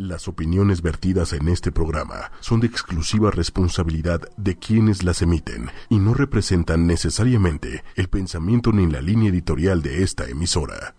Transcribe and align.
Las 0.00 0.28
opiniones 0.28 0.80
vertidas 0.80 1.32
en 1.32 1.48
este 1.48 1.72
programa 1.72 2.30
son 2.38 2.60
de 2.60 2.68
exclusiva 2.68 3.32
responsabilidad 3.32 4.20
de 4.36 4.56
quienes 4.56 5.02
las 5.02 5.22
emiten 5.22 5.72
y 5.88 5.98
no 5.98 6.14
representan 6.14 6.86
necesariamente 6.86 7.82
el 7.96 8.08
pensamiento 8.08 8.70
ni 8.70 8.86
la 8.86 9.00
línea 9.00 9.30
editorial 9.30 9.82
de 9.82 10.04
esta 10.04 10.26
emisora. 10.28 10.94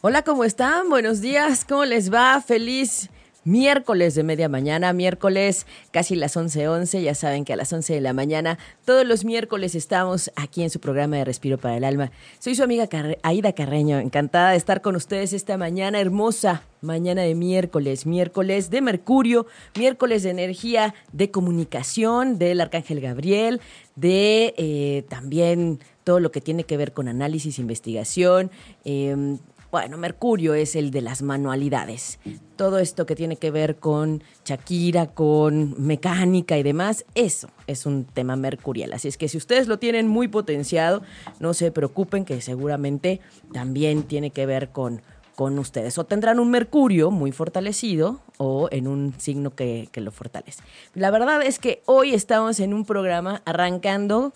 Hola, 0.00 0.22
¿cómo 0.22 0.44
están? 0.44 0.88
Buenos 0.88 1.20
días, 1.20 1.66
¿cómo 1.66 1.84
les 1.84 2.10
va? 2.10 2.40
Feliz 2.40 3.10
miércoles 3.44 4.14
de 4.14 4.22
media 4.22 4.48
mañana, 4.48 4.92
miércoles 4.92 5.66
casi 5.90 6.14
las 6.14 6.36
11:11, 6.36 6.68
11, 6.68 7.02
ya 7.02 7.14
saben 7.14 7.44
que 7.44 7.52
a 7.52 7.56
las 7.56 7.72
11 7.72 7.94
de 7.94 8.00
la 8.00 8.12
mañana 8.12 8.58
todos 8.84 9.06
los 9.06 9.24
miércoles 9.24 9.74
estamos 9.74 10.30
aquí 10.36 10.62
en 10.62 10.70
su 10.70 10.80
programa 10.80 11.16
de 11.16 11.24
Respiro 11.24 11.58
para 11.58 11.76
el 11.76 11.84
Alma. 11.84 12.12
Soy 12.38 12.54
su 12.54 12.62
amiga 12.62 12.88
Aida 13.22 13.52
Carreño, 13.52 13.98
encantada 13.98 14.50
de 14.50 14.56
estar 14.56 14.80
con 14.80 14.96
ustedes 14.96 15.32
esta 15.32 15.56
mañana 15.56 16.00
hermosa, 16.00 16.62
mañana 16.80 17.22
de 17.22 17.34
miércoles, 17.34 18.06
miércoles 18.06 18.70
de 18.70 18.80
Mercurio, 18.80 19.46
miércoles 19.76 20.22
de 20.22 20.30
energía, 20.30 20.94
de 21.12 21.30
comunicación 21.30 22.38
del 22.38 22.60
Arcángel 22.60 23.00
Gabriel, 23.00 23.60
de 23.96 24.54
eh, 24.56 25.04
también 25.08 25.80
todo 26.04 26.20
lo 26.20 26.32
que 26.32 26.40
tiene 26.40 26.64
que 26.64 26.76
ver 26.76 26.92
con 26.92 27.08
análisis, 27.08 27.58
investigación, 27.58 28.50
eh, 28.84 29.36
bueno, 29.72 29.96
Mercurio 29.96 30.52
es 30.52 30.76
el 30.76 30.90
de 30.90 31.00
las 31.00 31.22
manualidades. 31.22 32.18
Todo 32.56 32.78
esto 32.78 33.06
que 33.06 33.16
tiene 33.16 33.36
que 33.36 33.50
ver 33.50 33.76
con 33.76 34.22
Shakira, 34.44 35.06
con 35.06 35.74
mecánica 35.82 36.58
y 36.58 36.62
demás, 36.62 37.06
eso 37.14 37.48
es 37.66 37.86
un 37.86 38.04
tema 38.04 38.36
mercurial. 38.36 38.92
Así 38.92 39.08
es 39.08 39.16
que 39.16 39.28
si 39.28 39.38
ustedes 39.38 39.68
lo 39.68 39.78
tienen 39.78 40.08
muy 40.08 40.28
potenciado, 40.28 41.00
no 41.40 41.54
se 41.54 41.72
preocupen 41.72 42.26
que 42.26 42.42
seguramente 42.42 43.20
también 43.54 44.02
tiene 44.02 44.28
que 44.28 44.44
ver 44.44 44.68
con, 44.68 45.00
con 45.36 45.58
ustedes. 45.58 45.96
O 45.96 46.04
tendrán 46.04 46.38
un 46.38 46.50
Mercurio 46.50 47.10
muy 47.10 47.32
fortalecido 47.32 48.20
o 48.36 48.68
en 48.72 48.86
un 48.86 49.14
signo 49.16 49.54
que, 49.54 49.88
que 49.90 50.02
lo 50.02 50.10
fortalece. 50.10 50.62
La 50.92 51.10
verdad 51.10 51.40
es 51.40 51.58
que 51.58 51.80
hoy 51.86 52.12
estamos 52.12 52.60
en 52.60 52.74
un 52.74 52.84
programa 52.84 53.40
arrancando, 53.46 54.34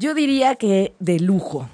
yo 0.00 0.14
diría 0.14 0.56
que 0.56 0.94
de 0.98 1.20
lujo 1.20 1.68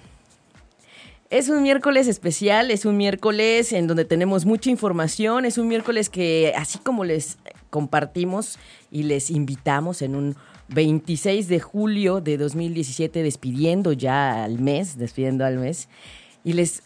es 1.31 1.49
un 1.49 1.63
miércoles 1.63 2.09
especial, 2.09 2.71
es 2.71 2.85
un 2.85 2.97
miércoles 2.97 3.73
en 3.73 3.87
donde 3.87 4.05
tenemos 4.05 4.47
mucha 4.47 4.71
información, 4.71 5.45
es 5.45 5.59
un 5.59 5.69
miércoles 5.69 6.09
que 6.09 6.55
así 6.57 6.79
como 6.79 7.05
les 7.05 7.39
compartimos 7.71 8.59
y 8.91 9.03
les 9.03 9.31
invitamos 9.31 10.01
en 10.01 10.15
un 10.15 10.37
26 10.69 11.49
de 11.49 11.61
julio 11.61 12.21
de 12.21 12.39
2017, 12.39 13.23
despidiendo 13.23 13.93
ya 13.93 14.45
al 14.45 14.59
mes, 14.59 14.97
despidiendo 14.97 15.45
al 15.45 15.59
mes, 15.59 15.89
y 16.45 16.55
les, 16.55 16.83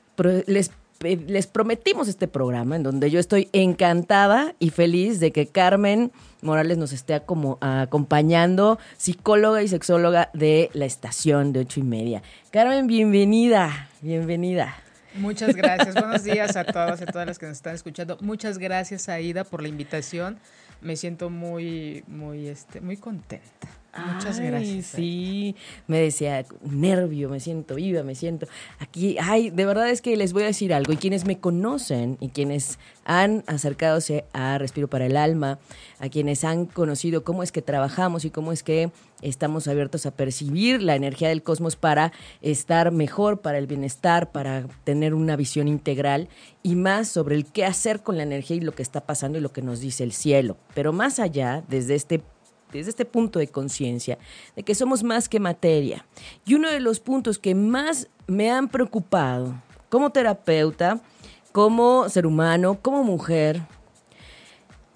les 0.47 0.70
les 1.03 1.47
prometimos 1.47 2.08
este 2.08 2.28
programa 2.28 2.77
en 2.77 2.83
donde 2.83 3.11
yo 3.11 3.20
estoy 3.20 3.48
encantada 3.53 4.55
y 4.58 4.70
feliz 4.70 5.20
de 5.20 5.33
que 5.33 5.47
Carmen 5.47 6.12
Morales 6.41 6.78
nos 6.78 6.92
esté 6.92 7.20
como 7.20 7.58
acompañando, 7.61 8.78
psicóloga 8.97 9.62
y 9.62 9.69
sexóloga 9.69 10.30
de 10.33 10.70
la 10.73 10.86
estación 10.86 11.53
de 11.53 11.61
ocho 11.61 11.80
y 11.80 11.84
media. 11.84 12.23
Carmen, 12.50 12.86
bienvenida, 12.86 13.89
bienvenida. 14.00 14.77
Muchas 15.14 15.55
gracias. 15.55 15.95
Buenos 15.95 16.25
días 16.25 16.56
a 16.56 16.64
todos 16.64 17.00
y 17.00 17.05
a 17.05 17.06
todas 17.06 17.27
las 17.27 17.39
que 17.39 17.47
nos 17.47 17.56
están 17.56 17.75
escuchando. 17.75 18.17
Muchas 18.20 18.58
gracias, 18.58 19.08
Aida, 19.08 19.45
por 19.45 19.62
la 19.62 19.69
invitación. 19.69 20.39
Me 20.80 20.97
siento 20.97 21.28
muy, 21.30 22.03
muy, 22.06 22.48
este, 22.48 22.80
muy 22.80 22.97
contenta. 22.97 23.69
Muchas 23.95 24.41
gracias. 24.41 24.87
Sí, 24.87 25.55
me 25.87 26.01
decía, 26.01 26.47
nervio, 26.62 27.29
me 27.29 27.41
siento 27.41 27.75
viva, 27.75 28.03
me 28.03 28.15
siento 28.15 28.47
aquí. 28.79 29.17
Ay, 29.21 29.51
de 29.51 29.67
verdad 29.67 29.91
es 29.91 30.01
que 30.01 30.17
les 30.17 30.33
voy 30.33 30.45
a 30.45 30.47
decir 30.47 30.73
algo. 30.73 30.95
Y 30.95 30.97
quienes 30.97 31.27
me 31.27 31.39
conocen 31.39 32.17
y 32.19 32.31
quienes 32.31 32.79
han 33.05 33.45
acercadose 33.47 34.25
a 34.33 34.57
Respiro 34.57 34.89
para 34.89 35.05
el 35.05 35.17
Alma, 35.17 35.59
a 35.98 36.09
quienes 36.09 36.43
han 36.45 36.65
conocido 36.65 37.23
cómo 37.23 37.43
es 37.43 37.53
que 37.53 37.61
trabajamos 37.61 38.25
y 38.25 38.31
cómo 38.31 38.53
es 38.53 38.63
que 38.63 38.91
estamos 39.20 39.69
abiertos 39.69 40.07
a 40.07 40.11
percibir 40.13 40.83
la 40.83 40.97
energía 40.97 41.29
del 41.29 41.42
cosmos 41.42 41.77
para 41.77 42.13
estar 42.41 42.92
mejor, 42.92 43.41
para 43.41 43.58
el 43.58 43.67
bienestar, 43.67 44.33
para 44.33 44.67
tener 44.85 45.13
una 45.13 45.36
visión 45.36 45.69
integral 45.69 46.29
y 46.63 46.77
más 46.77 47.08
sobre 47.08 47.36
el 47.36 47.45
qué 47.45 47.67
hacer 47.67 48.02
con 48.02 48.17
la 48.17 48.23
energía 48.23 48.57
y 48.57 48.61
lo 48.61 48.73
que 48.73 48.83
está 48.83 49.02
pasando 49.02 49.39
y 49.39 49.42
lo 49.42 49.52
que 49.52 49.63
nos 49.63 49.81
dice 49.81 50.02
el 50.02 50.13
cielo. 50.13 50.57
Pero 50.75 50.92
más 50.92 51.19
allá, 51.19 51.63
desde 51.69 51.95
este 51.95 52.23
desde 52.78 52.90
este 52.90 53.05
punto 53.05 53.38
de 53.38 53.48
conciencia, 53.48 54.18
de 54.56 54.62
que 54.62 54.74
somos 54.74 55.02
más 55.02 55.28
que 55.28 55.40
materia. 55.40 56.05
Y 56.44 56.55
uno 56.55 56.70
de 56.70 56.80
los 56.80 57.00
puntos 57.00 57.38
que 57.38 57.55
más 57.55 58.08
me 58.27 58.50
han 58.50 58.68
preocupado 58.68 59.55
como 59.88 60.10
terapeuta, 60.10 61.00
como 61.52 62.08
ser 62.08 62.27
humano, 62.27 62.78
como 62.80 63.05
mujer, 63.05 63.62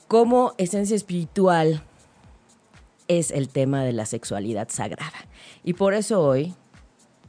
como 0.09 0.55
esencia 0.59 0.97
espiritual, 0.97 1.83
es 3.09 3.31
el 3.31 3.49
tema 3.49 3.85
de 3.85 3.93
la 3.93 4.07
sexualidad 4.07 4.69
sagrada. 4.71 5.27
Y 5.65 5.75
por 5.75 5.95
eso 5.95 6.23
hoy 6.23 6.55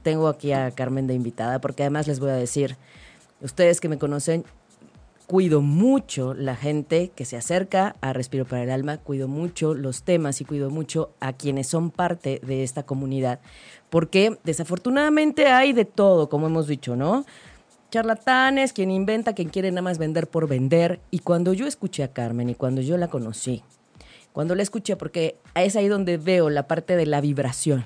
tengo 0.01 0.27
aquí 0.27 0.53
a 0.53 0.71
Carmen 0.71 1.07
de 1.07 1.13
invitada, 1.13 1.59
porque 1.59 1.83
además 1.83 2.07
les 2.07 2.19
voy 2.19 2.29
a 2.29 2.35
decir, 2.35 2.77
ustedes 3.41 3.81
que 3.81 3.89
me 3.89 3.97
conocen, 3.97 4.45
cuido 5.27 5.61
mucho 5.61 6.33
la 6.33 6.55
gente 6.55 7.11
que 7.13 7.25
se 7.25 7.35
acerca 7.35 7.97
a 7.99 8.13
Respiro 8.13 8.45
para 8.45 8.63
el 8.63 8.71
Alma, 8.71 8.97
cuido 8.97 9.27
mucho 9.27 9.73
los 9.73 10.03
temas 10.03 10.39
y 10.39 10.45
cuido 10.45 10.69
mucho 10.69 11.11
a 11.19 11.33
quienes 11.33 11.67
son 11.67 11.91
parte 11.91 12.39
de 12.45 12.63
esta 12.63 12.83
comunidad, 12.83 13.41
porque 13.89 14.39
desafortunadamente 14.45 15.47
hay 15.47 15.73
de 15.73 15.83
todo, 15.83 16.29
como 16.29 16.47
hemos 16.47 16.67
dicho, 16.67 16.95
¿no? 16.95 17.25
Charlatanes, 17.91 18.73
quien 18.73 18.89
inventa, 18.89 19.33
quien 19.33 19.49
quiere 19.49 19.69
nada 19.71 19.81
más 19.81 19.97
vender 19.97 20.27
por 20.27 20.47
vender. 20.47 20.99
Y 21.09 21.19
cuando 21.19 21.53
yo 21.53 21.67
escuché 21.67 22.03
a 22.03 22.11
Carmen 22.11 22.49
y 22.49 22.55
cuando 22.55 22.81
yo 22.81 22.97
la 22.97 23.07
conocí, 23.07 23.63
cuando 24.33 24.55
la 24.55 24.63
escuché, 24.63 24.95
porque 24.97 25.37
es 25.55 25.75
ahí 25.75 25.87
donde 25.87 26.17
veo 26.17 26.49
la 26.49 26.67
parte 26.67 26.95
de 26.95 27.05
la 27.05 27.21
vibración, 27.21 27.85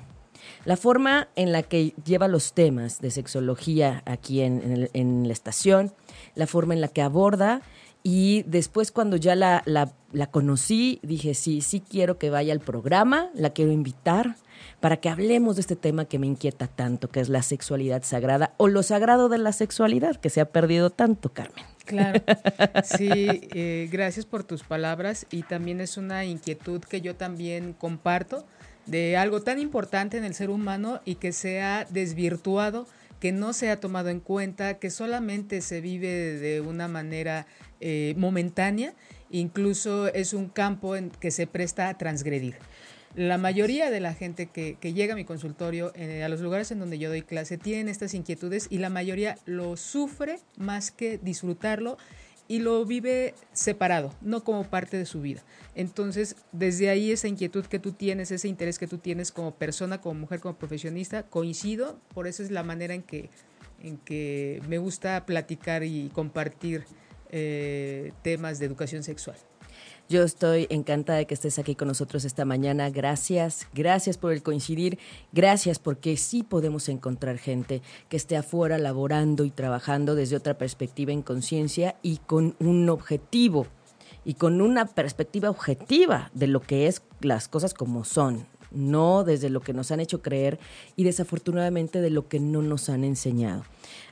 la 0.64 0.76
forma 0.76 1.28
en 1.36 1.52
la 1.52 1.62
que 1.62 1.94
lleva 2.04 2.28
los 2.28 2.52
temas 2.52 3.00
de 3.00 3.10
sexología 3.10 4.02
aquí 4.06 4.40
en, 4.40 5.26
la 5.26 5.32
estación, 5.32 5.92
la 6.34 6.46
forma 6.46 6.74
en 6.74 6.80
la 6.80 6.88
que 6.88 7.02
aborda 7.02 7.62
y 8.02 8.42
después 8.44 8.90
cuando 8.90 9.16
ya 9.16 9.34
la, 9.34 9.62
la, 9.64 10.26
conocí, 10.30 10.98
dije, 11.02 11.34
sí, 11.34 11.60
sí 11.60 11.80
quiero 11.80 12.18
que 12.18 12.30
vaya 12.30 12.52
al 12.52 12.60
programa, 12.60 13.30
la 13.34 13.50
quiero 13.50 13.70
invitar 13.70 14.36
para 14.80 14.96
que 14.96 15.08
hablemos 15.08 15.56
de 15.56 15.60
este 15.60 15.76
tema 15.76 16.04
que 16.04 16.18
me 16.18 16.26
inquieta 16.26 16.66
tanto, 16.66 17.08
que 17.08 17.20
es 17.20 17.28
la 17.28 17.42
sexualidad 17.42 18.02
sagrada 18.02 18.54
o 18.56 18.68
lo 18.68 18.82
sagrado 18.82 19.28
de 19.28 19.38
la 19.38 19.52
sexualidad, 19.52 20.16
que 20.16 20.30
se 20.30 20.40
ha 20.40 20.46
perdido 20.46 20.90
tanto, 20.90 21.32
Carmen. 21.32 21.64
Claro, 21.84 22.20
sí, 22.84 23.08
eh, 23.08 23.88
gracias 23.90 24.26
por 24.26 24.44
tus 24.44 24.62
palabras 24.62 25.26
y 25.30 25.42
también 25.42 25.80
es 25.80 25.96
una 25.96 26.24
inquietud 26.24 26.80
que 26.80 27.00
yo 27.00 27.14
también 27.16 27.72
comparto 27.72 28.44
de 28.86 29.16
algo 29.16 29.42
tan 29.42 29.58
importante 29.58 30.16
en 30.16 30.24
el 30.24 30.34
ser 30.34 30.50
humano 30.50 31.00
y 31.04 31.16
que 31.16 31.32
se 31.32 31.62
ha 31.62 31.84
desvirtuado, 31.84 32.86
que 33.20 33.32
no 33.32 33.52
se 33.52 33.70
ha 33.70 33.78
tomado 33.78 34.08
en 34.08 34.20
cuenta, 34.20 34.78
que 34.78 34.90
solamente 34.90 35.60
se 35.60 35.80
vive 35.80 36.08
de 36.08 36.60
una 36.60 36.88
manera 36.88 37.46
eh, 37.80 38.14
momentánea, 38.16 38.94
incluso 39.30 40.08
es 40.08 40.32
un 40.32 40.48
campo 40.48 40.96
en 40.96 41.10
que 41.10 41.30
se 41.30 41.46
presta 41.46 41.88
a 41.88 41.98
transgredir. 41.98 42.56
La 43.14 43.36
mayoría 43.36 43.90
de 43.90 44.00
la 44.00 44.14
gente 44.14 44.46
que, 44.46 44.76
llega 44.80 45.12
a 45.12 45.16
mi 45.16 45.26
consultorio, 45.26 45.92
a 45.94 46.28
los 46.28 46.40
lugares 46.40 46.70
en 46.70 46.78
donde 46.78 46.98
yo 46.98 47.10
doy 47.10 47.20
clase, 47.20 47.58
tienen 47.58 47.88
estas 47.88 48.14
inquietudes 48.14 48.68
y 48.70 48.78
la 48.78 48.88
mayoría 48.88 49.36
lo 49.44 49.76
sufre 49.76 50.38
más 50.56 50.90
que 50.90 51.18
disfrutarlo 51.18 51.98
y 52.48 52.58
lo 52.58 52.84
vive 52.84 53.34
separado, 53.52 54.14
no 54.20 54.44
como 54.44 54.64
parte 54.64 54.96
de 54.96 55.06
su 55.06 55.20
vida. 55.20 55.42
Entonces, 55.74 56.36
desde 56.52 56.90
ahí 56.90 57.10
esa 57.10 57.28
inquietud 57.28 57.64
que 57.66 57.78
tú 57.78 57.92
tienes, 57.92 58.30
ese 58.30 58.48
interés 58.48 58.78
que 58.78 58.86
tú 58.86 58.98
tienes 58.98 59.32
como 59.32 59.54
persona, 59.54 60.00
como 60.00 60.20
mujer, 60.20 60.40
como 60.40 60.56
profesionista, 60.56 61.22
coincido, 61.22 61.98
por 62.14 62.26
eso 62.26 62.42
es 62.42 62.50
la 62.50 62.62
manera 62.62 62.94
en 62.94 63.02
que, 63.02 63.30
en 63.80 63.96
que 63.96 64.60
me 64.68 64.78
gusta 64.78 65.24
platicar 65.24 65.82
y 65.84 66.10
compartir 66.12 66.84
eh, 67.30 68.12
temas 68.22 68.58
de 68.58 68.66
educación 68.66 69.02
sexual. 69.02 69.36
Yo 70.08 70.22
estoy 70.24 70.66
encantada 70.68 71.18
de 71.18 71.26
que 71.26 71.34
estés 71.34 71.58
aquí 71.58 71.74
con 71.74 71.88
nosotros 71.88 72.24
esta 72.24 72.44
mañana. 72.44 72.90
Gracias, 72.90 73.66
gracias 73.72 74.18
por 74.18 74.32
el 74.32 74.42
coincidir, 74.42 74.98
gracias 75.32 75.78
porque 75.78 76.16
sí 76.16 76.42
podemos 76.42 76.88
encontrar 76.88 77.38
gente 77.38 77.80
que 78.08 78.18
esté 78.18 78.36
afuera 78.36 78.76
laborando 78.78 79.44
y 79.44 79.50
trabajando 79.50 80.14
desde 80.14 80.36
otra 80.36 80.58
perspectiva 80.58 81.12
en 81.12 81.22
conciencia 81.22 81.96
y 82.02 82.18
con 82.18 82.56
un 82.58 82.90
objetivo 82.90 83.66
y 84.24 84.34
con 84.34 84.60
una 84.60 84.86
perspectiva 84.86 85.50
objetiva 85.50 86.30
de 86.34 86.46
lo 86.46 86.60
que 86.60 86.88
es 86.88 87.02
las 87.20 87.48
cosas 87.48 87.72
como 87.72 88.04
son, 88.04 88.46
no 88.70 89.24
desde 89.24 89.50
lo 89.50 89.60
que 89.60 89.72
nos 89.72 89.90
han 89.92 90.00
hecho 90.00 90.20
creer 90.20 90.58
y 90.96 91.04
desafortunadamente 91.04 92.00
de 92.00 92.10
lo 92.10 92.28
que 92.28 92.40
no 92.40 92.60
nos 92.60 92.88
han 92.88 93.04
enseñado. 93.04 93.64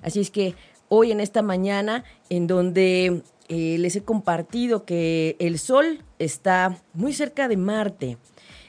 Así 0.03 0.21
es 0.21 0.31
que 0.31 0.55
hoy 0.89 1.13
en 1.13 1.21
esta 1.21 1.43
mañana 1.43 2.05
en 2.29 2.47
donde 2.47 3.23
eh, 3.51 3.77
les 3.79 3.97
he 3.97 4.03
compartido 4.03 4.85
que 4.85 5.37
el 5.41 5.59
Sol 5.59 6.05
está 6.19 6.77
muy 6.95 7.13
cerca 7.13 7.49
de 7.49 7.57
Marte. 7.59 8.17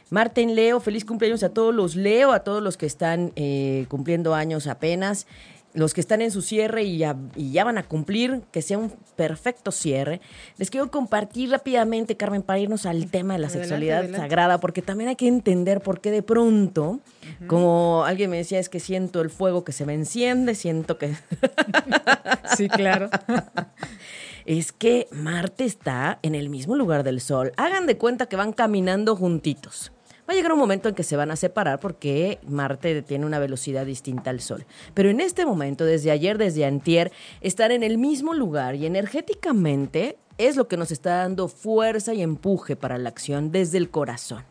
Marte 0.09 0.41
en 0.41 0.55
Leo, 0.55 0.79
feliz 0.81 1.05
cumpleaños 1.05 1.43
a 1.43 1.49
todos 1.53 1.73
los 1.73 1.95
Leo, 1.95 2.33
a 2.33 2.39
todos 2.43 2.61
los 2.61 2.75
que 2.75 2.85
están 2.87 3.31
eh, 3.35 3.85
cumpliendo 3.87 4.33
años 4.35 4.67
apenas. 4.67 5.27
los 5.73 5.93
que 5.93 6.01
están 6.01 6.21
en 6.21 6.31
su 6.31 6.41
cierre 6.41 6.83
y 6.83 6.97
ya, 6.97 7.15
y 7.33 7.51
ya 7.51 7.63
van 7.63 7.77
a 7.77 7.83
cumplir, 7.83 8.41
que 8.51 8.61
sea 8.61 8.77
un 8.77 8.91
perfecto 9.15 9.71
cierre, 9.71 10.19
les 10.57 10.69
quiero 10.69 10.91
compartir 10.91 11.49
rápidamente, 11.49 12.17
Carmen, 12.17 12.41
para 12.41 12.59
irnos 12.59 12.85
al 12.85 13.09
tema 13.09 13.35
de 13.35 13.39
la 13.39 13.47
Adelante, 13.47 13.67
sexualidad 13.69 13.99
adelante. 13.99 14.17
sagrada, 14.19 14.59
porque 14.59 14.81
también 14.81 15.07
hay 15.09 15.15
que 15.15 15.29
entender 15.29 15.79
por 15.79 16.01
qué 16.01 16.11
de 16.11 16.23
pronto, 16.23 16.99
como 17.47 18.03
alguien 18.05 18.29
me 18.31 18.35
decía, 18.37 18.59
es 18.59 18.67
que 18.67 18.81
siento 18.81 19.21
el 19.21 19.29
fuego 19.29 19.63
que 19.63 19.71
se 19.71 19.85
me 19.85 19.93
enciende, 19.93 20.55
siento 20.55 20.97
que... 20.97 21.13
Sí, 22.57 22.67
claro. 22.67 23.09
es 24.59 24.73
que 24.73 25.07
Marte 25.11 25.63
está 25.63 26.19
en 26.23 26.35
el 26.35 26.49
mismo 26.49 26.75
lugar 26.75 27.03
del 27.03 27.21
Sol. 27.21 27.53
Hagan 27.55 27.85
de 27.85 27.97
cuenta 27.97 28.25
que 28.25 28.35
van 28.35 28.51
caminando 28.51 29.15
juntitos. 29.15 29.93
Va 30.29 30.33
a 30.33 30.35
llegar 30.35 30.51
un 30.51 30.59
momento 30.59 30.89
en 30.89 30.95
que 30.95 31.03
se 31.03 31.15
van 31.15 31.31
a 31.31 31.37
separar 31.37 31.79
porque 31.79 32.37
Marte 32.45 33.01
tiene 33.01 33.25
una 33.25 33.39
velocidad 33.39 33.85
distinta 33.85 34.29
al 34.29 34.41
Sol. 34.41 34.65
Pero 34.93 35.09
en 35.09 35.21
este 35.21 35.45
momento, 35.45 35.85
desde 35.85 36.11
ayer, 36.11 36.37
desde 36.37 36.65
antier, 36.65 37.13
están 37.39 37.71
en 37.71 37.81
el 37.81 37.97
mismo 37.97 38.33
lugar 38.33 38.75
y 38.75 38.85
energéticamente 38.85 40.17
es 40.37 40.57
lo 40.57 40.67
que 40.67 40.75
nos 40.75 40.91
está 40.91 41.19
dando 41.19 41.47
fuerza 41.47 42.13
y 42.13 42.21
empuje 42.21 42.75
para 42.75 42.97
la 42.97 43.07
acción 43.07 43.53
desde 43.53 43.77
el 43.77 43.89
corazón. 43.89 44.43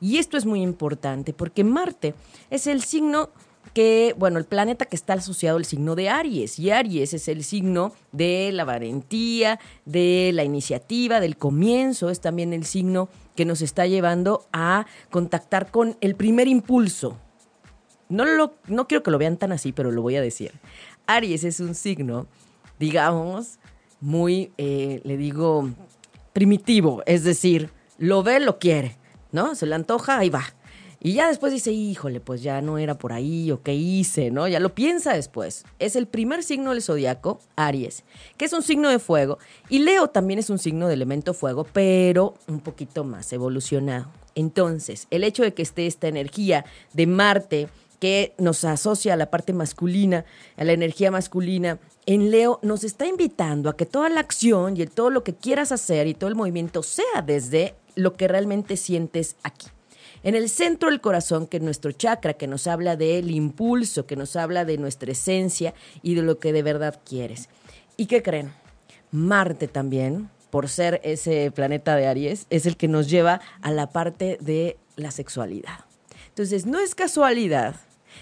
Y 0.00 0.18
esto 0.18 0.36
es 0.36 0.46
muy 0.46 0.62
importante 0.62 1.32
porque 1.32 1.64
Marte 1.64 2.14
es 2.50 2.68
el 2.68 2.82
signo 2.82 3.30
que, 3.74 4.14
bueno, 4.16 4.38
el 4.38 4.44
planeta 4.44 4.86
que 4.86 4.96
está 4.96 5.14
asociado 5.14 5.58
al 5.58 5.64
signo 5.64 5.96
de 5.96 6.08
Aries. 6.08 6.58
Y 6.58 6.70
Aries 6.70 7.12
es 7.12 7.28
el 7.28 7.44
signo 7.44 7.92
de 8.12 8.50
la 8.52 8.64
valentía, 8.64 9.58
de 9.84 10.30
la 10.32 10.44
iniciativa, 10.44 11.20
del 11.20 11.36
comienzo. 11.36 12.08
Es 12.08 12.20
también 12.20 12.52
el 12.52 12.64
signo 12.64 13.08
que 13.34 13.44
nos 13.44 13.60
está 13.60 13.86
llevando 13.86 14.46
a 14.52 14.86
contactar 15.10 15.70
con 15.70 15.96
el 16.00 16.14
primer 16.14 16.46
impulso. 16.46 17.18
No, 18.08 18.24
lo, 18.24 18.54
no 18.68 18.86
quiero 18.86 19.02
que 19.02 19.10
lo 19.10 19.18
vean 19.18 19.36
tan 19.36 19.50
así, 19.50 19.72
pero 19.72 19.90
lo 19.90 20.02
voy 20.02 20.16
a 20.16 20.22
decir. 20.22 20.52
Aries 21.06 21.42
es 21.42 21.58
un 21.58 21.74
signo, 21.74 22.26
digamos, 22.78 23.58
muy, 24.00 24.52
eh, 24.56 25.00
le 25.04 25.16
digo, 25.16 25.68
primitivo. 26.32 27.02
Es 27.06 27.24
decir, 27.24 27.70
lo 27.98 28.22
ve, 28.22 28.38
lo 28.38 28.60
quiere, 28.60 28.96
¿no? 29.32 29.56
Se 29.56 29.66
le 29.66 29.74
antoja, 29.74 30.18
ahí 30.18 30.30
va. 30.30 30.44
Y 31.06 31.12
ya 31.12 31.28
después 31.28 31.52
dice, 31.52 31.70
híjole, 31.70 32.18
pues 32.18 32.42
ya 32.42 32.62
no 32.62 32.78
era 32.78 32.96
por 32.96 33.12
ahí 33.12 33.50
o 33.50 33.62
qué 33.62 33.74
hice, 33.74 34.30
¿no? 34.30 34.48
Ya 34.48 34.58
lo 34.58 34.74
piensa 34.74 35.12
después. 35.12 35.66
Es 35.78 35.96
el 35.96 36.06
primer 36.06 36.42
signo 36.42 36.70
del 36.70 36.80
zodiaco, 36.80 37.40
Aries, 37.56 38.04
que 38.38 38.46
es 38.46 38.54
un 38.54 38.62
signo 38.62 38.88
de 38.88 38.98
fuego. 38.98 39.36
Y 39.68 39.80
Leo 39.80 40.08
también 40.08 40.38
es 40.38 40.48
un 40.48 40.58
signo 40.58 40.88
de 40.88 40.94
elemento 40.94 41.34
fuego, 41.34 41.66
pero 41.70 42.32
un 42.48 42.60
poquito 42.60 43.04
más 43.04 43.30
evolucionado. 43.34 44.06
Entonces, 44.34 45.06
el 45.10 45.24
hecho 45.24 45.42
de 45.42 45.52
que 45.52 45.60
esté 45.60 45.86
esta 45.86 46.08
energía 46.08 46.64
de 46.94 47.06
Marte, 47.06 47.68
que 48.00 48.32
nos 48.38 48.64
asocia 48.64 49.12
a 49.12 49.18
la 49.18 49.28
parte 49.30 49.52
masculina, 49.52 50.24
a 50.56 50.64
la 50.64 50.72
energía 50.72 51.10
masculina, 51.10 51.78
en 52.06 52.30
Leo 52.30 52.60
nos 52.62 52.82
está 52.82 53.06
invitando 53.06 53.68
a 53.68 53.76
que 53.76 53.84
toda 53.84 54.08
la 54.08 54.20
acción 54.20 54.80
y 54.80 54.86
todo 54.86 55.10
lo 55.10 55.22
que 55.22 55.34
quieras 55.34 55.70
hacer 55.70 56.06
y 56.06 56.14
todo 56.14 56.28
el 56.30 56.34
movimiento 56.34 56.82
sea 56.82 57.20
desde 57.26 57.74
lo 57.94 58.14
que 58.14 58.26
realmente 58.26 58.78
sientes 58.78 59.36
aquí. 59.42 59.66
En 60.24 60.34
el 60.34 60.48
centro 60.48 60.88
del 60.88 61.02
corazón, 61.02 61.46
que 61.46 61.58
es 61.58 61.62
nuestro 61.62 61.92
chakra, 61.92 62.32
que 62.32 62.46
nos 62.46 62.66
habla 62.66 62.96
del 62.96 63.30
impulso, 63.30 64.06
que 64.06 64.16
nos 64.16 64.36
habla 64.36 64.64
de 64.64 64.78
nuestra 64.78 65.12
esencia 65.12 65.74
y 66.02 66.14
de 66.14 66.22
lo 66.22 66.38
que 66.38 66.54
de 66.54 66.62
verdad 66.62 66.98
quieres. 67.04 67.50
¿Y 67.98 68.06
qué 68.06 68.22
creen? 68.22 68.50
Marte 69.10 69.68
también, 69.68 70.30
por 70.48 70.70
ser 70.70 70.98
ese 71.04 71.50
planeta 71.50 71.94
de 71.94 72.06
Aries, 72.06 72.46
es 72.48 72.64
el 72.64 72.78
que 72.78 72.88
nos 72.88 73.10
lleva 73.10 73.42
a 73.60 73.70
la 73.70 73.90
parte 73.90 74.38
de 74.40 74.78
la 74.96 75.10
sexualidad. 75.10 75.80
Entonces, 76.28 76.64
no 76.64 76.80
es 76.80 76.94
casualidad. 76.94 77.76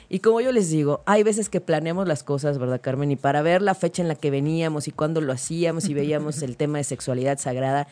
Y 0.09 0.19
como 0.19 0.41
yo 0.41 0.51
les 0.51 0.71
digo, 0.71 1.05
hay 1.07 1.23
veces 1.23 1.49
que 1.49 1.61
planeamos 1.61 2.09
las 2.09 2.25
cosas, 2.25 2.59
¿verdad, 2.59 2.81
Carmen? 2.81 3.13
Y 3.13 3.17
para 3.17 3.43
ver 3.43 3.63
la 3.63 3.77
fecha 3.77 4.03
en 4.03 4.09
la 4.09 4.17
que 4.17 4.33
veníamos 4.33 4.89
y 4.89 4.91
cuándo 4.91 5.21
lo 5.21 5.33
hacíamos 5.33 5.89
y 5.89 5.95
veíamos 5.95 6.43
el 6.43 6.57
tema 6.59 6.79
de 6.79 6.85
sexualidad 6.85 7.39
sagrada, 7.39 7.87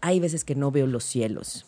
hay 0.00 0.18
veces 0.18 0.44
que 0.44 0.56
no 0.56 0.72
veo 0.72 0.88
los 0.88 1.04
cielos. 1.04 1.64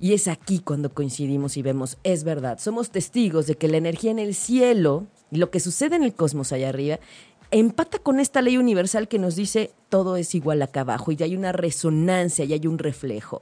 Y 0.00 0.14
es 0.14 0.28
aquí 0.28 0.60
cuando 0.60 0.92
coincidimos 0.92 1.56
y 1.58 1.62
vemos, 1.62 1.98
es 2.02 2.24
verdad, 2.24 2.58
somos 2.58 2.90
testigos 2.90 3.46
de 3.46 3.56
que 3.56 3.68
la 3.68 3.76
energía 3.76 4.10
en 4.10 4.18
el 4.18 4.34
cielo 4.34 5.06
lo 5.30 5.50
que 5.50 5.60
sucede 5.60 5.96
en 5.96 6.02
el 6.02 6.14
cosmos 6.14 6.52
allá 6.52 6.68
arriba 6.70 6.98
empata 7.50 7.98
con 7.98 8.20
esta 8.20 8.42
ley 8.42 8.56
universal 8.56 9.08
que 9.08 9.18
nos 9.18 9.36
dice 9.36 9.72
todo 9.88 10.16
es 10.16 10.34
igual 10.34 10.62
acá 10.62 10.80
abajo 10.82 11.12
y 11.12 11.22
hay 11.22 11.36
una 11.36 11.52
resonancia 11.52 12.44
y 12.44 12.52
hay 12.52 12.66
un 12.66 12.78
reflejo. 12.78 13.40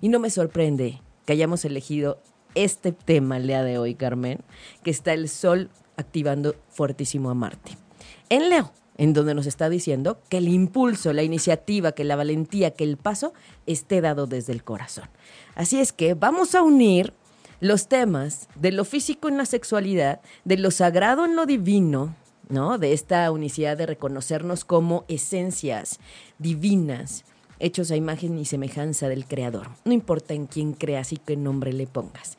Y 0.00 0.08
no 0.08 0.18
me 0.18 0.30
sorprende 0.30 1.00
que 1.26 1.32
hayamos 1.32 1.64
elegido 1.64 2.20
este 2.54 2.92
tema 2.92 3.36
el 3.36 3.46
día 3.46 3.62
de 3.62 3.78
hoy, 3.78 3.94
Carmen, 3.94 4.40
que 4.82 4.90
está 4.90 5.12
el 5.12 5.28
Sol 5.28 5.70
activando 5.96 6.54
fuertísimo 6.68 7.30
a 7.30 7.34
Marte. 7.34 7.76
En 8.30 8.48
Leo, 8.48 8.72
en 8.98 9.12
donde 9.12 9.34
nos 9.34 9.46
está 9.46 9.70
diciendo 9.70 10.20
que 10.28 10.38
el 10.38 10.48
impulso, 10.48 11.12
la 11.12 11.22
iniciativa, 11.22 11.92
que 11.92 12.04
la 12.04 12.16
valentía, 12.16 12.72
que 12.72 12.84
el 12.84 12.96
paso 12.96 13.32
esté 13.66 14.00
dado 14.00 14.26
desde 14.26 14.52
el 14.52 14.64
corazón. 14.64 15.08
Así 15.54 15.80
es 15.80 15.92
que 15.92 16.14
vamos 16.14 16.54
a 16.54 16.62
unir 16.62 17.14
los 17.60 17.88
temas 17.88 18.48
de 18.56 18.72
lo 18.72 18.84
físico 18.84 19.28
en 19.28 19.38
la 19.38 19.46
sexualidad, 19.46 20.20
de 20.44 20.58
lo 20.58 20.70
sagrado 20.70 21.24
en 21.24 21.36
lo 21.36 21.46
divino, 21.46 22.14
¿no? 22.48 22.78
De 22.78 22.92
esta 22.92 23.30
unicidad 23.30 23.76
de 23.76 23.86
reconocernos 23.86 24.64
como 24.64 25.04
esencias 25.08 26.00
divinas, 26.38 27.24
hechos 27.60 27.90
a 27.90 27.96
imagen 27.96 28.38
y 28.38 28.44
semejanza 28.44 29.08
del 29.08 29.26
Creador. 29.26 29.68
No 29.84 29.92
importa 29.92 30.34
en 30.34 30.46
quién 30.46 30.72
creas 30.72 31.12
y 31.12 31.18
qué 31.18 31.36
nombre 31.36 31.72
le 31.72 31.86
pongas. 31.86 32.36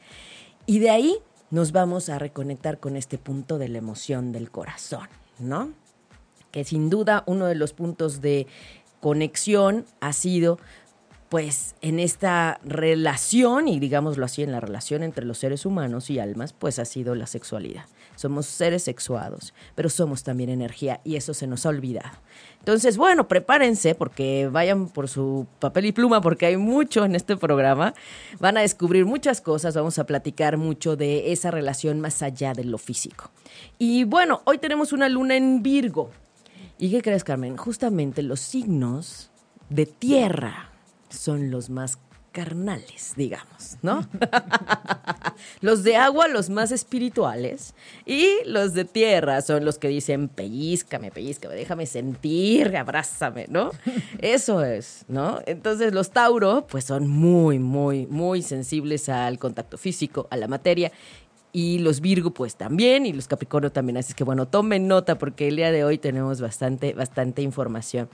Y 0.65 0.79
de 0.79 0.89
ahí 0.89 1.15
nos 1.51 1.71
vamos 1.71 2.09
a 2.09 2.19
reconectar 2.19 2.79
con 2.79 2.95
este 2.95 3.17
punto 3.17 3.57
de 3.57 3.69
la 3.69 3.77
emoción 3.77 4.31
del 4.31 4.51
corazón, 4.51 5.07
¿no? 5.39 5.71
Que 6.51 6.63
sin 6.63 6.89
duda 6.89 7.23
uno 7.25 7.45
de 7.45 7.55
los 7.55 7.73
puntos 7.73 8.21
de 8.21 8.47
conexión 9.01 9.85
ha 10.01 10.13
sido 10.13 10.59
pues 11.29 11.75
en 11.81 11.99
esta 11.99 12.59
relación, 12.63 13.67
y 13.67 13.79
digámoslo 13.79 14.25
así, 14.25 14.41
en 14.41 14.51
la 14.51 14.59
relación 14.59 15.03
entre 15.03 15.25
los 15.25 15.37
seres 15.37 15.63
humanos 15.63 16.09
y 16.09 16.17
almas, 16.17 16.53
pues 16.53 16.79
ha 16.79 16.85
sido 16.85 17.13
la 17.13 17.27
sexualidad. 17.27 17.85
Somos 18.15 18.47
seres 18.47 18.83
sexuados, 18.83 19.53
pero 19.75 19.89
somos 19.89 20.23
también 20.23 20.49
energía 20.49 20.99
y 21.03 21.15
eso 21.15 21.35
se 21.35 21.45
nos 21.45 21.65
ha 21.65 21.69
olvidado. 21.69 22.17
Entonces, 22.57 22.97
bueno, 22.97 23.27
prepárense 23.27 23.93
porque 23.93 24.49
vayan 24.51 24.89
por 24.89 25.07
su 25.07 25.45
papel 25.59 25.85
y 25.85 25.91
pluma 25.91 26.19
porque 26.19 26.47
hay 26.47 26.57
mucho 26.57 27.05
en 27.05 27.15
este 27.15 27.37
programa. 27.37 27.93
Van 28.39 28.57
a 28.57 28.61
descubrir 28.61 29.05
muchas 29.05 29.39
cosas, 29.39 29.75
vamos 29.75 29.99
a 29.99 30.05
platicar 30.05 30.57
mucho 30.57 30.95
de 30.95 31.31
esa 31.31 31.51
relación 31.51 32.01
más 32.01 32.23
allá 32.23 32.53
de 32.53 32.63
lo 32.63 32.79
físico. 32.79 33.29
Y 33.77 34.03
bueno, 34.03 34.41
hoy 34.45 34.57
tenemos 34.57 34.91
una 34.93 35.07
luna 35.07 35.37
en 35.37 35.61
Virgo. 35.61 36.09
¿Y 36.81 36.91
qué 36.91 37.01
crees, 37.01 37.25
Carmen? 37.25 37.57
Justamente 37.57 38.23
los 38.23 38.39
signos 38.39 39.31
de 39.69 39.85
tierra 39.85 40.71
son 41.09 41.51
los 41.51 41.69
más 41.69 41.99
carnales, 42.31 43.15
digamos, 43.17 43.77
¿no? 43.81 44.07
los 45.61 45.83
de 45.83 45.97
agua, 45.97 46.29
los 46.29 46.49
más 46.49 46.71
espirituales, 46.71 47.75
y 48.05 48.29
los 48.45 48.73
de 48.73 48.85
tierra 48.85 49.41
son 49.41 49.65
los 49.65 49.77
que 49.77 49.89
dicen, 49.89 50.29
pellizcame, 50.29 51.11
pellizcame, 51.11 51.55
déjame 51.55 51.85
sentir, 51.85 52.77
abrázame, 52.77 53.47
¿no? 53.49 53.71
Eso 54.19 54.63
es, 54.63 55.03
¿no? 55.09 55.39
Entonces 55.47 55.93
los 55.93 56.11
Tauro, 56.11 56.65
pues 56.65 56.85
son 56.85 57.09
muy, 57.09 57.59
muy, 57.59 58.07
muy 58.07 58.41
sensibles 58.41 59.09
al 59.09 59.37
contacto 59.37 59.77
físico, 59.77 60.29
a 60.31 60.37
la 60.37 60.47
materia, 60.47 60.93
y 61.51 61.79
los 61.79 62.01
Virgo 62.01 62.31
pues 62.31 62.55
también 62.55 63.05
y 63.05 63.13
los 63.13 63.27
Capricornio 63.27 63.71
también. 63.71 63.97
Así 63.97 64.13
que 64.13 64.23
bueno, 64.23 64.47
tomen 64.47 64.87
nota 64.87 65.17
porque 65.17 65.47
el 65.47 65.55
día 65.55 65.71
de 65.71 65.83
hoy 65.83 65.97
tenemos 65.97 66.41
bastante, 66.41 66.93
bastante 66.93 67.41
información. 67.41 68.09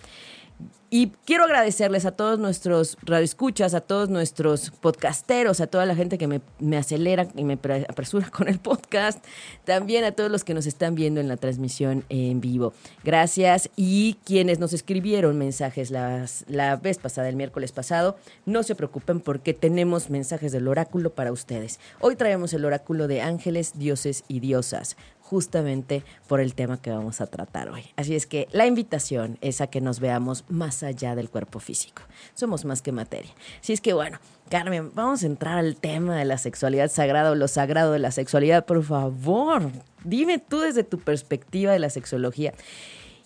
Y 0.92 1.12
quiero 1.26 1.44
agradecerles 1.44 2.06
a 2.06 2.12
todos 2.12 2.40
nuestros 2.40 2.96
radioescuchas, 3.02 3.74
a 3.74 3.82
todos 3.82 4.08
nuestros 4.08 4.70
podcasteros, 4.70 5.60
a 5.60 5.68
toda 5.68 5.86
la 5.86 5.94
gente 5.96 6.18
que 6.18 6.28
me, 6.28 6.40
me 6.60 6.78
acelera 6.78 7.28
y 7.36 7.44
me 7.44 7.58
pre- 7.58 7.86
apresura 7.90 8.30
con 8.30 8.48
el 8.48 8.60
podcast, 8.60 9.22
también 9.66 10.06
a 10.06 10.14
todos 10.14 10.32
los 10.32 10.46
que 10.46 10.54
nos 10.54 10.68
están 10.68 10.96
viendo 10.96 11.20
en 11.20 11.28
la 11.28 11.36
transmisión 11.36 12.06
en 12.08 12.40
vivo. 12.40 12.72
Gracias. 13.04 13.70
Y 13.76 14.18
quienes 14.24 14.60
nos 14.60 14.72
escribieron 14.72 15.38
mensajes 15.38 15.92
las- 15.92 16.46
la 16.48 16.78
vez 16.78 16.98
pasada, 17.00 17.28
el 17.28 17.36
miércoles 17.36 17.74
pasado, 17.74 18.16
no 18.46 18.64
se 18.64 18.76
preocupen 18.76 19.20
porque 19.20 19.54
tenemos 19.54 20.10
mensajes 20.10 20.54
del 20.54 20.68
oráculo 20.68 21.10
para 21.14 21.34
ustedes. 21.34 21.80
Hoy 22.00 22.16
traemos 22.16 22.54
el 22.54 22.64
oráculo 22.64 23.08
de 23.10 23.22
ángeles, 23.22 23.74
dioses 23.78 24.24
y 24.30 24.40
diosas 24.40 24.96
justamente 25.26 26.04
por 26.28 26.40
el 26.40 26.54
tema 26.54 26.80
que 26.80 26.92
vamos 26.92 27.20
a 27.20 27.26
tratar 27.26 27.70
hoy. 27.70 27.84
Así 27.96 28.16
es 28.16 28.28
que 28.28 28.48
la 28.52 28.68
invitación 28.68 29.40
es 29.42 29.60
a 29.60 29.68
que 29.68 29.82
nos 29.82 30.00
veamos 30.00 30.46
más 30.50 30.84
allá 30.84 31.16
del 31.16 31.32
cuerpo 31.32 31.60
físico. 31.60 32.04
Somos 32.36 32.64
más 32.64 32.84
que 32.84 32.92
materia. 32.92 33.32
Así 33.60 33.74
es 33.74 33.82
que 33.82 33.94
bueno, 33.94 34.20
Carmen, 34.50 34.92
vamos 34.94 35.24
a 35.24 35.26
entrar 35.26 35.58
al 35.58 35.78
tema 35.78 36.16
de 36.16 36.26
la 36.26 36.38
sexualidad 36.38 36.92
sagrada 36.92 37.32
o 37.32 37.36
lo 37.36 37.48
sagrado 37.48 37.92
de 37.94 38.00
la 38.00 38.12
sexualidad, 38.12 38.66
por 38.66 38.84
favor. 38.84 39.72
Dime 40.04 40.38
tú 40.38 40.60
desde 40.60 40.84
tu 40.84 41.00
perspectiva 41.00 41.72
de 41.72 41.80
la 41.80 41.90
sexología. 41.90 42.54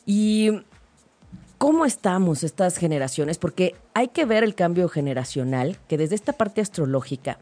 Y 0.06 0.52
¿Cómo 1.58 1.84
estamos 1.84 2.46
estas 2.46 2.78
generaciones? 2.78 3.38
Porque 3.38 3.76
hay 3.94 4.08
que 4.08 4.24
ver 4.24 4.46
el 4.46 4.56
cambio 4.56 4.88
generacional, 4.88 5.78
que 5.90 5.98
desde 5.98 6.16
esta 6.16 6.32
parte 6.32 6.62
astrológica, 6.62 7.38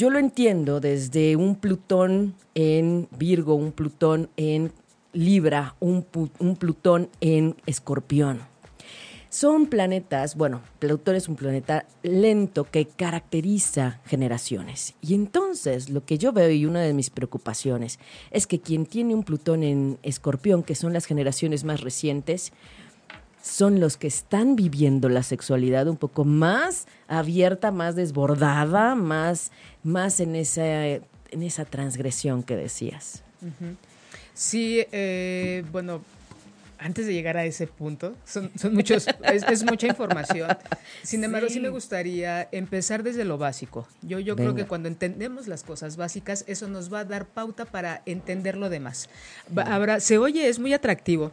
yo 0.00 0.08
lo 0.08 0.18
entiendo 0.18 0.80
desde 0.80 1.36
un 1.36 1.56
Plutón 1.56 2.34
en 2.54 3.06
Virgo, 3.18 3.54
un 3.54 3.70
Plutón 3.70 4.30
en 4.38 4.72
Libra, 5.12 5.76
un, 5.78 6.06
Plutón 6.58 7.10
en 7.20 7.54
Escorpión. 7.66 8.40
Son 9.28 9.66
planetas, 9.66 10.36
bueno, 10.36 10.62
Plutón 10.78 11.16
es 11.16 11.28
un 11.28 11.36
planeta 11.36 11.84
lento 12.02 12.64
que 12.64 12.86
caracteriza 12.86 14.00
generaciones. 14.06 14.94
Y 15.02 15.12
entonces 15.12 15.90
lo 15.90 16.02
que 16.06 16.16
yo 16.16 16.32
veo 16.32 16.50
y 16.50 16.64
una 16.64 16.80
de 16.80 16.94
mis 16.94 17.10
preocupaciones 17.10 17.98
es 18.30 18.46
que 18.46 18.58
quien 18.58 18.86
tiene 18.86 19.14
un 19.14 19.22
Plutón 19.22 19.62
en 19.62 19.98
Escorpión, 20.02 20.62
que 20.62 20.76
son 20.76 20.94
las 20.94 21.04
generaciones 21.04 21.62
más 21.64 21.82
recientes, 21.82 22.54
son 23.42 23.80
los 23.80 23.96
que 23.96 24.06
están 24.06 24.56
viviendo 24.56 25.08
la 25.08 25.22
sexualidad 25.22 25.88
un 25.88 25.96
poco 25.96 26.24
más 26.24 26.86
abierta, 27.08 27.70
más 27.70 27.96
desbordada, 27.96 28.94
más, 28.94 29.50
más 29.82 30.20
en, 30.20 30.36
esa, 30.36 30.86
en 30.86 31.42
esa 31.42 31.64
transgresión 31.64 32.42
que 32.42 32.56
decías. 32.56 33.22
Sí, 34.34 34.84
eh, 34.92 35.64
bueno, 35.72 36.02
antes 36.78 37.06
de 37.06 37.12
llegar 37.12 37.36
a 37.36 37.44
ese 37.44 37.66
punto, 37.66 38.16
son, 38.24 38.50
muchos, 38.72 39.06
es, 39.22 39.64
mucha 39.64 39.86
información. 39.86 40.50
Sin 41.02 41.22
embargo, 41.22 41.48
sí. 41.48 41.60
me 41.60 41.68
gustaría 41.68 42.48
empezar 42.52 43.02
desde 43.02 43.24
lo 43.24 43.38
básico. 43.38 43.86
Yo, 44.02 44.18
yo 44.18 44.36
creo 44.36 44.54
que 44.54 44.64
cuando 44.66 44.88
entendemos 44.88 45.46
las 45.46 45.62
cosas 45.62 45.96
básicas, 45.96 46.44
eso 46.46 46.68
nos 46.68 46.92
va 46.92 47.00
a 47.00 47.04
dar 47.04 47.26
pauta 47.26 47.64
para 47.64 48.02
entender 48.06 48.56
lo 48.56 48.70
demás. 48.70 49.08
Ahora, 49.56 50.00
se 50.00 50.18
oye, 50.18 50.48
es 50.48 50.58
muy 50.58 50.72
atractivo 50.72 51.32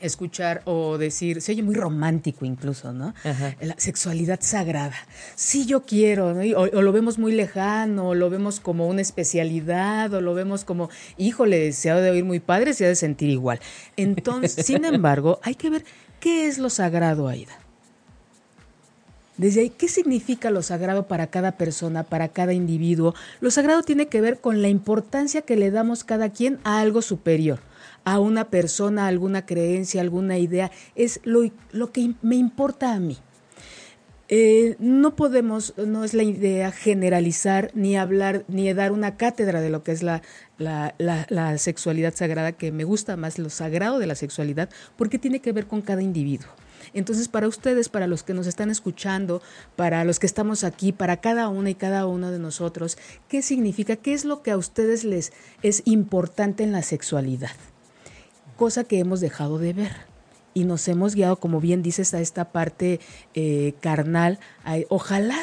escuchar 0.00 0.62
o 0.64 0.98
decir, 0.98 1.40
se 1.40 1.52
oye 1.52 1.62
muy 1.62 1.74
romántico 1.74 2.44
incluso, 2.44 2.92
¿no? 2.92 3.14
La 3.60 3.74
sexualidad 3.78 4.40
sagrada. 4.42 4.96
Sí, 5.34 5.66
yo 5.66 5.82
quiero, 5.82 6.34
¿no? 6.34 6.40
o, 6.58 6.82
lo 6.82 6.92
vemos 6.92 7.18
muy 7.18 7.32
lejano, 7.32 8.08
o 8.08 8.14
lo 8.14 8.30
vemos 8.30 8.60
como 8.60 8.86
una 8.86 9.00
especialidad, 9.00 10.12
o 10.12 10.20
lo 10.20 10.34
vemos 10.34 10.64
como, 10.64 10.90
híjole, 11.16 11.72
se 11.72 11.90
ha 11.90 11.96
de 11.96 12.10
oír 12.10 12.24
muy 12.24 12.40
padre, 12.40 12.74
se 12.74 12.84
ha 12.84 12.88
de 12.88 12.96
sentir 12.96 13.30
igual. 13.30 13.60
Entonces, 13.96 14.66
sin 14.66 14.84
embargo, 14.84 15.40
hay 15.42 15.54
que 15.54 15.70
ver 15.70 15.84
qué 16.20 16.46
es 16.46 16.58
lo 16.58 16.70
sagrado, 16.70 17.28
Aida. 17.28 17.58
Desde 19.36 19.62
ahí, 19.62 19.70
¿qué 19.70 19.88
significa 19.88 20.50
lo 20.50 20.62
sagrado 20.62 21.08
para 21.08 21.26
cada 21.26 21.52
persona, 21.52 22.04
para 22.04 22.28
cada 22.28 22.52
individuo? 22.52 23.14
Lo 23.40 23.50
sagrado 23.50 23.82
tiene 23.82 24.06
que 24.06 24.20
ver 24.20 24.40
con 24.40 24.62
la 24.62 24.68
importancia 24.68 25.42
que 25.42 25.56
le 25.56 25.72
damos 25.72 26.04
cada 26.04 26.30
quien 26.30 26.60
a 26.62 26.78
algo 26.78 27.02
superior 27.02 27.58
a 28.04 28.18
una 28.20 28.50
persona, 28.50 29.06
alguna 29.06 29.46
creencia, 29.46 30.00
alguna 30.00 30.38
idea, 30.38 30.70
es 30.94 31.20
lo, 31.24 31.42
lo 31.72 31.92
que 31.92 32.14
me 32.22 32.36
importa 32.36 32.92
a 32.94 33.00
mí. 33.00 33.18
Eh, 34.28 34.76
no 34.78 35.16
podemos, 35.16 35.74
no 35.76 36.02
es 36.02 36.14
la 36.14 36.22
idea 36.22 36.72
generalizar 36.72 37.70
ni 37.74 37.96
hablar 37.96 38.44
ni 38.48 38.72
dar 38.72 38.90
una 38.90 39.18
cátedra 39.18 39.60
de 39.60 39.68
lo 39.68 39.82
que 39.82 39.92
es 39.92 40.02
la, 40.02 40.22
la, 40.56 40.94
la, 40.98 41.58
sexualidad 41.58 42.14
sagrada, 42.14 42.52
que 42.52 42.72
me 42.72 42.84
gusta 42.84 43.18
más 43.18 43.38
lo 43.38 43.50
sagrado 43.50 43.98
de 43.98 44.06
la 44.06 44.14
sexualidad, 44.14 44.70
porque 44.96 45.18
tiene 45.18 45.40
que 45.40 45.52
ver 45.52 45.66
con 45.66 45.82
cada 45.82 46.00
individuo. 46.00 46.48
Entonces, 46.94 47.28
para 47.28 47.48
ustedes, 47.48 47.90
para 47.90 48.06
los 48.06 48.22
que 48.22 48.32
nos 48.32 48.46
están 48.46 48.70
escuchando, 48.70 49.42
para 49.76 50.04
los 50.04 50.18
que 50.18 50.26
estamos 50.26 50.64
aquí, 50.64 50.92
para 50.92 51.18
cada 51.18 51.48
una 51.48 51.70
y 51.70 51.74
cada 51.74 52.06
uno 52.06 52.30
de 52.30 52.38
nosotros, 52.38 52.96
¿qué 53.28 53.42
significa? 53.42 53.96
¿Qué 53.96 54.14
es 54.14 54.24
lo 54.24 54.42
que 54.42 54.52
a 54.52 54.56
ustedes 54.56 55.04
les 55.04 55.32
es 55.62 55.82
importante 55.84 56.62
en 56.62 56.72
la 56.72 56.82
sexualidad? 56.82 57.52
Cosa 58.56 58.84
que 58.84 58.98
hemos 58.98 59.20
dejado 59.20 59.58
de 59.58 59.72
ver. 59.72 59.92
Y 60.54 60.64
nos 60.64 60.86
hemos 60.86 61.14
guiado, 61.14 61.36
como 61.36 61.60
bien 61.60 61.82
dices, 61.82 62.14
a 62.14 62.20
esta 62.20 62.52
parte 62.52 63.00
eh, 63.34 63.74
carnal. 63.80 64.38
ojalá 64.88 65.36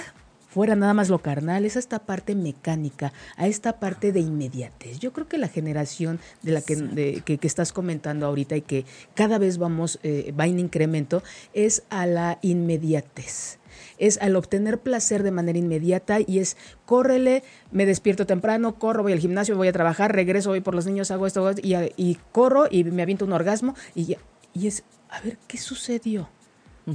fuera 0.52 0.76
nada 0.76 0.94
más 0.94 1.08
lo 1.08 1.20
carnal, 1.20 1.64
es 1.64 1.78
esta 1.78 2.00
parte 2.00 2.36
mecánica, 2.36 3.14
a 3.38 3.48
esta 3.48 3.80
parte 3.80 4.12
de 4.12 4.20
inmediatez. 4.20 5.00
Yo 5.00 5.14
creo 5.14 5.28
que 5.28 5.38
la 5.38 5.48
generación 5.48 6.20
de 6.42 6.52
la 6.52 6.62
que, 6.62 7.24
que, 7.24 7.48
estás 7.48 7.72
comentando 7.72 8.26
ahorita 8.26 8.58
y 8.58 8.62
que 8.62 8.86
cada 9.16 9.38
vez 9.38 9.58
vamos, 9.58 9.98
eh, 10.04 10.34
va 10.38 10.48
en 10.48 10.60
incremento, 10.60 11.24
es 11.54 11.84
a 11.90 12.06
la 12.06 12.38
inmediatez 12.42 13.61
es 14.02 14.18
al 14.22 14.36
obtener 14.36 14.80
placer 14.80 15.24
de 15.24 15.32
manera 15.32 15.58
inmediata 15.58 16.20
y 16.20 16.40
es 16.40 16.58
córrele, 16.86 17.44
me 17.72 17.86
despierto 17.86 18.26
temprano, 18.26 18.76
corro, 18.76 19.04
voy 19.04 19.14
al 19.14 19.20
gimnasio, 19.20 19.56
voy 19.56 19.70
a 19.70 19.74
trabajar, 19.74 20.14
regreso, 20.14 20.50
voy 20.50 20.62
por 20.62 20.76
los 20.76 20.86
niños, 20.86 21.12
hago 21.12 21.28
esto 21.28 21.52
y, 21.62 21.76
y 21.96 22.18
corro 22.32 22.66
y 22.70 22.84
me 22.84 23.04
aviento 23.04 23.26
un 23.26 23.32
orgasmo 23.32 23.76
y, 23.96 24.18
y 24.54 24.68
es, 24.68 24.84
a 25.10 25.22
ver, 25.22 25.38
¿qué 25.48 25.58
sucedió? 25.58 26.30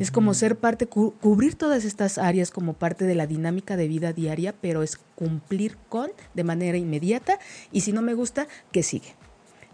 Es 0.01 0.11
como 0.11 0.35
ser 0.35 0.57
parte, 0.57 0.89
cubrir 0.89 1.55
todas 1.55 1.85
estas 1.85 2.19
áreas 2.19 2.51
como 2.51 2.73
parte 2.73 3.05
de 3.05 3.15
la 3.15 3.29
dinámica 3.29 3.77
de 3.77 3.87
vida 3.87 4.13
diaria, 4.13 4.53
pero 4.61 4.83
es 4.83 4.99
cumplir 5.15 5.77
con 5.89 6.11
de 6.35 6.45
manera 6.45 6.77
inmediata 6.77 7.39
y 7.71 7.83
si 7.83 7.93
no 7.93 8.03
me 8.03 8.15
gusta, 8.15 8.49
¿qué 8.73 8.83
sigue? 8.83 9.15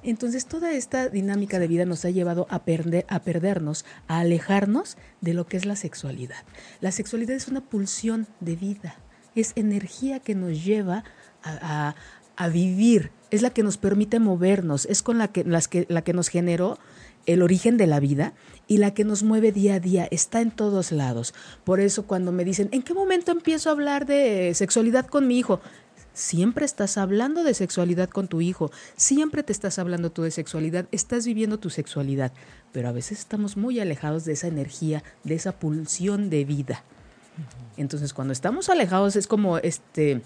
Entonces 0.02 0.46
toda 0.46 0.72
esta 0.72 1.08
dinámica 1.08 1.58
de 1.58 1.68
vida 1.68 1.84
nos 1.84 2.04
ha 2.04 2.10
llevado 2.10 2.46
a, 2.50 2.64
perder, 2.64 3.06
a 3.08 3.20
perdernos, 3.20 3.84
a 4.08 4.20
alejarnos 4.20 4.96
de 5.20 5.34
lo 5.34 5.46
que 5.46 5.56
es 5.56 5.66
la 5.66 5.76
sexualidad. 5.76 6.44
La 6.80 6.92
sexualidad 6.92 7.36
es 7.36 7.48
una 7.48 7.60
pulsión 7.60 8.26
de 8.40 8.56
vida, 8.56 8.96
es 9.34 9.52
energía 9.54 10.20
que 10.20 10.34
nos 10.34 10.64
lleva 10.64 11.04
a, 11.42 11.94
vivir, 12.52 13.12
es 13.30 13.42
la 13.42 13.50
que 13.50 13.62
nos 13.62 13.76
permite 13.76 14.18
movernos, 14.18 14.86
es 14.86 15.02
con 15.02 15.18
la 15.18 15.28
que, 15.28 15.44
las 15.44 15.68
que, 15.68 15.86
la 15.88 16.02
que 16.02 16.12
nos 16.12 16.28
generó 16.28 16.78
el 17.26 17.42
origen 17.42 17.76
de 17.76 17.86
la 17.86 18.00
vida 18.00 18.32
y 18.66 18.78
la 18.78 18.94
que 18.94 19.04
nos 19.04 19.22
mueve 19.22 19.52
día 19.52 19.74
a 19.74 19.80
día, 19.80 20.08
está 20.10 20.40
en 20.40 20.50
todos 20.50 20.92
lados. 20.92 21.34
Por 21.64 21.80
eso 21.80 22.06
cuando 22.06 22.32
me 22.32 22.44
dicen, 22.44 22.68
¿en 22.72 22.82
qué 22.82 22.94
momento 22.94 23.32
empiezo 23.32 23.68
a 23.68 23.72
hablar 23.72 24.06
de 24.06 24.52
sexualidad 24.54 25.06
con 25.06 25.26
mi 25.26 25.38
hijo? 25.38 25.60
Siempre 26.14 26.64
estás 26.64 26.98
hablando 26.98 27.42
de 27.42 27.54
sexualidad 27.54 28.10
con 28.10 28.28
tu 28.28 28.40
hijo, 28.40 28.70
siempre 28.96 29.42
te 29.42 29.52
estás 29.52 29.78
hablando 29.78 30.10
tú 30.10 30.22
de 30.22 30.30
sexualidad, 30.30 30.86
estás 30.92 31.24
viviendo 31.24 31.58
tu 31.58 31.70
sexualidad, 31.70 32.32
pero 32.72 32.88
a 32.88 32.92
veces 32.92 33.18
estamos 33.20 33.56
muy 33.56 33.80
alejados 33.80 34.24
de 34.24 34.32
esa 34.32 34.46
energía, 34.46 35.02
de 35.24 35.34
esa 35.34 35.52
pulsión 35.52 36.28
de 36.30 36.44
vida. 36.44 36.84
Entonces, 37.76 38.12
cuando 38.12 38.32
estamos 38.32 38.68
alejados 38.68 39.16
es 39.16 39.26
como 39.26 39.58
este 39.58 40.20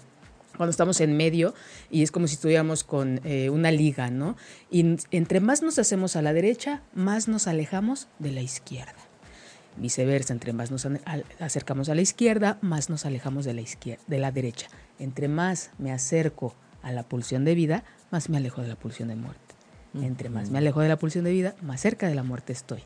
cuando 0.57 0.71
estamos 0.71 0.99
en 1.01 1.15
medio 1.15 1.53
y 1.91 2.01
es 2.01 2.11
como 2.11 2.27
si 2.27 2.33
estuviéramos 2.33 2.83
con 2.83 3.21
eh, 3.23 3.49
una 3.51 3.71
liga, 3.71 4.09
¿no? 4.09 4.35
Y 4.71 4.97
entre 5.11 5.39
más 5.39 5.61
nos 5.61 5.77
hacemos 5.77 6.15
a 6.15 6.23
la 6.23 6.33
derecha, 6.33 6.81
más 6.93 7.27
nos 7.27 7.47
alejamos 7.47 8.07
de 8.17 8.31
la 8.31 8.41
izquierda. 8.41 9.06
Viceversa, 9.77 10.33
entre 10.33 10.53
más 10.53 10.71
nos 10.71 10.87
acercamos 11.39 11.89
a 11.89 11.95
la 11.95 12.01
izquierda, 12.01 12.57
más 12.61 12.89
nos 12.89 13.05
alejamos 13.05 13.45
de 13.45 13.53
la, 13.53 13.61
izquierda, 13.61 14.03
de 14.07 14.17
la 14.17 14.31
derecha. 14.31 14.67
Entre 14.99 15.27
más 15.27 15.71
me 15.77 15.91
acerco 15.91 16.55
a 16.81 16.91
la 16.91 17.03
pulsión 17.03 17.45
de 17.45 17.55
vida, 17.55 17.83
más 18.11 18.29
me 18.29 18.37
alejo 18.37 18.61
de 18.61 18.67
la 18.67 18.75
pulsión 18.75 19.09
de 19.09 19.15
muerte. 19.15 19.55
Entre 19.93 20.29
más 20.29 20.49
me 20.49 20.57
alejo 20.57 20.81
de 20.81 20.89
la 20.89 20.97
pulsión 20.97 21.23
de 21.25 21.31
vida, 21.31 21.55
más 21.61 21.81
cerca 21.81 22.07
de 22.07 22.15
la 22.15 22.23
muerte 22.23 22.53
estoy. 22.53 22.83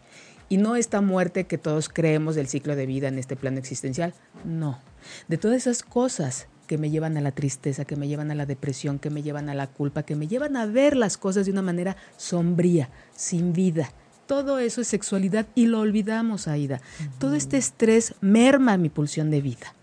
Y 0.49 0.57
no 0.57 0.75
esta 0.75 1.01
muerte 1.01 1.45
que 1.45 1.57
todos 1.57 1.87
creemos 1.87 2.35
del 2.35 2.47
ciclo 2.47 2.75
de 2.75 2.85
vida 2.85 3.07
en 3.07 3.17
este 3.17 3.35
plano 3.35 3.57
existencial, 3.57 4.13
no. 4.43 4.79
De 5.27 5.37
todas 5.37 5.57
esas 5.57 5.83
cosas 5.83 6.47
que 6.67 6.77
me 6.77 6.89
llevan 6.89 7.17
a 7.17 7.21
la 7.21 7.31
tristeza, 7.31 7.85
que 7.85 7.95
me 7.95 8.07
llevan 8.07 8.31
a 8.31 8.35
la 8.35 8.45
depresión, 8.45 8.99
que 8.99 9.09
me 9.09 9.23
llevan 9.23 9.49
a 9.49 9.53
la 9.53 9.67
culpa, 9.67 10.03
que 10.03 10.15
me 10.15 10.27
llevan 10.27 10.55
a 10.55 10.65
ver 10.65 10.95
las 10.95 11.17
cosas 11.17 11.45
de 11.45 11.51
una 11.51 11.61
manera 11.61 11.97
sombría, 12.17 12.89
sin 13.13 13.53
vida, 13.53 13.91
todo 14.31 14.59
eso 14.59 14.79
es 14.79 14.87
sexualidad 14.87 15.45
y 15.55 15.65
lo 15.65 15.81
olvidamos, 15.81 16.47
Aida. 16.47 16.79
Todo 17.19 17.35
este 17.35 17.57
estrés 17.57 18.15
merma 18.21 18.77
mi 18.77 18.87
pulsión 18.87 19.29
de 19.29 19.41
vida. 19.41 19.75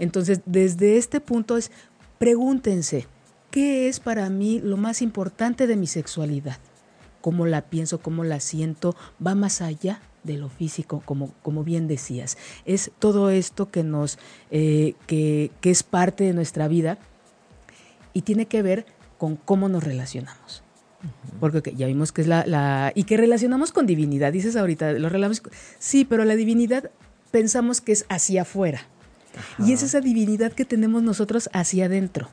Entonces, 0.00 0.40
desde 0.46 0.96
este 0.96 1.20
punto 1.20 1.56
es, 1.56 1.70
pregúntense, 2.18 3.06
¿qué 3.52 3.86
es 3.86 4.00
para 4.00 4.28
mí 4.30 4.60
lo 4.60 4.76
más 4.76 5.00
importante 5.00 5.68
de 5.68 5.76
mi 5.76 5.86
sexualidad? 5.86 6.58
¿Cómo 7.20 7.46
la 7.46 7.62
pienso, 7.62 8.00
cómo 8.00 8.24
la 8.24 8.40
siento? 8.40 8.96
Va 9.24 9.36
más 9.36 9.62
allá 9.62 10.00
de 10.24 10.38
lo 10.38 10.48
físico, 10.48 11.00
como, 11.04 11.32
como 11.44 11.62
bien 11.62 11.86
decías. 11.86 12.36
Es 12.64 12.90
todo 12.98 13.30
esto 13.30 13.70
que 13.70 13.84
nos, 13.84 14.18
eh, 14.50 14.94
que, 15.06 15.52
que 15.60 15.70
es 15.70 15.84
parte 15.84 16.24
de 16.24 16.32
nuestra 16.32 16.66
vida 16.66 16.98
y 18.12 18.22
tiene 18.22 18.46
que 18.46 18.60
ver 18.60 18.86
con 19.18 19.36
cómo 19.36 19.68
nos 19.68 19.84
relacionamos. 19.84 20.63
Porque 21.40 21.74
ya 21.74 21.86
vimos 21.86 22.12
que 22.12 22.22
es 22.22 22.28
la, 22.28 22.92
Y 22.94 23.04
que 23.04 23.16
relacionamos 23.16 23.72
con 23.72 23.86
divinidad, 23.86 24.32
dices 24.32 24.56
ahorita, 24.56 24.92
lo 24.92 25.08
relacionamos... 25.08 25.42
Sí, 25.78 26.04
pero 26.04 26.24
la 26.24 26.36
divinidad 26.36 26.90
pensamos 27.30 27.80
que 27.80 27.92
es 27.92 28.06
hacia 28.08 28.42
afuera. 28.42 28.86
Y 29.58 29.72
es 29.72 29.82
esa 29.82 30.00
divinidad 30.00 30.52
que 30.52 30.64
tenemos 30.64 31.02
nosotros 31.02 31.50
hacia 31.52 31.86
adentro. 31.86 32.28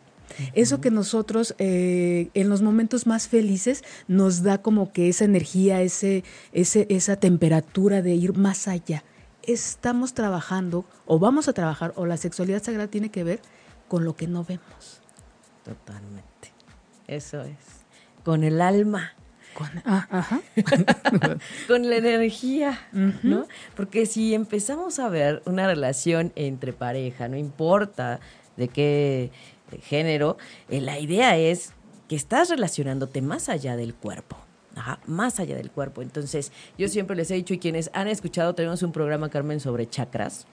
Eso 0.54 0.80
que 0.80 0.92
nosotros 0.92 1.56
eh, 1.58 2.30
en 2.34 2.48
los 2.48 2.62
momentos 2.62 3.06
más 3.06 3.28
felices 3.28 3.84
nos 4.08 4.44
da 4.44 4.62
como 4.62 4.94
que 4.94 5.10
esa 5.10 5.26
energía, 5.26 5.82
ese, 5.82 6.24
ese, 6.54 6.88
esa 6.90 7.18
temperatura 7.18 8.02
de 8.02 8.16
ir 8.16 8.38
más 8.38 8.68
allá. 8.68 9.04
Estamos 9.44 10.14
trabajando 10.14 10.86
o 11.06 11.20
vamos 11.20 11.48
a 11.48 11.54
trabajar 11.54 11.94
o 11.96 12.06
la 12.06 12.18
sexualidad 12.18 12.64
sagrada 12.64 12.88
tiene 12.88 13.10
que 13.10 13.24
ver 13.24 13.42
con 13.88 14.06
lo 14.06 14.16
que 14.16 14.28
no 14.28 14.46
vemos. 14.46 15.02
Totalmente. 15.66 16.54
Eso 17.08 17.42
es 17.42 17.81
con 18.24 18.44
el 18.44 18.62
alma. 18.62 19.14
Con, 19.54 19.68
ah, 19.86 20.40
con 21.68 21.90
la 21.90 21.98
energía, 21.98 22.80
¿no? 23.22 23.48
Porque 23.76 24.06
si 24.06 24.34
empezamos 24.34 24.98
a 24.98 25.10
ver 25.10 25.42
una 25.46 25.68
relación 25.68 26.32
entre 26.36 26.72
pareja, 26.72 27.28
no 27.28 27.36
importa 27.36 28.22
de 28.56 28.70
qué 28.70 29.32
género, 29.80 30.38
eh, 30.70 30.82
la 30.82 31.00
idea 31.00 31.38
es 31.38 31.74
que 32.08 32.16
estás 32.16 32.50
relacionándote 32.50 33.22
más 33.22 33.50
allá 33.50 33.76
del 33.76 33.94
cuerpo. 33.94 34.38
más 35.06 35.40
allá 35.40 35.56
del 35.56 35.70
cuerpo. 35.70 36.02
Entonces, 36.02 36.54
yo 36.78 36.88
siempre 36.88 37.16
les 37.16 37.30
he 37.30 37.36
dicho, 37.36 37.54
y 37.54 37.60
quienes 37.60 37.90
han 37.94 38.08
escuchado, 38.08 38.56
tenemos 38.56 38.82
un 38.84 38.94
programa, 38.94 39.30
Carmen, 39.30 39.60
sobre 39.60 39.88
chakras. 39.88 40.48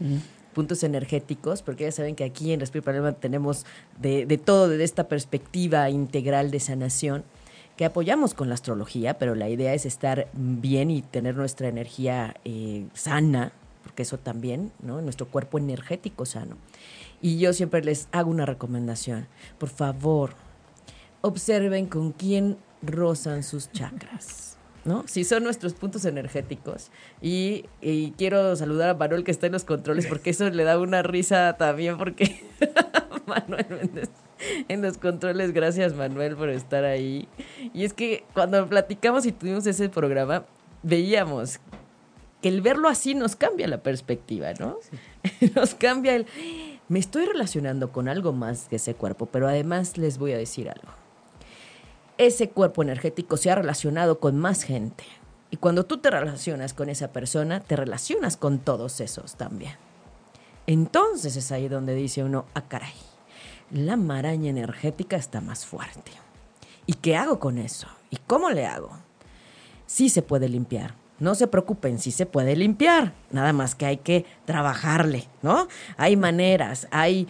puntos 0.55 0.83
energéticos, 0.83 1.63
porque 1.63 1.85
ya 1.85 1.93
saben 1.93 2.17
que 2.17 2.25
aquí 2.25 2.53
en 2.53 2.59
Respiro 2.59 2.91
Alma 2.91 3.13
tenemos 3.13 3.65
de, 4.01 4.27
de 4.27 4.39
todo 4.39 4.69
desde 4.69 4.83
esta 4.83 5.07
perspectiva 5.07 5.89
integral 5.89 6.51
de 6.51 6.59
sanación 6.59 7.23
que 7.79 7.85
apoyamos 7.85 8.35
con 8.35 8.49
la 8.49 8.55
astrología, 8.55 9.19
pero 9.19 9.37
la 9.37 9.49
idea 9.49 9.73
es 9.73 9.87
estar 9.87 10.27
bien 10.33 10.91
y 10.91 11.01
tener 11.01 11.37
nuestra 11.37 11.69
energía 11.69 12.35
eh, 12.45 12.89
sana, 12.93 13.53
porque 13.85 14.03
eso 14.03 14.19
también, 14.19 14.73
¿no? 14.83 15.01
Nuestro 15.01 15.29
cuerpo 15.29 15.59
energético 15.59 16.27
sano. 16.27 16.57
Y 17.23 17.39
yo 17.39 17.53
siempre 17.53 17.85
les 17.85 18.09
hago 18.11 18.33
una 18.33 18.47
recomendación. 18.47 19.29
Por 19.59 19.69
favor, 19.69 20.33
observen 21.21 21.87
con 21.87 22.11
quién 22.11 22.57
rozan 22.83 23.45
sus 23.45 23.71
chakras. 23.71 24.57
¿no? 24.85 25.05
Si 25.07 25.23
son 25.23 25.45
nuestros 25.45 25.75
puntos 25.75 26.05
energéticos. 26.05 26.91
Y, 27.23 27.67
quiero 28.17 28.57
saludar 28.57 28.89
a 28.89 28.95
Manuel 28.95 29.23
que 29.23 29.31
está 29.31 29.47
en 29.47 29.53
los 29.53 29.63
controles 29.63 30.07
porque 30.07 30.31
eso 30.31 30.51
le 30.51 30.65
da 30.65 30.81
una 30.81 31.05
risa 31.05 31.57
también 31.57 31.97
porque 31.97 32.45
Manuel 33.27 33.67
Méndez 33.71 34.11
en 34.69 34.83
los 34.83 34.99
controles. 34.99 35.53
Gracias 35.53 35.95
Manuel 35.95 36.37
por 36.37 36.51
estar 36.51 36.85
ahí. 36.85 37.29
Y 37.75 37.85
es 37.85 37.93
que 37.93 38.25
cuando 38.35 38.69
platicamos 38.69 39.27
y 39.27 39.33
tuvimos 39.33 39.67
ese 39.67 39.89
programa, 39.89 40.45
veíamos 40.83 41.61
que 42.43 42.49
el 42.49 42.61
verlo 42.61 42.89
así 42.89 43.15
nos 43.15 43.37
cambia 43.37 43.67
la 43.67 43.83
perspectiva, 43.83 44.53
¿no? 44.55 44.79
nos 45.55 45.75
cambia 45.75 46.15
el... 46.15 46.27
Me 46.89 46.99
estoy 46.99 47.27
relacionando 47.27 47.93
con 47.93 48.09
algo 48.09 48.33
más 48.33 48.69
que 48.69 48.77
ese 48.77 48.95
cuerpo, 48.95 49.27
pero 49.27 49.47
además 49.49 49.99
les 49.99 50.19
voy 50.19 50.33
a 50.33 50.39
decir 50.39 50.71
algo 50.71 50.89
ese 52.19 52.51
cuerpo 52.51 52.83
energético 52.83 53.37
se 53.37 53.51
ha 53.51 53.55
relacionado 53.55 54.19
con 54.19 54.37
más 54.37 54.65
gente. 54.65 55.05
Y 55.51 55.57
cuando 55.57 55.87
tú 55.87 55.99
te 55.99 56.11
relacionas 56.11 56.75
con 56.75 56.91
esa 56.91 57.13
persona, 57.13 57.61
te 57.61 57.77
relacionas 57.77 58.37
con 58.37 58.59
todos 58.59 59.01
esos 59.01 59.37
también. 59.37 59.75
Entonces 60.67 61.37
es 61.37 61.51
ahí 61.53 61.69
donde 61.69 61.95
dice 61.95 62.23
uno, 62.23 62.45
ah, 62.55 62.69
caray, 62.69 62.93
la 63.71 63.97
maraña 63.97 64.51
energética 64.51 65.17
está 65.17 65.41
más 65.41 65.67
fuerte. 65.67 66.13
¿Y 66.87 66.95
qué 66.95 67.17
hago 67.17 67.39
con 67.39 67.59
eso? 67.59 67.89
¿Y 68.11 68.17
cómo 68.27 68.51
le 68.51 68.67
hago? 68.67 68.91
Sí 69.87 70.09
se 70.09 70.23
puede 70.23 70.49
limpiar. 70.49 70.95
No 71.19 71.35
se 71.35 71.49
preocupen, 71.49 71.99
sí 71.99 72.13
se 72.13 72.27
puede 72.27 72.55
limpiar. 72.55 73.13
Nada 73.31 73.53
más 73.53 73.75
que 73.75 73.87
hay 73.87 73.97
que 73.99 74.25
trabajarle, 74.45 75.25
¿no? 75.43 75.67
Hay 75.97 76.17
maneras, 76.17 76.87
hay, 76.91 77.27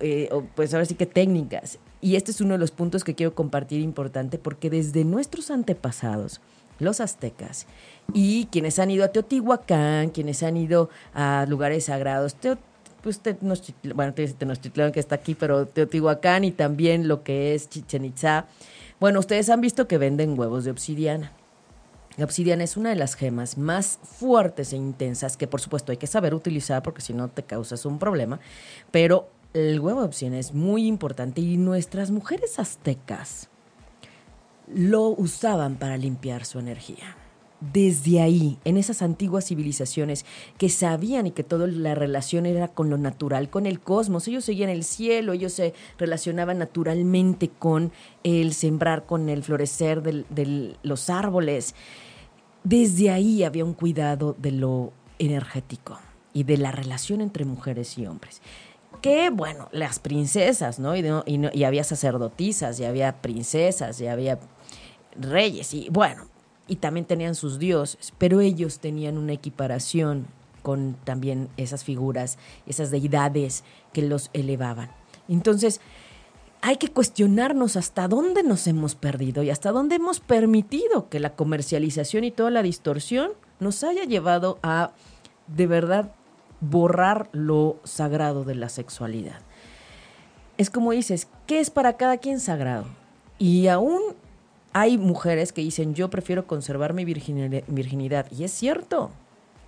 eh, 0.00 0.28
pues 0.54 0.74
ahora 0.74 0.84
sí 0.84 0.94
que 0.94 1.06
técnicas. 1.06 1.78
Y 2.02 2.16
este 2.16 2.30
es 2.30 2.40
uno 2.40 2.52
de 2.52 2.58
los 2.58 2.70
puntos 2.70 3.04
que 3.04 3.14
quiero 3.14 3.34
compartir 3.34 3.80
importante 3.80 4.38
porque 4.38 4.68
desde 4.68 5.04
nuestros 5.04 5.50
antepasados, 5.50 6.40
los 6.78 7.00
aztecas, 7.00 7.66
y 8.12 8.46
quienes 8.46 8.78
han 8.78 8.90
ido 8.90 9.04
a 9.04 9.08
Teotihuacán, 9.08 10.10
quienes 10.10 10.42
han 10.42 10.58
ido 10.58 10.90
a 11.14 11.46
lugares 11.48 11.86
sagrados, 11.86 12.36
pues 13.06 13.20
bueno, 13.94 14.14
Tenochtitlán 14.14 14.90
que 14.90 14.98
está 14.98 15.14
aquí, 15.14 15.36
pero 15.36 15.64
Teotihuacán 15.64 16.42
y 16.42 16.50
también 16.50 17.06
lo 17.06 17.22
que 17.22 17.54
es 17.54 17.68
Chichen 17.68 18.04
Itza. 18.04 18.46
Bueno, 18.98 19.20
ustedes 19.20 19.48
han 19.48 19.60
visto 19.60 19.86
que 19.86 19.96
venden 19.96 20.36
huevos 20.36 20.64
de 20.64 20.72
obsidiana. 20.72 21.30
La 22.16 22.24
obsidiana 22.24 22.64
es 22.64 22.76
una 22.76 22.88
de 22.88 22.96
las 22.96 23.14
gemas 23.14 23.58
más 23.58 24.00
fuertes 24.02 24.72
e 24.72 24.76
intensas 24.76 25.36
que 25.36 25.46
por 25.46 25.60
supuesto 25.60 25.92
hay 25.92 25.98
que 25.98 26.08
saber 26.08 26.34
utilizar 26.34 26.82
porque 26.82 27.00
si 27.00 27.12
no 27.12 27.28
te 27.28 27.44
causas 27.44 27.86
un 27.86 28.00
problema, 28.00 28.40
pero 28.90 29.28
el 29.54 29.78
huevo 29.78 30.00
de 30.00 30.06
opción 30.06 30.34
es 30.34 30.52
muy 30.52 30.88
importante 30.88 31.40
y 31.40 31.58
nuestras 31.58 32.10
mujeres 32.10 32.58
aztecas 32.58 33.50
lo 34.66 35.10
usaban 35.10 35.76
para 35.76 35.96
limpiar 35.96 36.44
su 36.44 36.58
energía. 36.58 37.14
Desde 37.60 38.20
ahí, 38.20 38.58
en 38.64 38.76
esas 38.76 39.00
antiguas 39.00 39.46
civilizaciones 39.46 40.26
que 40.58 40.68
sabían 40.68 41.26
y 41.26 41.30
que 41.30 41.42
toda 41.42 41.66
la 41.66 41.94
relación 41.94 42.44
era 42.44 42.68
con 42.68 42.90
lo 42.90 42.98
natural, 42.98 43.48
con 43.48 43.64
el 43.64 43.80
cosmos, 43.80 44.28
ellos 44.28 44.44
seguían 44.44 44.68
el 44.68 44.84
cielo, 44.84 45.32
ellos 45.32 45.54
se 45.54 45.72
relacionaban 45.98 46.58
naturalmente 46.58 47.48
con 47.48 47.92
el 48.24 48.52
sembrar, 48.52 49.06
con 49.06 49.30
el 49.30 49.42
florecer 49.42 50.02
de 50.02 50.76
los 50.82 51.08
árboles. 51.08 51.74
Desde 52.62 53.10
ahí 53.10 53.42
había 53.42 53.64
un 53.64 53.74
cuidado 53.74 54.36
de 54.38 54.52
lo 54.52 54.92
energético 55.18 55.98
y 56.34 56.44
de 56.44 56.58
la 56.58 56.72
relación 56.72 57.22
entre 57.22 57.46
mujeres 57.46 57.96
y 57.96 58.06
hombres 58.06 58.42
que, 59.00 59.30
bueno, 59.30 59.68
las 59.72 59.98
princesas, 59.98 60.78
¿no? 60.78 60.96
Y, 60.96 61.64
había 61.64 61.84
sacerdotisas, 61.84 62.80
y 62.80 62.84
había 62.84 63.20
princesas, 63.20 64.00
y 64.00 64.06
había 64.06 64.38
reyes, 65.18 65.72
y 65.74 65.88
bueno, 65.90 66.26
y 66.68 66.76
también 66.76 67.06
tenían 67.06 67.34
sus 67.34 67.58
dioses, 67.58 68.12
pero 68.18 68.40
ellos 68.40 68.78
tenían 68.80 69.18
una 69.18 69.32
equiparación 69.32 70.26
con 70.62 70.96
también 71.04 71.48
esas 71.56 71.84
figuras, 71.84 72.38
esas 72.66 72.90
deidades 72.90 73.62
que 73.92 74.02
los 74.02 74.30
elevaban. 74.32 74.90
Entonces, 75.28 75.80
hay 76.60 76.76
que 76.76 76.88
cuestionarnos 76.88 77.76
hasta 77.76 78.08
dónde 78.08 78.42
nos 78.42 78.66
hemos 78.66 78.96
perdido 78.96 79.44
y 79.44 79.50
hasta 79.50 79.70
dónde 79.70 79.96
hemos 79.96 80.18
permitido 80.18 81.08
que 81.08 81.20
la 81.20 81.36
comercialización 81.36 82.24
y 82.24 82.32
toda 82.32 82.50
la 82.50 82.62
distorsión 82.62 83.30
nos 83.60 83.84
haya 83.84 84.04
llevado 84.04 84.58
a 84.62 84.90
de 85.46 85.66
verdad 85.68 86.12
borrar 86.60 87.28
lo 87.32 87.78
sagrado 87.84 88.44
de 88.44 88.56
la 88.56 88.68
sexualidad. 88.68 89.40
Es 90.58 90.70
como 90.70 90.92
dices, 90.92 91.28
¿qué 91.46 91.60
es 91.60 91.70
para 91.70 91.96
cada 91.96 92.16
quien 92.16 92.40
sagrado? 92.40 92.86
Y 93.38 93.68
aún 93.68 94.00
hay 94.78 94.98
mujeres 94.98 95.54
que 95.54 95.62
dicen, 95.62 95.94
yo 95.94 96.10
prefiero 96.10 96.46
conservar 96.46 96.92
mi 96.92 97.06
virginidad. 97.06 98.26
Y 98.30 98.44
es 98.44 98.50
cierto, 98.50 99.10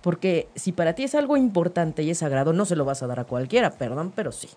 porque 0.03 0.47
si 0.53 0.71
para 0.71 0.93
ti 0.93 1.03
es 1.03 1.15
algo 1.15 1.35
importante 1.35 2.03
y 2.03 2.11
es 2.11 2.19
sagrado, 2.19 2.53
no 2.53 2.63
se 2.63 2.75
lo 2.75 2.85
vas 2.85 3.01
a 3.01 3.07
dar 3.07 3.19
a 3.19 3.23
cualquiera, 3.23 3.71
perdón, 3.71 4.13
pero 4.15 4.31
sí, 4.31 4.49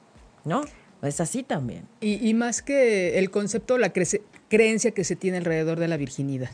¿no? 0.45 0.61
Es 1.01 1.23
así 1.23 1.43
también. 1.43 1.89
Y, 2.03 2.35
más 2.35 2.61
que 2.61 3.19
el 3.19 3.31
concepto, 3.31 3.79
la 3.79 3.95
creencia 3.95 4.91
que 4.91 5.05
se 5.05 5.17
tiene 5.17 5.39
alrededor 5.39 5.81
de 5.81 5.89
la 5.89 5.97
virginidad. 5.97 6.51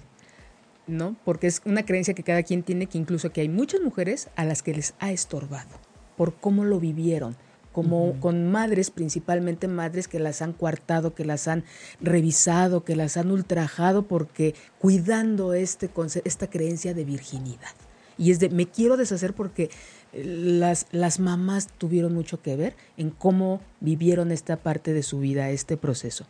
¿no? 0.87 1.17
Porque 1.25 1.49
es 1.49 1.61
una 1.65 1.85
creencia 1.85 2.15
que 2.15 2.23
cada 2.23 2.45
quien 2.45 2.63
tiene, 2.63 2.87
que 2.87 2.99
incluso 2.99 3.33
que 3.33 3.41
hay 3.41 3.49
muchas 3.49 3.81
mujeres 3.81 4.29
a 4.37 4.45
las 4.45 4.63
que 4.63 4.75
les 4.75 4.95
ha 5.01 5.11
estorbado 5.11 5.69
por 6.17 6.35
cómo 6.35 6.65
lo 6.65 6.79
vivieron, 6.79 7.37
como 7.73 8.19
con 8.21 8.51
madres, 8.51 8.91
principalmente 8.91 9.69
madres 9.69 10.09
que 10.09 10.19
las 10.19 10.43
han 10.43 10.53
coartado, 10.53 11.15
que 11.15 11.25
las 11.25 11.49
han 11.49 11.65
revisado, 12.01 12.85
que 12.85 12.97
las 12.97 13.17
han 13.17 13.31
ultrajado, 13.31 14.03
porque 14.03 14.55
cuidando 14.79 15.55
este, 15.55 15.91
esta 16.25 16.49
creencia 16.49 16.95
de 16.95 17.05
virginidad. 17.05 17.75
Y 18.17 18.33
es 18.33 18.41
de, 18.41 18.49
me 18.49 18.67
quiero 18.67 18.97
deshacer 18.97 19.33
porque 19.33 19.71
eh, 20.13 20.25
las, 20.25 20.87
las 20.91 21.21
mamás 21.21 21.69
tuvieron 21.79 22.15
mucho 22.15 22.43
que 22.43 22.57
ver 22.57 22.75
en 22.97 23.11
cómo 23.11 23.61
vivieron 23.81 24.33
esta 24.33 24.57
parte 24.57 24.93
de 24.93 25.05
su 25.05 25.21
vida, 25.21 25.51
este 25.51 25.77
proceso 25.77 26.27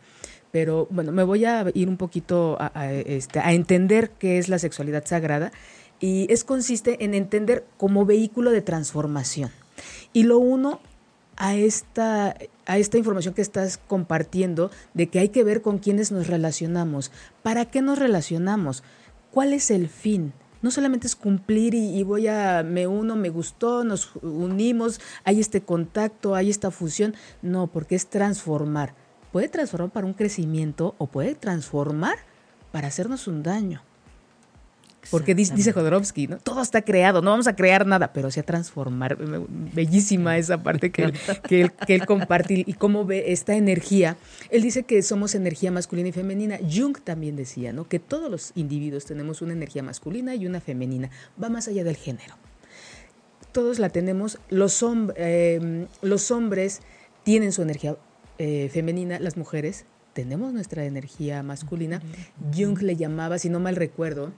pero 0.51 0.87
bueno, 0.89 1.11
me 1.11 1.23
voy 1.23 1.45
a 1.45 1.65
ir 1.73 1.89
un 1.89 1.97
poquito 1.97 2.57
a, 2.59 2.91
este, 2.91 3.39
a 3.39 3.53
entender 3.53 4.11
qué 4.11 4.37
es 4.37 4.49
la 4.49 4.59
sexualidad 4.59 5.05
sagrada 5.05 5.51
y 5.99 6.31
es 6.31 6.43
consiste 6.43 7.03
en 7.03 7.13
entender 7.13 7.65
como 7.77 8.05
vehículo 8.05 8.51
de 8.51 8.61
transformación. 8.61 9.51
Y 10.13 10.23
lo 10.23 10.39
uno 10.39 10.79
a 11.39 11.55
esta, 11.55 12.35
a 12.67 12.77
esta 12.77 12.99
información 12.99 13.33
que 13.33 13.41
estás 13.41 13.79
compartiendo 13.79 14.69
de 14.93 15.09
que 15.09 15.17
hay 15.17 15.29
que 15.29 15.43
ver 15.43 15.63
con 15.63 15.79
quiénes 15.79 16.11
nos 16.11 16.27
relacionamos. 16.27 17.11
¿Para 17.41 17.65
qué 17.65 17.81
nos 17.81 17.97
relacionamos? 17.97 18.83
¿Cuál 19.31 19.53
es 19.53 19.71
el 19.71 19.89
fin? 19.89 20.33
No 20.61 20.69
solamente 20.69 21.07
es 21.07 21.15
cumplir 21.15 21.73
y, 21.73 21.97
y, 21.97 22.03
voy 22.03 22.27
a, 22.27 22.61
me 22.63 22.85
uno, 22.85 23.15
me 23.15 23.29
gustó, 23.29 23.83
nos 23.83 24.11
unimos, 24.21 25.01
hay 25.23 25.39
este 25.39 25.61
contacto, 25.61 26.35
hay 26.35 26.51
esta 26.51 26.69
fusión. 26.69 27.15
No, 27.41 27.65
porque 27.65 27.95
es 27.95 28.07
transformar 28.07 28.93
puede 29.31 29.49
transformar 29.49 29.91
para 29.91 30.07
un 30.07 30.13
crecimiento 30.13 30.95
o 30.97 31.07
puede 31.07 31.35
transformar 31.35 32.17
para 32.71 32.87
hacernos 32.87 33.27
un 33.27 33.43
daño. 33.43 33.81
Porque 35.11 35.33
dice 35.33 35.71
Jodorowsky, 35.71 36.27
¿no? 36.27 36.37
todo 36.37 36.61
está 36.61 36.81
creado, 36.81 37.21
no 37.21 37.31
vamos 37.31 37.47
a 37.47 37.55
crear 37.55 37.87
nada, 37.87 38.13
pero 38.13 38.29
sí 38.31 38.39
a 38.39 38.43
transformar. 38.43 39.17
Bellísima 39.17 40.37
esa 40.37 40.61
parte 40.61 40.91
que 40.91 41.03
él, 41.03 41.13
que 41.47 41.95
él, 41.95 42.05
comparte 42.05 42.63
y 42.65 42.73
cómo 42.73 43.05
ve 43.05 43.31
esta 43.31 43.55
energía. 43.55 44.17
Él 44.49 44.61
dice 44.61 44.83
que 44.83 45.01
somos 45.01 45.35
energía 45.35 45.71
masculina 45.71 46.09
y 46.09 46.11
femenina. 46.11 46.59
Jung 46.59 46.97
también 47.03 47.35
decía 47.35 47.73
¿no? 47.73 47.87
que 47.87 47.99
todos 47.99 48.29
los 48.29 48.51
individuos 48.55 49.05
tenemos 49.05 49.41
una 49.41 49.53
energía 49.53 49.83
masculina 49.83 50.35
y 50.35 50.45
una 50.45 50.59
femenina. 50.59 51.09
Va 51.41 51.49
más 51.49 51.67
allá 51.67 51.83
del 51.83 51.95
género. 51.95 52.35
Todos 53.51 53.79
la 53.79 53.89
tenemos. 53.89 54.37
Los, 54.49 54.85
eh, 55.15 55.87
los 56.01 56.31
hombres 56.31 56.81
tienen 57.23 57.51
su 57.51 57.61
energía 57.61 57.97
eh, 58.37 58.69
femenina, 58.71 59.19
las 59.19 59.37
mujeres 59.37 59.85
tenemos 60.13 60.53
nuestra 60.53 60.85
energía 60.85 61.43
masculina. 61.43 62.01
Jung 62.55 62.81
le 62.81 62.95
llamaba, 62.95 63.39
si 63.39 63.49
no 63.49 63.59
mal 63.59 63.75
recuerdo, 63.75 64.33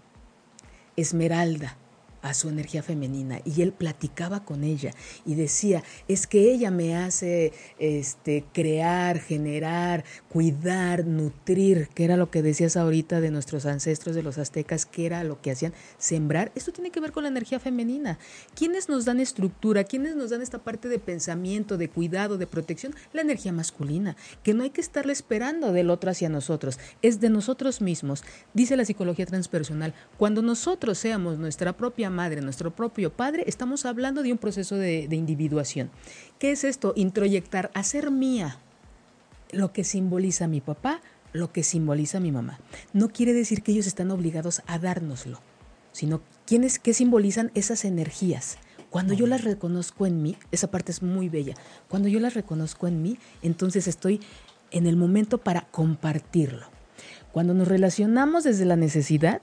esmeralda. 0.95 1.80
A 2.21 2.33
su 2.33 2.49
energía 2.49 2.83
femenina 2.83 3.41
y 3.45 3.61
él 3.61 3.73
platicaba 3.73 4.43
con 4.43 4.63
ella 4.63 4.91
y 5.25 5.35
decía, 5.35 5.83
es 6.07 6.27
que 6.27 6.51
ella 6.51 6.71
me 6.71 6.95
hace 6.95 7.53
este, 7.79 8.45
crear, 8.53 9.19
generar, 9.19 10.03
cuidar, 10.29 11.05
nutrir, 11.05 11.89
que 11.89 12.03
era 12.03 12.17
lo 12.17 12.29
que 12.29 12.41
decías 12.41 12.77
ahorita 12.77 13.21
de 13.21 13.31
nuestros 13.31 13.65
ancestros, 13.65 14.15
de 14.15 14.23
los 14.23 14.37
aztecas, 14.37 14.85
que 14.85 15.05
era 15.05 15.23
lo 15.23 15.41
que 15.41 15.51
hacían, 15.51 15.73
sembrar. 15.97 16.51
Esto 16.55 16.71
tiene 16.71 16.91
que 16.91 16.99
ver 16.99 17.11
con 17.11 17.23
la 17.23 17.29
energía 17.29 17.59
femenina. 17.59 18.19
¿Quiénes 18.55 18.89
nos 18.89 19.05
dan 19.05 19.19
estructura? 19.19 19.83
¿Quiénes 19.83 20.15
nos 20.15 20.29
dan 20.29 20.41
esta 20.41 20.59
parte 20.59 20.89
de 20.89 20.99
pensamiento, 20.99 21.77
de 21.77 21.89
cuidado, 21.89 22.37
de 22.37 22.47
protección? 22.47 22.93
La 23.13 23.21
energía 23.21 23.51
masculina, 23.51 24.15
que 24.43 24.53
no 24.53 24.63
hay 24.63 24.69
que 24.69 24.81
estarle 24.81 25.13
esperando 25.13 25.71
del 25.71 25.89
otro 25.89 26.11
hacia 26.11 26.29
nosotros, 26.29 26.79
es 27.01 27.19
de 27.19 27.29
nosotros 27.29 27.81
mismos. 27.81 28.23
Dice 28.53 28.77
la 28.77 28.85
psicología 28.85 29.25
transpersonal, 29.25 29.93
cuando 30.17 30.41
nosotros 30.41 30.97
seamos 30.97 31.37
nuestra 31.37 31.75
propia 31.75 32.10
madre, 32.11 32.41
nuestro 32.41 32.75
propio 32.75 33.11
padre, 33.11 33.43
estamos 33.47 33.85
hablando 33.85 34.23
de 34.23 34.31
un 34.31 34.37
proceso 34.37 34.75
de, 34.75 35.07
individuación. 35.11 35.89
¿Qué 36.39 36.51
es 36.51 36.63
esto? 36.63 36.93
Introyectar, 36.95 37.71
hacer 37.73 38.11
mía 38.11 38.59
lo 39.51 39.73
que 39.73 39.83
simboliza 39.83 40.47
mi 40.47 40.61
papá, 40.61 41.01
lo 41.33 41.51
que 41.51 41.63
simboliza 41.63 42.19
mi 42.19 42.31
mamá. 42.31 42.59
No 42.93 43.09
quiere 43.09 43.33
decir 43.33 43.63
que 43.63 43.71
ellos 43.71 43.87
están 43.87 44.11
obligados 44.11 44.61
a 44.67 44.79
dárnoslo, 44.79 45.39
sino 45.91 46.21
quiénes, 46.45 46.79
qué 46.79 46.93
simbolizan 46.93 47.51
esas 47.55 47.85
energías. 47.85 48.57
Cuando 48.89 49.13
yo 49.13 49.25
las 49.25 49.43
reconozco 49.43 50.05
en 50.05 50.21
mí, 50.21 50.37
esa 50.51 50.69
parte 50.69 50.91
es 50.91 51.01
muy 51.01 51.29
bella, 51.29 51.55
cuando 51.87 52.09
yo 52.09 52.19
las 52.19 52.33
reconozco 52.33 52.87
en 52.87 53.01
mí, 53.01 53.17
entonces 53.41 53.87
estoy 53.87 54.19
en 54.71 54.85
el 54.85 54.97
momento 54.97 55.37
para 55.37 55.61
compartirlo. 55.61 56.65
Cuando 57.31 57.53
nos 57.53 57.67
relacionamos 57.67 58.43
desde 58.43 58.65
la 58.65 58.75
necesidad, 58.75 59.41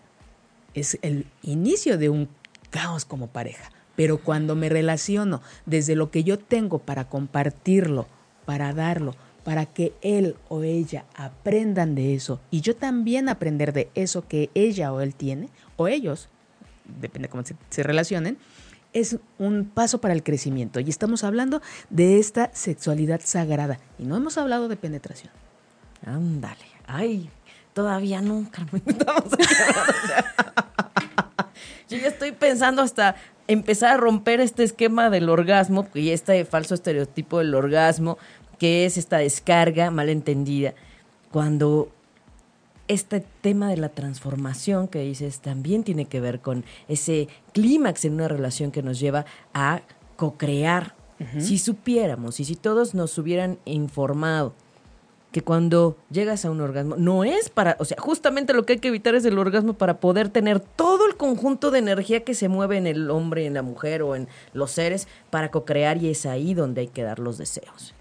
es 0.75 0.99
el 1.03 1.27
inicio 1.43 1.99
de 1.99 2.09
un 2.09 2.29
caos 2.71 3.05
como 3.05 3.29
pareja. 3.29 3.71
Pero 3.97 4.19
cuando 4.19 4.55
me 4.55 4.69
relaciono 4.69 5.43
desde 5.67 5.97
lo 5.97 6.11
que 6.11 6.25
yo 6.25 6.39
tengo 6.39 6.79
para 6.79 7.09
compartirlo, 7.09 8.07
para 8.45 8.73
darlo, 8.73 9.15
para 9.45 9.67
que 9.67 9.95
él 10.03 10.37
o 10.49 10.63
ella 10.63 11.05
aprendan 11.15 11.95
de 11.95 12.15
eso 12.15 12.41
y 12.51 12.61
yo 12.61 12.77
también 12.77 13.29
aprender 13.29 13.73
de 13.73 13.91
eso 13.95 14.27
que 14.29 14.51
ella 14.55 14.93
o 14.93 15.01
él 15.01 15.15
tiene, 15.15 15.49
o 15.77 15.89
ellos, 15.89 16.29
depende 17.01 17.29
cómo 17.29 17.45
se, 17.45 17.57
se 17.71 17.83
relacionen, 17.83 18.39
es 18.93 19.19
un 19.39 19.65
paso 19.65 20.01
para 20.01 20.15
el 20.15 20.23
crecimiento. 20.23 20.81
Y 20.81 20.89
estamos 20.89 21.25
hablando 21.25 21.61
de 21.91 22.19
esta 22.19 22.51
sexualidad 22.55 23.21
sagrada. 23.25 23.79
Y 23.99 24.05
no 24.05 24.17
hemos 24.17 24.39
hablado 24.39 24.69
de 24.69 24.77
penetración. 24.77 25.33
Ándale. 26.05 26.65
Ay, 26.87 27.31
todavía 27.75 28.21
nunca. 28.21 28.67
Yo 31.89 31.97
ya 31.97 32.09
estoy 32.09 32.33
pensando 32.33 32.83
hasta 32.83 33.17
empezar 33.47 33.95
a 33.95 33.97
romper 33.97 34.41
este 34.41 34.63
esquema 34.63 35.09
del 35.09 35.29
orgasmo 35.29 35.89
y 35.95 36.11
este 36.11 36.45
falso 36.45 36.75
estereotipo 36.75 37.39
del 37.39 37.55
orgasmo, 37.55 38.19
que 38.59 38.85
es 38.85 38.99
esta 38.99 39.19
descarga 39.19 39.91
malentendida, 39.91 40.75
cuando 41.31 41.91
este 42.89 43.21
tema 43.41 43.71
de 43.71 43.77
la 43.77 43.91
transformación 43.91 44.89
que 44.89 45.01
dices 45.01 45.41
también 45.41 45.85
tiene 45.85 46.07
que 46.07 46.21
ver 46.21 46.41
con 46.41 46.65
ese 46.89 47.29
clímax 47.53 48.05
en 48.05 48.15
una 48.15 48.29
relación 48.29 48.71
que 48.71 48.83
nos 48.83 48.99
lleva 48.99 49.25
a 49.55 49.83
co-crear. 50.17 50.95
Si 51.39 51.59
supiéramos 51.59 52.39
y 52.39 52.45
si 52.45 52.55
todos 52.55 52.95
nos 52.95 53.19
hubieran 53.19 53.59
informado 53.65 54.55
que 55.33 55.43
cuando 55.43 55.97
llegas 56.11 56.45
a 56.45 56.51
un 56.51 56.61
orgasmo 56.61 56.97
no 56.97 57.25
es 57.25 57.51
para, 57.51 57.77
o 57.81 57.85
sea, 57.85 57.99
justamente 58.01 58.55
lo 58.55 58.65
que 58.65 58.75
hay 58.75 58.79
que 58.79 58.89
evitar 58.89 59.15
es 59.15 59.25
el 59.25 59.39
orgasmo 59.39 59.75
para 59.75 60.01
poder 60.01 60.31
tener 60.31 60.61
todo 60.61 61.07
el 61.07 61.17
conjunto 61.17 61.71
de 61.71 61.81
energía 61.81 62.25
que 62.25 62.35
se 62.35 62.49
mueve 62.49 62.79
en 62.79 62.87
el 62.87 63.11
hombre, 63.11 63.47
en 63.47 63.55
la 63.55 63.63
mujer 63.63 64.03
o 64.03 64.17
en 64.17 64.29
los 64.55 64.71
seres 64.71 65.07
para 65.31 65.51
co-crear 65.51 66.03
y 66.03 66.11
es 66.11 66.25
ahí 66.25 66.55
donde 66.55 66.83
hay 66.83 66.89
que 66.89 67.03
dar 67.03 67.19
los 67.19 67.37
deseos. 67.37 67.95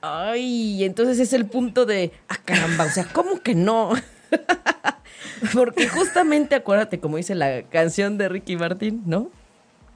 Ay, 0.00 0.84
entonces 0.84 1.18
es 1.18 1.32
el 1.32 1.46
punto 1.46 1.86
de, 1.86 2.12
ah, 2.28 2.38
caramba, 2.44 2.84
o 2.84 2.90
sea, 2.90 3.04
¿cómo 3.12 3.40
que 3.40 3.56
no? 3.56 3.92
Porque 5.52 5.88
justamente 5.88 6.54
acuérdate, 6.54 7.00
como 7.00 7.16
dice 7.16 7.34
la 7.34 7.62
canción 7.64 8.16
de 8.16 8.28
Ricky 8.28 8.56
Martin, 8.56 9.02
¿no? 9.06 9.30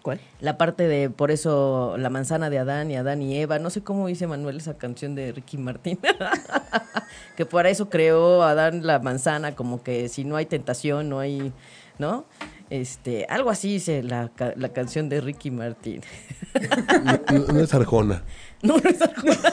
¿Cuál? 0.02 0.20
La 0.40 0.56
parte 0.56 0.88
de, 0.88 1.10
por 1.10 1.30
eso, 1.30 1.96
la 1.98 2.08
manzana 2.08 2.48
de 2.48 2.58
Adán 2.58 2.90
y 2.90 2.96
Adán 2.96 3.20
y 3.20 3.36
Eva. 3.36 3.58
No 3.58 3.70
sé 3.70 3.82
cómo 3.82 4.06
dice 4.06 4.26
Manuel 4.26 4.56
esa 4.56 4.78
canción 4.78 5.14
de 5.14 5.32
Ricky 5.32 5.58
Martín. 5.58 5.98
que 7.36 7.44
por 7.44 7.66
eso 7.66 7.90
creó 7.90 8.42
Adán 8.42 8.86
la 8.86 8.98
manzana, 8.98 9.54
como 9.54 9.82
que 9.82 10.08
si 10.08 10.24
no 10.24 10.36
hay 10.36 10.46
tentación, 10.46 11.08
no 11.08 11.18
hay, 11.18 11.52
¿no? 11.98 12.24
Este, 12.70 13.26
algo 13.28 13.50
así 13.50 13.72
dice 13.72 14.02
la, 14.02 14.30
la 14.56 14.68
canción 14.70 15.08
de 15.08 15.20
Ricky 15.20 15.50
Martín. 15.50 16.02
no, 17.52 17.60
es 17.60 17.74
Arjona. 17.74 18.22
No, 18.62 18.78
no 18.78 18.88
es 18.88 19.02
Arjona. 19.02 19.34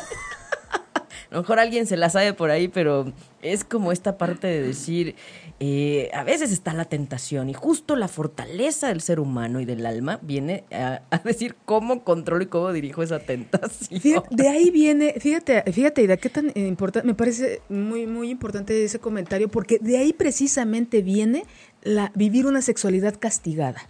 A 1.31 1.35
lo 1.35 1.41
mejor 1.41 1.59
alguien 1.59 1.85
se 1.87 1.97
la 1.97 2.09
sabe 2.09 2.33
por 2.33 2.51
ahí, 2.51 2.67
pero 2.67 3.11
es 3.41 3.63
como 3.63 3.91
esta 3.91 4.17
parte 4.17 4.47
de 4.47 4.61
decir, 4.61 5.15
eh, 5.59 6.11
a 6.13 6.23
veces 6.23 6.51
está 6.51 6.73
la 6.73 6.85
tentación 6.85 7.49
y 7.49 7.53
justo 7.53 7.95
la 7.95 8.07
fortaleza 8.07 8.89
del 8.89 9.01
ser 9.01 9.19
humano 9.19 9.59
y 9.59 9.65
del 9.65 9.85
alma 9.87 10.19
viene 10.21 10.65
a, 10.71 11.01
decir 11.23 11.55
cómo 11.65 12.03
controlo 12.03 12.43
y 12.43 12.47
cómo 12.47 12.71
dirijo 12.71 13.01
esa 13.01 13.19
tentación. 13.19 14.23
de 14.29 14.47
ahí 14.49 14.69
viene, 14.69 15.15
fíjate, 15.19 15.63
fíjate, 15.71 16.03
Ida, 16.03 16.17
qué 16.17 16.29
tan 16.29 16.51
importante, 16.55 17.07
me 17.07 17.15
parece 17.15 17.61
muy, 17.69 18.05
muy 18.05 18.29
importante 18.29 18.83
ese 18.83 18.99
comentario, 18.99 19.49
porque 19.49 19.79
de 19.79 19.97
ahí 19.97 20.13
precisamente 20.13 21.01
viene 21.01 21.43
la, 21.81 22.11
vivir 22.13 22.45
una 22.45 22.61
sexualidad 22.61 23.15
castigada, 23.19 23.81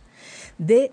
de 0.57 0.91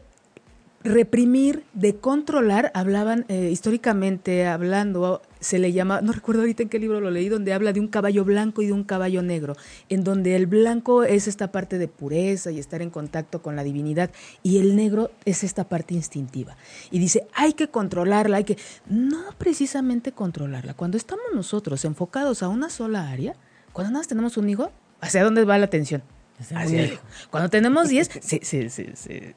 reprimir, 0.84 1.64
de 1.72 1.96
controlar, 1.96 2.70
hablaban 2.74 3.24
eh, 3.28 3.48
históricamente 3.50 4.46
hablando, 4.46 5.22
se 5.44 5.58
le 5.58 5.72
llama, 5.72 6.00
no 6.00 6.12
recuerdo 6.12 6.40
ahorita 6.40 6.62
en 6.62 6.70
qué 6.70 6.78
libro 6.78 7.00
lo 7.00 7.10
leí, 7.10 7.28
donde 7.28 7.52
habla 7.52 7.74
de 7.74 7.80
un 7.80 7.88
caballo 7.88 8.24
blanco 8.24 8.62
y 8.62 8.66
de 8.66 8.72
un 8.72 8.82
caballo 8.82 9.22
negro, 9.22 9.56
en 9.90 10.02
donde 10.02 10.36
el 10.36 10.46
blanco 10.46 11.04
es 11.04 11.28
esta 11.28 11.52
parte 11.52 11.76
de 11.76 11.86
pureza 11.86 12.50
y 12.50 12.58
estar 12.58 12.80
en 12.80 12.88
contacto 12.88 13.42
con 13.42 13.54
la 13.54 13.62
divinidad, 13.62 14.10
y 14.42 14.58
el 14.58 14.74
negro 14.74 15.10
es 15.26 15.44
esta 15.44 15.68
parte 15.68 15.92
instintiva. 15.92 16.56
Y 16.90 16.98
dice, 16.98 17.26
hay 17.34 17.52
que 17.52 17.68
controlarla, 17.68 18.38
hay 18.38 18.44
que, 18.44 18.56
no 18.86 19.22
precisamente 19.36 20.12
controlarla, 20.12 20.72
cuando 20.72 20.96
estamos 20.96 21.26
nosotros 21.34 21.84
enfocados 21.84 22.42
a 22.42 22.48
una 22.48 22.70
sola 22.70 23.10
área, 23.10 23.36
cuando 23.74 23.90
nada 23.90 24.00
más 24.00 24.08
tenemos 24.08 24.38
un 24.38 24.48
hijo, 24.48 24.72
¿hacia 25.02 25.22
dónde 25.24 25.44
va 25.44 25.58
la 25.58 25.66
atención? 25.66 26.02
Hacia 26.40 26.84
el 26.84 26.92
hijo. 26.94 27.02
Cuando 27.30 27.50
tenemos 27.50 27.90
10, 27.90 28.08
se, 28.22 28.42
se, 28.42 28.70
se, 28.70 29.34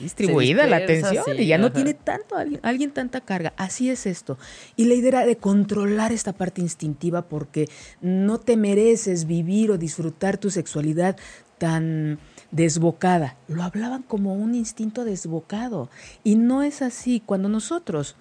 distribuida 0.00 0.66
la 0.66 0.78
atención 0.78 1.24
y 1.38 1.46
ya 1.46 1.58
no 1.58 1.72
tiene 1.72 1.94
tanto 1.94 2.36
alguien, 2.62 2.90
tanta 2.90 3.20
carga. 3.20 3.52
Así 3.56 3.90
es 3.90 4.06
esto. 4.06 4.38
Y 4.76 4.86
la 4.86 4.94
idea 4.94 5.26
de 5.26 5.36
controlar 5.36 6.12
esta 6.12 6.32
parte 6.32 6.60
instintiva 6.60 7.22
porque 7.22 7.68
no 8.00 8.38
te 8.38 8.56
mereces 8.56 9.26
vivir 9.26 9.70
o 9.70 9.78
disfrutar 9.78 10.38
tu 10.38 10.50
sexualidad 10.50 11.16
tan 11.58 12.18
desbocada. 12.50 13.36
Lo 13.48 13.62
hablaban 13.62 14.02
como 14.02 14.34
un 14.34 14.54
instinto 14.54 15.04
desbocado. 15.04 15.90
Y 16.22 16.36
no 16.36 16.62
es 16.62 16.82
así. 16.82 17.22
Cuando 17.24 17.48
nosotros 17.48 18.16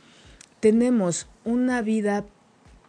tenemos 0.60 1.28
una 1.43 1.82
vida 1.82 2.26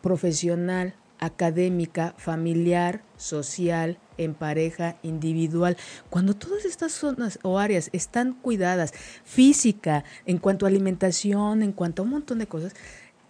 profesional, 0.03 0.95
académica, 1.19 2.15
familiar, 2.19 3.03
social, 3.17 3.99
en 4.19 4.35
pareja, 4.35 4.97
individual. 5.03 5.77
Cuando 6.11 6.35
todas 6.35 6.65
estas 6.65 6.93
zonas 6.93 7.39
o 7.43 7.59
áreas 7.59 7.91
están 7.93 8.33
cuidadas, 8.35 8.93
física, 9.25 10.05
en 10.27 10.39
cuanto 10.39 10.67
a 10.67 10.69
alimentación, 10.69 11.63
en 11.63 11.73
cuanto 11.73 12.03
a 12.03 12.05
un 12.05 12.11
montón 12.11 12.39
de 12.39 12.47
cosas, 12.47 12.75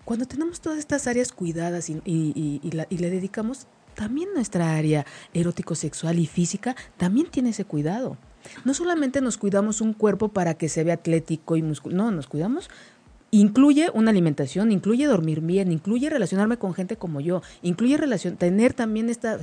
cuando 0.05 0.27
tenemos 0.27 0.61
todas 0.61 0.79
estas 0.79 1.07
áreas 1.07 1.33
cuidadas 1.33 1.89
y, 1.89 2.61
le 2.63 3.11
dedicamos 3.11 3.67
también 3.95 4.29
nuestra 4.35 4.75
área 4.75 5.07
erótico-sexual 5.33 6.19
y 6.19 6.27
física, 6.27 6.77
también 6.97 7.29
tiene 7.31 7.51
ese 7.51 7.65
cuidado. 7.65 8.19
No 8.65 8.75
solamente 8.75 9.23
nos 9.23 9.39
cuidamos 9.39 9.81
un 9.81 9.95
cuerpo 9.95 10.29
para 10.29 10.55
que 10.55 10.69
se 10.69 10.85
vea 10.85 10.95
atlético 10.95 11.57
y 11.57 11.63
musculoso, 11.63 11.97
no, 11.97 12.11
nos 12.11 12.27
cuidamos 12.27 12.69
incluye 13.41 13.91
una 13.93 14.11
alimentación, 14.11 14.71
incluye 14.71 15.07
dormir 15.07 15.41
bien, 15.41 15.73
incluye 15.73 16.09
relacionarme 16.09 16.57
con 16.57 16.73
gente 16.73 16.97
como 16.97 17.21
yo, 17.21 17.43
incluye 17.63 17.97
relación, 17.97 18.37
tener 18.37 18.75
también 18.75 19.09
esta 19.09 19.39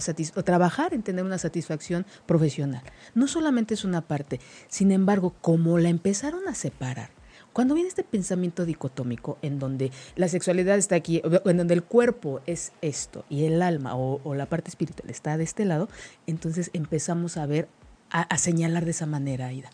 trabajar 0.45 0.93
en 0.93 1.03
tener 1.03 1.25
una 1.25 1.37
satisfacción 1.37 2.05
profesional. 2.25 2.83
No 3.15 3.27
solamente 3.27 3.73
es 3.73 3.83
una 3.83 4.01
parte, 4.01 4.39
sin 4.69 4.91
embargo, 4.91 5.35
como 5.41 5.77
la 5.77 5.89
empezaron 5.89 6.47
a 6.47 6.55
separar, 6.55 7.09
cuando 7.51 7.73
viene 7.73 7.89
este 7.89 8.05
pensamiento 8.05 8.65
dicotómico 8.65 9.37
en 9.41 9.59
donde 9.59 9.91
la 10.15 10.29
sexualidad 10.29 10.77
está 10.77 10.95
aquí, 10.95 11.21
en 11.43 11.57
donde 11.57 11.73
el 11.73 11.83
cuerpo 11.83 12.39
es 12.45 12.71
esto 12.81 13.25
y 13.29 13.43
el 13.43 13.61
alma 13.61 13.95
o, 13.95 14.21
o 14.23 14.35
la 14.35 14.45
parte 14.45 14.69
espiritual 14.69 15.09
está 15.09 15.35
de 15.35 15.43
este 15.43 15.65
lado, 15.65 15.89
entonces 16.27 16.69
empezamos 16.73 17.35
a 17.35 17.45
ver 17.45 17.67
a, 18.11 18.37
señalar 18.37 18.85
de 18.85 18.91
esa 18.91 19.05
manera, 19.05 19.47
Aida. 19.47 19.69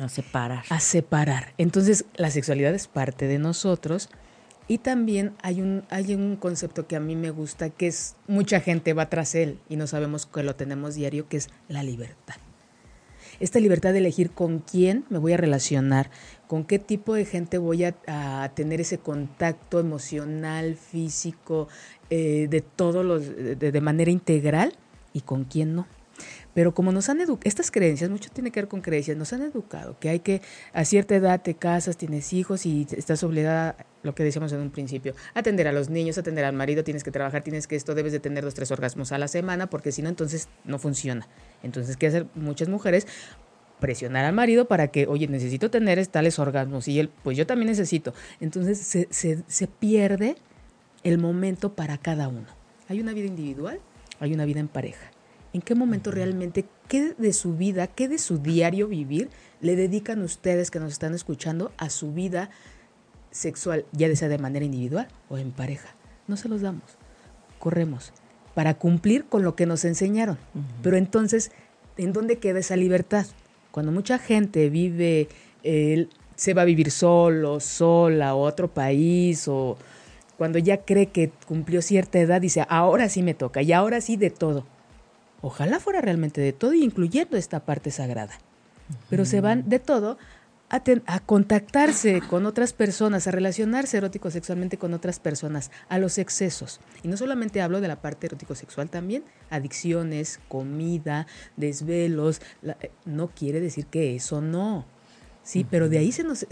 A 0.00 0.08
separar. 0.08 0.64
A 0.70 0.80
separar. 0.80 1.52
Entonces, 1.58 2.04
la 2.14 2.30
sexualidad 2.30 2.74
es 2.74 2.86
parte 2.86 3.26
de 3.26 3.38
nosotros. 3.38 4.08
Y 4.68 4.78
también 4.78 5.34
hay 5.42 5.60
un, 5.60 5.84
hay 5.90 6.14
un 6.14 6.36
concepto 6.36 6.86
que 6.86 6.96
a 6.96 7.00
mí 7.00 7.14
me 7.14 7.30
gusta, 7.30 7.70
que 7.70 7.86
es 7.86 8.16
mucha 8.26 8.60
gente 8.60 8.94
va 8.94 9.08
tras 9.08 9.34
él 9.36 9.60
y 9.68 9.76
no 9.76 9.86
sabemos 9.86 10.26
que 10.26 10.42
lo 10.42 10.56
tenemos 10.56 10.96
diario, 10.96 11.28
que 11.28 11.36
es 11.36 11.50
la 11.68 11.84
libertad. 11.84 12.34
esta 13.38 13.60
libertad 13.60 13.92
de 13.92 13.98
elegir 13.98 14.30
con 14.32 14.58
quién 14.58 15.04
me 15.08 15.18
voy 15.18 15.34
a 15.34 15.36
relacionar, 15.36 16.10
con 16.48 16.64
qué 16.64 16.80
tipo 16.80 17.14
de 17.14 17.24
gente 17.26 17.58
voy 17.58 17.84
a, 17.84 18.50
tener 18.56 18.80
ese 18.80 18.98
contacto 18.98 19.78
emocional, 19.78 20.74
físico, 20.74 21.68
eh, 22.10 22.48
de 22.50 22.60
todos 22.60 23.04
los, 23.04 23.22
de 23.58 23.80
manera 23.80 24.10
integral 24.10 24.72
y 25.12 25.20
con 25.20 25.44
quién 25.44 25.76
no. 25.76 25.86
Pero 26.56 26.72
como 26.72 26.90
nos 26.90 27.10
han 27.10 27.20
educado, 27.20 27.40
estas 27.44 27.70
creencias, 27.70 28.08
mucho 28.08 28.30
tiene 28.32 28.50
que 28.50 28.60
ver 28.60 28.66
con 28.66 28.80
creencias, 28.80 29.14
nos 29.14 29.30
han 29.34 29.42
educado 29.42 29.98
que 30.00 30.08
hay 30.08 30.20
que, 30.20 30.40
a 30.72 30.86
cierta 30.86 31.14
edad 31.14 31.42
te 31.42 31.52
casas, 31.52 31.98
tienes 31.98 32.32
hijos 32.32 32.64
y 32.64 32.86
estás 32.96 33.22
obligada, 33.24 33.76
lo 34.02 34.14
que 34.14 34.24
decíamos 34.24 34.54
en 34.54 34.60
un 34.60 34.70
principio, 34.70 35.14
atender 35.34 35.68
a 35.68 35.72
los 35.72 35.90
niños, 35.90 36.16
atender 36.16 36.46
al 36.46 36.54
marido, 36.54 36.82
tienes 36.82 37.04
que 37.04 37.10
trabajar, 37.10 37.42
tienes 37.42 37.66
que 37.66 37.76
esto, 37.76 37.94
debes 37.94 38.12
de 38.12 38.20
tener 38.20 38.42
dos, 38.42 38.54
tres 38.54 38.70
orgasmos 38.70 39.12
a 39.12 39.18
la 39.18 39.28
semana, 39.28 39.68
porque 39.68 39.92
si 39.92 40.00
no, 40.00 40.08
entonces 40.08 40.48
no 40.64 40.78
funciona. 40.78 41.28
Entonces, 41.62 41.98
¿qué 41.98 42.06
hacer 42.06 42.26
muchas 42.34 42.70
mujeres? 42.70 43.06
presionar 43.78 44.24
al 44.24 44.32
marido 44.32 44.66
para 44.66 44.88
que, 44.88 45.06
oye, 45.06 45.28
necesito 45.28 45.70
tener 45.70 46.06
tales 46.06 46.38
orgasmos 46.38 46.88
y 46.88 46.98
él, 46.98 47.10
pues 47.22 47.36
yo 47.36 47.46
también 47.46 47.68
necesito. 47.68 48.14
Entonces 48.40 48.78
se, 48.78 49.08
se, 49.10 49.42
se 49.46 49.66
pierde 49.66 50.36
el 51.02 51.18
momento 51.18 51.74
para 51.74 51.98
cada 51.98 52.28
uno. 52.28 52.46
Hay 52.88 53.02
una 53.02 53.12
vida 53.12 53.26
individual, 53.26 53.78
hay 54.20 54.32
una 54.32 54.46
vida 54.46 54.60
en 54.60 54.68
pareja 54.68 55.10
en 55.56 55.62
qué 55.62 55.74
momento 55.74 56.10
realmente, 56.10 56.66
qué 56.88 57.14
de 57.18 57.32
su 57.32 57.56
vida, 57.56 57.86
qué 57.86 58.08
de 58.08 58.18
su 58.18 58.38
diario 58.38 58.88
vivir 58.88 59.30
le 59.60 59.74
dedican 59.74 60.22
ustedes 60.22 60.70
que 60.70 60.78
nos 60.78 60.92
están 60.92 61.14
escuchando 61.14 61.72
a 61.78 61.90
su 61.90 62.12
vida 62.12 62.50
sexual, 63.30 63.86
ya 63.92 64.14
sea 64.14 64.28
de 64.28 64.38
manera 64.38 64.64
individual 64.64 65.08
o 65.28 65.38
en 65.38 65.52
pareja. 65.52 65.88
No 66.28 66.36
se 66.36 66.48
los 66.48 66.60
damos, 66.60 66.98
corremos 67.58 68.12
para 68.54 68.74
cumplir 68.74 69.24
con 69.24 69.42
lo 69.42 69.56
que 69.56 69.66
nos 69.66 69.84
enseñaron. 69.84 70.38
Pero 70.82 70.96
entonces, 70.96 71.52
¿en 71.96 72.12
dónde 72.12 72.38
queda 72.38 72.58
esa 72.58 72.76
libertad? 72.76 73.26
Cuando 73.70 73.92
mucha 73.92 74.18
gente 74.18 74.70
vive, 74.70 75.28
se 75.62 76.54
va 76.54 76.62
a 76.62 76.66
vivir 76.66 76.90
solo, 76.90 77.60
sola, 77.60 78.28
a 78.28 78.34
otro 78.34 78.68
país, 78.68 79.46
o 79.48 79.76
cuando 80.38 80.58
ya 80.58 80.84
cree 80.84 81.06
que 81.06 81.30
cumplió 81.46 81.82
cierta 81.82 82.18
edad, 82.18 82.40
dice, 82.40 82.64
ahora 82.68 83.08
sí 83.08 83.22
me 83.22 83.34
toca, 83.34 83.62
y 83.62 83.72
ahora 83.72 84.00
sí 84.00 84.16
de 84.16 84.30
todo. 84.30 84.66
Ojalá 85.42 85.80
fuera 85.80 86.00
realmente 86.00 86.40
de 86.40 86.52
todo, 86.52 86.74
incluyendo 86.74 87.36
esta 87.36 87.64
parte 87.64 87.90
sagrada. 87.90 88.38
Pero 89.10 89.24
se 89.24 89.40
van 89.40 89.68
de 89.68 89.78
todo 89.78 90.16
a, 90.68 90.82
a, 91.06 91.20
contactarse 91.20 92.20
con 92.28 92.46
otras 92.46 92.72
personas, 92.72 93.26
a 93.26 93.30
relacionarse 93.30 93.96
erótico-sexualmente 93.98 94.78
con 94.78 94.94
otras 94.94 95.20
personas, 95.20 95.70
a 95.88 95.98
los 95.98 96.18
excesos. 96.18 96.80
Y 97.02 97.08
no 97.08 97.16
solamente 97.16 97.60
hablo 97.60 97.80
de 97.80 97.88
la 97.88 98.00
parte 98.00 98.26
erótico-sexual, 98.26 98.90
también 98.90 99.24
adicciones, 99.50 100.40
comida, 100.48 101.26
desvelos. 101.56 102.40
Eh, 102.62 102.90
no 103.04 103.28
quiere 103.28 103.60
decir 103.60 103.86
que 103.86 104.16
eso 104.16 104.40
no. 104.40 104.86
Sí, 105.42 105.64
pero 105.68 105.88
de 105.88 105.98
ahí 105.98 106.10
se 106.10 106.24
nos 106.24 106.44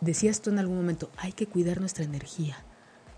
decías 0.00 0.40
tú 0.40 0.48
en 0.50 0.58
algún 0.58 0.76
momento, 0.78 1.10
hay 1.18 1.32
que 1.32 1.46
cuidar 1.46 1.80
nuestra 1.80 2.04
energía. 2.04 2.56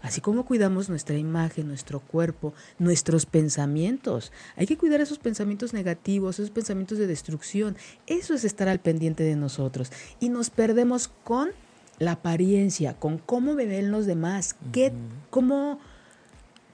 Así 0.02 0.20
como 0.20 0.44
cuidamos 0.44 0.88
nuestra 0.88 1.16
imagen, 1.16 1.68
nuestro 1.68 2.00
cuerpo, 2.00 2.54
nuestros 2.78 3.26
pensamientos. 3.26 4.32
Hay 4.56 4.66
que 4.66 4.78
cuidar 4.78 5.00
esos 5.00 5.18
pensamientos 5.18 5.74
negativos, 5.74 6.38
esos 6.38 6.50
pensamientos 6.50 6.98
de 6.98 7.06
destrucción. 7.06 7.76
Eso 8.06 8.34
es 8.34 8.44
estar 8.44 8.68
al 8.68 8.80
pendiente 8.80 9.22
de 9.24 9.36
nosotros. 9.36 9.92
Y 10.18 10.30
nos 10.30 10.50
perdemos 10.50 11.08
con 11.24 11.50
la 11.98 12.12
apariencia, 12.12 12.94
con 12.94 13.18
cómo 13.18 13.54
me 13.54 13.66
ven 13.66 13.90
los 13.90 14.06
demás, 14.06 14.56
qué, 14.72 14.92
cómo 15.28 15.78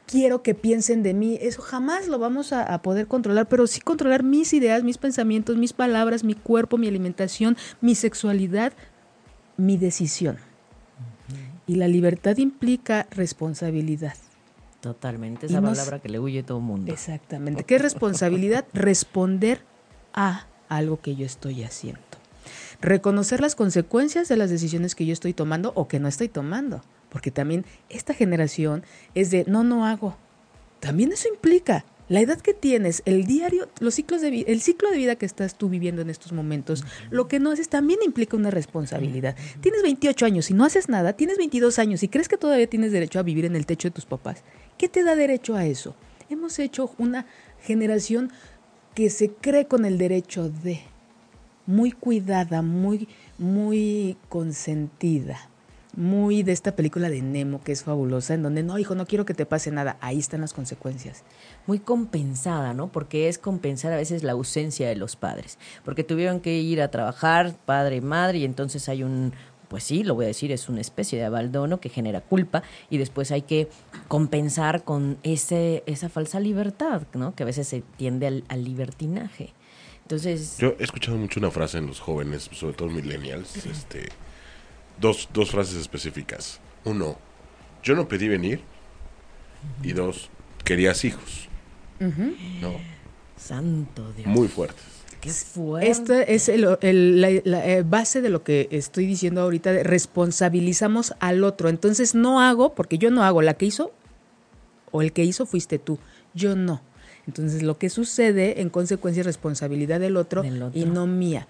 quiero 0.07 0.43
que 0.43 0.55
piensen 0.55 1.03
de 1.03 1.15
mí. 1.15 1.37
Eso 1.41 1.63
jamás 1.63 2.07
lo 2.07 2.21
vamos 2.21 2.53
a, 2.53 2.63
a, 2.63 2.81
poder 2.81 3.09
controlar, 3.09 3.49
pero 3.49 3.67
sí 3.67 3.81
controlar 3.81 4.23
mis 4.23 4.53
ideas, 4.53 4.85
mis 4.85 4.99
pensamientos, 4.99 5.57
mis 5.57 5.73
palabras, 5.73 6.23
mi 6.23 6.35
cuerpo, 6.35 6.79
mi 6.79 6.87
alimentación, 6.87 7.57
mi 7.81 7.97
sexualidad, 7.97 8.73
mi 9.57 9.77
decisión. 9.77 10.39
Y 11.67 11.77
la 11.77 11.89
libertad 11.89 12.37
implica 12.37 13.07
responsabilidad. 13.11 14.15
Totalmente, 14.81 15.47
esa 15.47 15.61
palabra 15.61 15.99
que 15.99 16.09
le 16.09 16.21
huye 16.21 16.43
todo 16.43 16.59
el 16.59 16.65
mundo. 16.65 16.93
Exactamente. 16.93 17.65
¿Qué 17.65 17.77
es 17.77 17.83
responsabilidad? 17.83 18.67
Responder 18.73 19.63
a 20.13 20.47
algo 20.69 21.01
que 21.01 21.17
yo 21.17 21.27
estoy 21.27 21.65
haciendo. 21.65 22.01
Reconocer 22.81 23.41
las 23.41 23.57
consecuencias 23.57 24.29
de 24.29 24.37
las 24.37 24.51
decisiones 24.51 24.95
que 24.95 25.07
yo 25.07 25.13
estoy 25.13 25.33
tomando 25.33 25.73
o 25.75 25.89
que 25.89 25.99
no 25.99 26.09
estoy 26.09 26.29
tomando. 26.29 26.83
Porque 27.11 27.31
también 27.31 27.65
esta 27.89 28.15
generación 28.15 28.85
es 29.15 29.31
de 29.31 29.45
no, 29.49 29.65
no 29.65 29.87
hago. 29.87 30.17
También 30.81 31.13
eso 31.13 31.29
implica 31.29 31.85
la 32.09 32.21
edad 32.21 32.41
que 32.41 32.55
tienes, 32.55 33.03
el 33.05 33.25
diario, 33.25 33.69
los 33.81 33.95
ciclos 33.95 34.21
de 34.21 34.45
el 34.47 34.61
ciclo 34.61 34.91
de 34.91 34.97
vida 34.97 35.17
que 35.17 35.27
estás 35.27 35.57
tú 35.57 35.69
viviendo 35.69 36.03
en 36.03 36.11
estos 36.11 36.33
momentos, 36.33 36.85
lo 37.11 37.29
que 37.29 37.41
no 37.41 37.51
haces 37.51 37.69
también 37.69 38.01
implica 38.05 38.37
una 38.37 38.51
responsabilidad. 38.51 39.37
Tienes 39.61 39.83
28 39.83 40.27
años 40.27 40.51
y 40.51 40.55
no 40.55 40.65
haces 40.65 40.89
nada, 40.89 41.15
tienes 41.15 41.39
22 41.39 41.79
años 41.79 42.03
y 42.03 42.09
crees 42.09 42.29
que 42.29 42.37
todavía 42.37 42.67
tienes 42.67 42.93
derecho 42.93 43.19
a 43.19 43.25
vivir 43.25 43.45
en 43.45 43.57
el 43.57 43.67
techo 43.67 43.89
de 43.89 43.93
tus 43.93 44.07
papás. 44.07 44.43
¿Qué 44.79 44.89
te 44.89 45.03
da 45.03 45.17
derecho 45.17 45.57
a 45.57 45.67
eso? 45.67 45.95
Hemos 46.29 46.59
hecho 46.59 46.93
una 46.99 47.27
generación 47.63 48.31
que 48.95 49.11
se 49.11 49.31
cree 49.31 49.67
con 49.67 49.85
el 49.85 49.99
derecho 49.99 50.49
de 50.49 50.81
muy 51.67 51.91
cuidada, 51.93 52.63
muy 52.63 53.09
muy 53.39 54.17
consentida 54.29 55.51
muy 55.97 56.43
de 56.43 56.53
esta 56.53 56.77
película 56.77 57.09
de 57.09 57.23
Nemo, 57.23 57.63
que 57.63 57.73
es 57.73 57.83
fabulosa, 57.83 58.35
en 58.35 58.43
donde 58.43 58.63
no, 58.63 58.79
hijo, 58.79 58.95
no 58.95 59.07
quiero 59.07 59.25
que 59.25 59.35
te 59.35 59.47
pase 59.47 59.71
nada, 59.71 59.97
ahí 60.01 60.19
están 60.19 60.43
las 60.43 60.53
consecuencias. 60.53 61.25
Muy 61.67 61.79
compensada, 61.79 62.75
¿no? 62.75 62.89
Porque 62.89 63.29
es 63.29 63.39
compensar 63.39 63.93
a 63.93 63.97
veces 63.97 64.23
la 64.23 64.33
ausencia 64.33 64.89
de 64.89 64.97
los 64.97 65.17
padres, 65.17 65.59
porque 65.85 66.05
tuvieron 66.05 66.41
que 66.41 66.59
ir 66.59 66.83
a 66.83 66.91
trabajar, 66.91 67.57
padre 67.65 67.97
y 67.97 68.01
madre, 68.03 68.39
y 68.39 68.45
entonces 68.45 68.89
hay 68.91 69.03
un, 69.03 69.33
pues 69.69 69.85
sí, 69.85 70.05
lo 70.05 70.15
voy 70.15 70.27
a 70.27 70.29
decir, 70.29 70.53
es 70.53 70.69
una 70.69 70.83
especie 70.83 71.19
de 71.19 71.25
abandono 71.25 71.81
que 71.81 71.89
genera 71.89 72.21
culpa 72.21 72.63
y 72.91 72.99
después 72.99 73.33
hay 73.33 73.43
que 73.43 73.69
compensar 74.07 74.85
con 74.85 75.17
ese, 75.23 75.83
esa 75.87 76.11
falsa 76.11 76.41
libertad, 76.41 77.03
¿no? 77.15 77.35
Que 77.35 77.43
a 77.43 77.47
veces 77.47 77.69
se 77.69 77.83
tiende 77.97 78.27
al, 78.27 78.45
al 78.49 78.65
libertinaje. 78.65 79.55
Entonces... 80.03 80.59
Yo 80.59 80.75
he 80.79 80.85
escuchado 80.85 81.17
mucho 81.17 81.41
una 81.41 81.51
frase 81.51 81.79
en 81.79 81.87
los 81.87 82.01
jóvenes, 82.01 82.51
sobre 82.53 82.75
todo 82.75 82.89
millennials, 82.91 83.65
este 83.67 84.11
dos, 85.01 85.29
dos 85.33 85.51
frases 85.51 85.77
específicas. 85.77 86.61
Uno, 86.85 87.19
yo 87.83 87.95
no 87.95 88.09
pedí 88.09 88.29
venir. 88.29 88.61
Y 89.83 89.93
dos, 89.93 90.31
querías 90.65 91.05
hijos. 91.05 91.49
No. 91.99 92.75
Santo 93.37 94.13
Dios. 94.13 94.27
Muy 94.27 94.49
fuertes. 94.49 94.85
Qué 95.21 95.31
fuerte. 95.31 95.91
Esta 95.91 96.23
es 96.23 96.49
el, 96.49 96.77
el, 96.83 97.21
la, 97.21 97.67
eh, 97.67 97.83
base 97.83 98.21
de 98.21 98.29
lo 98.29 98.45
que 98.45 98.69
estoy 98.71 99.07
diciendo 99.07 99.41
ahorita. 99.41 99.83
responsabilizamos 99.83 101.15
al 101.21 101.43
otro. 101.43 101.69
Entonces 101.69 102.15
no 102.15 102.41
hago, 102.41 102.75
porque 102.75 102.99
yo 102.99 103.11
no 103.11 103.25
hago. 103.25 103.43
La 103.43 103.55
que 103.55 103.67
hizo 103.67 103.93
o 104.93 105.03
el 105.03 105.13
que 105.13 105.25
hizo 105.25 105.47
fuiste 105.47 105.79
tú. 105.79 105.99
Yo 106.35 106.55
no. 106.55 106.83
Entonces 107.27 107.63
lo 107.63 107.77
que 107.77 107.91
sucede 107.91 108.61
en 108.61 108.71
consecuencia 108.71 109.21
es 109.21 109.27
responsabilidad 109.27 109.99
del 109.99 110.17
otro, 110.17 110.43
del 110.43 110.63
otro. 110.63 110.81
y 110.81 110.85
no 110.85 111.07
mía. 111.07 111.49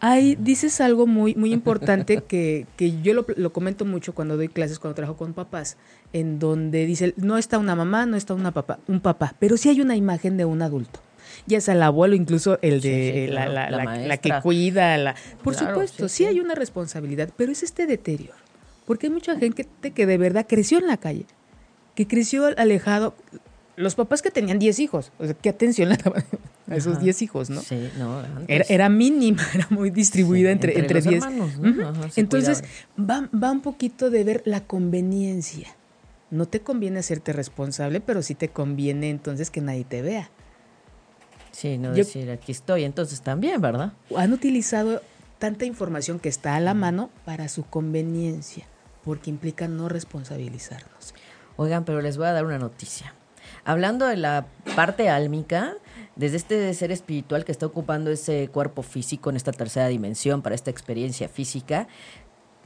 Ay, 0.00 0.36
dices 0.38 0.80
algo 0.80 1.06
muy, 1.06 1.34
muy 1.34 1.52
importante 1.52 2.22
que, 2.28 2.66
que 2.76 3.00
yo 3.02 3.14
lo, 3.14 3.26
lo, 3.36 3.52
comento 3.52 3.84
mucho 3.84 4.14
cuando 4.14 4.36
doy 4.36 4.48
clases, 4.48 4.78
cuando 4.78 4.94
trabajo 4.94 5.16
con 5.16 5.32
papás, 5.32 5.76
en 6.12 6.38
donde 6.38 6.86
dice, 6.86 7.14
no 7.16 7.38
está 7.38 7.58
una 7.58 7.74
mamá, 7.74 8.06
no 8.06 8.16
está 8.16 8.34
una 8.34 8.52
papá, 8.52 8.78
un 8.86 9.00
papá, 9.00 9.34
pero 9.38 9.56
sí 9.56 9.68
hay 9.68 9.80
una 9.80 9.96
imagen 9.96 10.36
de 10.36 10.44
un 10.44 10.62
adulto. 10.62 11.00
Ya 11.46 11.60
sea 11.60 11.74
el 11.74 11.82
abuelo, 11.82 12.14
incluso 12.14 12.58
el 12.62 12.80
de 12.80 13.28
la, 13.30 13.48
la, 13.48 13.70
la, 13.70 14.16
que 14.18 14.30
cuida, 14.42 14.96
la, 14.98 15.14
por 15.42 15.54
supuesto, 15.54 16.08
sí, 16.08 16.24
hay 16.26 16.40
una 16.40 16.54
responsabilidad, 16.54 17.30
pero 17.36 17.52
es 17.52 17.62
este 17.62 17.86
deterioro. 17.86 18.38
Porque 18.86 19.06
hay 19.06 19.12
mucha 19.12 19.36
gente 19.36 19.66
que 19.94 20.06
de 20.06 20.18
verdad 20.18 20.46
creció 20.48 20.78
en 20.78 20.86
la 20.86 20.96
calle, 20.96 21.26
que 21.94 22.06
creció 22.06 22.46
alejado, 22.56 23.14
los 23.76 23.94
papás 23.94 24.22
que 24.22 24.30
tenían 24.30 24.58
10 24.58 24.78
hijos, 24.78 25.12
o 25.18 25.24
sea, 25.24 25.34
qué 25.34 25.48
atención 25.48 25.88
le 25.88 25.96
daban 25.96 26.24
a 26.68 26.76
esos 26.76 27.00
10 27.00 27.22
hijos, 27.22 27.50
¿no? 27.50 27.60
Sí, 27.60 27.90
no. 27.98 28.22
Era, 28.48 28.64
era, 28.68 28.88
mínima, 28.88 29.42
era 29.54 29.66
muy 29.70 29.90
distribuida 29.90 30.50
entre, 30.50 30.78
entre, 30.78 31.00
10. 31.00 31.24
Hermanos, 31.24 31.58
¿no? 31.58 31.92
Entonces, 32.16 32.62
va, 32.98 33.28
va 33.34 33.50
un 33.50 33.60
poquito 33.60 34.10
de 34.10 34.24
ver 34.24 34.42
la 34.44 34.60
conveniencia. 34.60 35.68
No 36.30 36.46
te 36.46 36.60
conviene 36.60 37.00
hacerte 37.00 37.32
responsable, 37.32 38.00
pero 38.00 38.22
sí 38.22 38.34
te 38.34 38.48
conviene 38.48 39.10
entonces 39.10 39.50
que 39.50 39.60
nadie 39.60 39.84
te 39.84 40.02
vea. 40.02 40.30
Sí, 41.52 41.78
no 41.78 41.92
decir 41.92 42.30
aquí 42.30 42.50
estoy, 42.50 42.82
entonces 42.82 43.20
también, 43.22 43.60
¿verdad? 43.60 43.92
Han 44.16 44.32
utilizado 44.32 45.00
tanta 45.38 45.64
información 45.64 46.18
que 46.18 46.28
está 46.28 46.56
a 46.56 46.60
la 46.60 46.74
mano 46.74 47.10
para 47.24 47.48
su 47.48 47.64
conveniencia, 47.64 48.66
porque 49.04 49.30
implica 49.30 49.68
no 49.68 49.88
responsabilizarnos. 49.88 51.14
Oigan, 51.56 51.84
pero 51.84 52.00
les 52.00 52.16
voy 52.16 52.26
a 52.26 52.32
dar 52.32 52.44
una 52.44 52.58
noticia. 52.58 53.14
Hablando 53.64 54.06
de 54.06 54.16
la 54.16 54.46
parte 54.76 55.08
álmica, 55.08 55.74
desde 56.16 56.36
este 56.36 56.74
ser 56.74 56.92
espiritual 56.92 57.44
que 57.44 57.52
está 57.52 57.66
ocupando 57.66 58.10
ese 58.10 58.48
cuerpo 58.48 58.82
físico 58.82 59.30
en 59.30 59.36
esta 59.36 59.52
tercera 59.52 59.88
dimensión 59.88 60.42
para 60.42 60.54
esta 60.54 60.70
experiencia 60.70 61.28
física, 61.28 61.88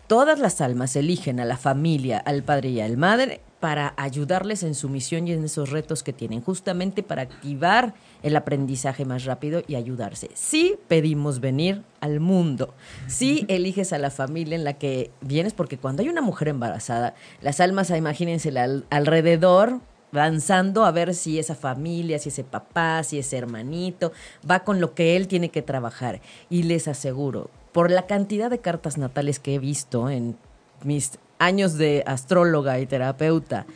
todas 0.09 0.39
las 0.39 0.61
almas 0.61 0.97
eligen 0.97 1.39
a 1.39 1.45
la 1.45 1.57
familia, 1.57 2.19
al 2.19 2.43
padre 2.43 2.71
y 2.71 2.81
al 2.81 2.97
madre 2.97 3.41
para 3.61 3.95
ayudarles 3.97 4.63
en 4.63 4.75
su 4.75 4.89
misión 4.89 5.27
y 5.27 5.33
en 5.33 5.45
esos 5.45 5.71
retos 5.71 6.03
que 6.03 6.13
tienen, 6.13 6.41
justamente 6.41 7.03
para 7.03 7.23
activar 7.23 7.95
el 8.23 8.37
aprendizaje 8.37 9.05
más 9.05 9.25
rápido 9.25 9.63
y 9.67 9.75
ayudarse. 9.75 10.31
Sí 10.35 10.77
pedimos 10.87 11.41
venir 11.41 11.83
al 12.01 12.21
mundo, 12.21 12.75
sí 13.09 13.45
eliges 13.49 13.93
a 13.93 13.99
la 13.99 14.11
familia 14.11 14.55
en 14.55 14.65
la 14.65 14.75
que 14.75 15.11
vienes, 15.21 15.55
porque 15.55 15.77
cuando 15.77 16.03
hay 16.03 16.09
una 16.09 16.23
mujer 16.23 16.49
embarazada, 16.49 17.15
las 17.41 17.61
almas, 17.61 17.91
imagínense, 17.91 18.53
alrededor 18.91 19.81
danzando 20.13 20.85
a 20.85 20.91
ver 20.91 21.15
si 21.15 21.39
esa 21.39 21.55
familia, 21.55 22.19
si 22.19 22.29
ese 22.31 22.45
papá, 22.45 23.03
si 23.03 23.19
ese 23.19 23.37
hermanito 23.37 24.13
va 24.49 24.61
con 24.61 24.81
lo 24.81 24.95
que 24.95 25.17
él 25.17 25.29
tiene 25.29 25.51
que 25.51 25.63
trabajar. 25.63 26.21
Y 26.51 26.65
les 26.65 26.89
aseguro, 26.89 27.51
por 27.73 27.91
la 27.91 28.07
cantidad 28.07 28.51
de 28.51 28.61
cartas 28.61 28.99
natales 28.99 29.39
que 29.39 29.55
he 29.55 29.59
visto 29.59 30.11
en 30.11 30.37
mis 30.85 31.19
años 31.39 31.75
de 31.75 32.03
astróloga 32.07 32.79
y 32.81 32.87
terapeuta, 32.87 33.67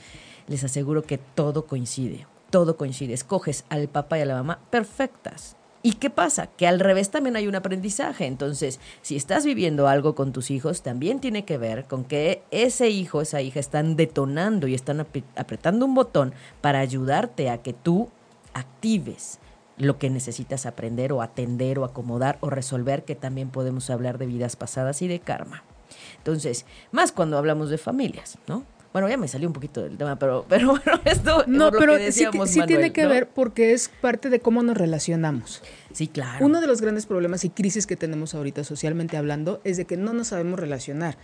les 0.49 0.64
aseguro 0.64 1.03
que 1.03 1.18
todo 1.18 1.66
coincide, 1.66 2.27
todo 2.51 2.77
coincide. 2.77 3.14
Escoges 3.14 3.64
al 3.68 3.88
papá 3.88 4.18
y 4.18 4.23
a 4.23 4.27
la 4.27 4.35
mamá 4.35 4.61
perfectas. 4.71 5.57
¿Y 5.83 5.95
qué 5.95 6.11
pasa? 6.11 6.47
Que 6.47 6.68
al 6.68 6.79
revés 6.79 7.11
también 7.11 7.35
hay 7.35 7.49
un 7.49 7.57
aprendizaje. 7.57 8.27
Entonces, 8.27 8.79
si 9.03 9.16
estás 9.16 9.45
viviendo 9.45 9.88
algo 9.88 10.14
con 10.14 10.33
tus 10.33 10.51
hijos, 10.51 10.83
también 10.83 11.18
tiene 11.18 11.45
que 11.45 11.59
ver 11.59 11.85
con 11.87 12.05
que 12.05 12.42
ese 12.53 12.88
hijo, 12.88 13.21
esa 13.21 13.42
hija 13.42 13.59
están 13.59 13.97
detonando 13.97 14.68
y 14.68 14.75
están 14.75 15.01
apretando 15.01 15.85
un 15.85 15.95
botón 15.95 16.35
para 16.61 16.79
ayudarte 16.79 17.51
a 17.51 17.59
que 17.59 17.73
tú 17.73 18.11
actives 18.55 19.40
lo 19.77 19.99
que 19.99 20.11
necesitas 20.11 20.66
aprender 20.66 21.12
o 21.12 21.23
atender 21.23 21.81
o 21.81 21.85
acomodar 21.85 22.38
o 22.40 22.51
resolver, 22.51 23.05
que 23.05 23.16
también 23.16 23.51
podemos 23.51 23.90
hablar 23.90 24.18
de 24.18 24.27
vidas 24.27 24.55
pasadas 24.55 25.03
y 25.03 25.09
de 25.09 25.18
karma. 25.18 25.64
Entonces, 26.18 26.64
más 26.92 27.11
cuando 27.11 27.38
hablamos 27.38 27.71
de 27.71 27.79
familias, 27.79 28.38
¿no? 28.47 28.64
Bueno, 28.92 29.09
ya 29.09 29.16
me 29.16 29.26
salió 29.26 29.48
un 29.48 29.55
poquito 29.55 29.83
del 29.83 29.96
tema, 29.96 30.18
pero, 30.18 30.44
pero 30.48 30.68
bueno, 30.85 31.00
esto 31.05 31.44
no, 31.46 31.70
pero 31.70 31.96
sí, 32.11 32.26
tiene 32.66 32.92
que 32.92 33.07
ver 33.07 33.28
porque 33.28 33.72
es 33.72 33.88
parte 33.88 34.28
de 34.28 34.40
cómo 34.40 34.62
nos 34.62 34.76
relacionamos. 34.76 35.62
Sí, 35.92 36.09
claro. 36.09 36.44
Uno 36.44 36.61
de 36.61 36.66
los 36.66 36.81
grandes 36.81 37.07
problemas 37.07 37.44
y 37.44 37.50
crisis 37.50 37.87
que 37.87 37.96
tenemos 37.96 38.35
ahorita 38.35 38.64
socialmente 38.64 39.16
hablando 39.16 39.61
es 39.64 39.76
de 39.78 39.87
que 39.87 39.96
no 39.96 40.12
nos 40.12 40.28
sabemos 40.28 40.61
relacionar 40.61 41.16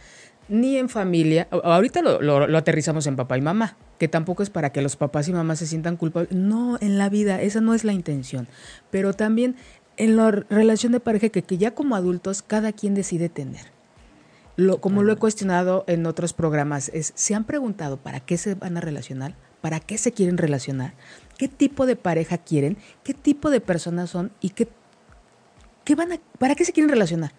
ni 0.48 0.78
en 0.78 0.88
familia. 0.88 1.46
Ahorita 1.50 2.00
lo, 2.00 2.20
lo, 2.20 2.59
aterrizamos 2.59 3.07
en 3.07 3.16
papá 3.16 3.37
y 3.37 3.42
mamá, 3.42 3.76
que 3.98 4.09
tampoco 4.09 4.42
es 4.42 4.48
para 4.48 4.70
que 4.70 4.81
los 4.81 4.96
papás 4.96 5.28
y 5.28 5.33
mamás 5.33 5.59
se 5.59 5.66
sientan 5.66 5.96
culpables. 5.96 6.33
No, 6.33 6.78
en 6.81 6.96
la 6.96 7.11
vida, 7.11 7.42
esa 7.42 7.61
no 7.61 7.74
es 7.74 7.85
la 7.85 7.92
intención. 7.92 8.48
Pero 8.90 9.12
también 9.12 9.57
en 9.98 10.16
la 10.16 10.31
relación 10.31 10.92
de 10.92 11.00
pareja 11.00 11.28
que, 11.28 11.42
que 11.42 11.59
ya 11.59 11.74
como 11.74 11.96
adultos 11.96 12.40
cada 12.40 12.72
quien 12.72 12.94
decide 12.94 13.28
tener 13.28 13.77
como 14.81 15.03
lo 15.03 15.12
he 15.12 15.16
cuestionado 15.16 15.85
en 15.87 16.07
otros 16.07 16.33
programas, 16.33 16.90
es, 16.92 17.12
¿se 17.14 17.35
han 17.35 17.44
preguntado 17.44 17.97
para 17.97 18.21
qué 18.21 18.37
se 18.37 18.55
van 18.55 18.77
a 18.77 18.81
relacionar? 18.81 19.37
¿Para 19.61 19.81
qué 19.81 19.99
se 19.99 20.12
quieren 20.12 20.37
relacionar? 20.37 20.94
¿Qué 21.37 21.49
tipo 21.49 21.87
de 21.87 21.97
pareja 21.97 22.38
quieren? 22.38 22.77
¿Qué 23.05 23.14
tipo 23.14 23.51
de 23.51 23.61
personas 23.61 24.11
son? 24.11 24.33
¿Y 24.40 24.51
qué, 24.51 24.68
qué 25.85 25.94
van 25.94 26.12
a, 26.12 26.18
para 26.38 26.57
qué 26.57 26.64
se 26.64 26.73
quieren 26.73 26.90
relacionar? 26.90 27.33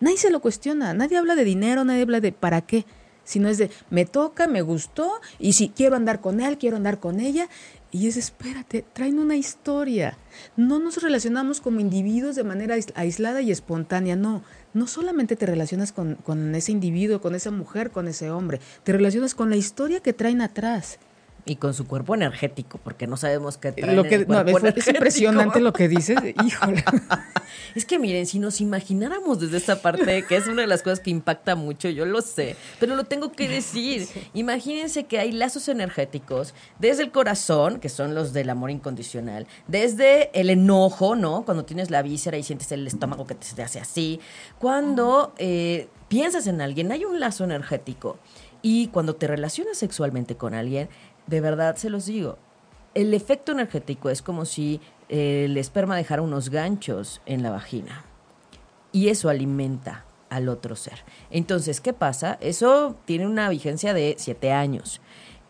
Nadie 0.00 0.18
se 0.18 0.30
lo 0.30 0.40
cuestiona, 0.40 0.92
nadie 0.94 1.18
habla 1.18 1.34
de 1.34 1.44
dinero, 1.44 1.84
nadie 1.84 2.02
habla 2.02 2.20
de 2.20 2.32
para 2.32 2.62
qué, 2.62 2.86
sino 3.24 3.48
es 3.48 3.58
de 3.58 3.70
me 3.90 4.04
toca, 4.04 4.46
me 4.46 4.62
gustó, 4.62 5.12
y 5.38 5.54
si 5.54 5.70
quiero 5.70 5.96
andar 5.96 6.20
con 6.20 6.40
él, 6.40 6.58
quiero 6.58 6.76
andar 6.76 7.00
con 7.00 7.20
ella, 7.20 7.48
y 7.92 8.06
es, 8.06 8.16
espérate, 8.16 8.84
traen 8.92 9.18
una 9.18 9.36
historia. 9.36 10.16
No 10.56 10.78
nos 10.78 11.02
relacionamos 11.02 11.60
como 11.60 11.80
individuos 11.80 12.36
de 12.36 12.44
manera 12.44 12.76
aislada 12.94 13.40
y 13.40 13.50
espontánea, 13.50 14.14
no 14.14 14.42
no 14.74 14.86
solamente 14.86 15.36
te 15.36 15.46
relacionas 15.46 15.92
con, 15.92 16.16
con, 16.16 16.54
ese 16.54 16.72
individuo, 16.72 17.20
con 17.20 17.34
esa 17.34 17.50
mujer, 17.50 17.90
con 17.90 18.08
ese 18.08 18.30
hombre, 18.30 18.60
te 18.84 18.92
relacionas 18.92 19.34
con 19.34 19.50
la 19.50 19.56
historia 19.56 20.00
que 20.00 20.12
traen 20.12 20.40
atrás. 20.40 20.98
Y 21.44 21.56
con 21.56 21.74
su 21.74 21.86
cuerpo 21.86 22.14
energético, 22.14 22.78
porque 22.82 23.06
no 23.06 23.16
sabemos 23.16 23.56
qué 23.56 23.72
traen 23.72 23.96
lo 23.96 24.04
que, 24.04 24.16
el 24.16 24.28
no, 24.28 24.40
es, 24.40 24.86
impresionante 24.86 25.60
lo 25.60 25.72
que 25.72 25.88
dices, 25.88 26.18
híjole. 26.44 26.84
Es 27.74 27.84
que 27.84 27.98
miren, 27.98 28.26
si 28.26 28.38
nos 28.38 28.60
imagináramos 28.60 29.40
desde 29.40 29.56
esta 29.56 29.80
parte, 29.80 30.24
que 30.26 30.36
es 30.36 30.46
una 30.46 30.62
de 30.62 30.66
las 30.66 30.82
cosas 30.82 31.00
que 31.00 31.10
impacta 31.10 31.56
mucho, 31.56 31.88
yo 31.88 32.04
lo 32.04 32.20
sé, 32.20 32.56
pero 32.78 32.94
lo 32.94 33.04
tengo 33.04 33.32
que 33.32 33.48
decir. 33.48 34.06
Imagínense 34.34 35.04
que 35.04 35.18
hay 35.18 35.32
lazos 35.32 35.68
energéticos 35.68 36.54
desde 36.78 37.02
el 37.02 37.10
corazón, 37.10 37.80
que 37.80 37.88
son 37.88 38.14
los 38.14 38.32
del 38.32 38.50
amor 38.50 38.70
incondicional, 38.70 39.46
desde 39.66 40.30
el 40.38 40.50
enojo, 40.50 41.16
¿no? 41.16 41.44
Cuando 41.44 41.64
tienes 41.64 41.90
la 41.90 42.02
víscera 42.02 42.36
y 42.36 42.42
sientes 42.42 42.70
el 42.72 42.86
estómago 42.86 43.26
que 43.26 43.34
te 43.34 43.62
hace 43.62 43.80
así. 43.80 44.20
Cuando 44.58 45.32
eh, 45.38 45.88
piensas 46.08 46.46
en 46.46 46.60
alguien, 46.60 46.92
hay 46.92 47.04
un 47.04 47.20
lazo 47.20 47.44
energético. 47.44 48.18
Y 48.62 48.88
cuando 48.88 49.14
te 49.14 49.26
relacionas 49.26 49.78
sexualmente 49.78 50.36
con 50.36 50.52
alguien, 50.52 50.88
de 51.30 51.40
verdad 51.40 51.76
se 51.76 51.88
los 51.88 52.06
digo, 52.06 52.36
el 52.92 53.14
efecto 53.14 53.52
energético 53.52 54.10
es 54.10 54.20
como 54.20 54.44
si 54.44 54.80
eh, 55.08 55.44
el 55.46 55.56
esperma 55.56 55.96
dejara 55.96 56.22
unos 56.22 56.50
ganchos 56.50 57.22
en 57.24 57.42
la 57.42 57.50
vagina 57.50 58.04
y 58.92 59.08
eso 59.08 59.28
alimenta 59.28 60.04
al 60.28 60.48
otro 60.48 60.76
ser. 60.76 61.04
Entonces, 61.30 61.80
¿qué 61.80 61.92
pasa? 61.92 62.36
Eso 62.40 62.96
tiene 63.04 63.26
una 63.26 63.48
vigencia 63.48 63.94
de 63.94 64.16
siete 64.18 64.52
años. 64.52 65.00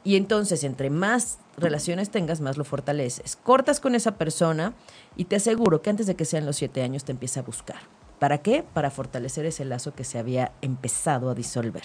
Y 0.04 0.16
entonces, 0.16 0.64
entre 0.64 0.88
más 0.88 1.38
relaciones 1.56 2.10
tengas, 2.10 2.40
más 2.40 2.56
lo 2.56 2.64
fortaleces. 2.64 3.36
Cortas 3.36 3.80
con 3.80 3.94
esa 3.94 4.16
persona 4.16 4.74
y 5.16 5.26
te 5.26 5.36
aseguro 5.36 5.82
que 5.82 5.90
antes 5.90 6.06
de 6.06 6.14
que 6.14 6.24
sean 6.24 6.46
los 6.46 6.56
siete 6.56 6.82
años 6.82 7.04
te 7.04 7.12
empieza 7.12 7.40
a 7.40 7.42
buscar. 7.42 7.80
¿Para 8.18 8.38
qué? 8.38 8.64
Para 8.74 8.90
fortalecer 8.90 9.46
ese 9.46 9.64
lazo 9.64 9.94
que 9.94 10.04
se 10.04 10.18
había 10.18 10.52
empezado 10.60 11.30
a 11.30 11.34
disolver. 11.34 11.84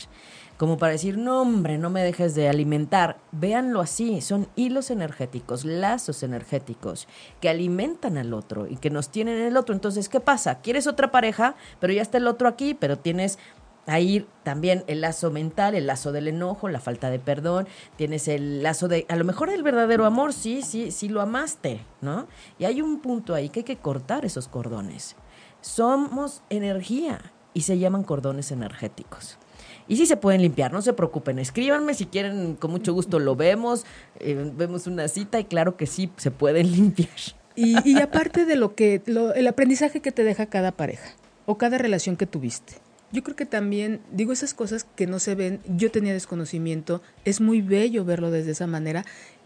Como 0.58 0.78
para 0.78 0.94
decir, 0.94 1.18
no 1.18 1.42
hombre, 1.42 1.78
no 1.78 1.90
me 1.90 2.02
dejes 2.02 2.34
de 2.34 2.48
alimentar. 2.48 3.18
Véanlo 3.34 3.82
así, 3.82 4.22
son 4.22 4.48
hilos 4.56 4.90
energéticos, 4.90 5.66
lazos 5.66 6.24
energéticos 6.24 7.10
que 7.42 7.50
alimentan 7.50 8.18
al 8.18 8.34
otro 8.34 8.66
y 8.68 8.78
que 8.78 8.90
nos 8.90 9.10
tienen 9.10 9.38
en 9.38 9.48
el 9.48 9.58
otro. 9.58 9.76
Entonces, 9.76 10.08
¿qué 10.08 10.22
pasa? 10.22 10.62
¿Quieres 10.62 10.88
otra 10.88 11.12
pareja? 11.12 11.56
Pero 11.82 11.92
ya 11.92 12.02
está 12.02 12.20
el 12.20 12.28
otro 12.28 12.48
aquí, 12.48 12.74
pero 12.74 12.98
tienes 12.98 13.38
ahí 13.86 14.26
también 14.44 14.84
el 14.88 15.02
lazo 15.02 15.30
mental, 15.30 15.76
el 15.76 15.88
lazo 15.88 16.12
del 16.12 16.30
enojo, 16.30 16.70
la 16.70 16.80
falta 16.80 17.10
de 17.10 17.20
perdón, 17.20 17.68
tienes 17.98 18.28
el 18.28 18.64
lazo 18.64 18.88
de, 18.88 19.06
a 19.10 19.16
lo 19.16 19.26
mejor 19.26 19.50
el 19.50 19.62
verdadero 19.62 20.06
amor, 20.06 20.34
sí, 20.34 20.62
sí, 20.62 20.92
sí 20.92 21.10
lo 21.10 21.22
amaste, 21.22 21.82
¿no? 22.02 22.28
Y 22.58 22.66
hay 22.66 22.82
un 22.82 23.02
punto 23.02 23.34
ahí 23.34 23.50
que 23.50 23.60
hay 23.60 23.66
que 23.66 23.78
cortar 23.78 24.26
esos 24.26 24.48
cordones. 24.48 25.16
Somos 25.62 26.44
energía 26.50 27.34
y 27.54 27.62
se 27.62 27.78
llaman 27.78 28.04
cordones 28.04 28.52
energéticos. 28.52 29.38
Y 29.88 29.98
sí 29.98 30.06
se 30.06 30.18
pueden 30.18 30.42
limpiar, 30.42 30.74
no 30.74 30.82
se 30.82 30.94
preocupen, 30.94 31.38
escríbanme 31.38 31.94
si 31.94 32.06
quieren, 32.06 32.56
con 32.56 32.72
mucho 32.72 32.94
gusto 32.94 33.20
lo 33.20 33.36
vemos, 33.36 33.86
eh, 34.20 34.52
vemos 34.56 34.88
una 34.88 35.08
cita 35.08 35.40
y 35.40 35.46
claro 35.46 35.78
que 35.78 35.86
sí, 35.86 36.10
se 36.18 36.32
pueden 36.32 36.72
limpiar. 36.72 37.10
Y, 37.56 38.00
aparte 38.02 38.46
de 38.46 38.58
lo 38.58 38.76
que, 38.76 39.02
el 39.06 39.48
aprendizaje 39.48 40.02
que 40.02 40.12
te 40.12 40.26
deja 40.26 40.48
cada 40.48 40.74
pareja 40.74 41.12
o 41.46 41.58
cada 41.58 41.78
relación 41.78 42.18
que 42.18 42.26
tuviste. 42.26 42.74
Yo 43.14 43.24
creo 43.24 43.38
que 43.38 43.46
también, 43.46 44.02
digo, 44.12 44.34
esas 44.34 44.54
cosas 44.54 44.86
que 44.96 45.08
no 45.08 45.20
se 45.20 45.36
ven, 45.36 45.62
yo 45.78 45.90
tenía 45.90 46.12
desconocimiento, 46.12 47.02
es 47.24 47.40
muy 47.40 47.62
bello 47.62 48.04
verlo 48.04 48.30
desde 48.30 48.52
esa 48.52 48.68
manera 48.68 49.06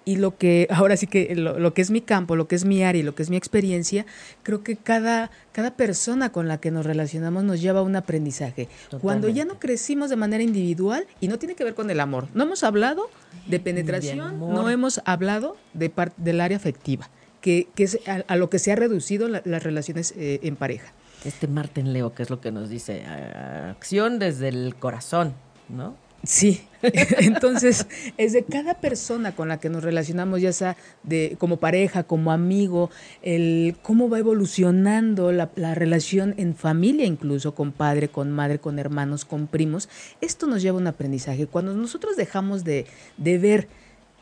y 0.10 0.16
lo 0.16 0.38
que 0.38 0.68
ahora 0.72 0.98
sí 0.98 1.06
que 1.06 1.36
lo, 1.36 1.74
que 1.74 1.82
es 1.84 1.92
mi 1.92 2.02
campo, 2.02 2.36
lo 2.36 2.48
que 2.48 2.56
es 2.56 2.66
mi 2.66 2.84
área 2.84 3.00
y 3.00 3.04
lo 3.04 3.14
que 3.14 3.22
es 3.22 3.30
mi 3.30 3.38
experiencia, 3.38 4.08
creo 4.42 4.64
que 4.64 4.76
cada, 4.76 5.30
cada 5.52 5.76
persona 5.76 6.32
con 6.32 6.48
la 6.48 6.60
que 6.60 6.72
nos 6.72 6.86
relacionamos 6.86 7.44
nos 7.44 7.62
lleva 7.62 7.82
a 7.82 7.84
un 7.84 7.96
aprendizaje. 7.96 8.68
Cuando 9.02 9.30
ya 9.30 9.46
no 9.46 9.60
crecimos 9.60 10.10
de 10.10 10.16
manera 10.16 10.44
individual 10.44 11.06
y 11.22 11.28
no 11.28 11.38
tiene 11.38 11.54
que 11.54 11.64
ver 11.64 11.76
con 11.76 11.92
el 11.92 12.00
amor, 12.00 12.28
no 12.34 12.44
hemos 12.44 12.64
hablado 12.64 13.10
de 13.46 13.60
penetración, 13.60 14.40
no 14.40 14.70
hemos 14.70 15.02
hablado 15.06 15.58
de 15.74 15.92
del 16.18 16.42
área 16.42 16.58
afectiva, 16.58 17.10
que, 17.42 17.68
que 17.76 17.84
es 17.84 18.00
a, 18.08 18.36
lo 18.36 18.50
que 18.50 18.58
se 18.58 18.72
ha 18.72 18.76
reducido 18.76 19.28
las 19.28 19.64
relaciones 19.64 20.14
eh, 20.18 20.40
en 20.44 20.56
pareja. 20.56 20.92
Este 21.24 21.48
Martín 21.48 21.94
Leo, 21.94 22.14
que 22.14 22.24
es 22.24 22.30
lo 22.30 22.40
que 22.42 22.52
nos 22.52 22.70
dice, 22.70 23.06
acción 23.06 24.18
desde 24.18 24.48
el 24.48 24.76
corazón, 24.76 25.34
¿no? 25.68 25.96
Sí, 26.24 26.62
entonces 26.82 27.88
es 28.18 28.34
de 28.34 28.44
cada 28.44 28.76
persona 28.76 29.36
con 29.36 29.48
la 29.48 29.60
que 29.60 29.70
nos 29.70 29.84
relacionamos, 29.84 30.42
ya 30.42 30.54
sea 30.54 30.76
de 31.04 31.36
como 31.40 31.58
pareja, 31.58 32.04
como 32.04 32.32
amigo, 32.32 32.90
el 33.22 33.78
cómo 33.82 34.10
va 34.10 34.20
evolucionando 34.20 35.32
la, 35.32 35.50
relación 35.76 36.36
en 36.38 36.56
familia, 36.56 37.06
incluso 37.06 37.56
con 37.56 37.72
padre, 37.72 38.10
con 38.10 38.32
madre, 38.32 38.60
con 38.60 38.80
hermanos, 38.80 39.26
con 39.26 39.48
primos. 39.48 39.90
Esto 40.22 40.48
nos 40.48 40.62
lleva 40.62 40.78
a 40.78 40.82
un 40.82 40.88
aprendizaje. 40.88 41.48
Cuando 41.48 41.74
nosotros 41.74 42.16
dejamos 42.16 42.64
de, 42.64 42.86
de 43.18 43.38
ver 43.38 43.68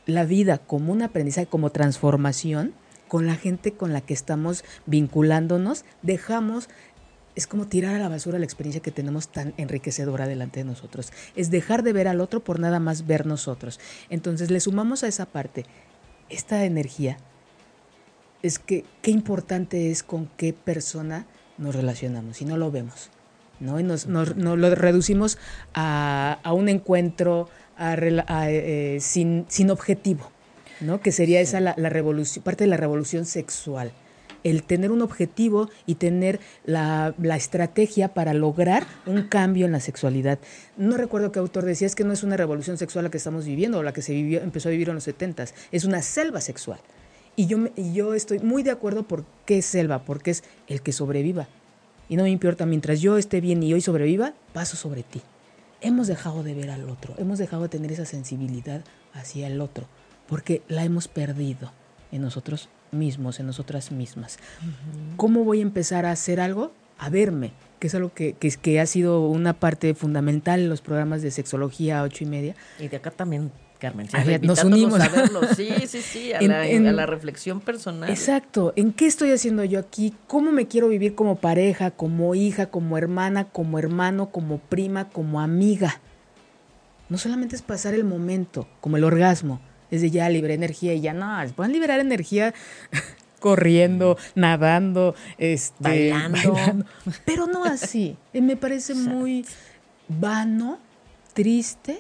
la 0.06 0.24
vida 0.24 0.58
como 0.58 0.94
un 0.94 1.02
aprendizaje, 1.02 1.48
como 1.48 1.72
transformación, 1.72 2.74
con 3.08 3.26
la 3.26 3.36
gente 3.36 3.72
con 3.72 3.94
la 3.94 4.02
que 4.02 4.14
estamos 4.14 4.64
vinculándonos, 4.86 5.86
dejamos 6.02 6.70
es 7.38 7.46
como 7.46 7.68
tirar 7.68 7.94
a 7.94 8.00
la 8.00 8.10
basura 8.10 8.40
la 8.40 8.46
experiencia 8.46 8.82
que 8.82 8.90
tenemos 8.90 9.28
tan 9.28 9.54
enriquecedora 9.58 10.28
delante 10.28 10.62
de 10.62 10.66
nosotros. 10.66 11.14
Es 11.36 11.52
dejar 11.52 11.84
de 11.84 11.94
ver 11.94 12.08
al 12.08 12.20
otro 12.20 12.44
por 12.44 12.60
nada 12.60 12.80
más 12.80 13.06
ver 13.06 13.28
nosotros. 13.28 13.80
Entonces 14.10 14.50
le 14.50 14.60
sumamos 14.60 15.04
a 15.04 15.08
esa 15.08 15.28
parte 15.28 15.64
esta 16.30 16.66
energía. 16.66 17.18
Es 18.42 18.58
que 18.58 18.86
qué 19.04 19.12
importante 19.12 19.92
es 19.92 20.02
con 20.02 20.28
qué 20.36 20.52
persona 20.52 21.28
nos 21.60 21.76
relacionamos 21.76 22.42
y 22.42 22.46
no 22.46 22.58
lo 22.58 22.72
vemos. 22.72 23.12
¿no? 23.60 23.80
Y 23.80 23.84
nos, 23.84 24.08
lo 24.08 24.76
reducimos 24.76 25.38
a, 25.76 26.40
a 26.42 26.54
un 26.54 26.70
encuentro, 26.70 27.50
eh, 27.80 28.98
sin, 29.00 29.46
sin, 29.48 29.70
objetivo, 29.70 30.32
¿no? 30.82 31.02
Que 31.02 31.12
sería 31.12 31.40
esa 31.40 31.60
la, 31.60 31.74
revolución, 31.76 32.44
parte 32.44 32.64
de 32.64 32.70
la 32.72 32.78
revolución 32.78 33.26
sexual. 33.26 33.92
El 34.44 34.64
tener 34.64 34.92
un 34.92 35.02
objetivo 35.02 35.70
y 35.86 35.96
tener 35.96 36.40
la, 36.66 37.14
estrategia 37.36 38.14
para 38.14 38.34
lograr 38.34 38.86
un 39.06 39.24
cambio 39.24 39.66
en 39.66 39.72
la 39.72 39.80
sexualidad. 39.80 40.40
No 40.78 40.98
recuerdo 40.98 41.32
qué 41.32 41.40
autor 41.40 41.66
decía, 41.66 41.88
es 41.88 41.96
que 41.96 42.04
no 42.04 42.14
es 42.14 42.24
una 42.24 42.38
revolución 42.38 42.78
sexual 42.78 43.06
la 43.06 43.12
que 43.12 43.18
estamos 43.18 43.46
viviendo 43.46 43.80
o 43.80 43.84
la 43.84 43.94
que 43.94 44.02
se 44.02 44.14
vivió, 44.14 44.42
empezó 44.42 44.70
a 44.70 44.72
vivir 44.72 44.90
en 44.90 44.96
los 44.96 45.04
70 45.04 45.46
es 45.72 45.86
una 45.86 46.02
selva 46.02 46.42
sexual. 46.42 46.80
Y 47.36 47.46
yo, 47.46 47.58
yo 47.76 48.14
estoy 48.14 48.40
muy 48.40 48.64
de 48.64 48.72
acuerdo 48.72 49.04
por 49.04 49.24
qué 49.46 49.60
es 49.60 49.66
selva, 49.66 50.04
porque 50.04 50.32
es 50.32 50.44
el 50.68 50.82
que 50.82 50.92
sobreviva. 50.92 51.48
Y 52.10 52.16
no 52.16 52.24
me 52.24 52.30
importa, 52.30 52.66
mientras 52.66 53.02
yo 53.02 53.18
esté 53.18 53.42
bien 53.42 53.62
y 53.62 53.74
hoy 53.74 53.82
sobreviva, 53.82 54.34
paso 54.54 54.76
sobre 54.78 55.04
ti. 55.04 55.22
Hemos 55.82 56.08
dejado 56.08 56.42
de 56.42 56.56
ver 56.56 56.72
al 56.72 56.90
otro, 56.90 57.14
hemos 57.18 57.38
dejado 57.38 57.64
de 57.64 57.70
tener 57.70 57.92
esa 57.92 58.06
sensibilidad 58.06 58.82
hacia 59.14 59.48
el 59.48 59.62
otro, 59.62 59.86
porque 60.28 60.64
la 60.68 60.84
hemos 60.84 61.08
perdido 61.08 61.72
en 62.12 62.22
nosotros 62.22 62.70
mismos, 62.92 63.40
en 63.40 63.48
nosotras 63.48 63.92
mismas. 63.92 64.38
¿Cómo 65.16 65.44
voy 65.44 65.60
a 65.60 65.64
empezar 65.64 66.06
a 66.06 66.12
hacer 66.12 66.40
algo? 66.40 66.74
A 66.98 67.10
verme, 67.10 67.54
que 67.80 67.88
es 67.88 67.96
algo 67.96 68.12
que, 68.14 68.34
que, 68.34 68.50
que, 68.50 68.80
ha 68.80 68.86
sido 68.86 69.28
una 69.28 69.54
parte 69.54 69.94
fundamental 69.94 70.62
en 70.62 70.70
los 70.70 70.82
programas 70.82 71.22
de 71.22 71.30
sexología 71.30 72.02
ocho 72.02 72.24
y 72.24 72.28
media. 72.28 72.56
Y 72.80 72.88
de 72.88 72.98
acá 72.98 73.12
también 73.12 73.52
Carmen. 73.80 74.08
nos 74.42 74.64
unimos. 74.64 75.00
A 75.00 75.10
verlo. 75.10 75.42
Sí, 75.56 75.70
sí, 75.88 76.02
sí, 76.02 76.34
a, 76.34 76.42
la, 76.42 77.06
reflexión 77.06 77.60
personal. 77.62 78.10
Exacto. 78.10 78.74
¿En 78.76 78.92
qué 78.94 79.06
estoy 79.06 79.32
haciendo 79.32 79.64
yo 79.64 79.80
aquí? 79.80 80.14
¿Cómo 80.28 80.52
me 80.52 80.68
quiero 80.68 80.88
vivir 80.88 81.16
como 81.16 81.38
pareja, 81.38 81.92
como 81.92 82.36
hija, 82.36 82.68
como 82.68 82.98
hermana, 82.98 83.46
como 83.46 83.80
hermano, 83.80 84.32
como 84.32 84.58
prima, 84.58 85.10
como 85.10 85.40
amiga? 85.40 86.02
No 87.10 87.18
solamente 87.18 87.56
es 87.56 87.62
pasar 87.62 87.94
el 87.94 88.04
momento, 88.04 88.68
como 88.82 88.98
el 88.98 89.04
orgasmo, 89.04 89.62
es 89.92 90.02
de 90.02 90.12
ya 90.12 90.30
libre 90.30 90.54
energía 90.54 90.94
y 90.94 91.02
ya 91.02 91.14
no, 91.14 91.38
pueden 91.56 91.74
liberar 91.74 92.00
energía 92.00 92.54
corriendo, 93.40 94.18
nadando, 94.36 95.16
este, 95.38 95.76
bailando. 95.80 96.86
Pero 97.26 97.48
no 97.48 97.64
así. 97.64 98.18
Me 98.34 98.58
parece 98.58 98.96
muy 98.96 99.46
vano, 100.08 100.80
triste 101.34 102.00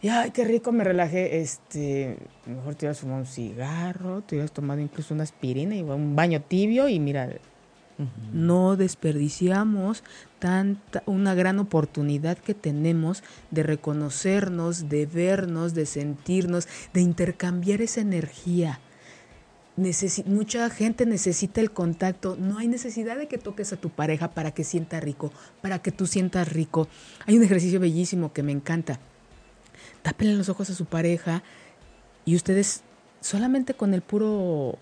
y 0.00 0.08
ay, 0.08 0.30
qué 0.30 0.44
rico, 0.44 0.70
me 0.72 0.84
relajé. 0.84 1.40
Este, 1.40 2.16
mejor 2.46 2.74
te 2.74 2.86
hubieras 2.86 3.00
fumado 3.00 3.20
un 3.20 3.26
cigarro, 3.26 4.22
te 4.22 4.36
hubieras 4.36 4.52
tomado 4.52 4.80
incluso 4.80 5.14
una 5.14 5.24
aspirina 5.24 5.74
y 5.74 5.82
un 5.82 6.14
baño 6.14 6.40
tibio 6.40 6.88
y 6.88 7.00
mira, 7.00 7.28
no 8.32 8.76
desperdiciamos 8.76 10.04
tanta, 10.38 11.02
una 11.06 11.34
gran 11.34 11.58
oportunidad 11.58 12.38
que 12.38 12.54
tenemos 12.54 13.22
de 13.50 13.62
reconocernos, 13.62 14.88
de 14.88 15.06
vernos, 15.06 15.74
de 15.74 15.86
sentirnos, 15.86 16.68
de 16.92 17.00
intercambiar 17.00 17.80
esa 17.82 18.00
energía. 18.00 18.80
mucha 20.26 20.70
gente 20.70 21.06
necesita 21.06 21.60
el 21.60 21.70
contacto. 21.70 22.36
No 22.38 22.58
hay 22.58 22.68
necesidad 22.68 23.16
de 23.16 23.28
que 23.28 23.38
toques 23.38 23.72
a 23.72 23.76
tu 23.76 23.90
pareja 23.90 24.30
para 24.30 24.52
que 24.52 24.64
sienta 24.64 25.00
rico, 25.00 25.32
para 25.62 25.80
que 25.80 25.92
tú 25.92 26.06
sientas 26.06 26.52
rico. 26.52 26.88
Hay 27.26 27.36
un 27.36 27.44
ejercicio 27.44 27.80
bellísimo 27.80 28.32
que 28.32 28.42
me 28.42 28.52
encanta 28.52 28.98
tápenle 30.02 30.34
los 30.34 30.48
ojos 30.48 30.70
a 30.70 30.74
su 30.74 30.86
pareja 30.86 31.42
y 32.24 32.36
ustedes 32.36 32.82
solamente 33.20 33.74
con 33.74 33.94
el 33.94 34.02
puro 34.02 34.78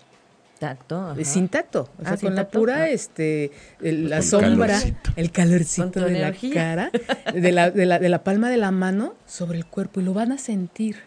tacto, 0.57 1.15
sin 1.23 1.49
tacto, 1.49 1.89
o 1.99 2.03
sea, 2.03 2.13
ah, 2.13 2.17
con 2.17 2.35
la 2.35 2.49
pura, 2.49 2.89
este, 2.89 3.51
la 3.79 4.21
sombra, 4.21 4.79
el 5.15 5.31
calorcito 5.31 6.01
de 6.01 6.19
la 6.19 6.33
cara, 6.53 6.91
de 7.33 7.51
la, 7.51 7.71
de, 7.71 7.85
la, 7.85 7.99
de 7.99 8.09
la 8.09 8.23
palma 8.23 8.49
de 8.49 8.57
la 8.57 8.71
mano 8.71 9.15
sobre 9.25 9.57
el 9.57 9.65
cuerpo 9.65 10.01
y 10.01 10.03
lo 10.03 10.13
van 10.13 10.31
a 10.31 10.37
sentir, 10.37 10.97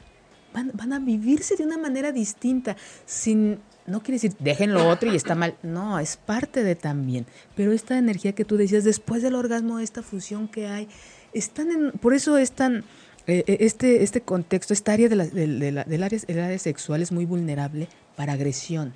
van, 0.55 0.71
van 0.75 0.93
a 0.93 0.99
vivirse 0.99 1.57
de 1.57 1.65
una 1.65 1.79
manera 1.79 2.13
distinta, 2.13 2.77
sin, 3.07 3.59
no 3.87 4.03
quiere 4.03 4.17
decir 4.17 4.35
déjenlo 4.39 4.89
otro 4.89 5.13
y 5.13 5.17
está 5.17 5.35
mal, 5.35 5.55
no, 5.63 5.99
es 5.99 6.17
parte 6.17 6.63
de 6.63 6.77
también, 6.77 7.27
pero 7.57 7.73
esta 7.73 7.99
energía 7.99 8.33
que 8.33 8.45
tú 8.45 8.57
decías 8.57 8.85
después 8.85 9.23
del 9.23 9.35
orgasmo, 9.35 9.79
esta 9.79 10.03
fusión 10.03 10.49
que 10.49 10.69
hay, 10.69 10.89
están 11.33 11.71
en, 11.71 11.93
por 11.93 12.15
eso 12.15 12.39
es 12.39 12.53
tan 12.53 12.85
eh, 13.27 13.45
eh, 13.47 13.59
este, 13.61 14.03
este 14.03 14.23
contexto, 14.23 14.73
esta 14.73 14.93
área 14.93 15.09
de 15.09 15.17
la, 15.17 15.27
del, 15.27 16.03
área, 16.03 16.19
el 16.27 16.41
área 16.41 16.59
sexual 16.59 17.03
es 17.03 17.13
muy 17.13 17.27
vulnerable 17.27 17.89
para 18.17 18.33
agresión, 18.33 18.93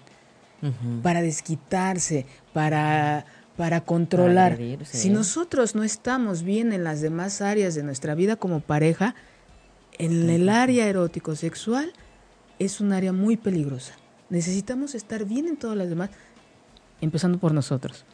para 1.03 1.23
desquitarse, 1.23 2.27
para, 2.53 3.27
para 3.57 3.83
controlar. 3.83 4.59
Si 4.85 5.11
nosotros 5.11 5.75
no 5.75 5.85
estamos 5.85 6.43
bien 6.43 6.73
en 6.73 6.85
las 6.85 7.01
demás 7.01 7.41
áreas 7.41 7.75
de 7.75 7.83
nuestra 7.83 8.15
vida 8.15 8.37
como 8.37 8.61
pareja, 8.61 9.15
en 9.99 10.29
el 10.31 10.49
área 10.49 10.87
erótico 10.87 11.37
sexual 11.37 11.93
es 12.59 12.81
un 12.81 12.93
área 12.93 13.13
muy 13.13 13.37
peligrosa. 13.37 13.95
Necesitamos 14.31 14.95
estar 14.95 15.25
bien 15.25 15.47
en 15.47 15.57
todas 15.57 15.77
las 15.77 15.89
demás, 15.89 16.11
empezando 17.01 17.39
por 17.39 17.53
nosotros. 17.53 18.05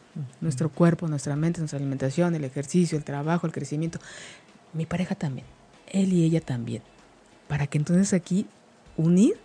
Nuestro 0.41 0.69
cuerpo, 0.69 1.07
nuestra 1.07 1.35
mente, 1.35 1.59
nuestra 1.59 1.77
alimentación, 1.77 2.35
el 2.35 2.43
ejercicio, 2.43 2.97
el 2.97 3.03
trabajo, 3.03 3.47
el 3.47 3.53
crecimiento. 3.53 3.99
Mi 4.73 4.85
pareja 4.85 5.15
también 5.15 5.45
él 5.91 6.13
y 6.13 6.23
ella 6.23 6.41
también. 6.41 6.81
Para 7.47 7.67
que 7.67 7.77
entonces 7.77 8.13
aquí 8.13 8.47
unir 8.97 9.37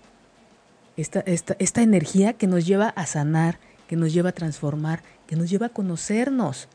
esta, 0.97 1.21
esta, 1.21 1.57
esta 1.59 1.83
energía 1.83 2.33
que 2.33 2.47
nos 2.47 2.67
lleva 2.67 2.89
a 2.89 3.07
sanar, 3.07 3.59
que 3.87 3.97
nos 3.97 4.13
lleva 4.13 4.31
a 4.31 4.33
transformar, 4.33 5.03
que 5.27 5.37
nos 5.37 5.51
lleva 5.51 5.67
a 5.67 5.71
conocernos. 5.71 6.69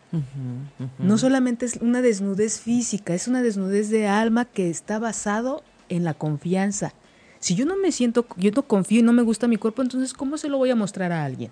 No 0.99 1.17
solamente 1.17 1.65
es 1.65 1.77
una 1.77 2.01
desnudez 2.01 2.59
física, 2.59 3.13
es 3.13 3.27
una 3.27 3.41
desnudez 3.41 3.89
de 3.89 4.07
alma 4.07 4.45
que 4.45 4.69
está 4.69 4.99
basado 4.99 5.63
en 5.89 6.03
la 6.03 6.13
confianza. 6.13 6.93
Si 7.39 7.55
yo 7.55 7.65
no 7.65 7.75
me 7.75 7.91
siento, 7.91 8.27
yo 8.37 8.51
no 8.51 8.63
confío 8.63 8.99
y 8.99 9.03
no 9.03 9.13
me 9.13 9.23
gusta 9.23 9.47
mi 9.47 9.57
cuerpo, 9.57 9.81
entonces 9.81 10.13
¿cómo 10.13 10.37
se 10.37 10.49
lo 10.49 10.57
voy 10.57 10.69
a 10.69 10.75
mostrar 10.75 11.11
a 11.11 11.25
alguien? 11.25 11.51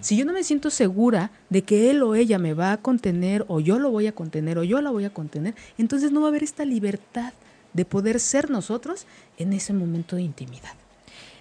Si 0.00 0.18
yo 0.18 0.26
no 0.26 0.34
me 0.34 0.44
siento 0.44 0.68
segura 0.68 1.30
de 1.48 1.62
que 1.62 1.90
él 1.90 2.02
o 2.02 2.14
ella 2.14 2.38
me 2.38 2.52
va 2.52 2.72
a 2.72 2.76
contener 2.76 3.46
o 3.48 3.58
yo 3.58 3.78
lo 3.78 3.90
voy 3.90 4.06
a 4.06 4.12
contener 4.12 4.58
o 4.58 4.64
yo 4.64 4.82
la 4.82 4.90
voy 4.90 5.06
a 5.06 5.14
contener, 5.14 5.54
entonces 5.78 6.12
no 6.12 6.20
va 6.20 6.26
a 6.26 6.28
haber 6.28 6.42
esta 6.42 6.66
libertad 6.66 7.32
de 7.72 7.86
poder 7.86 8.20
ser 8.20 8.50
nosotros 8.50 9.06
en 9.38 9.54
ese 9.54 9.72
momento 9.72 10.16
de 10.16 10.22
intimidad. 10.22 10.74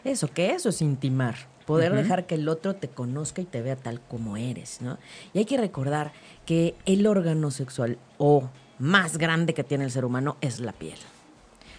Eso, 0.03 0.27
que 0.27 0.51
eso 0.51 0.69
es 0.69 0.81
intimar, 0.81 1.35
poder 1.65 1.93
dejar 1.93 2.25
que 2.25 2.35
el 2.35 2.49
otro 2.49 2.75
te 2.75 2.87
conozca 2.87 3.41
y 3.41 3.45
te 3.45 3.61
vea 3.61 3.75
tal 3.75 4.01
como 4.01 4.35
eres, 4.37 4.81
¿no? 4.81 4.97
Y 5.33 5.39
hay 5.39 5.45
que 5.45 5.57
recordar 5.57 6.11
que 6.45 6.75
el 6.85 7.05
órgano 7.05 7.51
sexual 7.51 7.97
o 8.17 8.49
más 8.79 9.17
grande 9.17 9.53
que 9.53 9.63
tiene 9.63 9.83
el 9.83 9.91
ser 9.91 10.05
humano 10.05 10.37
es 10.41 10.59
la 10.59 10.73
piel. 10.73 10.97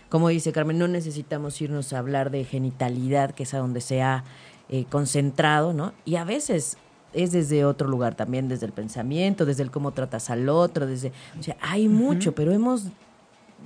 Como 0.08 0.28
dice 0.28 0.52
Carmen, 0.52 0.78
no 0.78 0.88
necesitamos 0.88 1.60
irnos 1.60 1.92
a 1.92 1.98
hablar 1.98 2.30
de 2.30 2.44
genitalidad, 2.44 3.32
que 3.32 3.42
es 3.42 3.54
a 3.54 3.58
donde 3.58 3.80
se 3.80 4.02
ha 4.02 4.24
eh, 4.68 4.84
concentrado, 4.88 5.72
¿no? 5.72 5.94
Y 6.04 6.16
a 6.16 6.24
veces 6.24 6.76
es 7.12 7.32
desde 7.32 7.64
otro 7.64 7.88
lugar 7.88 8.14
también, 8.14 8.48
desde 8.48 8.66
el 8.66 8.72
pensamiento, 8.72 9.44
desde 9.44 9.62
el 9.62 9.70
cómo 9.70 9.92
tratas 9.92 10.30
al 10.30 10.48
otro, 10.48 10.86
desde, 10.86 11.12
o 11.38 11.42
sea, 11.42 11.56
hay 11.60 11.88
mucho, 11.88 12.34
pero 12.34 12.52
hemos 12.52 12.86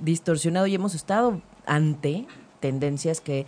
distorsionado 0.01 0.67
y 0.67 0.75
hemos 0.75 0.95
estado 0.95 1.41
ante 1.65 2.27
tendencias 2.59 3.21
que 3.21 3.45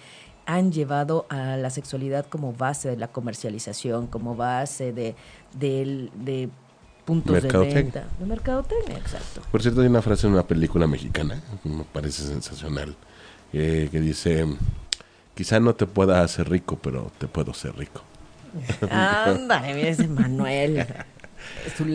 han 0.50 0.72
llevado 0.72 1.28
a 1.30 1.58
la 1.58 1.70
sexualidad 1.70 2.26
como 2.26 2.54
base 2.54 2.90
de 2.90 2.98
la 2.98 3.10
comercialización, 3.10 4.08
como 4.08 4.36
base 4.36 4.92
de, 4.92 5.16
de, 5.54 6.50
puntos 7.06 7.44
de 7.44 7.52
venta. 7.52 8.08
De 8.18 8.26
mercadotecnia, 8.26 8.98
exacto. 8.98 9.42
Por 9.52 9.62
cierto, 9.62 9.82
hay 9.82 9.88
una 9.88 10.02
frase 10.02 10.26
en 10.26 10.34
una 10.34 10.48
película 10.48 10.88
mexicana, 10.88 11.40
me 11.64 11.84
parece 11.84 12.24
sensacional, 12.24 12.96
eh, 13.54 13.90
que 13.92 14.00
dice, 14.00 14.48
quizá 15.36 15.60
no 15.60 15.76
te 15.76 15.86
pueda 15.86 16.24
hacer 16.24 16.50
rico, 16.50 16.80
pero 16.82 17.12
te 17.20 17.28
puedo 17.28 17.54
ser 17.54 17.78
rico. 17.78 18.02
Ándale, 18.90 19.76
mira 19.76 19.90
ese 19.90 20.08
Manuel. 20.08 20.84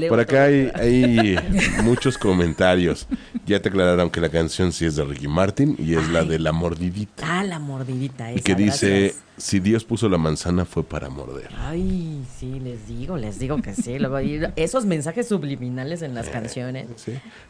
Por 0.08 0.20
acá 0.20 0.44
hay, 0.44 1.36
muchos 1.82 2.18
comentarios. 2.18 3.06
Ya 3.46 3.60
te 3.60 3.68
aclararon 3.68 4.10
que 4.10 4.20
la 4.20 4.28
canción 4.28 4.72
sí 4.72 4.86
es 4.86 4.96
de 4.96 5.04
Ricky 5.04 5.28
Martin 5.28 5.76
y 5.78 5.94
es 5.94 6.08
la 6.08 6.24
de 6.24 6.38
La 6.38 6.52
Mordidita. 6.52 7.40
Ah, 7.40 7.44
La 7.44 7.58
Mordidita. 7.58 8.32
y 8.32 8.40
que 8.40 8.54
dice, 8.54 9.14
si 9.36 9.60
Dios 9.60 9.84
puso 9.84 10.08
la 10.08 10.18
manzana 10.18 10.64
fue 10.64 10.84
para 10.84 11.08
morder. 11.08 11.50
Ay, 11.58 12.24
sí, 12.38 12.60
les 12.60 12.86
digo, 12.86 13.16
les 13.16 13.38
digo 13.38 13.60
que 13.60 13.74
sí. 13.74 13.96
Esos 14.56 14.86
mensajes 14.86 15.28
subliminales 15.28 16.02
en 16.02 16.14
las 16.14 16.28
canciones. 16.28 16.86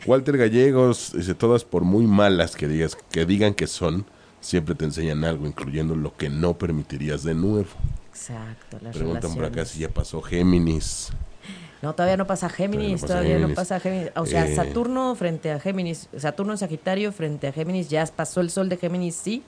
Walter 0.07 0.37
Gallegos 0.37 1.13
dice, 1.15 1.35
todas 1.35 1.65
por 1.65 1.85
muy 1.85 2.07
malas 2.07 2.57
que, 2.57 2.69
digas, 2.69 2.97
que 3.11 3.27
digan 3.27 3.55
que 3.55 3.67
son, 3.67 4.07
siempre 4.41 4.75
te 4.75 4.85
enseñan 4.85 5.25
algo, 5.25 5.47
incluyendo 5.47 5.95
lo 5.95 6.17
que 6.17 6.29
no 6.29 6.57
permitirías 6.59 7.23
de 7.23 7.35
nuevo. 7.35 7.69
Exacto. 8.11 8.79
Las 8.81 8.97
Preguntan 8.97 9.35
por 9.35 9.45
acá 9.45 9.65
si 9.65 9.81
ya 9.81 9.89
pasó 9.89 10.23
Géminis. 10.23 11.11
No, 11.85 11.95
todavía 11.95 12.17
no 12.17 12.27
pasa 12.27 12.49
Géminis, 12.49 13.03
todavía 13.03 13.39
no 13.39 13.53
pasa 13.53 13.79
Géminis. 13.79 14.11
O 14.17 14.25
sea, 14.25 14.47
eh. 14.47 14.57
Saturno 14.57 15.15
frente 15.17 15.51
a 15.51 15.61
Géminis, 15.61 16.09
Saturno 16.17 16.53
en 16.53 16.59
Sagitario 16.59 17.13
frente 17.13 17.49
a 17.49 17.53
Géminis, 17.53 17.91
ya 17.91 18.07
pasó 18.07 18.41
el 18.41 18.49
sol 18.49 18.71
de 18.71 18.79
Géminis, 18.79 19.15
sí. 19.15 19.43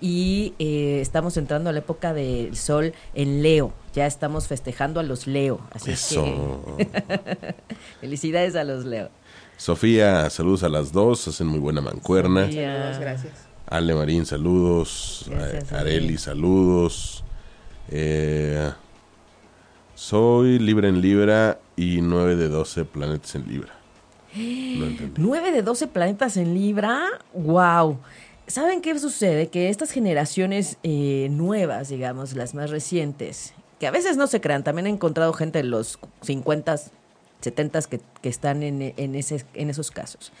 Y 0.00 0.54
eh, 0.58 1.00
estamos 1.02 1.36
entrando 1.36 1.68
a 1.68 1.74
la 1.74 1.80
época 1.80 2.14
del 2.14 2.56
sol 2.56 2.94
en 3.12 3.42
Leo. 3.42 3.74
Ya 3.92 4.06
estamos 4.06 4.48
festejando 4.48 4.98
a 4.98 5.02
los 5.02 5.26
Leo. 5.26 5.60
Así 5.72 5.90
Eso. 5.90 6.74
que. 6.78 6.88
Felicidades 8.00 8.56
a 8.56 8.64
los 8.64 8.86
Leo. 8.86 9.10
Sofía, 9.58 10.30
saludos 10.30 10.62
a 10.62 10.70
las 10.70 10.90
dos, 10.90 11.28
hacen 11.28 11.48
muy 11.48 11.58
buena 11.58 11.82
mancuerna. 11.82 12.50
Saludos, 12.50 12.98
gracias. 12.98 13.32
Ale 13.66 13.94
Marín, 13.94 14.24
saludos. 14.24 15.26
Gracias. 15.28 15.70
Areli, 15.70 16.16
saludos. 16.16 17.24
Eh, 17.90 18.72
soy 19.94 20.58
Libra 20.58 20.88
en 20.88 21.02
Libra 21.02 21.58
y 21.76 22.00
9 22.00 22.36
de 22.36 22.48
12 22.48 22.84
planetas 22.84 23.34
en 23.34 23.48
Libra. 23.48 23.74
No 24.34 24.86
entendí. 24.86 25.20
9 25.20 25.52
de 25.52 25.62
12 25.62 25.86
planetas 25.86 26.36
en 26.36 26.54
Libra. 26.54 27.06
¡Wow! 27.32 27.98
¿Saben 28.46 28.82
qué 28.82 28.98
sucede? 28.98 29.48
Que 29.48 29.70
estas 29.70 29.90
generaciones 29.90 30.76
eh, 30.82 31.28
nuevas, 31.30 31.88
digamos, 31.88 32.34
las 32.34 32.54
más 32.54 32.70
recientes, 32.70 33.54
que 33.78 33.86
a 33.86 33.90
veces 33.90 34.16
no 34.16 34.26
se 34.26 34.40
crean, 34.40 34.64
también 34.64 34.86
he 34.86 34.90
encontrado 34.90 35.32
gente 35.32 35.58
de 35.58 35.64
los 35.64 35.98
50, 36.22 36.76
70 37.40 37.82
que, 37.82 38.00
que 38.20 38.28
están 38.28 38.62
en, 38.62 38.92
en, 38.96 39.14
ese, 39.14 39.44
en 39.54 39.70
esos 39.70 39.90
casos. 39.90 40.32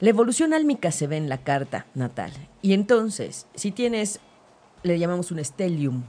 La 0.00 0.10
evolución 0.10 0.52
álmica 0.52 0.90
se 0.90 1.06
ve 1.06 1.16
en 1.16 1.28
la 1.28 1.38
carta 1.38 1.86
natal. 1.94 2.32
Y 2.62 2.72
entonces, 2.72 3.46
si 3.54 3.70
tienes, 3.70 4.20
le 4.82 4.98
llamamos 4.98 5.30
un 5.30 5.44
stellium, 5.44 6.04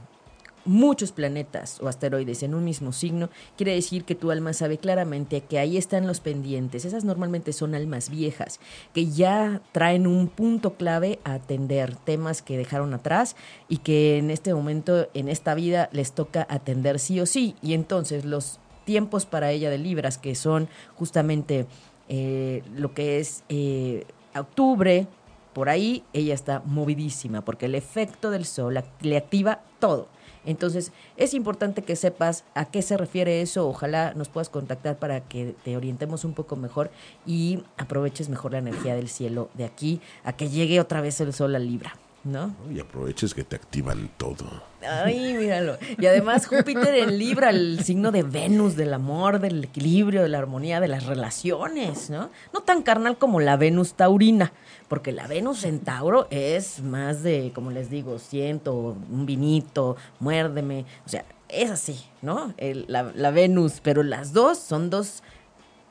muchos 0.64 1.12
planetas 1.12 1.80
o 1.80 1.88
asteroides 1.88 2.42
en 2.42 2.54
un 2.54 2.64
mismo 2.64 2.92
signo, 2.92 3.30
quiere 3.56 3.74
decir 3.74 4.04
que 4.04 4.14
tu 4.14 4.30
alma 4.30 4.52
sabe 4.52 4.78
claramente 4.78 5.40
que 5.40 5.58
ahí 5.58 5.76
están 5.76 6.06
los 6.06 6.20
pendientes. 6.20 6.84
Esas 6.84 7.04
normalmente 7.04 7.52
son 7.52 7.74
almas 7.74 8.10
viejas, 8.10 8.60
que 8.92 9.06
ya 9.06 9.60
traen 9.72 10.06
un 10.06 10.28
punto 10.28 10.74
clave 10.74 11.18
a 11.24 11.34
atender, 11.34 11.96
temas 11.96 12.42
que 12.42 12.58
dejaron 12.58 12.94
atrás 12.94 13.36
y 13.68 13.78
que 13.78 14.18
en 14.18 14.30
este 14.30 14.54
momento, 14.54 15.08
en 15.14 15.28
esta 15.28 15.54
vida, 15.54 15.88
les 15.92 16.12
toca 16.12 16.46
atender 16.48 16.98
sí 16.98 17.20
o 17.20 17.26
sí. 17.26 17.54
Y 17.62 17.74
entonces 17.74 18.24
los 18.24 18.58
tiempos 18.84 19.26
para 19.26 19.50
ella 19.50 19.70
de 19.70 19.78
Libras, 19.78 20.18
que 20.18 20.34
son 20.34 20.68
justamente 20.96 21.66
eh, 22.08 22.62
lo 22.74 22.92
que 22.92 23.20
es 23.20 23.44
eh, 23.48 24.04
octubre, 24.34 25.06
por 25.52 25.68
ahí 25.68 26.04
ella 26.12 26.34
está 26.34 26.62
movidísima, 26.64 27.44
porque 27.44 27.66
el 27.66 27.74
efecto 27.74 28.30
del 28.30 28.44
sol 28.44 28.82
le 29.00 29.16
activa 29.16 29.60
todo. 29.78 30.08
Entonces, 30.46 30.92
es 31.16 31.34
importante 31.34 31.82
que 31.82 31.96
sepas 31.96 32.44
a 32.54 32.64
qué 32.64 32.82
se 32.82 32.96
refiere 32.96 33.42
eso. 33.42 33.68
Ojalá 33.68 34.14
nos 34.14 34.28
puedas 34.28 34.48
contactar 34.48 34.98
para 34.98 35.20
que 35.20 35.54
te 35.64 35.76
orientemos 35.76 36.24
un 36.24 36.34
poco 36.34 36.56
mejor 36.56 36.90
y 37.26 37.62
aproveches 37.76 38.28
mejor 38.28 38.52
la 38.52 38.58
energía 38.58 38.94
del 38.94 39.08
cielo 39.08 39.50
de 39.54 39.64
aquí 39.64 40.00
a 40.24 40.32
que 40.32 40.48
llegue 40.48 40.80
otra 40.80 41.00
vez 41.00 41.20
el 41.20 41.32
sol 41.32 41.54
a 41.54 41.58
Libra, 41.58 41.94
¿no? 42.24 42.54
Y 42.72 42.80
aproveches 42.80 43.32
que 43.34 43.44
te 43.44 43.56
activan 43.56 44.10
todo. 44.16 44.44
Ay, 44.86 45.34
míralo. 45.34 45.76
Y 45.98 46.06
además 46.06 46.46
Júpiter 46.46 46.94
en 46.94 47.18
Libra, 47.18 47.50
el 47.50 47.82
signo 47.82 48.12
de 48.12 48.22
Venus, 48.22 48.76
del 48.76 48.92
amor, 48.94 49.40
del 49.40 49.64
equilibrio, 49.64 50.22
de 50.22 50.28
la 50.28 50.38
armonía, 50.38 50.80
de 50.80 50.88
las 50.88 51.06
relaciones, 51.06 52.10
¿no? 52.10 52.30
No 52.52 52.60
tan 52.60 52.82
carnal 52.82 53.18
como 53.18 53.40
la 53.40 53.56
Venus 53.56 53.94
taurina, 53.94 54.52
porque 54.88 55.12
la 55.12 55.26
Venus 55.26 55.64
en 55.64 55.80
Tauro 55.80 56.26
es 56.30 56.82
más 56.82 57.22
de, 57.22 57.52
como 57.54 57.70
les 57.70 57.90
digo, 57.90 58.18
siento, 58.18 58.96
un 59.10 59.26
vinito, 59.26 59.96
muérdeme, 60.18 60.84
o 61.06 61.08
sea, 61.08 61.24
es 61.48 61.70
así, 61.70 61.98
¿no? 62.22 62.54
El- 62.58 62.84
la, 62.88 63.12
la 63.14 63.30
Venus, 63.30 63.80
pero 63.82 64.02
las 64.02 64.32
dos 64.32 64.58
son 64.58 64.88
dos 64.90 65.22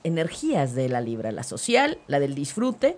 energías 0.04 0.76
de 0.76 0.88
la 0.90 1.02
Libra, 1.02 1.32
la 1.32 1.44
social, 1.44 1.98
la 2.08 2.20
del 2.20 2.34
disfrute, 2.36 2.98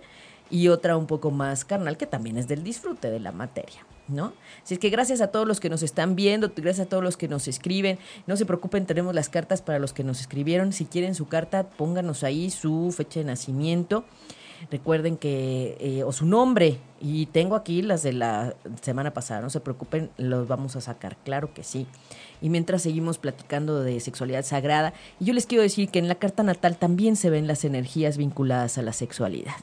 y 0.52 0.68
otra 0.68 0.98
un 0.98 1.06
poco 1.06 1.30
más 1.30 1.64
carnal, 1.64 1.96
que 1.96 2.06
también 2.06 2.36
es 2.36 2.46
del 2.46 2.62
disfrute 2.62 3.10
de 3.10 3.18
la 3.18 3.32
materia. 3.32 3.86
¿No? 4.08 4.34
Así 4.62 4.74
es 4.74 4.80
que 4.80 4.90
gracias 4.90 5.22
a 5.22 5.28
todos 5.28 5.48
los 5.48 5.58
que 5.60 5.70
nos 5.70 5.82
están 5.82 6.16
viendo, 6.16 6.52
gracias 6.54 6.86
a 6.86 6.88
todos 6.90 7.02
los 7.02 7.16
que 7.16 7.28
nos 7.28 7.48
escriben. 7.48 7.98
No 8.26 8.36
se 8.36 8.44
preocupen, 8.44 8.84
tenemos 8.84 9.14
las 9.14 9.30
cartas 9.30 9.62
para 9.62 9.78
los 9.78 9.94
que 9.94 10.04
nos 10.04 10.20
escribieron. 10.20 10.72
Si 10.72 10.84
quieren 10.84 11.14
su 11.14 11.28
carta, 11.28 11.70
pónganos 11.70 12.22
ahí 12.22 12.50
su 12.50 12.92
fecha 12.94 13.20
de 13.20 13.26
nacimiento. 13.26 14.04
Recuerden 14.70 15.16
que, 15.16 15.78
eh, 15.80 16.04
o 16.04 16.12
su 16.12 16.26
nombre, 16.26 16.78
y 17.00 17.26
tengo 17.26 17.56
aquí 17.56 17.80
las 17.80 18.02
de 18.02 18.12
la 18.12 18.54
semana 18.82 19.14
pasada, 19.14 19.40
no 19.40 19.50
se 19.50 19.60
preocupen, 19.60 20.10
los 20.18 20.46
vamos 20.46 20.76
a 20.76 20.82
sacar, 20.82 21.16
claro 21.24 21.54
que 21.54 21.64
sí. 21.64 21.86
Y 22.42 22.50
mientras 22.50 22.82
seguimos 22.82 23.16
platicando 23.18 23.82
de 23.82 23.98
sexualidad 24.00 24.44
sagrada, 24.44 24.92
y 25.18 25.24
yo 25.26 25.32
les 25.32 25.46
quiero 25.46 25.62
decir 25.62 25.88
que 25.88 26.00
en 26.00 26.08
la 26.08 26.16
carta 26.16 26.42
natal 26.42 26.76
también 26.76 27.16
se 27.16 27.30
ven 27.30 27.46
las 27.46 27.64
energías 27.64 28.18
vinculadas 28.18 28.76
a 28.76 28.82
la 28.82 28.92
sexualidad. 28.92 29.54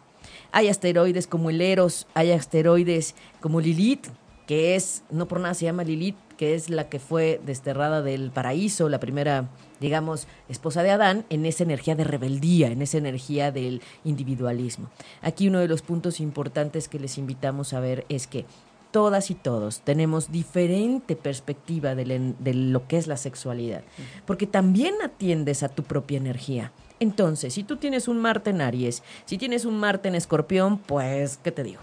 Hay 0.52 0.68
asteroides 0.68 1.28
como 1.28 1.50
el 1.50 1.62
Eros, 1.62 2.08
hay 2.14 2.32
asteroides 2.32 3.16
como 3.40 3.62
Lilith, 3.62 4.08
que 4.48 4.76
es, 4.76 5.04
no 5.12 5.28
por 5.28 5.40
nada 5.40 5.54
se 5.54 5.66
llama 5.66 5.84
Lilith, 5.84 6.18
que 6.36 6.56
es 6.56 6.70
la 6.70 6.90
que 6.90 7.00
fue 7.00 7.40
desterrada 7.46 8.02
del 8.02 8.32
paraíso, 8.32 8.90
la 8.90 9.00
primera, 9.00 9.50
digamos, 9.80 10.28
esposa 10.48 10.82
de 10.82 10.90
Adán, 10.90 11.26
en 11.30 11.46
esa 11.46 11.64
energía 11.64 11.96
de 11.96 12.04
rebeldía, 12.04 12.72
en 12.72 12.82
esa 12.82 12.98
energía 12.98 13.52
del 13.52 13.82
individualismo. 14.04 14.90
Aquí 15.22 15.50
uno 15.50 15.60
de 15.60 15.68
los 15.68 15.82
puntos 15.82 16.20
importantes 16.20 16.88
que 16.88 16.98
les 16.98 17.18
invitamos 17.18 17.74
a 17.74 17.80
ver 17.80 18.06
es 18.10 18.26
que 18.26 18.46
todas 18.92 19.30
y 19.30 19.36
todos 19.36 19.82
tenemos 19.82 20.32
diferente 20.32 21.16
perspectiva 21.16 21.94
de, 21.94 22.36
lo 22.54 22.88
que 22.88 22.98
es 22.98 23.08
la 23.08 23.18
sexualidad, 23.18 23.84
porque 24.26 24.48
también 24.48 24.96
atiendes 25.04 25.62
a 25.62 25.70
tu 25.70 25.84
propia 25.84 26.18
energía. 26.18 26.72
Entonces, 27.00 27.54
si 27.54 27.64
tú 27.64 27.78
tienes 27.78 28.08
un 28.08 28.20
Marte 28.20 28.50
en 28.50 28.62
Aries, 28.62 29.04
si 29.26 29.38
tienes 29.38 29.66
un 29.66 29.80
Marte 29.80 30.10
en 30.10 30.16
Escorpión, 30.16 30.78
pues, 30.78 31.40
¿qué 31.44 31.52
te 31.52 31.64
digo? 31.64 31.82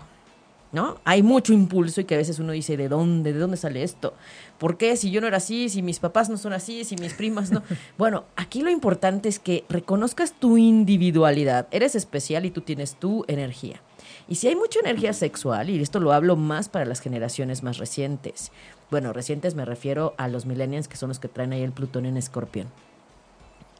¿No? 0.72 0.98
Hay 1.04 1.22
mucho 1.22 1.54
impulso 1.54 2.00
y 2.00 2.04
que 2.04 2.16
a 2.16 2.18
veces 2.18 2.38
uno 2.38 2.52
dice, 2.52 2.76
¿de 2.76 2.88
dónde? 2.88 3.32
¿De 3.32 3.38
dónde 3.38 3.56
sale 3.56 3.82
esto? 3.82 4.14
¿Por 4.58 4.76
qué? 4.76 4.96
Si 4.96 5.10
yo 5.10 5.20
no 5.20 5.26
era 5.26 5.38
así, 5.38 5.68
si 5.68 5.80
mis 5.80 6.00
papás 6.00 6.28
no 6.28 6.36
son 6.36 6.52
así, 6.52 6.84
si 6.84 6.96
mis 6.96 7.14
primas 7.14 7.50
no. 7.50 7.62
Bueno, 7.98 8.24
aquí 8.36 8.60
lo 8.60 8.68
importante 8.68 9.28
es 9.28 9.38
que 9.38 9.64
reconozcas 9.68 10.32
tu 10.32 10.58
individualidad. 10.58 11.66
Eres 11.70 11.94
especial 11.94 12.44
y 12.44 12.50
tú 12.50 12.60
tienes 12.60 12.96
tu 12.96 13.24
energía. 13.28 13.80
Y 14.28 14.34
si 14.34 14.48
hay 14.48 14.56
mucha 14.56 14.80
energía 14.80 15.12
sexual, 15.12 15.70
y 15.70 15.80
esto 15.80 16.00
lo 16.00 16.12
hablo 16.12 16.36
más 16.36 16.68
para 16.68 16.84
las 16.84 17.00
generaciones 17.00 17.62
más 17.62 17.78
recientes, 17.78 18.50
bueno, 18.90 19.12
recientes 19.12 19.54
me 19.54 19.64
refiero 19.64 20.14
a 20.18 20.28
los 20.28 20.46
millennials 20.46 20.88
que 20.88 20.96
son 20.96 21.08
los 21.08 21.20
que 21.20 21.28
traen 21.28 21.52
ahí 21.52 21.62
el 21.62 21.72
Plutón 21.72 22.06
en 22.06 22.16
Escorpión. 22.16 22.66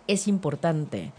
Es 0.07 0.29
importante 0.29 1.13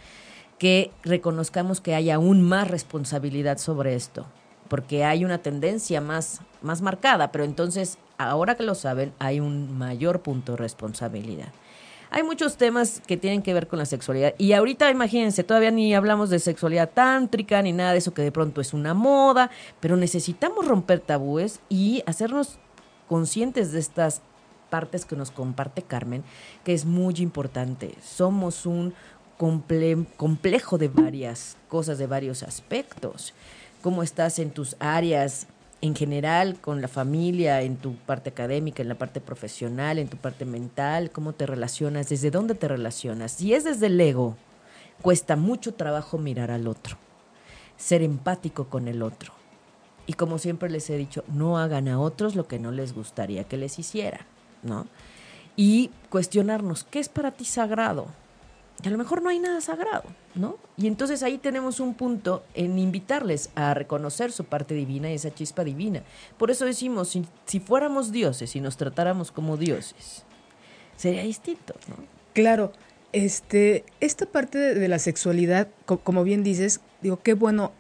que 0.58 0.92
reconozcamos 1.04 1.82
que 1.82 1.96
hay 1.96 2.10
aún 2.10 2.42
más 2.42 2.68
responsabilidad 2.68 3.58
sobre 3.58 3.96
esto, 3.96 4.26
porque 4.70 5.04
hay 5.04 5.24
una 5.24 5.38
tendencia 5.40 6.02
más, 6.02 6.42
más 6.62 6.82
marcada, 6.82 7.32
pero 7.32 7.44
entonces, 7.44 7.98
ahora 8.18 8.56
que 8.56 8.64
lo 8.64 8.76
saben, 8.76 9.14
hay 9.20 9.40
un 9.40 9.78
mayor 9.78 10.22
punto 10.22 10.54
de 10.54 10.58
responsabilidad. 10.58 11.50
Hay 12.10 12.24
muchos 12.24 12.56
temas 12.56 13.02
que 13.06 13.18
tienen 13.18 13.42
que 13.42 13.54
ver 13.54 13.68
con 13.68 13.80
la 13.80 13.86
sexualidad. 13.86 14.34
Y 14.38 14.54
ahorita, 14.54 14.90
imagínense, 14.90 15.44
todavía 15.44 15.72
ni 15.72 15.94
hablamos 15.94 16.30
de 16.30 16.40
sexualidad 16.40 16.90
tántrica 16.94 17.62
ni 17.62 17.74
nada 17.74 17.92
de 17.92 17.98
eso 17.98 18.14
que 18.14 18.22
de 18.22 18.32
pronto 18.32 18.62
es 18.62 18.74
una 18.74 18.94
moda, 18.94 19.52
pero 19.82 19.98
necesitamos 19.98 20.66
romper 20.66 21.02
tabúes 21.02 21.60
y 21.68 22.04
hacernos 22.06 22.60
conscientes 23.10 23.74
de 23.74 23.80
estas 23.80 24.22
partes 24.70 25.05
que 25.05 25.15
nos 25.15 25.32
comparte 25.32 25.82
Carmen, 25.82 26.24
que 26.63 26.74
es 26.74 26.86
muy 26.86 27.15
importante. 27.18 27.95
Somos 28.03 28.65
un 28.65 28.93
comple- 29.38 30.05
complejo 30.18 30.78
de 30.78 30.88
varias 30.88 31.57
cosas, 31.70 31.97
de 31.97 32.07
varios 32.07 32.43
aspectos. 32.43 33.34
¿Cómo 33.82 34.03
estás 34.03 34.39
en 34.39 34.51
tus 34.51 34.76
áreas 34.80 35.47
en 35.82 35.95
general, 35.95 36.59
con 36.59 36.82
la 36.82 36.88
familia, 36.88 37.61
en 37.61 37.78
tu 37.78 37.95
parte 37.95 38.32
académica, 38.32 38.82
en 38.82 38.89
la 38.89 38.97
parte 38.97 39.22
profesional, 39.22 39.99
en 39.99 40.07
tu 40.07 40.18
parte 40.18 40.43
mental? 40.45 41.11
¿Cómo 41.11 41.34
te 41.34 41.45
relacionas? 41.45 42.09
¿Desde 42.09 42.32
dónde 42.32 42.55
te 42.55 42.68
relacionas? 42.68 43.34
Si 43.34 43.53
es 43.53 43.63
desde 43.63 43.88
el 43.88 44.01
ego, 44.01 44.36
cuesta 45.01 45.36
mucho 45.36 45.76
trabajo 45.76 46.18
mirar 46.18 46.49
al 46.49 46.68
otro, 46.68 46.97
ser 47.78 48.01
empático 48.01 48.65
con 48.65 48.88
el 48.88 49.03
otro. 49.03 49.34
Y 50.07 50.13
como 50.13 50.39
siempre 50.39 50.70
les 50.70 50.89
he 50.89 50.97
dicho, 50.97 51.24
no 51.28 51.59
hagan 51.59 51.88
a 51.88 51.99
otros 51.99 52.36
lo 52.36 52.47
que 52.47 52.57
no 52.57 52.72
les 52.72 52.93
gustaría 52.95 53.43
que 53.43 53.57
les 53.57 53.78
hiciera, 53.78 54.26
Y 55.55 55.89
cuestionarnos, 56.09 56.84
¿qué 56.84 56.99
es 56.99 57.09
para 57.09 57.32
ti 57.32 57.45
sagrado? 57.45 58.07
Y 58.84 58.88
a 58.88 58.91
lo 58.91 58.97
mejor 58.99 59.24
no 59.24 59.30
hay 59.30 59.39
nada 59.39 59.59
sagrado, 59.59 60.03
¿no? 60.36 60.57
Y 60.78 60.86
entonces 60.86 61.24
ahí 61.24 61.39
tenemos 61.39 61.80
un 61.80 61.95
punto 61.95 62.43
en 62.53 62.78
invitarles 62.78 63.49
a 63.55 63.74
reconocer 63.74 64.32
su 64.32 64.43
parte 64.43 64.76
divina 64.76 65.09
y 65.09 65.15
esa 65.15 65.34
chispa 65.34 65.63
divina. 65.63 66.03
Por 66.38 66.51
eso 66.51 66.63
decimos, 66.63 67.18
si, 67.45 67.59
fuéramos 67.59 68.11
dioses 68.11 68.55
y 68.55 68.61
nos 68.61 68.78
tratáramos 68.78 69.32
como 69.32 69.57
dioses, 69.57 70.24
sería 70.95 71.24
distinto, 71.24 71.74
¿no? 71.89 71.95
Claro, 72.34 72.72
este, 73.13 73.84
esta 73.99 74.28
parte 74.28 74.59
de, 74.59 74.88
la 74.88 74.99
sexualidad, 74.99 75.70
co- 75.88 75.99
como 75.99 76.24
bien 76.24 76.43
dices, 76.43 76.82
digo, 77.01 77.18
qué 77.24 77.34
bueno 77.34 77.72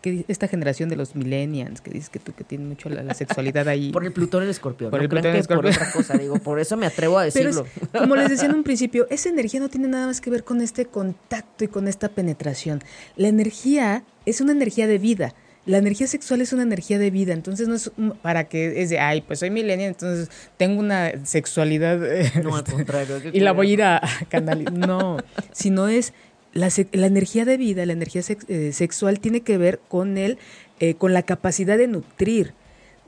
que 0.00 0.24
esta 0.28 0.46
generación 0.48 0.88
de 0.88 0.96
los 0.96 1.14
millennials, 1.16 1.80
que 1.80 1.90
dices 1.90 2.08
que 2.10 2.18
tú 2.18 2.32
que 2.32 2.44
tienes 2.44 2.66
mucho 2.68 2.88
la, 2.88 3.02
la 3.02 3.14
sexualidad 3.14 3.66
ahí. 3.68 3.90
Por 3.92 4.04
el 4.04 4.12
Plutón 4.12 4.42
el 4.44 4.50
escorpión. 4.50 4.90
Por 4.90 5.00
no 5.00 5.02
el 5.04 5.08
Plutón 5.08 5.34
el 5.34 5.44
por 5.44 5.66
Escorpión. 5.66 5.74
otra 5.74 5.92
cosa, 5.92 6.16
digo, 6.18 6.38
por 6.38 6.60
eso 6.60 6.76
me 6.76 6.86
atrevo 6.86 7.18
a 7.18 7.26
es- 7.26 7.34
decirlo. 7.34 7.66
como 7.96 8.14
les 8.16 8.28
decía 8.28 8.48
en 8.48 8.54
un 8.54 8.62
principio, 8.62 9.06
esa 9.10 9.28
energía 9.28 9.60
no 9.60 9.68
tiene 9.68 9.88
nada 9.88 10.06
más 10.06 10.20
que 10.20 10.30
ver 10.30 10.44
con 10.44 10.60
este 10.60 10.86
contacto 10.86 11.64
y 11.64 11.68
con 11.68 11.88
esta 11.88 12.08
penetración. 12.08 12.80
La 13.16 13.28
energía 13.28 14.04
es 14.26 14.40
una 14.40 14.52
energía 14.52 14.86
de 14.86 14.98
vida. 14.98 15.34
La 15.66 15.76
energía 15.76 16.06
sexual 16.06 16.40
es 16.40 16.54
una 16.54 16.62
energía 16.62 16.98
de 16.98 17.10
vida, 17.10 17.34
entonces 17.34 17.68
no 17.68 17.74
es 17.74 17.90
para 18.22 18.44
que 18.44 18.80
es 18.80 18.88
de, 18.88 19.00
ay, 19.00 19.20
pues 19.20 19.40
soy 19.40 19.50
millennial, 19.50 19.90
entonces 19.90 20.30
tengo 20.56 20.80
una 20.80 21.12
sexualidad 21.26 22.02
eh, 22.10 22.32
No, 22.42 22.54
al 22.54 22.60
este, 22.60 22.72
contrario. 22.72 23.20
qué 23.20 23.30
y 23.34 23.40
la 23.40 23.52
voy 23.52 23.70
a 23.70 23.72
ir 23.74 23.82
a 23.82 24.00
canalizar. 24.30 24.72
No, 24.72 25.18
sino 25.52 25.86
es 25.88 26.14
la, 26.52 26.68
la 26.92 27.06
energía 27.06 27.44
de 27.44 27.56
vida, 27.56 27.86
la 27.86 27.92
energía 27.92 28.22
eh, 28.48 28.72
sexual 28.72 29.20
tiene 29.20 29.42
que 29.42 29.58
ver 29.58 29.80
con 29.88 30.18
el, 30.18 30.38
eh, 30.80 30.94
con 30.94 31.12
la 31.12 31.22
capacidad 31.22 31.78
de 31.78 31.88
nutrir. 31.88 32.54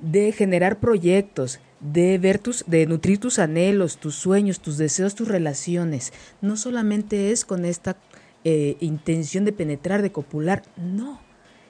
de 0.00 0.32
generar 0.32 0.80
proyectos, 0.80 1.60
de 1.80 2.18
ver 2.18 2.38
tus, 2.38 2.64
de 2.66 2.86
nutrir 2.86 3.18
tus 3.18 3.38
anhelos, 3.38 3.98
tus 3.98 4.14
sueños, 4.14 4.60
tus 4.60 4.78
deseos, 4.78 5.14
tus 5.14 5.28
relaciones. 5.28 6.12
No 6.40 6.56
solamente 6.56 7.32
es 7.32 7.44
con 7.44 7.64
esta 7.64 7.96
eh, 8.44 8.76
intención 8.80 9.44
de 9.44 9.52
penetrar, 9.52 10.02
de 10.02 10.12
copular, 10.12 10.62
no. 10.76 11.20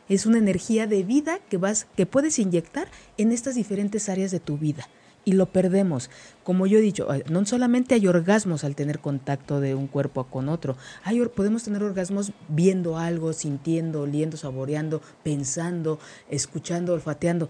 Es 0.09 0.27
una 0.27 0.39
energía 0.39 0.87
de 0.87 1.03
vida 1.03 1.41
que 1.49 1.57
vas, 1.57 1.87
que 1.97 2.07
puedes 2.07 2.39
inyectar 2.39 2.89
en 3.17 3.33
estas 3.33 3.55
diferentes 3.55 4.09
áreas 4.09 4.31
de 4.31 4.41
tu 4.41 4.59
vida. 4.59 4.89
Y 5.31 5.35
lo 5.35 5.47
perdemos. 5.47 6.11
Como 6.43 6.67
yo 6.67 6.79
he 6.79 6.81
dicho, 6.81 7.07
no 7.29 7.47
solamente 7.47 7.95
hay 7.95 8.09
orgasmos 8.09 8.65
al 8.65 8.75
tener 8.75 8.99
contacto 8.99 9.61
de 9.61 9.77
un 9.77 9.87
cuerpo 9.87 10.25
con 10.25 10.49
otro, 10.49 10.77
hay, 11.05 11.21
podemos 11.27 11.63
tener 11.63 11.85
orgasmos 11.85 12.33
viendo 12.49 12.99
algo, 12.99 13.33
sintiendo, 13.33 14.01
oliendo, 14.01 14.37
saboreando, 14.37 15.01
pensando, 15.23 16.01
escuchando, 16.29 16.95
olfateando 16.95 17.49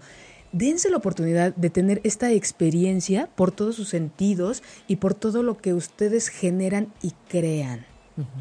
dense 0.51 0.91
la 0.91 0.97
oportunidad 0.97 1.55
de 1.55 1.71
tener 1.71 2.01
esta 2.03 2.31
experiencia 2.31 3.29
por 3.35 3.51
todos 3.51 3.75
sus 3.77 3.89
sentidos 3.89 4.61
y 4.87 4.97
por 4.97 5.15
todo 5.15 5.41
lo 5.41 5.57
que 5.57 5.73
ustedes 5.73 6.27
generan 6.27 6.93
y 7.01 7.13
crean. 7.29 7.90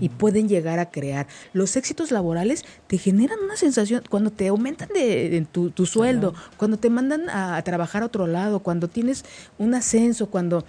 Y 0.01 0.09
pueden 0.09 0.49
llegar 0.49 0.79
a 0.79 0.91
crear. 0.91 1.27
Los 1.53 1.77
éxitos 1.77 2.11
laborales 2.11 2.65
te 2.87 2.99
generan 2.99 3.39
una 3.41 3.57
sensación, 3.57 4.03
cuando 4.09 4.31
te 4.31 4.49
aumentan 4.49 4.89
de, 4.89 5.47
tu, 5.51 5.87
sueldo, 5.87 6.35
cuando 6.57 6.77
te 6.77 6.91
mandan 6.91 7.31
a, 7.31 7.63
trabajar 7.63 8.03
a 8.03 8.07
otro 8.07 8.27
lado, 8.27 8.61
cuando 8.61 8.89
tienes 8.89 9.25
un 9.59 9.75
ascenso, 9.75 10.29
cuando 10.29 10.65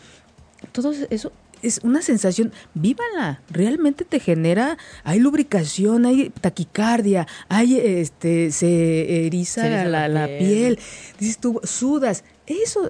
todo 0.71 0.93
eso 1.09 1.31
es 1.61 1.79
una 1.83 2.01
sensación, 2.01 2.51
vívala, 2.73 3.41
realmente 3.49 4.05
te 4.05 4.19
genera, 4.19 4.77
hay 5.03 5.19
lubricación, 5.19 6.05
hay 6.05 6.29
taquicardia, 6.29 7.27
hay 7.49 7.77
este, 7.77 8.51
se 8.51 9.27
eriza, 9.27 9.67
la, 9.85 10.07
la, 10.07 10.27
piel. 10.27 10.79
dices 11.19 11.37
tú, 11.37 11.59
sudas, 11.63 12.23
eso, 12.47 12.89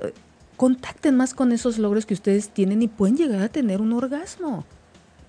contacten 0.57 1.15
más 1.15 1.33
con 1.33 1.51
esos 1.51 1.77
logros 1.77 2.05
que 2.05 2.13
ustedes 2.13 2.49
tienen 2.49 2.81
y 2.81 2.87
pueden 2.87 3.17
llegar 3.17 3.41
a 3.41 3.49
tener 3.49 3.81
un 3.81 3.93
orgasmo. 3.93 4.65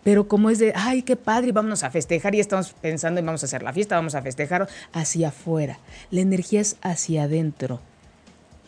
Pero 0.03 0.29
como 0.29 0.51
es 0.51 0.59
de, 0.59 0.73
ay, 0.75 1.03
qué 1.03 1.17
padre, 1.17 1.53
vámonos 1.53 1.83
a 1.85 1.91
festejar 1.91 2.35
y 2.35 2.41
estamos 2.41 2.73
pensando 2.73 3.21
en 3.21 3.27
vamos 3.27 3.43
a 3.43 3.47
hacer 3.47 3.63
la 3.63 3.73
fiesta, 3.73 3.97
vamos 3.97 4.15
a 4.15 4.23
festejar 4.23 4.69
hacia 4.93 5.29
afuera. 5.29 5.79
La 6.11 6.21
energía 6.21 6.61
es 6.61 6.77
hacia 6.83 7.25
adentro 7.25 7.81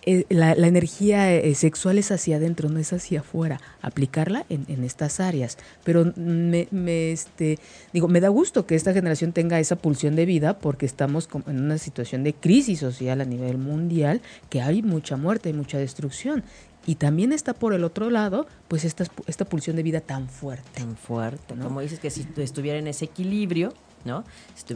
eh, 0.07 0.27
la, 0.29 0.53
energía 0.53 1.35
eh, 1.35 1.55
sexual 1.55 1.97
es 1.97 2.13
hacia 2.13 2.37
adentro, 2.37 2.69
no 2.69 2.79
es 2.79 2.93
hacia 2.93 3.21
afuera. 3.21 3.61
Aplicarla 3.81 4.45
en, 4.51 4.85
estas 4.85 5.19
áreas. 5.19 5.57
Pero 5.83 6.13
me, 6.17 6.69
este, 7.13 7.59
digo, 7.93 8.09
me 8.09 8.21
da 8.21 8.29
gusto 8.29 8.67
que 8.67 8.75
esta 8.75 8.93
generación 8.93 9.33
tenga 9.33 9.59
esa 9.61 9.77
pulsión 9.77 10.15
de 10.15 10.27
vida 10.27 10.59
porque 10.59 10.85
estamos 10.85 11.29
en 11.47 11.61
una 11.61 11.79
situación 11.79 12.23
de 12.23 12.35
crisis 12.35 12.81
social 12.81 13.21
a 13.21 13.25
nivel 13.25 13.57
mundial, 13.57 14.21
que 14.51 14.61
hay 14.61 14.83
mucha 14.83 15.17
muerte, 15.17 15.49
hay 15.49 15.55
mucha 15.55 15.79
destrucción. 15.79 16.45
Y 16.87 16.97
también 16.97 17.33
está 17.33 17.55
por 17.55 17.73
el 17.73 17.83
otro 17.85 18.11
lado, 18.11 18.47
pues 18.69 18.85
esta, 18.85 19.05
esta 19.27 19.45
pulsión 19.45 19.77
de 19.77 19.83
vida 19.83 20.01
tan 20.01 20.29
fuerte. 20.29 20.69
Tan 20.75 20.97
fuerte. 20.97 21.55
Como 21.55 21.81
dices 21.81 21.99
que 21.99 22.11
si 22.11 22.27
estuviera 22.37 22.79
en 22.79 22.87
ese 22.87 23.07
equilibrio, 23.07 23.73
¿no? 24.05 24.25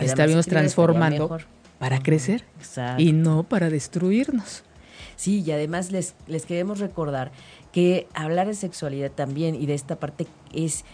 Estaríamos 0.01 0.47
transformando 0.47 1.39
para 1.79 2.03
crecer 2.03 2.45
y 2.97 3.13
no 3.13 3.43
para 3.43 3.71
destruirnos. 3.71 4.65
Sí, 5.17 5.43
y 5.45 5.51
además 5.51 5.91
les, 5.91 6.15
les 6.27 6.47
queremos 6.47 6.79
recordar 6.79 7.33
que 7.73 8.09
hablar 8.15 8.47
de 8.47 8.55
sexualidad 8.55 9.11
también 9.11 9.55
y 9.55 9.67
de 9.67 9.75
esta 9.75 9.97
parte 9.97 10.27
es 10.53 10.85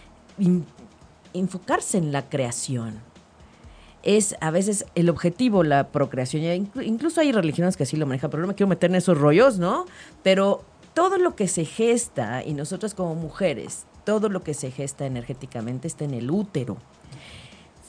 enfocarse 1.33 1.97
en 1.97 2.11
la 2.11 2.27
creación. 2.27 2.99
Es 4.03 4.35
a 4.39 4.51
veces 4.51 4.85
el 4.93 5.09
objetivo, 5.09 5.63
la 5.63 5.87
procreación. 5.87 6.69
incluso 6.83 7.21
hay 7.21 7.31
religiones 7.31 7.75
que 7.75 7.83
así 7.83 7.97
lo 7.97 8.05
manejan, 8.05 8.29
pero 8.29 8.41
no 8.41 8.47
me 8.47 8.55
quiero 8.55 8.67
meter 8.67 8.91
en 8.91 8.97
esos 8.97 9.17
rollos, 9.17 9.57
¿no? 9.57 9.85
Pero 10.21 10.63
todo 10.95 11.19
lo 11.19 11.35
que 11.35 11.47
se 11.47 11.65
gesta, 11.65 12.43
y 12.43 12.53
nosotros 12.53 12.95
como 12.95 13.13
mujeres, 13.13 13.85
todo 14.05 14.29
lo 14.29 14.41
que 14.41 14.55
se 14.55 14.71
gesta 14.71 15.05
energéticamente 15.05 15.87
está 15.87 16.05
en 16.05 16.15
el 16.15 16.31
útero. 16.31 16.77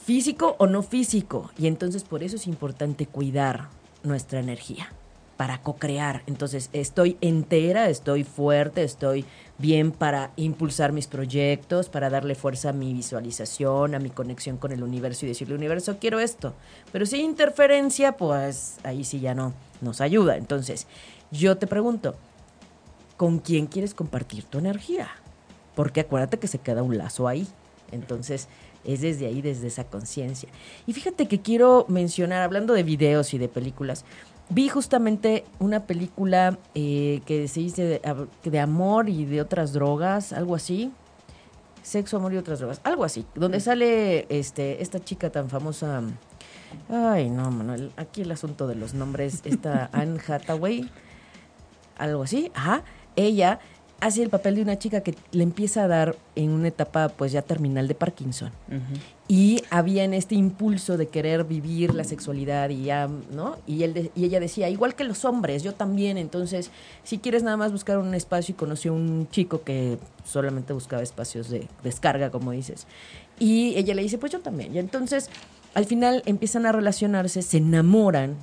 Físico 0.05 0.55
o 0.59 0.67
no 0.67 0.83
físico. 0.83 1.49
Y 1.57 1.67
entonces 1.67 2.03
por 2.03 2.21
eso 2.21 2.35
es 2.35 2.45
importante 2.45 3.07
cuidar 3.07 3.69
nuestra 4.03 4.39
energía 4.39 4.91
para 5.37 5.61
co-crear. 5.61 6.23
Entonces, 6.25 6.69
estoy 6.73 7.17
entera, 7.21 7.89
estoy 7.89 8.23
fuerte, 8.23 8.83
estoy 8.83 9.23
bien 9.59 9.91
para 9.91 10.31
impulsar 10.35 10.91
mis 10.91 11.07
proyectos, 11.07 11.89
para 11.89 12.09
darle 12.09 12.35
fuerza 12.35 12.69
a 12.69 12.73
mi 12.73 12.91
visualización, 12.93 13.93
a 13.93 13.99
mi 13.99 14.09
conexión 14.09 14.57
con 14.57 14.71
el 14.71 14.83
universo 14.83 15.25
y 15.25 15.29
decirle, 15.29 15.55
universo, 15.55 15.97
quiero 15.99 16.19
esto. 16.19 16.55
Pero 16.91 17.05
si 17.05 17.17
hay 17.17 17.21
interferencia, 17.21 18.17
pues 18.17 18.77
ahí 18.83 19.03
sí 19.03 19.19
ya 19.19 19.35
no 19.35 19.53
nos 19.79 20.01
ayuda. 20.01 20.37
Entonces, 20.37 20.87
yo 21.29 21.57
te 21.57 21.67
pregunto, 21.67 22.15
¿con 23.17 23.39
quién 23.39 23.67
quieres 23.67 23.93
compartir 23.93 24.45
tu 24.45 24.59
energía? 24.59 25.09
Porque 25.75 26.01
acuérdate 26.01 26.39
que 26.39 26.47
se 26.47 26.59
queda 26.59 26.83
un 26.83 26.97
lazo 26.97 27.27
ahí. 27.27 27.47
Entonces, 27.91 28.47
es 28.83 29.01
desde 29.01 29.27
ahí, 29.27 29.41
desde 29.41 29.67
esa 29.67 29.83
conciencia. 29.83 30.49
Y 30.85 30.93
fíjate 30.93 31.27
que 31.27 31.41
quiero 31.41 31.85
mencionar, 31.89 32.41
hablando 32.41 32.73
de 32.73 32.83
videos 32.83 33.33
y 33.33 33.37
de 33.37 33.49
películas, 33.49 34.05
vi 34.49 34.69
justamente 34.69 35.43
una 35.59 35.85
película 35.85 36.57
eh, 36.73 37.21
que 37.25 37.47
se 37.47 37.59
dice 37.59 38.01
de, 38.43 38.59
amor 38.59 39.09
y 39.09 39.25
de 39.25 39.41
otras 39.41 39.73
drogas, 39.73 40.33
algo 40.33 40.55
así. 40.55 40.91
Sexo, 41.83 42.17
amor 42.17 42.33
y 42.33 42.37
otras 42.37 42.59
drogas, 42.59 42.81
algo 42.83 43.03
así. 43.03 43.25
Donde 43.35 43.59
sale 43.59 44.25
este, 44.29 44.81
esta 44.81 44.99
chica 44.99 45.29
tan 45.29 45.49
famosa. 45.49 46.01
Ay, 46.89 47.29
no, 47.29 47.49
Manuel. 47.49 47.91
Aquí 47.95 48.21
el 48.21 48.31
asunto 48.31 48.67
de 48.67 48.75
los 48.75 48.93
nombres. 48.93 49.41
Esta 49.45 49.89
Anne 49.93 50.19
Hathaway. 50.25 50.89
Algo 51.97 52.23
así. 52.23 52.51
Ajá. 52.53 52.83
Ella 53.17 53.59
hace 53.99 54.21
el 54.21 54.29
papel 54.29 54.55
de 54.55 54.61
una 54.61 54.77
chica 54.77 55.01
que 55.01 55.15
le 55.31 55.43
empieza 55.43 55.83
a 55.83 55.87
dar 55.87 56.15
en 56.35 56.51
una 56.51 56.67
etapa 56.67 57.09
pues 57.09 57.31
ya 57.31 57.41
terminal 57.41 57.87
de 57.87 57.95
Parkinson. 57.95 58.51
Y 59.27 59.63
había 59.69 60.03
en 60.03 60.13
este 60.13 60.35
impulso 60.35 60.97
de 60.97 61.07
querer 61.07 61.43
vivir 61.43 61.93
la 61.93 62.03
sexualidad 62.03 62.69
y 62.69 62.83
ya, 62.83 63.09
¿no? 63.31 63.57
Y, 63.65 63.83
él 63.83 64.11
y 64.15 64.23
ella 64.23 64.39
decía, 64.39 64.69
igual 64.69 64.95
que 64.95 65.03
los 65.03 65.25
hombres, 65.25 65.63
yo 65.63 65.73
también, 65.73 66.17
entonces, 66.17 66.71
si 67.03 67.17
quieres 67.17 67.43
nada 67.43 67.57
más 67.57 67.71
buscar 67.71 67.97
un 67.97 68.13
espacio 68.13 68.53
y 68.53 68.55
conoció 68.55 68.93
a 68.93 68.95
un 68.95 69.27
chico 69.31 69.63
que 69.63 69.97
solamente 70.23 70.71
buscaba 70.71 71.01
espacios 71.01 71.49
de 71.49 71.67
descarga, 71.83 72.29
como 72.29 72.51
dices. 72.51 72.87
Y 73.39 73.75
ella 73.75 73.95
le 73.95 74.03
dice, 74.03 74.17
pues 74.17 74.31
yo 74.31 74.39
también. 74.39 74.73
Y 74.73 74.79
entonces, 74.79 75.29
al 75.73 75.85
final 75.85 76.23
empiezan 76.25 76.65
a 76.65 76.71
relacionarse, 76.71 77.41
se 77.41 77.57
enamoran 77.57 78.37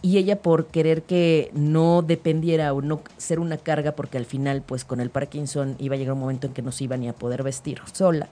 y 0.00 0.18
ella 0.18 0.40
por 0.40 0.66
querer 0.66 1.02
que 1.02 1.50
no 1.54 2.02
dependiera 2.02 2.72
o 2.72 2.82
no 2.82 3.00
ser 3.16 3.40
una 3.40 3.56
carga, 3.56 3.92
porque 3.92 4.18
al 4.18 4.26
final, 4.26 4.62
pues 4.62 4.84
con 4.84 5.00
el 5.00 5.10
Parkinson 5.10 5.76
iba 5.78 5.96
a 5.96 5.98
llegar 5.98 6.14
un 6.14 6.20
momento 6.20 6.46
en 6.46 6.52
que 6.52 6.62
no 6.62 6.72
se 6.72 6.84
iba 6.84 6.96
ni 6.96 7.08
a 7.08 7.12
poder 7.12 7.42
vestir 7.42 7.80
sola. 7.92 8.28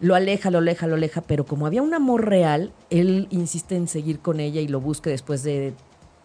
Lo 0.00 0.14
aleja, 0.14 0.50
lo 0.50 0.58
aleja, 0.58 0.86
lo 0.86 0.94
aleja, 0.94 1.20
pero 1.22 1.44
como 1.44 1.66
había 1.66 1.82
un 1.82 1.92
amor 1.92 2.26
real, 2.26 2.72
él 2.88 3.26
insiste 3.30 3.76
en 3.76 3.88
seguir 3.88 4.20
con 4.20 4.40
ella 4.40 4.60
y 4.60 4.68
lo 4.68 4.80
busca 4.80 5.10
después 5.10 5.42
de 5.42 5.74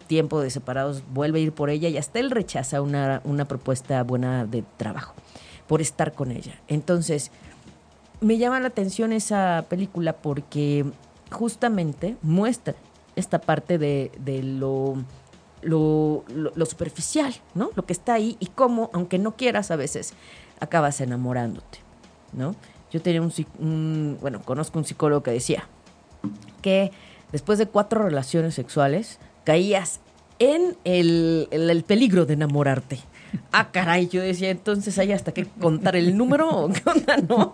tiempo 0.08 0.40
de 0.40 0.52
separados, 0.52 1.04
vuelve 1.12 1.40
a 1.40 1.42
ir 1.42 1.52
por 1.52 1.72
ella 1.72 1.90
y 1.90 1.98
hasta 1.98 2.20
él 2.20 2.30
rechaza 2.30 2.82
una, 2.82 3.22
una 3.24 3.46
propuesta 3.46 4.04
buena 4.04 4.46
de 4.46 4.64
trabajo 4.78 5.16
por 5.68 5.82
estar 5.82 6.14
con 6.14 6.32
ella. 6.32 6.62
Entonces, 6.68 7.32
me 8.22 8.38
llama 8.38 8.60
la 8.60 8.68
atención 8.68 9.12
esa 9.12 9.66
película 9.68 10.14
porque 10.14 10.86
justamente 11.32 12.16
muestra 12.22 12.76
esta 13.16 13.40
parte 13.40 13.78
de, 13.78 14.12
lo, 14.44 14.96
lo, 15.62 16.66
superficial, 16.66 17.34
¿no? 17.54 17.72
Lo 17.76 17.86
que 17.86 17.94
está 17.94 18.14
ahí 18.14 18.38
y 18.40 18.48
cómo, 18.48 18.90
aunque 18.94 19.20
no 19.20 19.36
quieras 19.36 19.72
a 19.72 19.76
veces, 19.76 20.14
acabas 20.60 21.02
enamorándote, 21.02 21.80
¿no? 22.34 22.56
Yo 22.92 23.02
tenía 23.02 23.22
un, 23.22 24.18
bueno, 24.22 24.42
conozco 24.42 24.80
un 24.80 24.86
psicólogo 24.86 25.24
que 25.24 25.32
decía 25.32 25.68
que 26.62 26.92
después 27.32 27.60
de 27.60 27.68
cuatro 27.68 28.04
relaciones 28.04 28.54
sexuales 28.54 29.20
caías 29.44 30.00
en 30.40 30.78
el, 30.84 31.48
el, 31.52 31.84
peligro 31.84 32.26
de 32.26 32.34
enamorarte. 32.34 33.00
Ah, 33.52 33.72
caray, 33.72 34.08
yo 34.08 34.22
decía, 34.22 34.50
entonces 34.50 34.98
hay 34.98 35.12
hasta 35.12 35.34
que 35.34 35.46
contar 35.46 35.96
el 35.96 36.18
número, 36.18 36.70
¿qué 36.74 36.90
onda? 36.90 37.18
No, 37.18 37.54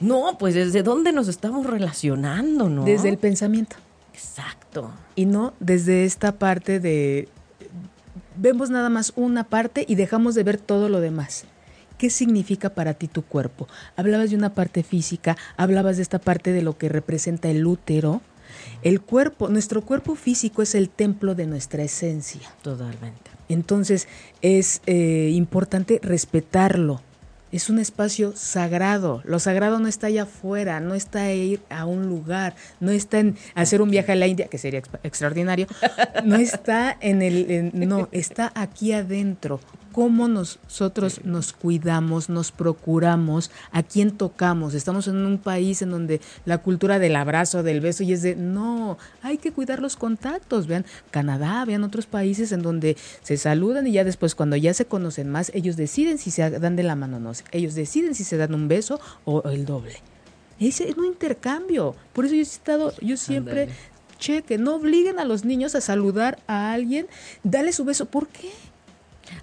no, 0.00 0.38
pues 0.38 0.54
desde 0.54 0.82
dónde 0.82 1.12
nos 1.12 1.28
estamos 1.28 1.66
relacionando, 1.66 2.68
¿no? 2.68 2.84
Desde 2.84 3.08
el 3.08 3.18
pensamiento. 3.18 3.76
Exacto. 4.18 4.90
Y 5.14 5.26
no 5.26 5.54
desde 5.60 6.04
esta 6.04 6.32
parte 6.32 6.80
de 6.80 7.28
vemos 8.36 8.68
nada 8.68 8.88
más 8.88 9.12
una 9.14 9.44
parte 9.44 9.84
y 9.88 9.94
dejamos 9.94 10.34
de 10.34 10.42
ver 10.42 10.58
todo 10.58 10.88
lo 10.88 11.00
demás. 11.00 11.44
¿Qué 11.98 12.10
significa 12.10 12.70
para 12.70 12.94
ti 12.94 13.08
tu 13.08 13.22
cuerpo? 13.22 13.68
Hablabas 13.96 14.30
de 14.30 14.36
una 14.36 14.54
parte 14.54 14.82
física, 14.82 15.36
hablabas 15.56 15.96
de 15.96 16.02
esta 16.02 16.18
parte 16.18 16.52
de 16.52 16.62
lo 16.62 16.76
que 16.78 16.88
representa 16.88 17.48
el 17.48 17.66
útero. 17.66 18.20
El 18.82 19.00
cuerpo, 19.00 19.48
nuestro 19.48 19.82
cuerpo 19.82 20.14
físico 20.14 20.62
es 20.62 20.74
el 20.74 20.90
templo 20.90 21.34
de 21.34 21.46
nuestra 21.46 21.82
esencia. 21.82 22.52
Totalmente. 22.62 23.30
Entonces 23.48 24.08
es 24.42 24.80
eh, 24.86 25.30
importante 25.34 26.00
respetarlo, 26.02 27.02
es 27.52 27.70
un 27.70 27.78
espacio 27.78 28.32
sagrado. 28.36 29.22
Lo 29.24 29.38
sagrado 29.38 29.78
no 29.78 29.88
está 29.88 30.08
allá 30.08 30.24
afuera, 30.24 30.80
no 30.80 30.94
está 30.94 31.30
en 31.30 31.38
ir 31.38 31.60
a 31.70 31.86
un 31.86 32.06
lugar, 32.06 32.54
no 32.80 32.90
está 32.90 33.20
en 33.20 33.36
hacer 33.54 33.82
un 33.82 33.90
viaje 33.90 34.12
a 34.12 34.16
la 34.16 34.26
India, 34.26 34.48
que 34.48 34.58
sería 34.58 34.82
extraordinario, 35.02 35.66
no 36.24 36.36
está 36.36 36.96
en 37.00 37.22
el, 37.22 37.70
no, 37.72 38.08
está 38.12 38.52
aquí 38.54 38.92
adentro 38.92 39.60
cómo 39.98 40.28
nosotros 40.28 41.22
nos 41.24 41.52
cuidamos, 41.52 42.28
nos 42.28 42.52
procuramos, 42.52 43.50
a 43.72 43.82
quién 43.82 44.12
tocamos. 44.12 44.74
Estamos 44.74 45.08
en 45.08 45.16
un 45.16 45.38
país 45.38 45.82
en 45.82 45.90
donde 45.90 46.20
la 46.44 46.58
cultura 46.58 47.00
del 47.00 47.16
abrazo, 47.16 47.64
del 47.64 47.80
beso, 47.80 48.04
y 48.04 48.12
es 48.12 48.22
de, 48.22 48.36
no, 48.36 48.96
hay 49.22 49.38
que 49.38 49.50
cuidar 49.50 49.82
los 49.82 49.96
contactos. 49.96 50.68
Vean 50.68 50.86
Canadá, 51.10 51.64
vean 51.64 51.82
otros 51.82 52.06
países 52.06 52.52
en 52.52 52.62
donde 52.62 52.96
se 53.22 53.36
saludan 53.36 53.88
y 53.88 53.92
ya 53.92 54.04
después 54.04 54.36
cuando 54.36 54.54
ya 54.54 54.72
se 54.72 54.84
conocen 54.84 55.32
más, 55.32 55.50
ellos 55.52 55.74
deciden 55.74 56.18
si 56.18 56.30
se 56.30 56.48
dan 56.48 56.76
de 56.76 56.84
la 56.84 56.94
mano 56.94 57.16
o 57.16 57.20
no. 57.20 57.32
Ellos 57.50 57.74
deciden 57.74 58.14
si 58.14 58.22
se 58.22 58.36
dan 58.36 58.54
un 58.54 58.68
beso 58.68 59.00
o 59.24 59.50
el 59.50 59.66
doble. 59.66 59.96
Ese 60.60 60.88
es 60.88 60.96
un 60.96 61.06
intercambio. 61.06 61.96
Por 62.12 62.24
eso 62.24 62.34
yo 62.34 62.40
he 62.40 62.42
estado, 62.42 62.94
yo 63.00 63.16
siempre, 63.16 63.68
cheque, 64.20 64.58
no 64.58 64.76
obliguen 64.76 65.18
a 65.18 65.24
los 65.24 65.44
niños 65.44 65.74
a 65.74 65.80
saludar 65.80 66.38
a 66.46 66.70
alguien, 66.70 67.08
dale 67.42 67.72
su 67.72 67.84
beso. 67.84 68.06
¿Por 68.06 68.28
qué? 68.28 68.52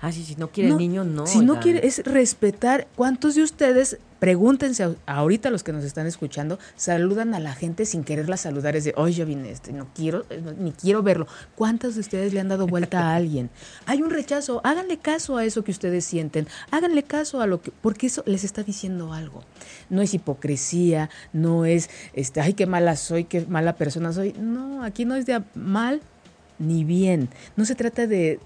Ah, 0.01 0.11
sí, 0.11 0.23
si 0.23 0.35
no 0.35 0.49
quiere 0.49 0.69
el 0.69 0.77
niño, 0.77 1.03
no. 1.03 1.27
Si 1.27 1.39
no 1.39 1.59
quiere, 1.59 1.85
es 1.85 2.03
respetar. 2.05 2.87
¿Cuántos 2.95 3.35
de 3.35 3.43
ustedes, 3.43 3.97
pregúntense 4.19 4.95
ahorita 5.05 5.49
los 5.49 5.63
que 5.63 5.73
nos 5.73 5.83
están 5.83 6.07
escuchando, 6.07 6.59
saludan 6.75 7.33
a 7.33 7.39
la 7.39 7.53
gente 7.53 7.85
sin 7.85 8.03
quererla 8.03 8.37
saludar? 8.37 8.75
Es 8.75 8.83
de, 8.83 8.93
oye, 8.97 9.13
yo 9.13 9.25
vine 9.25 9.51
este, 9.51 9.73
no 9.73 9.87
quiero, 9.93 10.25
eh, 10.29 10.41
ni 10.57 10.71
quiero 10.71 11.03
verlo. 11.03 11.27
¿Cuántos 11.55 11.95
de 11.95 12.01
ustedes 12.01 12.33
le 12.33 12.39
han 12.39 12.49
dado 12.49 12.67
vuelta 12.67 13.09
a 13.11 13.15
alguien? 13.15 13.49
Hay 13.85 14.01
un 14.01 14.09
rechazo, 14.09 14.61
háganle 14.63 14.97
caso 14.97 15.37
a 15.37 15.45
eso 15.45 15.63
que 15.63 15.71
ustedes 15.71 16.05
sienten, 16.05 16.47
háganle 16.71 17.03
caso 17.03 17.41
a 17.41 17.47
lo 17.47 17.61
que, 17.61 17.71
porque 17.81 18.07
eso 18.07 18.23
les 18.25 18.43
está 18.43 18.63
diciendo 18.63 19.13
algo. 19.13 19.43
No 19.89 20.01
es 20.01 20.13
hipocresía, 20.13 21.09
no 21.33 21.65
es, 21.65 21.89
este, 22.13 22.41
ay, 22.41 22.53
qué 22.53 22.65
mala 22.65 22.95
soy, 22.95 23.25
qué 23.25 23.45
mala 23.45 23.75
persona 23.75 24.13
soy. 24.13 24.33
No, 24.33 24.83
aquí 24.83 25.05
no 25.05 25.15
es 25.15 25.25
de 25.25 25.41
mal 25.53 26.01
ni 26.59 26.83
bien. 26.83 27.29
No 27.55 27.65
se 27.65 27.75
trata 27.75 28.07
de, 28.07 28.39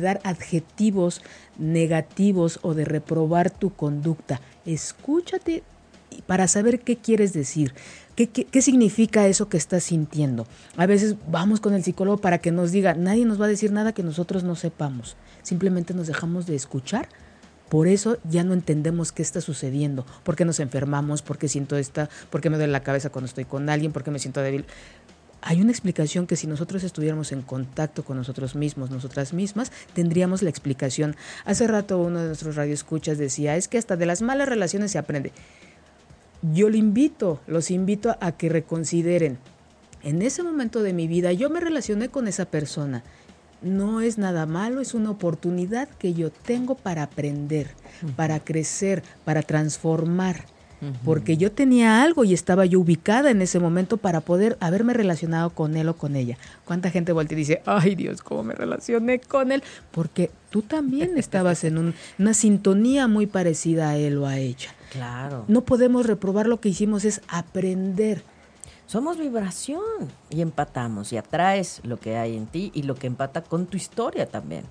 dar 0.00 0.20
adjetivos 0.24 1.22
negativos 1.58 2.58
o 2.62 2.74
de 2.74 2.84
reprobar 2.84 3.50
tu 3.50 3.70
conducta. 3.70 4.40
Escúchate 4.66 5.62
para 6.26 6.48
saber 6.48 6.80
qué 6.80 6.96
quieres 6.96 7.32
decir. 7.32 7.74
¿Qué, 8.14 8.28
qué, 8.28 8.60
significa 8.60 9.26
eso 9.26 9.48
que 9.48 9.56
estás 9.56 9.84
sintiendo? 9.84 10.46
A 10.76 10.84
veces 10.84 11.16
vamos 11.30 11.60
con 11.60 11.72
el 11.72 11.82
psicólogo 11.82 12.18
para 12.18 12.38
que 12.38 12.52
nos 12.52 12.70
diga, 12.70 12.92
nadie 12.94 13.24
nos 13.24 13.40
va 13.40 13.46
a 13.46 13.48
decir 13.48 13.72
nada 13.72 13.94
que 13.94 14.02
nosotros 14.02 14.44
no 14.44 14.54
sepamos. 14.54 15.16
Simplemente 15.42 15.94
nos 15.94 16.08
dejamos 16.08 16.46
de 16.46 16.54
escuchar. 16.54 17.08
Por 17.72 17.88
eso 17.88 18.18
ya 18.28 18.44
no 18.44 18.52
entendemos 18.52 19.12
qué 19.12 19.22
está 19.22 19.40
sucediendo, 19.40 20.04
por 20.24 20.36
qué 20.36 20.44
nos 20.44 20.60
enfermamos, 20.60 21.22
por 21.22 21.38
qué 21.38 21.48
siento 21.48 21.78
esta, 21.78 22.10
por 22.28 22.42
qué 22.42 22.50
me 22.50 22.58
duele 22.58 22.70
la 22.70 22.82
cabeza 22.82 23.08
cuando 23.08 23.28
estoy 23.28 23.46
con 23.46 23.70
alguien, 23.70 23.92
por 23.92 24.04
qué 24.04 24.10
me 24.10 24.18
siento 24.18 24.42
débil 24.42 24.66
hay 25.42 25.60
una 25.60 25.72
explicación 25.72 26.28
que 26.28 26.36
si 26.36 26.46
nosotros 26.46 26.84
estuviéramos 26.84 27.32
en 27.32 27.42
contacto 27.42 28.04
con 28.04 28.16
nosotros 28.16 28.54
mismos, 28.54 28.90
nosotras 28.90 29.32
mismas, 29.32 29.72
tendríamos 29.92 30.40
la 30.42 30.50
explicación. 30.50 31.16
Hace 31.44 31.66
rato 31.66 31.98
uno 31.98 32.20
de 32.20 32.28
nuestros 32.28 32.54
radioescuchas 32.54 33.18
decía, 33.18 33.56
es 33.56 33.66
que 33.66 33.76
hasta 33.76 33.96
de 33.96 34.06
las 34.06 34.22
malas 34.22 34.48
relaciones 34.48 34.92
se 34.92 34.98
aprende. 34.98 35.32
Yo 36.54 36.70
le 36.70 36.78
invito, 36.78 37.40
los 37.48 37.72
invito 37.72 38.16
a 38.20 38.32
que 38.32 38.48
reconsideren. 38.48 39.38
En 40.04 40.22
ese 40.22 40.44
momento 40.44 40.82
de 40.82 40.92
mi 40.92 41.08
vida 41.08 41.32
yo 41.32 41.50
me 41.50 41.60
relacioné 41.60 42.08
con 42.08 42.28
esa 42.28 42.44
persona. 42.44 43.02
No 43.62 44.00
es 44.00 44.18
nada 44.18 44.46
malo, 44.46 44.80
es 44.80 44.94
una 44.94 45.10
oportunidad 45.10 45.88
que 45.88 46.14
yo 46.14 46.30
tengo 46.30 46.76
para 46.76 47.02
aprender, 47.02 47.70
para 48.16 48.40
crecer, 48.40 49.02
para 49.24 49.42
transformar 49.42 50.44
porque 51.04 51.36
yo 51.36 51.52
tenía 51.52 52.02
algo 52.02 52.24
y 52.24 52.34
estaba 52.34 52.66
yo 52.66 52.80
ubicada 52.80 53.30
en 53.30 53.42
ese 53.42 53.60
momento 53.60 53.96
para 53.96 54.20
poder 54.20 54.56
haberme 54.60 54.92
relacionado 54.92 55.50
con 55.50 55.76
él 55.76 55.88
o 55.88 55.96
con 55.96 56.16
ella. 56.16 56.38
¿Cuánta 56.64 56.90
gente 56.90 57.12
vuelve 57.12 57.34
y 57.34 57.38
dice, 57.38 57.62
ay 57.66 57.94
Dios, 57.94 58.22
cómo 58.22 58.42
me 58.42 58.54
relacioné 58.54 59.20
con 59.20 59.52
él? 59.52 59.62
Porque 59.90 60.30
tú 60.50 60.62
también 60.62 61.16
estabas 61.18 61.64
en 61.64 61.94
una 62.18 62.34
sintonía 62.34 63.06
muy 63.06 63.26
parecida 63.26 63.90
a 63.90 63.96
él 63.96 64.18
o 64.18 64.26
a 64.26 64.38
ella. 64.38 64.74
Claro. 64.90 65.44
No 65.48 65.62
podemos 65.62 66.06
reprobar 66.06 66.46
lo 66.46 66.60
que 66.60 66.68
hicimos, 66.70 67.04
es 67.04 67.22
aprender. 67.28 68.22
Somos 68.86 69.16
vibración 69.16 69.80
y 70.28 70.42
empatamos 70.42 71.12
y 71.12 71.16
atraes 71.16 71.80
lo 71.84 71.98
que 71.98 72.16
hay 72.16 72.36
en 72.36 72.46
ti 72.46 72.70
y 72.74 72.82
lo 72.82 72.94
que 72.94 73.06
empata 73.06 73.42
con 73.42 73.66
tu 73.66 73.76
historia 73.76 74.26
también. 74.26 74.64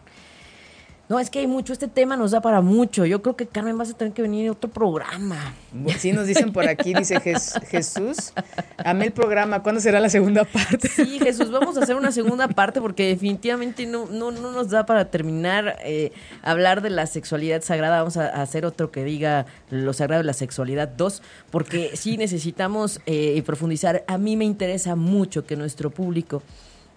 No, 1.12 1.20
es 1.20 1.30
que 1.30 1.40
hay 1.40 1.48
mucho, 1.48 1.74
este 1.74 1.90
tema 1.90 2.16
nos 2.16 2.32
da 2.32 2.40
para 2.40 2.62
mucho. 2.62 3.06
Yo 3.06 3.22
creo 3.22 3.36
que 3.36 3.46
Carmen 3.46 3.78
vas 3.78 3.90
a 3.90 3.94
tener 3.96 4.14
que 4.14 4.22
venir 4.22 4.48
a 4.48 4.54
otro 4.54 4.70
programa. 4.70 5.54
Sí, 5.98 6.14
nos 6.14 6.26
dicen 6.26 6.54
por 6.54 6.66
aquí, 6.70 6.94
dice 6.94 7.20
Jesús. 7.20 8.32
Amé 8.78 9.08
el 9.08 9.12
programa, 9.12 9.62
¿cuándo 9.62 9.82
será 9.82 10.00
la 10.00 10.08
segunda 10.08 10.46
parte? 10.46 10.88
Sí, 10.88 11.20
Jesús, 11.20 11.52
vamos 11.52 11.76
a 11.76 11.82
hacer 11.82 11.98
una 11.98 12.14
segunda 12.14 12.48
parte 12.48 12.80
porque 12.80 13.08
definitivamente 13.08 13.86
no, 13.86 14.06
no, 14.06 14.32
no 14.32 14.54
nos 14.54 14.70
da 14.70 14.86
para 14.86 15.12
terminar 15.12 15.80
eh, 15.84 16.14
hablar 16.44 16.82
de 16.82 16.92
la 16.92 17.06
sexualidad 17.08 17.62
sagrada. 17.62 17.98
Vamos 17.98 18.16
a, 18.16 18.28
hacer 18.28 18.66
otro 18.66 18.90
que 18.90 19.04
diga 19.04 19.48
lo 19.70 19.92
sagrado 19.92 20.22
de 20.22 20.28
la 20.28 20.34
sexualidad 20.34 20.88
2, 20.88 21.22
porque 21.50 21.92
sí 21.96 22.16
necesitamos 22.16 23.02
eh, 23.06 23.44
profundizar. 23.46 24.06
A 24.08 24.18
mí 24.18 24.38
me 24.38 24.46
interesa 24.46 24.96
mucho 24.96 25.46
que 25.46 25.58
nuestro 25.58 25.90
público 25.90 26.42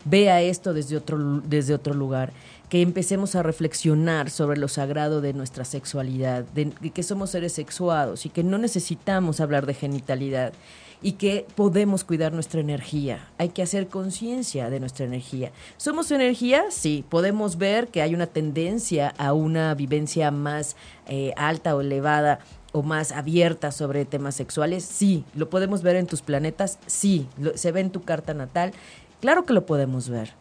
vea 0.04 0.40
esto 0.40 0.72
desde 0.72 0.98
otro, 0.98 1.18
desde 1.44 1.74
otro 1.74 1.94
lugar 1.94 2.32
que 2.74 2.82
empecemos 2.82 3.36
a 3.36 3.44
reflexionar 3.44 4.30
sobre 4.30 4.58
lo 4.58 4.66
sagrado 4.66 5.20
de 5.20 5.32
nuestra 5.32 5.64
sexualidad, 5.64 6.42
de, 6.56 6.72
que 6.90 7.04
somos 7.04 7.30
seres 7.30 7.52
sexuados 7.52 8.26
y 8.26 8.30
que 8.30 8.42
no 8.42 8.58
necesitamos 8.58 9.38
hablar 9.38 9.64
de 9.64 9.74
genitalidad 9.74 10.52
y 11.00 11.12
que 11.12 11.46
podemos 11.54 12.02
cuidar 12.02 12.32
nuestra 12.32 12.60
energía. 12.60 13.28
Hay 13.38 13.50
que 13.50 13.62
hacer 13.62 13.86
conciencia 13.86 14.70
de 14.70 14.80
nuestra 14.80 15.06
energía. 15.06 15.52
¿Somos 15.76 16.10
energía? 16.10 16.64
Sí. 16.70 17.04
¿Podemos 17.08 17.58
ver 17.58 17.86
que 17.86 18.02
hay 18.02 18.12
una 18.12 18.26
tendencia 18.26 19.14
a 19.18 19.34
una 19.34 19.72
vivencia 19.76 20.32
más 20.32 20.74
eh, 21.06 21.32
alta 21.36 21.76
o 21.76 21.80
elevada 21.80 22.40
o 22.72 22.82
más 22.82 23.12
abierta 23.12 23.70
sobre 23.70 24.04
temas 24.04 24.34
sexuales? 24.34 24.84
Sí. 24.84 25.24
¿Lo 25.36 25.48
podemos 25.48 25.82
ver 25.82 25.94
en 25.94 26.08
tus 26.08 26.22
planetas? 26.22 26.80
Sí. 26.86 27.28
¿Se 27.54 27.70
ve 27.70 27.82
en 27.82 27.90
tu 27.90 28.02
carta 28.02 28.34
natal? 28.34 28.72
Claro 29.20 29.46
que 29.46 29.52
lo 29.52 29.64
podemos 29.64 30.08
ver. 30.08 30.34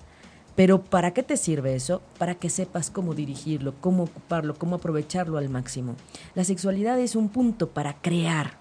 Pero 0.55 0.83
¿para 0.83 1.11
qué 1.11 1.23
te 1.23 1.37
sirve 1.37 1.75
eso? 1.75 2.01
Para 2.19 2.35
que 2.35 2.49
sepas 2.49 2.91
cómo 2.91 3.15
dirigirlo, 3.15 3.73
cómo 3.81 4.03
ocuparlo, 4.03 4.53
cómo 4.53 4.75
aprovecharlo 4.75 5.37
al 5.37 5.49
máximo. 5.49 5.95
La 6.35 6.43
sexualidad 6.43 6.99
es 6.99 7.15
un 7.15 7.29
punto 7.29 7.69
para 7.69 7.93
crear, 8.01 8.57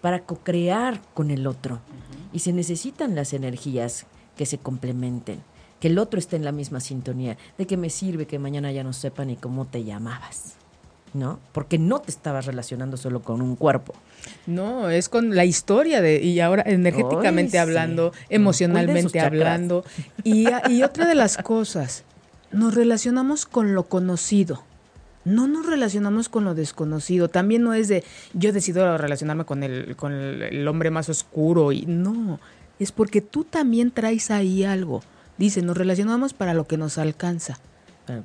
para 0.00 0.20
co-crear 0.20 1.00
con 1.14 1.30
el 1.30 1.46
otro. 1.46 1.80
Y 2.32 2.40
se 2.40 2.52
necesitan 2.52 3.16
las 3.16 3.32
energías 3.32 4.06
que 4.36 4.46
se 4.46 4.58
complementen, 4.58 5.42
que 5.80 5.88
el 5.88 5.98
otro 5.98 6.18
esté 6.18 6.36
en 6.36 6.44
la 6.44 6.52
misma 6.52 6.80
sintonía. 6.80 7.36
¿De 7.58 7.66
qué 7.66 7.76
me 7.76 7.90
sirve 7.90 8.26
que 8.26 8.38
mañana 8.38 8.70
ya 8.70 8.84
no 8.84 8.92
sepa 8.92 9.24
ni 9.24 9.36
cómo 9.36 9.64
te 9.64 9.82
llamabas? 9.82 10.56
¿No? 11.14 11.40
Porque 11.52 11.78
no 11.78 12.00
te 12.00 12.10
estabas 12.10 12.46
relacionando 12.46 12.96
solo 12.96 13.22
con 13.22 13.40
un 13.40 13.56
cuerpo. 13.56 13.94
No, 14.46 14.90
es 14.90 15.08
con 15.08 15.34
la 15.34 15.44
historia 15.44 16.00
de, 16.00 16.22
y 16.22 16.40
ahora 16.40 16.62
energéticamente 16.66 17.58
hablando, 17.58 18.12
emocionalmente 18.28 19.20
hablando. 19.20 19.84
Y, 20.24 20.46
y 20.68 20.82
otra 20.82 21.06
de 21.06 21.14
las 21.14 21.36
cosas, 21.36 22.04
nos 22.50 22.74
relacionamos 22.74 23.46
con 23.46 23.74
lo 23.74 23.84
conocido. 23.84 24.64
No 25.24 25.46
nos 25.46 25.66
relacionamos 25.66 26.28
con 26.28 26.44
lo 26.44 26.54
desconocido. 26.54 27.28
También 27.28 27.62
no 27.62 27.74
es 27.74 27.88
de 27.88 28.04
yo 28.32 28.52
decido 28.52 28.96
relacionarme 28.98 29.44
con 29.44 29.62
el, 29.62 29.96
con 29.96 30.12
el 30.12 30.66
hombre 30.68 30.90
más 30.90 31.08
oscuro 31.08 31.72
y 31.72 31.82
no. 31.86 32.40
Es 32.78 32.92
porque 32.92 33.20
tú 33.20 33.44
también 33.44 33.90
traes 33.90 34.30
ahí 34.30 34.64
algo. 34.64 35.02
Dice, 35.38 35.62
nos 35.62 35.76
relacionamos 35.76 36.32
para 36.34 36.54
lo 36.54 36.66
que 36.66 36.76
nos 36.76 36.98
alcanza 36.98 37.58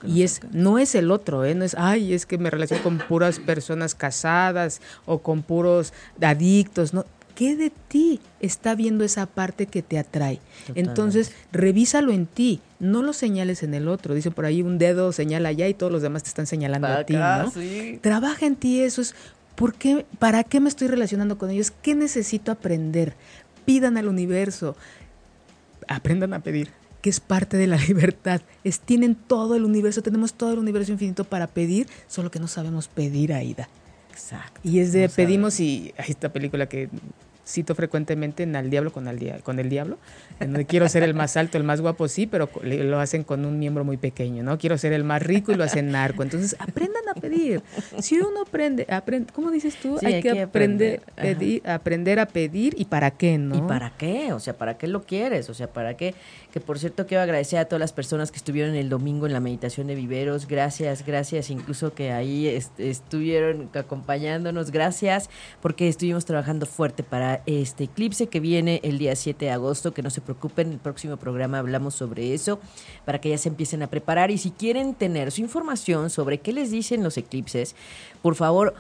y 0.06 0.24
es 0.24 0.42
no 0.52 0.78
es 0.78 0.96
el 0.96 1.12
otro, 1.12 1.46
¿eh? 1.46 1.56
no 1.56 1.66
es, 1.66 1.76
ay, 1.78 2.14
es 2.14 2.26
que 2.26 2.38
me 2.38 2.50
relaciono 2.50 2.84
con 2.84 2.98
puras 3.00 3.40
personas 3.40 3.96
casadas 3.96 4.82
o 5.06 5.20
con 5.20 5.42
puros 5.42 5.94
adictos, 6.22 6.94
no. 6.94 7.06
¿Qué 7.36 7.56
de 7.56 7.72
ti 7.88 8.20
está 8.42 8.76
viendo 8.76 9.06
esa 9.06 9.26
parte 9.26 9.66
que 9.66 9.82
te 9.82 9.98
atrae? 9.98 10.40
Entonces, 10.76 11.32
revísalo 11.52 12.12
en 12.12 12.28
ti, 12.28 12.60
no 12.80 13.02
lo 13.02 13.14
señales 13.14 13.64
en 13.64 13.74
el 13.74 13.88
otro. 13.88 14.14
Dice 14.14 14.32
por 14.32 14.46
ahí 14.46 14.62
un 14.62 14.78
dedo 14.78 15.12
señala 15.14 15.50
allá 15.50 15.68
y 15.68 15.74
todos 15.74 15.92
los 15.92 16.02
demás 16.02 16.24
te 16.24 16.30
están 16.30 16.46
señalando 16.46 16.88
a 16.88 17.04
ti, 17.06 17.14
¿no? 17.14 17.52
Trabaja 18.02 18.46
en 18.46 18.58
ti 18.58 18.82
eso 18.82 19.02
es 19.02 19.16
¿por 19.56 19.74
qué, 19.74 20.06
para 20.20 20.44
qué 20.44 20.60
me 20.60 20.70
estoy 20.70 20.88
relacionando 20.88 21.38
con 21.38 21.50
ellos? 21.50 21.72
¿Qué 21.72 21.96
necesito 21.96 22.52
aprender? 22.52 23.16
Pidan 23.66 23.98
al 23.98 24.08
universo. 24.08 24.76
Aprendan 25.88 26.34
a 26.34 26.42
pedir 26.42 26.70
que 27.02 27.10
es 27.10 27.20
parte 27.20 27.58
de 27.58 27.68
la 27.68 27.78
libertad. 27.88 28.42
Es, 28.64 28.80
tienen 28.80 29.16
todo 29.16 29.56
el 29.56 29.66
universo, 29.66 30.02
tenemos 30.02 30.34
todo 30.34 30.54
el 30.54 30.60
universo 30.60 30.92
infinito 30.92 31.24
para 31.24 31.48
pedir, 31.48 31.88
solo 32.08 32.32
que 32.32 32.40
no 32.40 32.48
sabemos 32.48 32.88
pedir, 32.88 33.34
Aida. 33.34 33.68
Exacto. 34.12 34.60
Y 34.64 34.80
es 34.80 34.92
de 34.92 35.10
pedimos 35.10 35.60
y 35.60 35.94
hay 35.98 36.12
esta 36.12 36.30
película 36.30 36.68
que 36.68 36.90
cito 37.52 37.76
frecuentemente 37.76 38.44
en 38.44 38.56
Al 38.56 38.70
Diablo 38.70 38.92
con, 38.92 39.08
al 39.08 39.20
con 39.44 39.60
el 39.60 39.70
Diablo, 39.70 39.98
donde 40.40 40.66
quiero 40.66 40.88
ser 40.90 41.04
el 41.04 41.14
más 41.14 41.38
alto, 41.38 41.58
el 41.58 41.64
más 41.64 41.82
guapo, 41.82 42.08
sí, 42.08 42.28
pero 42.28 42.50
lo 42.64 43.00
hacen 43.00 43.24
con 43.24 43.46
un 43.46 43.60
miembro 43.60 43.84
muy 43.84 43.98
pequeño, 43.98 44.44
¿no? 44.44 44.58
Quiero 44.58 44.78
ser 44.78 44.94
el 44.94 45.04
más 45.04 45.22
rico 45.22 45.52
y 45.52 45.56
lo 45.56 45.64
hacen 45.64 45.92
narco. 45.92 46.24
Entonces, 46.24 46.56
aprendan 46.60 47.04
a 47.10 47.20
pedir. 47.20 47.62
Si 48.00 48.18
uno 48.18 48.42
aprende, 48.42 48.88
aprende 48.90 49.32
¿cómo 49.34 49.52
dices 49.52 49.76
tú? 49.76 49.98
hay, 50.04 50.22
que, 50.22 50.42
aprender, 50.42 51.02
pedir, 51.16 51.68
aprender 51.68 52.20
a 52.20 52.26
pedir 52.26 52.74
y 52.78 52.86
para 52.86 53.12
qué, 53.12 53.38
¿no? 53.38 53.58
¿Y 53.58 53.62
para 53.62 53.92
qué? 53.98 54.34
O 54.34 54.40
sea, 54.40 54.58
¿para 54.58 54.78
qué 54.78 54.88
lo 54.88 55.04
quieres? 55.04 55.50
O 55.50 55.54
sea, 55.54 55.68
¿para 55.68 55.96
qué? 55.96 56.16
Que 56.52 56.60
por 56.60 56.80
cierto 56.80 57.08
quiero 57.08 57.24
agradecer 57.24 57.60
a 57.60 57.66
todas 57.66 57.80
las 57.80 57.94
personas 57.94 58.32
que 58.32 58.38
estuvieron 58.38 58.76
el 58.76 58.90
domingo 58.90 59.26
en 59.26 59.34
la 59.34 59.40
meditación 59.40 59.88
de 59.88 59.96
viveros. 59.96 60.48
Gracias, 60.48 61.06
gracias, 61.06 61.50
incluso 61.50 61.94
que 61.94 62.12
ahí 62.12 62.48
estuvieron 62.78 63.70
acompañándonos. 63.74 64.72
Gracias, 64.72 65.30
porque 65.62 65.88
estuvimos 65.88 66.26
trabajando 66.26 66.66
fuerte 66.66 67.04
para 67.04 67.42
este 67.46 67.86
eclipse 67.86 68.28
que 68.28 68.40
viene 68.40 68.82
el 68.84 68.98
día 68.98 69.16
7 69.16 69.46
de 69.46 69.52
agosto. 69.52 69.94
Que 69.94 70.02
no 70.02 70.10
se 70.10 70.22
preocupen, 70.22 70.72
el 70.74 70.80
próximo 70.80 71.18
programa 71.18 71.60
hablamos 71.60 71.96
sobre 71.96 72.34
eso, 72.34 72.60
para 73.06 73.22
que 73.22 73.30
ya 73.30 73.38
se 73.38 73.50
empiecen 73.50 73.82
a 73.84 73.88
preparar. 73.88 74.32
Y 74.32 74.38
si 74.38 74.52
quieren 74.52 74.94
tener 74.94 75.32
su 75.32 75.42
información 75.42 76.10
sobre 76.10 76.40
qué 76.40 76.52
les 76.52 76.72
dicen 76.72 77.04
los 77.04 77.18
eclipses, 77.18 77.76
por 78.22 78.36
favor, 78.36 78.74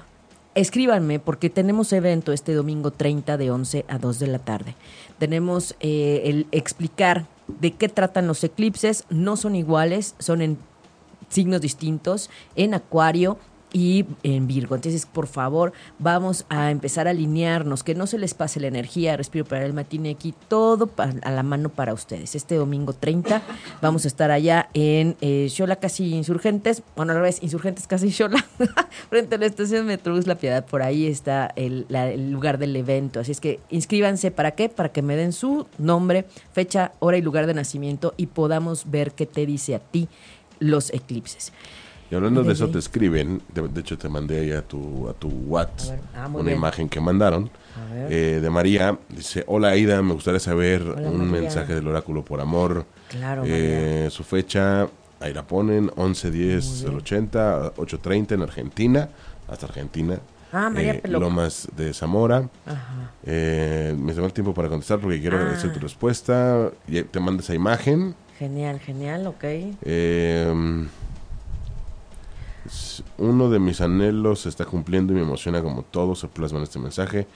escríbanme 0.55 1.19
porque 1.19 1.49
tenemos 1.49 1.93
evento 1.93 2.33
este 2.33 2.53
domingo 2.53 2.91
30 2.91 3.37
de 3.37 3.51
11 3.51 3.85
a 3.87 3.97
2 3.97 4.19
de 4.19 4.27
la 4.27 4.39
tarde. 4.39 4.75
Tenemos 5.17 5.75
eh, 5.79 6.23
el 6.25 6.47
explicar 6.51 7.27
de 7.59 7.71
qué 7.71 7.89
tratan 7.89 8.27
los 8.27 8.43
eclipses. 8.43 9.05
No 9.09 9.37
son 9.37 9.55
iguales, 9.55 10.15
son 10.19 10.41
en 10.41 10.57
signos 11.29 11.61
distintos. 11.61 12.29
En 12.55 12.73
Acuario 12.73 13.37
y 13.73 14.05
en 14.23 14.47
Virgo. 14.47 14.75
Entonces, 14.75 15.05
por 15.05 15.27
favor, 15.27 15.73
vamos 15.99 16.45
a 16.49 16.71
empezar 16.71 17.07
a 17.07 17.11
alinearnos, 17.11 17.83
que 17.83 17.95
no 17.95 18.07
se 18.07 18.17
les 18.17 18.33
pase 18.33 18.59
la 18.59 18.67
energía. 18.67 19.17
Respiro 19.17 19.45
para 19.45 19.65
el 19.65 19.81
tiene 19.85 20.11
aquí 20.11 20.33
todo 20.47 20.89
a 20.97 21.31
la 21.31 21.43
mano 21.43 21.69
para 21.69 21.93
ustedes. 21.93 22.35
Este 22.35 22.55
domingo 22.55 22.93
30 22.93 23.41
vamos 23.81 24.05
a 24.05 24.07
estar 24.07 24.31
allá 24.31 24.69
en 24.73 25.15
eh, 25.21 25.49
Casi 25.79 26.13
Insurgentes, 26.13 26.83
bueno, 26.95 27.13
a 27.13 27.15
la 27.15 27.21
vez 27.21 27.41
Insurgentes 27.41 27.87
Casi 27.87 28.11
Xola, 28.11 28.45
frente 29.09 29.35
a 29.35 29.37
la 29.37 29.45
estación 29.45 29.85
Metrobús 29.85 30.27
La 30.27 30.35
Piedad. 30.35 30.65
Por 30.65 30.81
ahí 30.81 31.07
está 31.07 31.51
el, 31.55 31.85
el 31.89 32.31
lugar 32.31 32.57
del 32.57 32.75
evento. 32.75 33.19
Así 33.21 33.31
es 33.31 33.39
que 33.39 33.59
inscríbanse. 33.69 34.31
¿Para 34.31 34.51
qué? 34.51 34.69
Para 34.69 34.89
que 34.89 35.01
me 35.01 35.15
den 35.15 35.31
su 35.31 35.67
nombre, 35.77 36.25
fecha, 36.51 36.91
hora 36.99 37.17
y 37.17 37.21
lugar 37.21 37.47
de 37.47 37.53
nacimiento 37.53 38.13
y 38.17 38.27
podamos 38.27 38.89
ver 38.91 39.13
qué 39.13 39.25
te 39.25 39.45
dice 39.45 39.75
a 39.75 39.79
ti 39.79 40.09
los 40.59 40.93
eclipses. 40.93 41.51
Y 42.11 42.15
hablando 42.15 42.43
de 42.43 42.51
eso, 42.51 42.67
te 42.67 42.77
escriben, 42.77 43.41
de, 43.53 43.79
hecho 43.79 43.97
te 43.97 44.09
mandé 44.09 44.41
ahí 44.41 44.51
a 44.51 44.61
tu, 44.61 45.07
a 45.07 45.13
tu 45.13 45.29
WhatsApp 45.29 45.97
ah, 46.13 46.27
una 46.33 46.51
imagen 46.51 46.89
que 46.89 46.99
mandaron 46.99 47.49
eh, 48.09 48.39
de 48.41 48.49
María. 48.49 48.99
Dice, 49.07 49.45
hola 49.47 49.69
Aida, 49.69 50.01
me 50.01 50.13
gustaría 50.13 50.41
saber 50.41 50.83
un 50.83 51.31
mensaje 51.31 51.73
del 51.73 51.87
oráculo 51.87 52.25
por 52.25 52.41
amor. 52.41 52.85
Claro, 53.07 53.43
eh, 53.45 54.09
Su 54.11 54.25
fecha, 54.25 54.89
ahí 55.21 55.33
la 55.33 55.47
ponen, 55.47 55.89
11-10-80, 55.91 57.75
8.30 57.75 58.31
en 58.33 58.41
Argentina, 58.41 59.07
hasta 59.47 59.67
Argentina. 59.67 60.19
Ah, 60.51 60.69
María 60.69 60.95
eh, 60.95 61.01
Lomas 61.05 61.69
de 61.77 61.93
Zamora. 61.93 62.49
Ajá. 62.65 63.11
Eh, 63.25 63.95
me 63.97 64.13
tomó 64.13 64.27
el 64.27 64.33
tiempo 64.33 64.53
para 64.53 64.67
contestar 64.67 64.99
porque 64.99 65.21
quiero 65.21 65.37
agradecer 65.37 65.69
ah. 65.69 65.73
tu 65.73 65.79
respuesta. 65.79 66.71
Y 66.89 67.03
te 67.03 67.21
mando 67.21 67.41
esa 67.41 67.55
imagen. 67.55 68.15
Genial, 68.37 68.81
genial, 68.81 69.27
ok. 69.27 69.43
Eh, 69.83 70.87
uno 73.17 73.49
de 73.49 73.59
mis 73.59 73.81
anhelos 73.81 74.41
se 74.41 74.49
está 74.49 74.65
cumpliendo 74.65 75.13
y 75.13 75.15
me 75.15 75.21
emociona 75.23 75.61
como 75.61 75.83
todo 75.83 76.15
se 76.15 76.27
plasma 76.27 76.59
en 76.59 76.63
este 76.63 76.79
mensaje. 76.79 77.27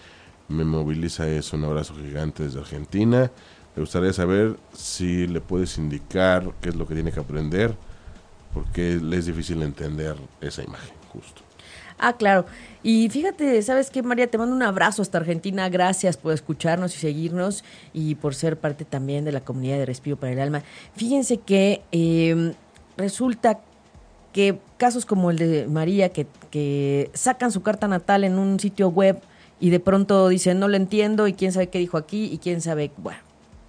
Me 0.47 0.63
moviliza 0.63 1.27
eso. 1.27 1.57
Un 1.57 1.65
abrazo 1.65 1.95
gigante 1.95 2.43
desde 2.43 2.59
Argentina. 2.59 3.31
Me 3.75 3.81
gustaría 3.81 4.13
saber 4.13 4.55
si 4.73 5.27
le 5.27 5.41
puedes 5.41 5.77
indicar 5.77 6.51
qué 6.61 6.69
es 6.69 6.75
lo 6.75 6.87
que 6.87 6.93
tiene 6.93 7.11
que 7.11 7.19
aprender, 7.19 7.75
porque 8.53 8.99
le 9.01 9.17
es 9.17 9.25
difícil 9.25 9.61
entender 9.63 10.15
esa 10.39 10.63
imagen, 10.63 10.93
justo. 11.11 11.41
Ah, 11.97 12.13
claro. 12.13 12.45
Y 12.83 13.09
fíjate, 13.09 13.61
¿sabes 13.61 13.89
qué, 13.89 14.03
María? 14.03 14.27
Te 14.27 14.37
mando 14.37 14.55
un 14.55 14.63
abrazo 14.63 15.01
hasta 15.01 15.17
Argentina. 15.17 15.67
Gracias 15.69 16.17
por 16.17 16.33
escucharnos 16.33 16.95
y 16.95 16.99
seguirnos 16.99 17.63
y 17.93 18.15
por 18.15 18.35
ser 18.35 18.59
parte 18.59 18.85
también 18.85 19.25
de 19.25 19.31
la 19.31 19.41
comunidad 19.41 19.77
de 19.77 19.85
Respiro 19.85 20.17
para 20.17 20.33
el 20.33 20.39
Alma. 20.39 20.63
Fíjense 20.95 21.37
que 21.37 21.81
eh, 21.91 22.53
resulta 22.97 23.59
que 24.35 24.59
casos 24.75 25.05
como 25.05 25.31
el 25.31 25.37
de 25.37 25.65
María, 25.65 26.09
que, 26.09 26.27
que 26.51 27.09
sacan 27.13 27.53
su 27.53 27.61
carta 27.61 27.87
natal 27.87 28.25
en 28.25 28.37
un 28.37 28.59
sitio 28.59 28.89
web 28.89 29.17
y 29.61 29.69
de 29.69 29.79
pronto 29.79 30.27
dicen 30.27 30.59
no 30.59 30.67
lo 30.67 30.75
entiendo 30.75 31.25
y 31.29 31.33
quién 31.33 31.53
sabe 31.53 31.69
qué 31.69 31.79
dijo 31.79 31.95
aquí 31.95 32.25
y 32.25 32.39
quién 32.39 32.59
sabe, 32.59 32.91
bueno, 32.97 33.19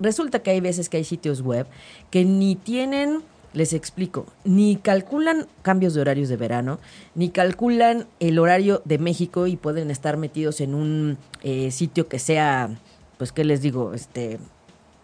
resulta 0.01 0.41
que 0.41 0.51
hay 0.51 0.59
veces 0.59 0.89
que 0.89 0.97
hay 0.97 1.05
sitios 1.05 1.43
web 1.43 1.69
que 2.11 2.25
ni 2.25 2.57
tienen, 2.57 3.21
les 3.53 3.75
explico, 3.75 4.27
ni 4.43 4.75
calculan 4.75 5.47
cambios 5.63 5.95
de 5.95 6.01
horarios 6.01 6.29
de 6.29 6.37
verano, 6.37 6.81
ni 7.15 7.29
calculan 7.29 8.09
el 8.19 8.37
horario 8.41 8.83
de 8.85 8.99
México 8.99 9.47
y 9.47 9.55
pueden 9.55 9.93
estar 9.93 10.17
metidos 10.17 10.61
en 10.61 10.75
un 10.75 11.17
eh, 11.45 11.71
sitio 11.71 12.09
que 12.09 12.19
sea, 12.19 12.71
pues, 13.19 13.31
¿qué 13.31 13.45
les 13.45 13.63
digo? 13.63 13.95
Este, 13.95 14.41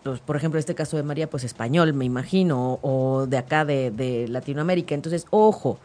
pues, 0.02 0.20
por 0.20 0.36
ejemplo, 0.36 0.58
este 0.58 0.74
caso 0.74 0.96
de 0.96 1.02
María, 1.02 1.28
pues 1.28 1.44
español, 1.44 1.92
me 1.94 2.04
imagino, 2.04 2.78
o, 2.82 3.26
de 3.26 3.38
acá 3.38 3.64
de, 3.64 4.26
Latinoamérica. 4.28 4.94
Entonces, 4.94 5.26
ojo, 5.30 5.78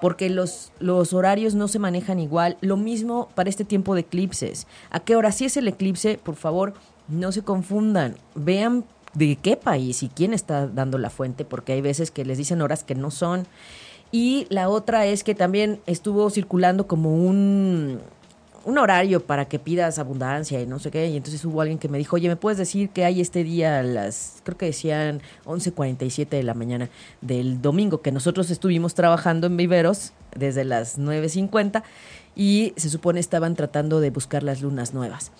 porque 0.00 0.28
los, 0.28 0.72
los 0.78 1.12
horarios 1.12 1.54
no 1.54 1.68
se 1.68 1.78
manejan 1.78 2.18
igual. 2.18 2.56
Lo 2.60 2.76
mismo 2.76 3.28
para 3.34 3.48
este 3.48 3.64
tiempo 3.64 3.94
de 3.94 4.02
eclipses. 4.02 4.66
¿A 4.90 5.00
qué 5.00 5.16
hora? 5.16 5.32
Si 5.32 5.44
es 5.44 5.56
el 5.56 5.68
eclipse, 5.68 6.18
por 6.22 6.36
favor, 6.36 6.74
no 7.08 7.32
se 7.32 7.42
confundan. 7.42 8.16
Vean 8.34 8.84
de 9.14 9.36
qué 9.36 9.56
país 9.56 10.02
y 10.02 10.08
quién 10.08 10.34
está 10.34 10.66
dando 10.66 10.98
la 10.98 11.10
fuente, 11.10 11.44
porque 11.44 11.72
hay 11.72 11.80
veces 11.80 12.10
que 12.10 12.24
les 12.24 12.38
dicen 12.38 12.62
horas 12.62 12.84
que 12.84 12.94
no 12.94 13.10
son. 13.10 13.46
Y 14.10 14.46
la 14.50 14.68
otra 14.68 15.06
es 15.06 15.24
que 15.24 15.34
también 15.34 15.80
estuvo 15.86 16.28
circulando 16.28 16.86
como 16.86 17.14
un 17.14 18.00
un 18.64 18.78
horario 18.78 19.24
para 19.24 19.46
que 19.46 19.58
pidas 19.58 19.98
abundancia 19.98 20.60
y 20.60 20.66
no 20.66 20.78
sé 20.78 20.90
qué. 20.90 21.08
Y 21.08 21.16
entonces 21.16 21.44
hubo 21.44 21.60
alguien 21.60 21.78
que 21.78 21.88
me 21.88 21.98
dijo, 21.98 22.16
oye, 22.16 22.28
¿me 22.28 22.36
puedes 22.36 22.58
decir 22.58 22.90
que 22.90 23.04
hay 23.04 23.20
este 23.20 23.44
día 23.44 23.78
a 23.78 23.82
las, 23.82 24.40
creo 24.44 24.56
que 24.56 24.66
decían 24.66 25.20
11.47 25.44 26.28
de 26.28 26.42
la 26.42 26.54
mañana 26.54 26.88
del 27.20 27.60
domingo, 27.60 28.02
que 28.02 28.12
nosotros 28.12 28.50
estuvimos 28.50 28.94
trabajando 28.94 29.46
en 29.46 29.56
Viveros 29.56 30.12
desde 30.36 30.64
las 30.64 30.98
9.50 30.98 31.82
y 32.34 32.72
se 32.76 32.88
supone 32.88 33.20
estaban 33.20 33.54
tratando 33.54 34.00
de 34.00 34.10
buscar 34.10 34.42
las 34.42 34.62
lunas 34.62 34.94
nuevas 34.94 35.32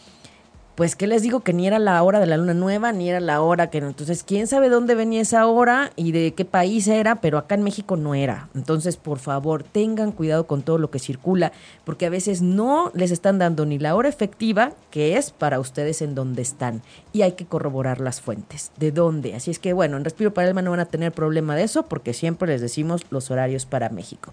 pues 0.74 0.96
qué 0.96 1.06
les 1.06 1.22
digo 1.22 1.40
que 1.40 1.52
ni 1.52 1.66
era 1.66 1.78
la 1.78 2.02
hora 2.02 2.18
de 2.18 2.26
la 2.26 2.36
luna 2.36 2.54
nueva, 2.54 2.92
ni 2.92 3.08
era 3.10 3.20
la 3.20 3.42
hora 3.42 3.68
que 3.68 3.78
entonces 3.78 4.24
quién 4.24 4.46
sabe 4.46 4.70
dónde 4.70 4.94
venía 4.94 5.20
esa 5.20 5.46
hora 5.46 5.92
y 5.96 6.12
de 6.12 6.32
qué 6.34 6.44
país 6.44 6.88
era, 6.88 7.16
pero 7.16 7.36
acá 7.36 7.54
en 7.54 7.62
México 7.62 7.96
no 7.96 8.14
era. 8.14 8.48
Entonces, 8.54 8.96
por 8.96 9.18
favor, 9.18 9.64
tengan 9.64 10.12
cuidado 10.12 10.46
con 10.46 10.62
todo 10.62 10.78
lo 10.78 10.90
que 10.90 10.98
circula, 10.98 11.52
porque 11.84 12.06
a 12.06 12.10
veces 12.10 12.40
no 12.40 12.90
les 12.94 13.10
están 13.10 13.38
dando 13.38 13.66
ni 13.66 13.78
la 13.78 13.94
hora 13.94 14.08
efectiva 14.08 14.72
que 14.90 15.16
es 15.16 15.30
para 15.30 15.60
ustedes 15.60 16.00
en 16.00 16.14
donde 16.14 16.42
están 16.42 16.82
y 17.12 17.22
hay 17.22 17.32
que 17.32 17.46
corroborar 17.46 18.00
las 18.00 18.20
fuentes, 18.20 18.72
de 18.78 18.92
dónde. 18.92 19.34
Así 19.34 19.50
es 19.50 19.58
que 19.58 19.74
bueno, 19.74 19.96
en 19.98 20.04
Respiro 20.04 20.32
para 20.32 20.48
Alma 20.48 20.62
no 20.62 20.70
van 20.70 20.80
a 20.80 20.86
tener 20.86 21.12
problema 21.12 21.54
de 21.54 21.64
eso 21.64 21.84
porque 21.84 22.14
siempre 22.14 22.48
les 22.48 22.60
decimos 22.60 23.02
los 23.10 23.30
horarios 23.30 23.66
para 23.66 23.90
México. 23.90 24.32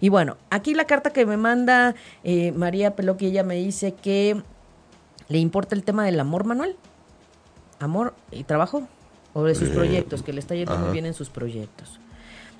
Y 0.00 0.08
bueno, 0.08 0.36
aquí 0.50 0.74
la 0.74 0.84
carta 0.84 1.10
que 1.10 1.26
me 1.26 1.36
manda 1.36 1.94
eh, 2.22 2.52
María 2.52 2.94
Peloqui, 2.94 3.26
ella 3.26 3.42
me 3.42 3.56
dice 3.56 3.92
que 3.92 4.42
¿Le 5.30 5.38
importa 5.38 5.76
el 5.76 5.84
tema 5.84 6.04
del 6.04 6.18
amor, 6.18 6.44
Manuel? 6.44 6.74
¿Amor 7.78 8.14
y 8.32 8.42
trabajo? 8.42 8.88
¿O 9.32 9.44
de 9.44 9.54
sus 9.54 9.68
eh, 9.68 9.72
proyectos? 9.72 10.24
Que 10.24 10.32
le 10.32 10.40
está 10.40 10.56
yendo 10.56 10.76
muy 10.76 10.90
bien 10.90 11.06
en 11.06 11.14
sus 11.14 11.30
proyectos. 11.30 12.00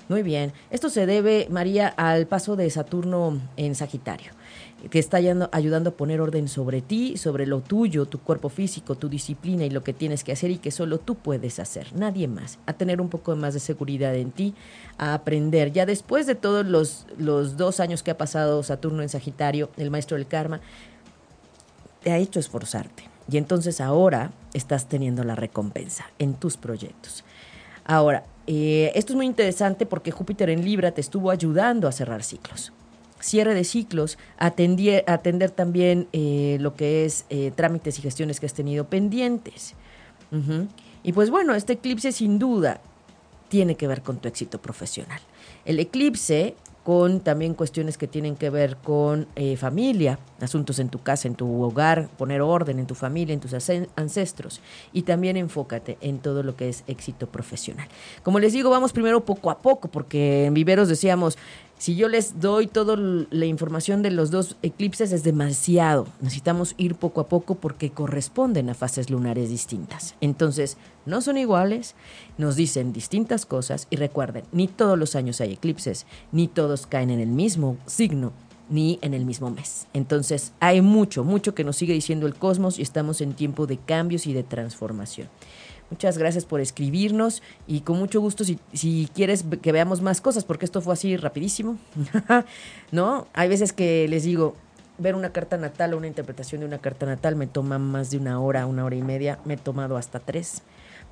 Muy 0.07 0.23
bien. 0.23 0.53
Esto 0.69 0.89
se 0.89 1.05
debe, 1.05 1.47
María, 1.49 1.89
al 1.89 2.27
paso 2.27 2.55
de 2.55 2.69
Saturno 2.69 3.39
en 3.57 3.75
Sagitario, 3.75 4.31
que 4.89 4.99
está 4.99 5.17
ayudando 5.51 5.89
a 5.89 5.93
poner 5.93 6.21
orden 6.21 6.47
sobre 6.47 6.81
ti, 6.81 7.17
sobre 7.17 7.45
lo 7.45 7.59
tuyo, 7.59 8.05
tu 8.05 8.19
cuerpo 8.19 8.49
físico, 8.49 8.95
tu 8.95 9.09
disciplina 9.09 9.65
y 9.65 9.69
lo 9.69 9.83
que 9.83 9.93
tienes 9.93 10.23
que 10.23 10.31
hacer 10.31 10.51
y 10.51 10.57
que 10.57 10.71
solo 10.71 10.97
tú 10.97 11.15
puedes 11.15 11.59
hacer, 11.59 11.93
nadie 11.93 12.27
más. 12.27 12.57
A 12.65 12.73
tener 12.73 12.99
un 12.99 13.09
poco 13.09 13.35
más 13.35 13.53
de 13.53 13.59
seguridad 13.59 14.15
en 14.15 14.31
ti, 14.31 14.53
a 14.97 15.13
aprender. 15.13 15.71
Ya 15.71 15.85
después 15.85 16.25
de 16.25 16.35
todos 16.35 16.65
los, 16.65 17.05
los 17.17 17.57
dos 17.57 17.79
años 17.79 18.01
que 18.01 18.11
ha 18.11 18.17
pasado 18.17 18.63
Saturno 18.63 19.01
en 19.01 19.09
Sagitario, 19.09 19.69
el 19.77 19.91
maestro 19.91 20.17
del 20.17 20.27
karma, 20.27 20.61
te 22.03 22.11
ha 22.11 22.17
hecho 22.17 22.39
esforzarte. 22.39 23.03
Y 23.31 23.37
entonces 23.37 23.79
ahora 23.81 24.31
estás 24.53 24.87
teniendo 24.87 25.23
la 25.23 25.35
recompensa 25.35 26.05
en 26.19 26.33
tus 26.33 26.57
proyectos. 26.57 27.23
Ahora, 27.85 28.23
eh, 28.47 28.91
esto 28.95 29.13
es 29.13 29.17
muy 29.17 29.25
interesante 29.25 29.85
porque 29.85 30.11
Júpiter 30.11 30.49
en 30.49 30.65
Libra 30.65 30.91
te 30.91 31.01
estuvo 31.01 31.31
ayudando 31.31 31.87
a 31.87 31.91
cerrar 31.91 32.23
ciclos. 32.23 32.73
Cierre 33.19 33.53
de 33.53 33.63
ciclos, 33.63 34.17
atender, 34.37 35.03
atender 35.07 35.51
también 35.51 36.07
eh, 36.11 36.57
lo 36.59 36.75
que 36.75 37.05
es 37.05 37.25
eh, 37.29 37.51
trámites 37.55 37.99
y 37.99 38.01
gestiones 38.01 38.39
que 38.39 38.47
has 38.47 38.53
tenido 38.53 38.85
pendientes. 38.85 39.75
Y 41.03 41.11
pues 41.11 41.29
bueno, 41.29 41.53
este 41.55 41.73
eclipse 41.73 42.13
sin 42.13 42.39
duda 42.39 42.79
tiene 43.49 43.75
que 43.75 43.85
ver 43.85 44.01
con 44.01 44.17
tu 44.17 44.29
éxito 44.29 44.61
profesional. 44.61 45.19
El 45.65 45.79
eclipse 45.79 46.55
con 46.83 47.19
también 47.19 47.53
cuestiones 47.53 47.97
que 47.97 48.07
tienen 48.07 48.35
que 48.35 48.49
ver 48.49 48.77
con 48.77 49.27
eh, 49.35 49.55
familia, 49.55 50.17
asuntos 50.39 50.79
en 50.79 50.89
tu 50.89 50.99
casa, 50.99 51.27
en 51.27 51.35
tu 51.35 51.61
hogar, 51.63 52.09
poner 52.17 52.41
orden 52.41 52.79
en 52.79 52.87
tu 52.87 52.95
familia, 52.95 53.33
en 53.33 53.39
tus 53.39 53.53
ancestros. 53.95 54.61
Y 54.91 55.03
también 55.03 55.37
enfócate 55.37 55.97
en 56.01 56.19
todo 56.19 56.41
lo 56.41 56.55
que 56.55 56.69
es 56.69 56.83
éxito 56.87 57.27
profesional. 57.27 57.87
Como 58.23 58.39
les 58.39 58.53
digo, 58.53 58.69
vamos 58.71 58.93
primero 58.93 59.23
poco 59.25 59.51
a 59.51 59.59
poco, 59.59 59.89
porque 59.89 60.45
en 60.45 60.53
Viveros 60.55 60.87
decíamos, 60.87 61.37
si 61.81 61.95
yo 61.95 62.09
les 62.09 62.39
doy 62.39 62.67
toda 62.67 62.95
la 62.95 63.45
información 63.47 64.03
de 64.03 64.11
los 64.11 64.29
dos 64.29 64.55
eclipses 64.61 65.11
es 65.13 65.23
demasiado. 65.23 66.05
Necesitamos 66.21 66.75
ir 66.77 66.93
poco 66.93 67.21
a 67.21 67.27
poco 67.27 67.55
porque 67.55 67.89
corresponden 67.89 68.69
a 68.69 68.75
fases 68.75 69.09
lunares 69.09 69.49
distintas. 69.49 70.13
Entonces, 70.21 70.77
no 71.07 71.21
son 71.21 71.39
iguales, 71.39 71.95
nos 72.37 72.55
dicen 72.55 72.93
distintas 72.93 73.47
cosas 73.47 73.87
y 73.89 73.95
recuerden, 73.95 74.43
ni 74.51 74.67
todos 74.67 74.95
los 74.95 75.15
años 75.15 75.41
hay 75.41 75.53
eclipses, 75.53 76.05
ni 76.31 76.47
todos 76.47 76.85
caen 76.85 77.09
en 77.09 77.19
el 77.19 77.29
mismo 77.29 77.77
signo 77.87 78.31
ni 78.69 78.99
en 79.01 79.15
el 79.15 79.25
mismo 79.25 79.49
mes. 79.49 79.87
Entonces, 79.93 80.53
hay 80.59 80.81
mucho, 80.81 81.23
mucho 81.23 81.55
que 81.55 81.63
nos 81.63 81.77
sigue 81.77 81.93
diciendo 81.93 82.27
el 82.27 82.35
cosmos 82.35 82.77
y 82.77 82.83
estamos 82.83 83.21
en 83.21 83.33
tiempo 83.33 83.65
de 83.65 83.77
cambios 83.77 84.27
y 84.27 84.33
de 84.33 84.43
transformación. 84.43 85.29
Muchas 85.91 86.17
gracias 86.17 86.45
por 86.45 86.61
escribirnos 86.61 87.43
y 87.67 87.81
con 87.81 87.99
mucho 87.99 88.21
gusto 88.21 88.45
si, 88.45 88.57
si 88.73 89.09
quieres 89.13 89.45
que 89.61 89.71
veamos 89.73 90.01
más 90.01 90.21
cosas, 90.21 90.45
porque 90.45 90.65
esto 90.65 90.81
fue 90.81 90.93
así 90.93 91.17
rapidísimo, 91.17 91.77
¿no? 92.91 93.27
Hay 93.33 93.49
veces 93.49 93.73
que 93.73 94.07
les 94.07 94.23
digo, 94.23 94.55
ver 94.97 95.15
una 95.15 95.31
carta 95.31 95.57
natal 95.57 95.93
o 95.93 95.97
una 95.97 96.07
interpretación 96.07 96.61
de 96.61 96.67
una 96.67 96.77
carta 96.77 97.05
natal 97.05 97.35
me 97.35 97.47
toma 97.47 97.77
más 97.77 98.11
de 98.11 98.17
una 98.17 98.39
hora, 98.39 98.65
una 98.65 98.85
hora 98.85 98.95
y 98.95 99.01
media, 99.01 99.39
me 99.45 99.55
he 99.55 99.57
tomado 99.57 99.97
hasta 99.97 100.19
tres, 100.19 100.61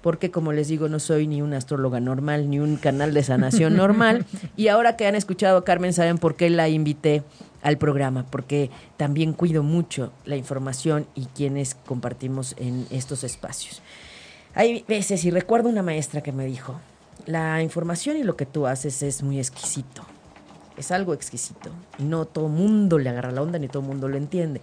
porque 0.02 0.32
como 0.32 0.54
les 0.54 0.70
digo, 0.70 0.88
no 0.88 1.00
soy 1.00 1.28
ni 1.28 1.42
una 1.42 1.58
astróloga 1.58 2.00
normal, 2.00 2.50
ni 2.50 2.60
un 2.60 2.78
canal 2.78 3.14
de 3.14 3.24
sanación 3.24 3.76
normal, 3.78 4.26
y 4.56 4.70
ahora 4.70 4.96
que 4.96 5.08
han 5.08 5.16
escuchado 5.16 5.58
a 5.58 5.66
Carmen 5.66 5.94
saben 5.94 6.18
por 6.18 6.36
qué 6.36 6.50
la 6.50 6.70
invité 6.70 7.24
al 7.62 7.78
programa, 7.78 8.26
porque 8.30 8.70
también 8.96 9.34
cuido 9.34 9.64
mucho 9.64 10.14
la 10.24 10.38
información 10.38 11.06
y 11.16 11.26
quienes 11.26 11.76
compartimos 11.76 12.56
en 12.58 12.86
estos 12.92 13.26
espacios. 13.26 13.82
Hay 14.56 14.84
veces, 14.88 15.24
y 15.26 15.32
recuerdo 15.32 15.70
una 15.70 15.84
maestra 15.84 16.22
que 16.22 16.32
me 16.32 16.45
dijo, 16.45 16.80
la 17.26 17.62
información 17.62 18.18
y 18.18 18.24
lo 18.24 18.36
que 18.36 18.45
tú 18.45 18.66
haces 18.68 19.04
es 19.04 19.22
muy 19.22 19.39
exquisito. 19.39 20.04
Es 20.78 20.91
algo 20.91 21.14
exquisito. 21.14 21.70
Y 21.97 22.04
no 22.04 22.26
todo 22.26 22.47
mundo 22.47 22.97
le 22.97 23.10
agarra 23.10 23.32
la 23.32 23.41
onda 23.41 23.60
ni 23.60 23.68
todo 23.68 23.84
mundo 23.84 24.08
lo 24.08 24.18
entiende. 24.18 24.62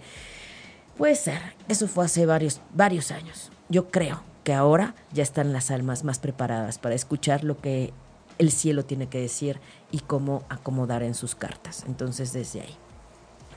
Puede 0.97 1.15
ser. 1.15 1.39
Eso 1.67 1.87
fue 1.87 2.05
hace 2.05 2.25
varios, 2.25 2.59
varios 2.73 3.11
años. 3.11 3.51
Yo 3.69 3.89
creo 3.91 4.21
que 4.43 4.53
ahora 4.53 4.95
ya 5.13 5.23
están 5.23 5.53
las 5.53 5.71
almas 5.71 6.03
más 6.03 6.19
preparadas 6.19 6.79
para 6.79 6.95
escuchar 6.95 7.43
lo 7.43 7.59
que 7.59 7.93
el 8.39 8.51
cielo 8.51 8.85
tiene 8.85 9.07
que 9.07 9.19
decir 9.19 9.59
y 9.91 9.99
cómo 9.99 10.43
acomodar 10.49 11.03
en 11.03 11.13
sus 11.13 11.35
cartas. 11.35 11.83
Entonces, 11.87 12.33
desde 12.33 12.61
ahí. 12.61 12.77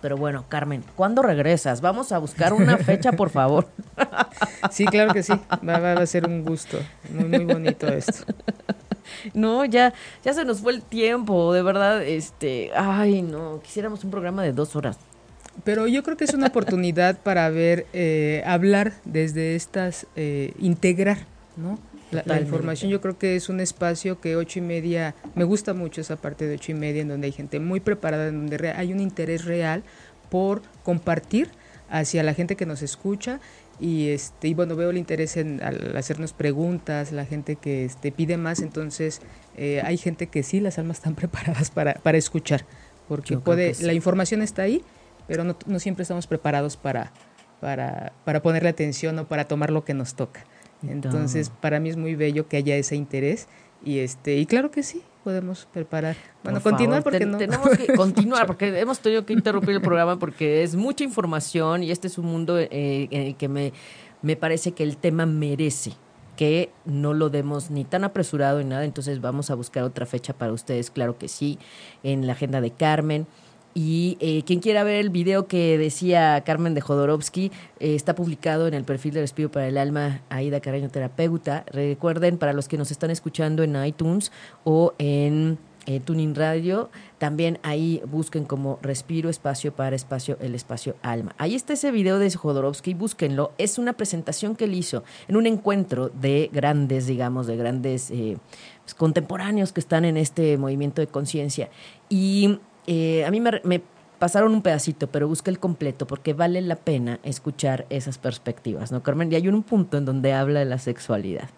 Pero 0.00 0.16
bueno, 0.16 0.44
Carmen, 0.48 0.82
¿cuándo 0.96 1.22
regresas? 1.22 1.80
Vamos 1.80 2.12
a 2.12 2.18
buscar 2.18 2.52
una 2.52 2.78
fecha, 2.78 3.12
por 3.12 3.30
favor. 3.30 3.68
Sí, 4.70 4.86
claro 4.86 5.12
que 5.12 5.22
sí. 5.22 5.32
Va, 5.66 5.92
a 5.92 6.06
ser 6.06 6.26
un 6.26 6.44
gusto. 6.44 6.78
Muy, 7.12 7.24
muy 7.24 7.44
bonito 7.44 7.86
esto. 7.88 8.24
No, 9.34 9.64
ya, 9.64 9.92
ya 10.24 10.32
se 10.32 10.44
nos 10.44 10.60
fue 10.60 10.72
el 10.72 10.82
tiempo, 10.82 11.52
de 11.52 11.62
verdad, 11.62 12.02
este, 12.02 12.70
ay, 12.76 13.22
no, 13.22 13.60
quisiéramos 13.60 14.04
un 14.04 14.10
programa 14.10 14.42
de 14.42 14.52
dos 14.52 14.76
horas. 14.76 14.98
Pero 15.64 15.86
yo 15.88 16.02
creo 16.02 16.16
que 16.16 16.24
es 16.24 16.32
una 16.32 16.46
oportunidad 16.46 17.18
para 17.18 17.50
ver, 17.50 17.86
eh, 17.92 18.42
hablar 18.46 18.92
desde 19.04 19.56
estas, 19.56 20.06
eh, 20.16 20.54
integrar, 20.60 21.18
¿no? 21.56 21.78
La, 22.10 22.40
información 22.40 22.90
yo 22.90 23.00
creo 23.00 23.18
que 23.18 23.36
es 23.36 23.48
un 23.48 23.60
espacio 23.60 24.20
que 24.20 24.36
ocho 24.36 24.58
y 24.58 24.62
media, 24.62 25.14
me 25.34 25.44
gusta 25.44 25.74
mucho 25.74 26.00
esa 26.00 26.16
parte 26.16 26.46
de 26.46 26.54
ocho 26.54 26.72
y 26.72 26.74
media 26.74 27.02
en 27.02 27.08
donde 27.08 27.26
hay 27.26 27.32
gente 27.32 27.60
muy 27.60 27.80
preparada, 27.80 28.28
en 28.28 28.48
donde 28.48 28.70
hay 28.70 28.92
un 28.92 29.00
interés 29.00 29.44
real 29.44 29.84
por 30.28 30.62
compartir 30.82 31.48
hacia 31.88 32.22
la 32.22 32.34
gente 32.34 32.56
que 32.56 32.66
nos 32.66 32.82
escucha 32.82 33.40
y 33.80 34.08
este 34.08 34.48
y 34.48 34.54
bueno 34.54 34.76
veo 34.76 34.90
el 34.90 34.98
interés 34.98 35.36
en 35.36 35.62
al 35.62 35.96
hacernos 35.96 36.32
preguntas 36.32 37.12
la 37.12 37.24
gente 37.24 37.56
que 37.56 37.84
este, 37.84 38.12
pide 38.12 38.36
más 38.36 38.60
entonces 38.60 39.20
eh, 39.56 39.82
hay 39.84 39.96
gente 39.96 40.28
que 40.28 40.42
sí 40.42 40.60
las 40.60 40.78
almas 40.78 40.98
están 40.98 41.14
preparadas 41.16 41.70
para, 41.70 41.94
para 41.94 42.18
escuchar 42.18 42.64
porque 43.08 43.38
puede 43.38 43.74
la 43.80 43.92
información 43.92 44.42
está 44.42 44.62
ahí 44.62 44.84
pero 45.26 45.44
no, 45.44 45.56
no 45.66 45.80
siempre 45.80 46.02
estamos 46.02 46.26
preparados 46.26 46.76
para, 46.76 47.12
para 47.60 48.12
para 48.24 48.42
ponerle 48.42 48.68
atención 48.68 49.18
o 49.18 49.26
para 49.26 49.46
tomar 49.46 49.70
lo 49.70 49.84
que 49.84 49.94
nos 49.94 50.14
toca 50.14 50.44
entonces, 50.82 51.50
para 51.50 51.80
mí 51.80 51.90
es 51.90 51.96
muy 51.96 52.14
bello 52.14 52.48
que 52.48 52.56
haya 52.56 52.76
ese 52.76 52.96
interés 52.96 53.48
y 53.84 53.98
este 53.98 54.36
y 54.36 54.46
claro 54.46 54.70
que 54.70 54.82
sí, 54.82 55.02
podemos 55.24 55.66
preparar. 55.72 56.16
Bueno, 56.42 56.60
continuar 56.60 57.02
porque 57.02 57.26
no. 57.26 57.38
Tenemos 57.38 57.70
que 57.70 57.92
continuar 57.96 58.46
porque 58.46 58.78
hemos 58.78 59.00
tenido 59.00 59.24
que 59.26 59.32
interrumpir 59.32 59.76
el 59.76 59.80
programa 59.82 60.18
porque 60.18 60.62
es 60.62 60.74
mucha 60.74 61.04
información 61.04 61.82
y 61.82 61.90
este 61.90 62.06
es 62.06 62.18
un 62.18 62.26
mundo 62.26 62.58
eh, 62.58 63.08
en 63.10 63.22
el 63.22 63.36
que 63.36 63.48
me, 63.48 63.72
me 64.22 64.36
parece 64.36 64.72
que 64.72 64.82
el 64.82 64.96
tema 64.96 65.26
merece 65.26 65.92
que 66.36 66.70
no 66.86 67.12
lo 67.12 67.28
demos 67.28 67.70
ni 67.70 67.84
tan 67.84 68.02
apresurado 68.02 68.60
ni 68.60 68.64
nada, 68.64 68.86
entonces 68.86 69.20
vamos 69.20 69.50
a 69.50 69.54
buscar 69.54 69.82
otra 69.82 70.06
fecha 70.06 70.32
para 70.32 70.54
ustedes, 70.54 70.90
claro 70.90 71.18
que 71.18 71.28
sí, 71.28 71.58
en 72.02 72.26
la 72.26 72.32
agenda 72.32 72.62
de 72.62 72.70
Carmen. 72.70 73.26
Y 73.72 74.16
eh, 74.20 74.42
quien 74.44 74.60
quiera 74.60 74.82
ver 74.82 74.96
el 74.96 75.10
video 75.10 75.46
que 75.46 75.78
decía 75.78 76.42
Carmen 76.44 76.74
de 76.74 76.80
Jodorowsky, 76.80 77.52
eh, 77.78 77.94
está 77.94 78.14
publicado 78.14 78.66
en 78.66 78.74
el 78.74 78.84
perfil 78.84 79.14
del 79.14 79.24
Espíritu 79.24 79.52
para 79.52 79.68
el 79.68 79.78
Alma, 79.78 80.22
Aida 80.28 80.60
Carreño 80.60 80.88
Terapeuta. 80.88 81.64
Recuerden, 81.68 82.38
para 82.38 82.52
los 82.52 82.66
que 82.66 82.76
nos 82.76 82.90
están 82.90 83.10
escuchando 83.10 83.62
en 83.62 83.82
iTunes 83.84 84.32
o 84.64 84.94
en 84.98 85.58
eh, 85.86 86.00
Tuning 86.00 86.34
Radio, 86.34 86.90
también 87.18 87.60
ahí 87.62 88.02
busquen 88.06 88.44
como 88.44 88.80
Respiro, 88.82 89.30
Espacio 89.30 89.72
para 89.72 89.94
Espacio, 89.94 90.36
el 90.40 90.56
Espacio 90.56 90.96
Alma. 91.02 91.36
Ahí 91.38 91.54
está 91.54 91.74
ese 91.74 91.92
video 91.92 92.18
de 92.18 92.28
Jodorowsky, 92.28 92.94
búsquenlo. 92.94 93.52
Es 93.56 93.78
una 93.78 93.92
presentación 93.92 94.56
que 94.56 94.64
él 94.64 94.74
hizo 94.74 95.04
en 95.28 95.36
un 95.36 95.46
encuentro 95.46 96.08
de 96.08 96.50
grandes, 96.52 97.06
digamos, 97.06 97.46
de 97.46 97.56
grandes 97.56 98.08
pues, 98.10 98.94
contemporáneos 98.96 99.72
que 99.72 99.80
están 99.80 100.04
en 100.04 100.16
este 100.16 100.58
movimiento 100.58 101.00
de 101.00 101.06
conciencia. 101.06 101.70
Y 102.08 102.58
eh, 102.92 103.24
a 103.24 103.30
mí 103.30 103.40
me, 103.40 103.82
pasaron 104.18 104.52
un 104.52 104.62
pedacito, 104.62 105.06
pero 105.06 105.28
busca 105.28 105.48
el 105.48 105.60
completo 105.60 106.08
porque 106.08 106.32
vale 106.32 106.60
la 106.60 106.74
pena 106.74 107.20
escuchar 107.22 107.86
esas 107.88 108.18
perspectivas, 108.18 108.90
¿no, 108.90 109.04
Carmen? 109.04 109.30
Y 109.30 109.36
hay 109.36 109.46
un 109.46 109.62
punto 109.62 109.96
en 109.96 110.04
donde 110.04 110.32
habla 110.32 110.58
de 110.58 110.64
la 110.64 110.78
sexualidad. 110.78 111.48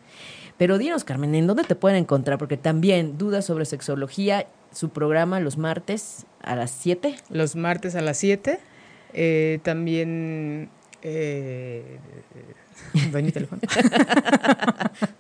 Pero 0.59 0.77
dinos, 0.77 1.05
Carmen, 1.05 1.35
¿en 1.35 1.47
dónde 1.47 1.65
te 1.65 1.75
pueden 1.75 1.97
encontrar? 1.97 2.37
Porque 2.37 2.59
también 2.59 3.17
dudas 3.17 3.47
sobre 3.47 3.65
sexología, 3.65 4.47
su 4.73 4.91
programa 4.91 5.41
los 5.41 5.57
martes 5.57 6.27
a 6.43 6.55
las 6.55 6.71
7. 6.71 7.17
Los 7.31 7.57
martes 7.57 7.97
a 7.97 8.03
las 8.03 8.19
7. 8.19 8.61
Eh, 9.15 9.59
también 9.63 10.69
eh, 11.01 11.99
doy 13.11 13.23
mi 13.23 13.33
teléfono. 13.33 13.63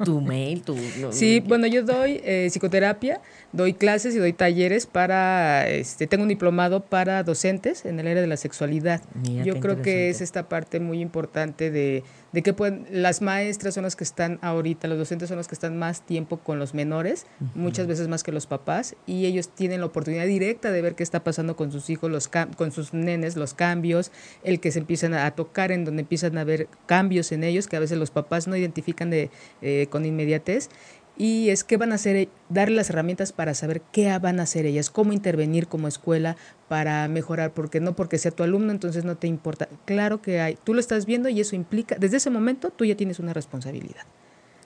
Tu 0.05 0.21
mail, 0.21 0.63
tu... 0.63 0.77
sí, 1.11 1.41
bueno, 1.41 1.67
yo 1.67 1.83
doy 1.83 2.21
eh, 2.25 2.49
psicoterapia, 2.51 3.21
doy 3.53 3.75
clases 3.75 4.15
y 4.15 4.19
doy 4.19 4.33
talleres 4.33 4.87
para, 4.87 5.69
este, 5.69 6.07
tengo 6.07 6.23
un 6.23 6.29
diplomado 6.29 6.85
para 6.85 7.23
docentes 7.23 7.85
en 7.85 8.01
el 8.01 8.07
área 8.07 8.23
de 8.23 8.29
la 8.29 8.37
sexualidad. 8.37 9.03
yo 9.45 9.61
creo 9.61 9.83
que 9.83 10.11
es 10.11 10.21
esta 10.21 10.49
parte 10.49 10.81
muy 10.81 11.01
importante 11.01 11.71
de 11.71 12.03
de 12.33 12.43
que 12.43 12.53
pueden, 12.53 12.87
las 12.91 13.21
maestras 13.21 13.75
son 13.75 13.85
las 13.85 13.95
que 13.95 14.05
están 14.05 14.39
ahorita, 14.43 14.89
los 14.89 14.99
docentes 14.99 15.29
son 15.29 15.37
los 15.37 15.49
que 15.49 15.55
están 15.55 15.79
más 15.79 16.05
tiempo 16.05 16.39
con 16.39 16.59
los 16.59 16.75
menores, 16.75 17.27
muchas 17.55 17.87
veces 17.87 18.09
más 18.09 18.23
que 18.23 18.33
los 18.33 18.47
papás, 18.47 18.97
y 19.07 19.27
ellos 19.27 19.51
tienen 19.51 19.81
la 19.81 19.87
oportunidad 19.87 20.27
directa 20.27 20.73
de 20.73 20.81
ver 20.81 20.95
qué 20.95 21.03
está 21.03 21.23
pasando 21.23 21.57
con 21.57 21.71
sus 21.71 21.91
hijos, 21.91 22.11
los 22.11 22.29
con 22.57 22.73
sus 22.73 22.95
nenes, 22.95 23.37
los 23.37 23.53
cambios, 23.53 24.11
el 24.45 24.61
que 24.61 24.73
se 24.73 24.79
empiezan 24.79 25.15
a 25.15 25.31
tocar, 25.33 25.73
en 25.73 25.85
donde 25.85 26.01
empiezan 26.03 26.39
a 26.39 26.45
ver 26.45 26.69
cambios 26.87 27.33
en 27.33 27.45
ellos, 27.45 27.67
que 27.67 27.77
a 27.77 27.81
veces 27.81 27.99
los 27.99 28.11
papás 28.11 28.49
no 28.49 28.57
identifican 28.57 29.11
de, 29.11 29.31
eh, 29.61 29.87
con 29.93 30.05
inmediatez, 30.05 30.71
y 31.17 31.51
es 31.51 31.63
qué 31.63 31.77
van 31.77 31.93
a 31.93 31.97
hacer, 31.97 32.29
darle 32.49 32.75
las 32.77 32.89
herramientas 32.89 33.33
para 33.33 33.53
saber 33.53 33.83
qué 33.93 34.19
van 34.19 34.41
a 34.41 34.45
hacer 34.45 34.65
ellas, 34.65 34.89
cómo 34.89 35.13
intervenir 35.13 35.69
como 35.69 35.87
escuela 35.87 36.37
para 36.69 37.07
mejorar, 37.09 37.53
porque 37.53 37.81
no 37.81 37.95
porque 37.95 38.17
sea 38.17 38.31
tu 38.31 38.43
alumno, 38.43 38.73
entonces 38.73 39.05
no 39.05 39.17
te 39.17 39.27
importa. 39.27 39.69
Claro 39.85 40.23
que 40.23 40.41
hay, 40.41 40.57
tú 40.65 40.73
lo 40.73 40.81
estás 40.81 41.05
viendo 41.05 41.29
y 41.29 41.41
eso 41.41 41.55
implica, 41.55 41.97
desde 41.97 42.17
ese 42.17 42.31
momento 42.31 42.71
tú 42.71 42.87
ya 42.87 42.97
tienes 42.97 43.19
una 43.21 43.35
responsabilidad. 43.35 44.05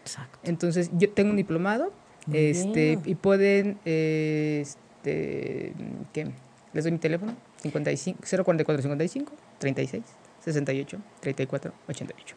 Exacto. 0.02 0.38
Entonces 0.44 0.90
yo 0.96 1.10
tengo 1.10 1.30
un 1.30 1.36
diplomado, 1.36 1.92
este, 2.32 2.98
y 3.04 3.14
pueden, 3.16 3.78
este, 3.84 5.72
¿qué? 6.12 6.30
Les 6.72 6.84
doy 6.84 6.92
mi 6.92 6.98
teléfono, 6.98 7.34
55, 7.62 8.20
044 8.22 8.82
55 8.82 9.32
36 9.58 10.02
68 10.44 10.98
34 11.20 11.72
88. 11.88 12.36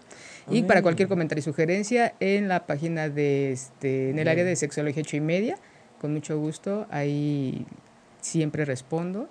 Y 0.51 0.63
para 0.63 0.81
cualquier 0.81 1.07
comentario 1.07 1.39
y 1.39 1.43
sugerencia, 1.43 2.15
en 2.19 2.47
la 2.47 2.65
página 2.65 3.09
de 3.09 3.51
este, 3.51 4.09
en 4.09 4.19
el 4.19 4.27
área 4.27 4.43
de 4.43 4.55
sexología 4.55 5.03
8 5.03 5.17
y 5.17 5.21
media, 5.21 5.57
con 6.01 6.13
mucho 6.13 6.39
gusto, 6.39 6.87
ahí 6.89 7.65
siempre 8.21 8.65
respondo. 8.65 9.29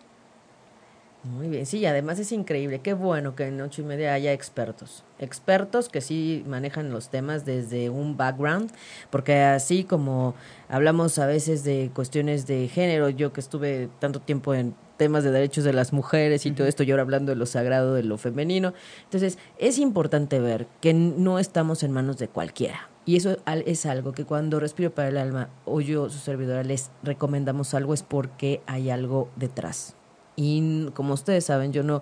Muy 1.24 1.48
bien, 1.48 1.66
sí, 1.66 1.84
además 1.84 2.20
es 2.20 2.30
increíble, 2.30 2.78
qué 2.78 2.94
bueno 2.94 3.34
que 3.34 3.48
en 3.48 3.60
ocho 3.60 3.82
y 3.82 3.84
media 3.84 4.14
haya 4.14 4.32
expertos, 4.32 5.04
expertos 5.18 5.88
que 5.88 6.00
sí 6.00 6.44
manejan 6.46 6.90
los 6.90 7.10
temas 7.10 7.44
desde 7.44 7.90
un 7.90 8.16
background, 8.16 8.70
porque 9.10 9.40
así 9.40 9.82
como 9.82 10.36
hablamos 10.68 11.18
a 11.18 11.26
veces 11.26 11.64
de 11.64 11.90
cuestiones 11.92 12.46
de 12.46 12.68
género, 12.68 13.08
yo 13.08 13.32
que 13.32 13.40
estuve 13.40 13.88
tanto 13.98 14.20
tiempo 14.20 14.54
en 14.54 14.74
temas 14.98 15.24
de 15.24 15.30
derechos 15.30 15.64
de 15.64 15.72
las 15.72 15.94
mujeres 15.94 16.44
y 16.44 16.50
todo 16.50 16.66
esto, 16.66 16.82
y 16.82 16.90
ahora 16.90 17.02
hablando 17.02 17.32
de 17.32 17.36
lo 17.36 17.46
sagrado, 17.46 17.94
de 17.94 18.02
lo 18.02 18.18
femenino, 18.18 18.74
entonces 19.04 19.38
es 19.56 19.78
importante 19.78 20.40
ver 20.40 20.66
que 20.82 20.92
no 20.92 21.38
estamos 21.38 21.82
en 21.82 21.92
manos 21.92 22.18
de 22.18 22.28
cualquiera. 22.28 22.90
Y 23.06 23.16
eso 23.16 23.38
es 23.64 23.86
algo 23.86 24.12
que 24.12 24.26
cuando 24.26 24.60
Respiro 24.60 24.90
para 24.90 25.08
el 25.08 25.16
Alma 25.16 25.48
o 25.64 25.80
yo, 25.80 26.10
su 26.10 26.18
servidora, 26.18 26.62
les 26.62 26.90
recomendamos 27.02 27.72
algo 27.72 27.94
es 27.94 28.02
porque 28.02 28.60
hay 28.66 28.90
algo 28.90 29.30
detrás 29.36 29.94
y 30.38 30.86
como 30.94 31.14
ustedes 31.14 31.44
saben, 31.44 31.72
yo 31.72 31.82
no 31.82 32.00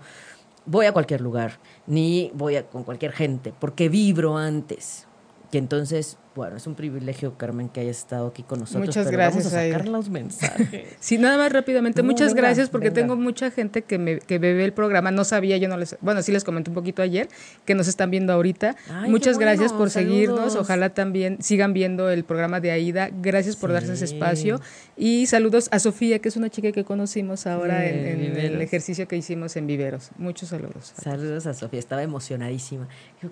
voy 0.67 0.85
a 0.85 0.93
cualquier 0.93 1.23
lugar, 1.23 1.59
ni 1.87 2.31
voy 2.35 2.57
a, 2.57 2.67
con 2.67 2.85
cualquier 2.85 3.13
gente, 3.13 3.55
porque 3.59 3.89
vibro 3.89 4.37
antes. 4.37 5.07
Que 5.51 5.57
entonces 5.57 6.19
bueno, 6.37 6.57
es 6.57 6.66
un 6.66 6.74
privilegio, 6.74 7.39
Carmen, 7.39 7.70
que 7.70 7.80
hayas 7.80 7.97
estado 7.97 8.26
aquí 8.26 8.43
con 8.43 8.61
nosotros. 8.61 8.87
Muchas 8.87 9.11
gracias. 9.11 9.45
Vamos 9.45 9.55
a 9.55 9.72
sacar 9.72 9.89
los 9.89 10.11
mensajes. 10.11 10.97
sí, 11.01 11.16
nada 11.16 11.39
más 11.39 11.51
rápidamente. 11.51 12.03
Muchas 12.03 12.34
gracias 12.34 12.68
porque 12.68 12.91
tengo 12.91 13.16
mucha 13.16 13.51
gente 13.51 13.82
que 13.82 13.99
me 13.99 14.18
que 14.18 14.39
ve 14.39 14.62
el 14.62 14.74
programa. 14.74 15.11
No 15.11 15.24
sabía, 15.24 15.57
yo 15.57 15.66
no 15.68 15.78
les. 15.78 15.97
Bueno, 16.03 16.22
sí 16.22 16.32
les 16.32 16.45
comenté 16.45 16.70
un 16.70 16.74
poquito 16.74 17.01
ayer 17.01 17.28
que 17.64 17.74
nos 17.74 17.89
están 17.89 18.11
viendo 18.11 18.34
ahorita. 18.34 18.76
Muchas 19.09 19.39
gracias 19.39 19.72
por 19.72 19.89
seguirnos. 19.89 20.57
Ojalá 20.57 20.91
también 20.91 21.39
sigan 21.41 21.72
viendo 21.72 22.11
el 22.11 22.22
programa 22.22 22.61
de 22.61 22.70
Aida. 22.70 23.09
Gracias 23.11 23.57
por 23.57 23.72
darse 23.72 23.95
ese 23.95 24.05
espacio. 24.05 24.61
Y 24.97 25.26
saludos 25.26 25.68
a 25.72 25.78
Sofía, 25.78 26.18
que 26.18 26.28
es 26.28 26.37
una 26.37 26.51
chica 26.51 26.70
que 26.70 26.84
conocimos 26.84 27.47
ahora 27.47 27.87
en, 27.87 28.37
el 28.37 28.61
ejercicio 28.61 29.09
que 29.09 29.16
hicimos 29.16 29.57
en 29.57 29.66
Viveros. 29.66 30.11
Muchos 30.18 30.51
saludos. 30.51 30.93
Saludos 31.03 31.47
a 31.47 31.55
Sofía. 31.55 31.78
Estaba 31.78 32.03
emocionadísima. 32.03 32.89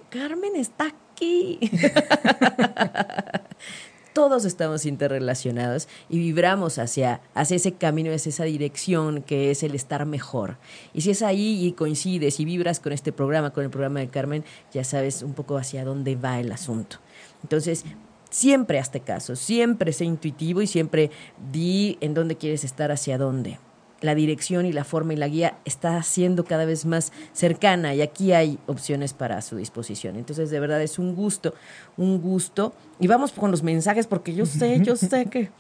Carmen 0.09 0.57
está 0.57 0.87
aquí. 0.87 1.59
Todos 4.13 4.45
estamos 4.45 4.87
interrelacionados 4.87 5.89
y 6.09 6.19
vibramos 6.19 6.79
hacia, 6.79 7.21
hacia 7.35 7.57
ese 7.57 7.73
camino, 7.73 8.15
hacia 8.15 8.31
esa 8.31 8.45
dirección 8.45 9.23
que 9.23 9.51
es 9.51 9.65
el 9.65 9.75
estar 9.75 10.07
mejor. 10.07 10.57
Y 10.93 11.01
si 11.01 11.11
es 11.11 11.23
ahí 11.23 11.67
y 11.67 11.73
coincides 11.73 12.39
y 12.39 12.45
vibras 12.45 12.79
con 12.79 12.93
este 12.93 13.11
programa, 13.13 13.53
con 13.53 13.65
el 13.65 13.71
programa 13.71 13.99
de 13.99 14.09
Carmen, 14.09 14.45
ya 14.73 14.85
sabes 14.85 15.23
un 15.23 15.35
poco 15.35 15.57
hacia 15.59 15.85
dónde 15.85 16.15
va 16.15 16.39
el 16.39 16.53
asunto. 16.53 16.99
Entonces, 17.43 17.85
siempre 18.31 18.79
hazte 18.79 19.01
caso, 19.01 19.35
siempre 19.35 19.93
sé 19.93 20.05
intuitivo 20.05 20.63
y 20.63 20.69
siempre 20.69 21.11
di 21.51 21.99
en 22.01 22.15
dónde 22.15 22.37
quieres 22.37 22.63
estar, 22.63 22.93
hacia 22.93 23.19
dónde 23.19 23.59
la 24.05 24.15
dirección 24.15 24.67
y 24.67 24.73
la 24.73 24.85
forma 24.85 25.15
y 25.15 25.17
la 25.17 25.29
guía 25.29 25.57
está 25.65 26.03
siendo 26.03 26.45
cada 26.45 26.67
vez 26.67 26.85
más 26.85 27.11
cercana 27.33 27.95
y 27.95 28.03
aquí 28.03 28.33
hay 28.33 28.59
opciones 28.67 29.15
para 29.15 29.41
su 29.41 29.57
disposición. 29.57 30.17
Entonces, 30.17 30.51
de 30.51 30.61
verdad 30.61 30.83
es 30.83 30.99
un 30.99 31.15
gusto, 31.15 31.55
un 31.97 32.21
gusto. 32.21 32.75
Y 33.01 33.07
vamos 33.07 33.33
con 33.33 33.51
los 33.51 33.63
mensajes 33.63 34.07
porque 34.07 34.35
yo 34.35 34.45
sé, 34.45 34.81
yo 34.83 34.95
sé 34.97 35.27
que... 35.27 35.51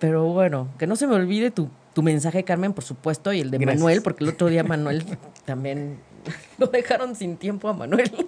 Pero 0.00 0.24
bueno, 0.24 0.68
que 0.76 0.88
no 0.88 0.96
se 0.96 1.06
me 1.06 1.14
olvide 1.14 1.52
tu, 1.52 1.70
tu 1.92 2.02
mensaje, 2.02 2.42
Carmen, 2.42 2.72
por 2.72 2.82
supuesto, 2.82 3.32
y 3.32 3.40
el 3.40 3.52
de 3.52 3.60
Manuel, 3.60 4.02
porque 4.02 4.24
el 4.24 4.30
otro 4.30 4.48
día 4.48 4.64
Manuel 4.64 5.04
también 5.44 6.00
lo 6.58 6.66
dejaron 6.66 7.14
sin 7.14 7.36
tiempo 7.36 7.68
a 7.68 7.74
Manuel. 7.74 8.10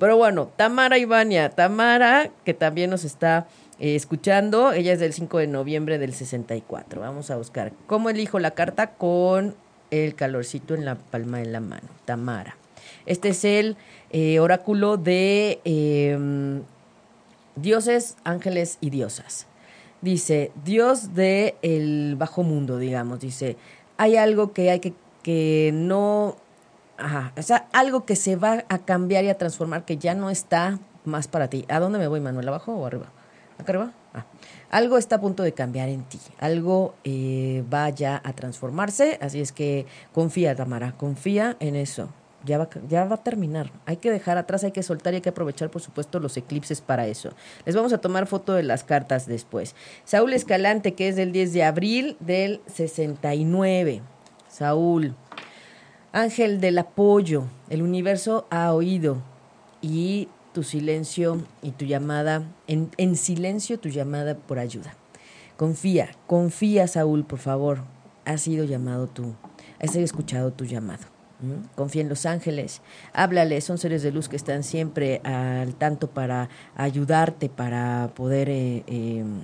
Pero 0.00 0.16
bueno, 0.16 0.50
Tamara 0.56 0.98
Ivania, 0.98 1.50
Tamara, 1.50 2.30
que 2.44 2.52
también 2.52 2.90
nos 2.90 3.04
está 3.04 3.46
eh, 3.78 3.94
escuchando. 3.94 4.72
Ella 4.72 4.92
es 4.92 5.00
del 5.00 5.12
5 5.12 5.38
de 5.38 5.46
noviembre 5.46 5.98
del 5.98 6.14
64. 6.14 7.00
Vamos 7.00 7.30
a 7.30 7.36
buscar 7.36 7.72
cómo 7.86 8.10
elijo 8.10 8.38
la 8.38 8.52
carta 8.52 8.92
con 8.92 9.54
el 9.90 10.14
calorcito 10.14 10.74
en 10.74 10.84
la 10.84 10.96
palma 10.96 11.38
de 11.38 11.46
la 11.46 11.60
mano. 11.60 11.88
Tamara. 12.04 12.56
Este 13.04 13.30
es 13.30 13.44
el 13.44 13.76
eh, 14.10 14.40
oráculo 14.40 14.96
de 14.96 15.60
em, 15.64 16.62
dioses, 17.54 18.16
ángeles 18.24 18.78
y 18.80 18.90
diosas. 18.90 19.46
Dice, 20.00 20.52
Dios 20.64 21.14
del 21.14 21.54
el 21.62 22.16
bajo 22.16 22.42
mundo, 22.42 22.78
digamos. 22.78 23.20
Dice, 23.20 23.56
hay 23.96 24.16
algo 24.16 24.52
que 24.52 24.70
hay 24.70 24.80
que, 24.80 24.94
que 25.22 25.70
no... 25.74 26.36
Ajá, 26.98 27.32
o 27.36 27.42
sea, 27.42 27.68
algo 27.72 28.06
que 28.06 28.16
se 28.16 28.36
va 28.36 28.64
a 28.68 28.78
cambiar 28.78 29.24
y 29.24 29.28
a 29.28 29.36
transformar 29.36 29.84
que 29.84 29.98
ya 29.98 30.14
no 30.14 30.30
está 30.30 30.78
más 31.04 31.28
para 31.28 31.48
ti. 31.48 31.66
¿A 31.68 31.78
dónde 31.78 31.98
me 31.98 32.08
voy, 32.08 32.20
Manuel? 32.20 32.48
¿Abajo 32.48 32.72
o 32.74 32.86
arriba? 32.86 33.06
¿Acá 33.58 33.92
ah. 34.14 34.24
Algo 34.70 34.98
está 34.98 35.16
a 35.16 35.20
punto 35.20 35.42
de 35.42 35.52
cambiar 35.52 35.88
en 35.88 36.02
ti, 36.04 36.18
algo 36.38 36.94
eh, 37.04 37.64
va 37.72 37.88
ya 37.90 38.20
a 38.24 38.32
transformarse, 38.32 39.18
así 39.20 39.40
es 39.40 39.52
que 39.52 39.86
confía, 40.12 40.54
Tamara, 40.54 40.92
confía 40.96 41.56
en 41.60 41.76
eso. 41.76 42.08
Ya 42.44 42.58
va, 42.58 42.68
ya 42.88 43.04
va 43.04 43.16
a 43.16 43.22
terminar. 43.24 43.72
Hay 43.86 43.96
que 43.96 44.08
dejar 44.10 44.38
atrás, 44.38 44.62
hay 44.62 44.70
que 44.70 44.84
soltar 44.84 45.12
y 45.12 45.16
hay 45.16 45.20
que 45.20 45.30
aprovechar, 45.30 45.68
por 45.68 45.82
supuesto, 45.82 46.20
los 46.20 46.36
eclipses 46.36 46.80
para 46.80 47.08
eso. 47.08 47.30
Les 47.64 47.74
vamos 47.74 47.92
a 47.92 47.98
tomar 47.98 48.28
foto 48.28 48.52
de 48.52 48.62
las 48.62 48.84
cartas 48.84 49.26
después. 49.26 49.74
Saúl 50.04 50.32
Escalante, 50.32 50.94
que 50.94 51.08
es 51.08 51.16
del 51.16 51.32
10 51.32 51.52
de 51.52 51.64
abril 51.64 52.16
del 52.20 52.60
69. 52.66 54.02
Saúl. 54.48 55.16
Ángel 56.12 56.60
del 56.60 56.78
apoyo. 56.78 57.44
El 57.68 57.82
universo 57.82 58.46
ha 58.50 58.72
oído 58.72 59.22
y 59.82 60.28
tu 60.56 60.62
silencio 60.62 61.42
y 61.60 61.72
tu 61.72 61.84
llamada, 61.84 62.42
en, 62.66 62.88
en 62.96 63.16
silencio 63.16 63.78
tu 63.78 63.90
llamada 63.90 64.34
por 64.38 64.58
ayuda. 64.58 64.94
Confía, 65.58 66.08
confía 66.26 66.88
Saúl, 66.88 67.26
por 67.26 67.40
favor. 67.40 67.80
Has 68.24 68.40
sido 68.40 68.64
llamado 68.64 69.06
tú, 69.06 69.34
has 69.78 69.94
escuchado 69.96 70.54
tu 70.54 70.64
llamado. 70.64 71.04
Confía 71.74 72.00
en 72.00 72.08
los 72.08 72.24
ángeles, 72.24 72.80
háblale, 73.12 73.60
son 73.60 73.76
seres 73.76 74.02
de 74.02 74.12
luz 74.12 74.30
que 74.30 74.36
están 74.36 74.62
siempre 74.62 75.20
al 75.24 75.74
tanto 75.74 76.08
para 76.08 76.48
ayudarte, 76.74 77.50
para 77.50 78.12
poder 78.14 78.48
eh, 78.48 78.82
em, 78.86 79.42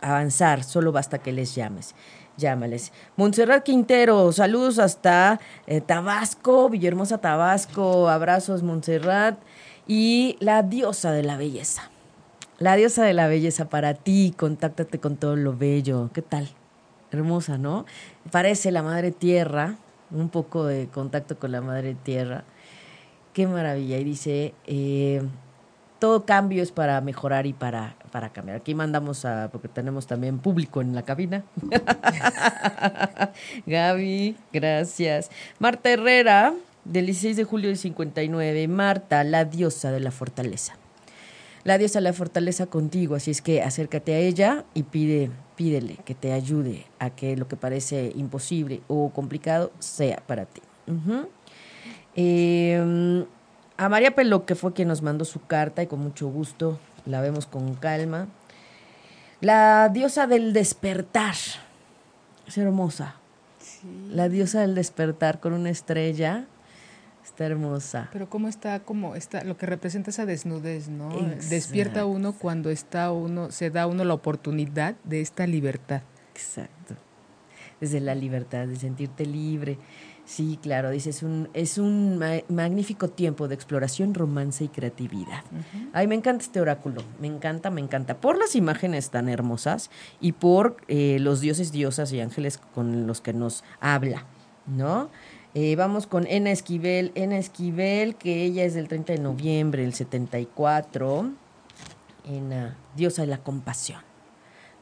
avanzar, 0.00 0.64
solo 0.64 0.90
basta 0.90 1.18
que 1.18 1.30
les 1.30 1.54
llames. 1.54 1.94
Llámales. 2.36 2.92
Montserrat 3.16 3.64
Quintero, 3.64 4.32
saludos 4.32 4.80
hasta 4.80 5.40
eh, 5.68 5.80
Tabasco, 5.80 6.68
Villahermosa 6.68 7.18
Tabasco, 7.18 8.08
abrazos 8.08 8.64
Montserrat 8.64 9.38
y 9.88 10.36
la 10.38 10.62
diosa 10.62 11.10
de 11.10 11.24
la 11.24 11.36
belleza. 11.36 11.90
La 12.58 12.76
diosa 12.76 13.04
de 13.04 13.14
la 13.14 13.26
belleza 13.26 13.68
para 13.68 13.94
ti, 13.94 14.34
contáctate 14.36 15.00
con 15.00 15.16
todo 15.16 15.34
lo 15.34 15.56
bello. 15.56 16.10
¿Qué 16.12 16.22
tal? 16.22 16.48
Hermosa, 17.10 17.56
¿no? 17.56 17.86
Parece 18.30 18.70
la 18.70 18.82
madre 18.82 19.10
tierra, 19.10 19.76
un 20.10 20.28
poco 20.28 20.66
de 20.66 20.88
contacto 20.88 21.38
con 21.38 21.52
la 21.52 21.62
madre 21.62 21.94
tierra. 21.94 22.44
Qué 23.32 23.46
maravilla. 23.46 23.98
Y 23.98 24.04
dice, 24.04 24.54
eh, 24.66 25.22
todo 25.98 26.26
cambio 26.26 26.62
es 26.62 26.70
para 26.70 27.00
mejorar 27.00 27.46
y 27.46 27.54
para, 27.54 27.96
para 28.10 28.30
cambiar. 28.30 28.58
Aquí 28.58 28.74
mandamos 28.74 29.24
a, 29.24 29.48
porque 29.50 29.68
tenemos 29.68 30.06
también 30.06 30.38
público 30.38 30.82
en 30.82 30.94
la 30.94 31.02
cabina. 31.02 31.44
Gaby, 33.66 34.36
gracias. 34.52 35.30
Marta 35.58 35.90
Herrera, 35.90 36.52
del 36.88 37.06
16 37.06 37.36
de 37.36 37.44
julio 37.44 37.68
del 37.68 37.76
59, 37.76 38.66
Marta, 38.66 39.22
la 39.22 39.44
diosa 39.44 39.92
de 39.92 40.00
la 40.00 40.10
fortaleza. 40.10 40.74
La 41.64 41.76
diosa 41.76 41.98
de 41.98 42.04
la 42.04 42.12
fortaleza 42.12 42.66
contigo, 42.66 43.14
así 43.14 43.30
es 43.30 43.42
que 43.42 43.62
acércate 43.62 44.14
a 44.14 44.18
ella 44.18 44.64
y 44.72 44.84
pide, 44.84 45.30
pídele 45.54 45.96
que 46.04 46.14
te 46.14 46.32
ayude 46.32 46.86
a 46.98 47.10
que 47.10 47.36
lo 47.36 47.46
que 47.46 47.56
parece 47.56 48.12
imposible 48.16 48.80
o 48.88 49.10
complicado 49.10 49.70
sea 49.78 50.22
para 50.26 50.46
ti. 50.46 50.62
Em, 52.14 53.26
a 53.76 53.88
María 53.88 54.14
Pelo, 54.14 54.46
que 54.46 54.54
fue 54.54 54.72
quien 54.72 54.88
nos 54.88 55.02
mandó 55.02 55.26
su 55.26 55.40
carta 55.40 55.82
y 55.82 55.86
con 55.86 56.00
mucho 56.00 56.28
gusto 56.28 56.78
la 57.04 57.20
vemos 57.20 57.46
con 57.46 57.74
calma. 57.74 58.28
La 59.40 59.90
diosa 59.90 60.26
del 60.26 60.52
despertar. 60.54 61.34
Es 62.46 62.56
hermosa. 62.56 63.16
La 64.10 64.28
diosa 64.28 64.62
del 64.62 64.74
despertar 64.74 65.38
con 65.38 65.52
una 65.52 65.70
estrella 65.70 66.46
Está 67.28 67.44
hermosa. 67.44 68.08
Pero 68.10 68.30
cómo 68.30 68.48
está, 68.48 68.80
como 68.80 69.14
está, 69.14 69.44
lo 69.44 69.58
que 69.58 69.66
representa 69.66 70.08
esa 70.08 70.24
desnudez, 70.24 70.88
¿no? 70.88 71.10
Despierta 71.50 72.06
uno 72.06 72.32
cuando 72.32 72.70
está 72.70 73.12
uno, 73.12 73.50
se 73.50 73.68
da 73.68 73.86
uno 73.86 74.02
la 74.02 74.14
oportunidad 74.14 74.96
de 75.04 75.20
esta 75.20 75.46
libertad. 75.46 76.00
Exacto. 76.34 76.96
Desde 77.82 78.00
la 78.00 78.14
libertad, 78.14 78.66
de 78.66 78.76
sentirte 78.76 79.26
libre. 79.26 79.78
Sí, 80.24 80.58
claro, 80.62 80.90
dice, 80.90 81.10
es 81.10 81.22
un, 81.22 81.50
es 81.52 81.76
un 81.76 82.18
magnífico 82.48 83.08
tiempo 83.08 83.46
de 83.46 83.54
exploración, 83.54 84.14
romance 84.14 84.64
y 84.64 84.68
creatividad. 84.68 85.44
Ay, 85.92 86.06
me 86.06 86.14
encanta 86.14 86.44
este 86.44 86.62
oráculo, 86.62 87.02
me 87.20 87.26
encanta, 87.26 87.70
me 87.70 87.82
encanta. 87.82 88.20
Por 88.20 88.38
las 88.38 88.56
imágenes 88.56 89.10
tan 89.10 89.28
hermosas 89.28 89.90
y 90.18 90.32
por 90.32 90.78
eh, 90.88 91.18
los 91.20 91.40
dioses, 91.40 91.72
diosas 91.72 92.10
y 92.12 92.20
ángeles 92.20 92.58
con 92.74 93.06
los 93.06 93.20
que 93.20 93.34
nos 93.34 93.64
habla, 93.80 94.24
¿no? 94.66 95.10
Eh, 95.54 95.76
vamos 95.76 96.06
con 96.06 96.26
Ena 96.26 96.50
Esquivel. 96.50 97.12
Ena 97.14 97.38
Esquivel, 97.38 98.16
que 98.16 98.44
ella 98.44 98.64
es 98.64 98.74
del 98.74 98.88
30 98.88 99.14
de 99.14 99.18
noviembre 99.20 99.82
del 99.82 99.94
74. 99.94 101.30
Ena, 102.26 102.76
diosa 102.96 103.22
de 103.22 103.28
la 103.28 103.38
compasión. 103.38 104.02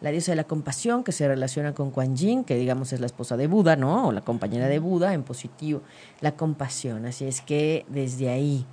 la 0.02 0.10
diosa 0.10 0.32
de 0.32 0.36
la 0.36 0.44
compasión, 0.44 1.04
que 1.04 1.12
se 1.12 1.26
relaciona 1.26 1.72
con 1.72 1.90
Kuan 1.90 2.16
Yin, 2.16 2.44
que 2.44 2.56
digamos 2.56 2.92
es 2.92 3.00
la 3.00 3.06
esposa 3.06 3.38
de 3.38 3.46
Buda, 3.46 3.76
¿no? 3.76 4.08
O 4.08 4.12
la 4.12 4.20
compañera 4.20 4.68
de 4.68 4.78
Buda 4.78 5.14
en 5.14 5.22
positivo, 5.22 5.80
la 6.20 6.32
compasión. 6.32 7.06
Así 7.06 7.24
es 7.24 7.40
que 7.40 7.86
desde 7.88 8.28
ahí 8.28 8.66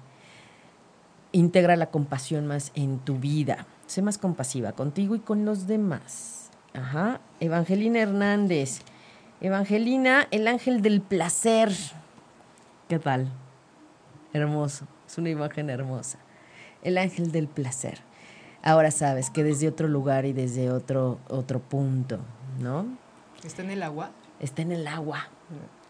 integra 1.31 1.75
la 1.77 1.91
compasión 1.91 2.45
más 2.45 2.71
en 2.75 2.99
tu 2.99 3.19
vida. 3.19 3.67
Sé 3.87 4.01
más 4.01 4.17
compasiva 4.17 4.73
contigo 4.73 5.15
y 5.15 5.19
con 5.19 5.45
los 5.45 5.65
demás. 5.67 6.49
Ajá. 6.73 7.21
Evangelina 7.39 7.99
Hernández. 7.99 8.81
Evangelina, 9.43 10.27
el 10.31 10.47
ángel 10.47 10.81
del 10.81 11.01
placer. 11.01 11.71
¿Qué 12.89 12.97
tal? 12.97 13.31
Hermoso. 14.33 14.87
Es 15.05 15.17
una 15.19 15.29
imagen 15.29 15.69
hermosa. 15.69 16.17
El 16.81 16.97
ángel 16.97 17.31
del 17.31 17.47
placer 17.47 17.99
ahora 18.63 18.89
sabes 18.89 19.29
que 19.29 19.43
desde 19.43 19.67
otro 19.67 19.87
lugar 19.87 20.25
y 20.25 20.33
desde 20.33 20.71
otro, 20.71 21.19
otro 21.27 21.59
punto, 21.59 22.19
¿no? 22.59 22.87
¿Está 23.43 23.61
en 23.61 23.71
el 23.71 23.83
agua? 23.83 24.11
Está 24.39 24.61
en 24.63 24.71
el 24.71 24.87
agua. 24.87 25.27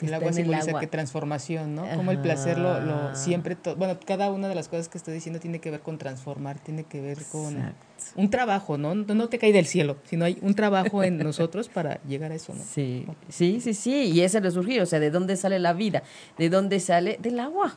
El 0.01 0.13
agua 0.13 0.33
simboliza 0.33 0.79
que 0.79 0.87
transformación, 0.87 1.75
¿no? 1.75 1.87
Como 1.95 2.11
el 2.11 2.19
placer 2.19 2.57
lo, 2.57 2.79
lo 2.81 3.15
siempre, 3.15 3.57
bueno, 3.77 3.97
cada 4.05 4.31
una 4.31 4.49
de 4.49 4.55
las 4.55 4.67
cosas 4.67 4.89
que 4.89 4.97
estoy 4.97 5.13
diciendo 5.13 5.39
tiene 5.39 5.59
que 5.59 5.71
ver 5.71 5.79
con 5.79 5.97
transformar, 5.97 6.59
tiene 6.59 6.83
que 6.83 6.99
ver 7.01 7.19
con 7.31 7.73
un 8.15 8.29
trabajo, 8.29 8.77
¿no? 8.77 8.95
¿no? 8.95 9.29
te 9.29 9.39
cae 9.39 9.53
del 9.53 9.65
cielo, 9.65 9.97
sino 10.03 10.25
hay 10.25 10.37
un 10.41 10.55
trabajo 10.55 11.03
en 11.03 11.17
nosotros 11.23 11.69
para 11.69 12.01
llegar 12.03 12.31
a 12.31 12.35
eso, 12.35 12.53
¿no? 12.53 12.63
Sí, 12.63 13.05
sí, 13.29 13.61
sí, 13.61 13.73
sí, 13.73 14.11
y 14.11 14.21
ese 14.21 14.39
resurgir, 14.39 14.81
o 14.81 14.85
sea, 14.85 14.99
¿de 14.99 15.09
dónde 15.09 15.37
sale 15.37 15.59
la 15.59 15.73
vida? 15.73 16.03
¿De 16.37 16.49
dónde 16.49 16.79
sale? 16.79 17.17
Del 17.21 17.39
agua, 17.39 17.75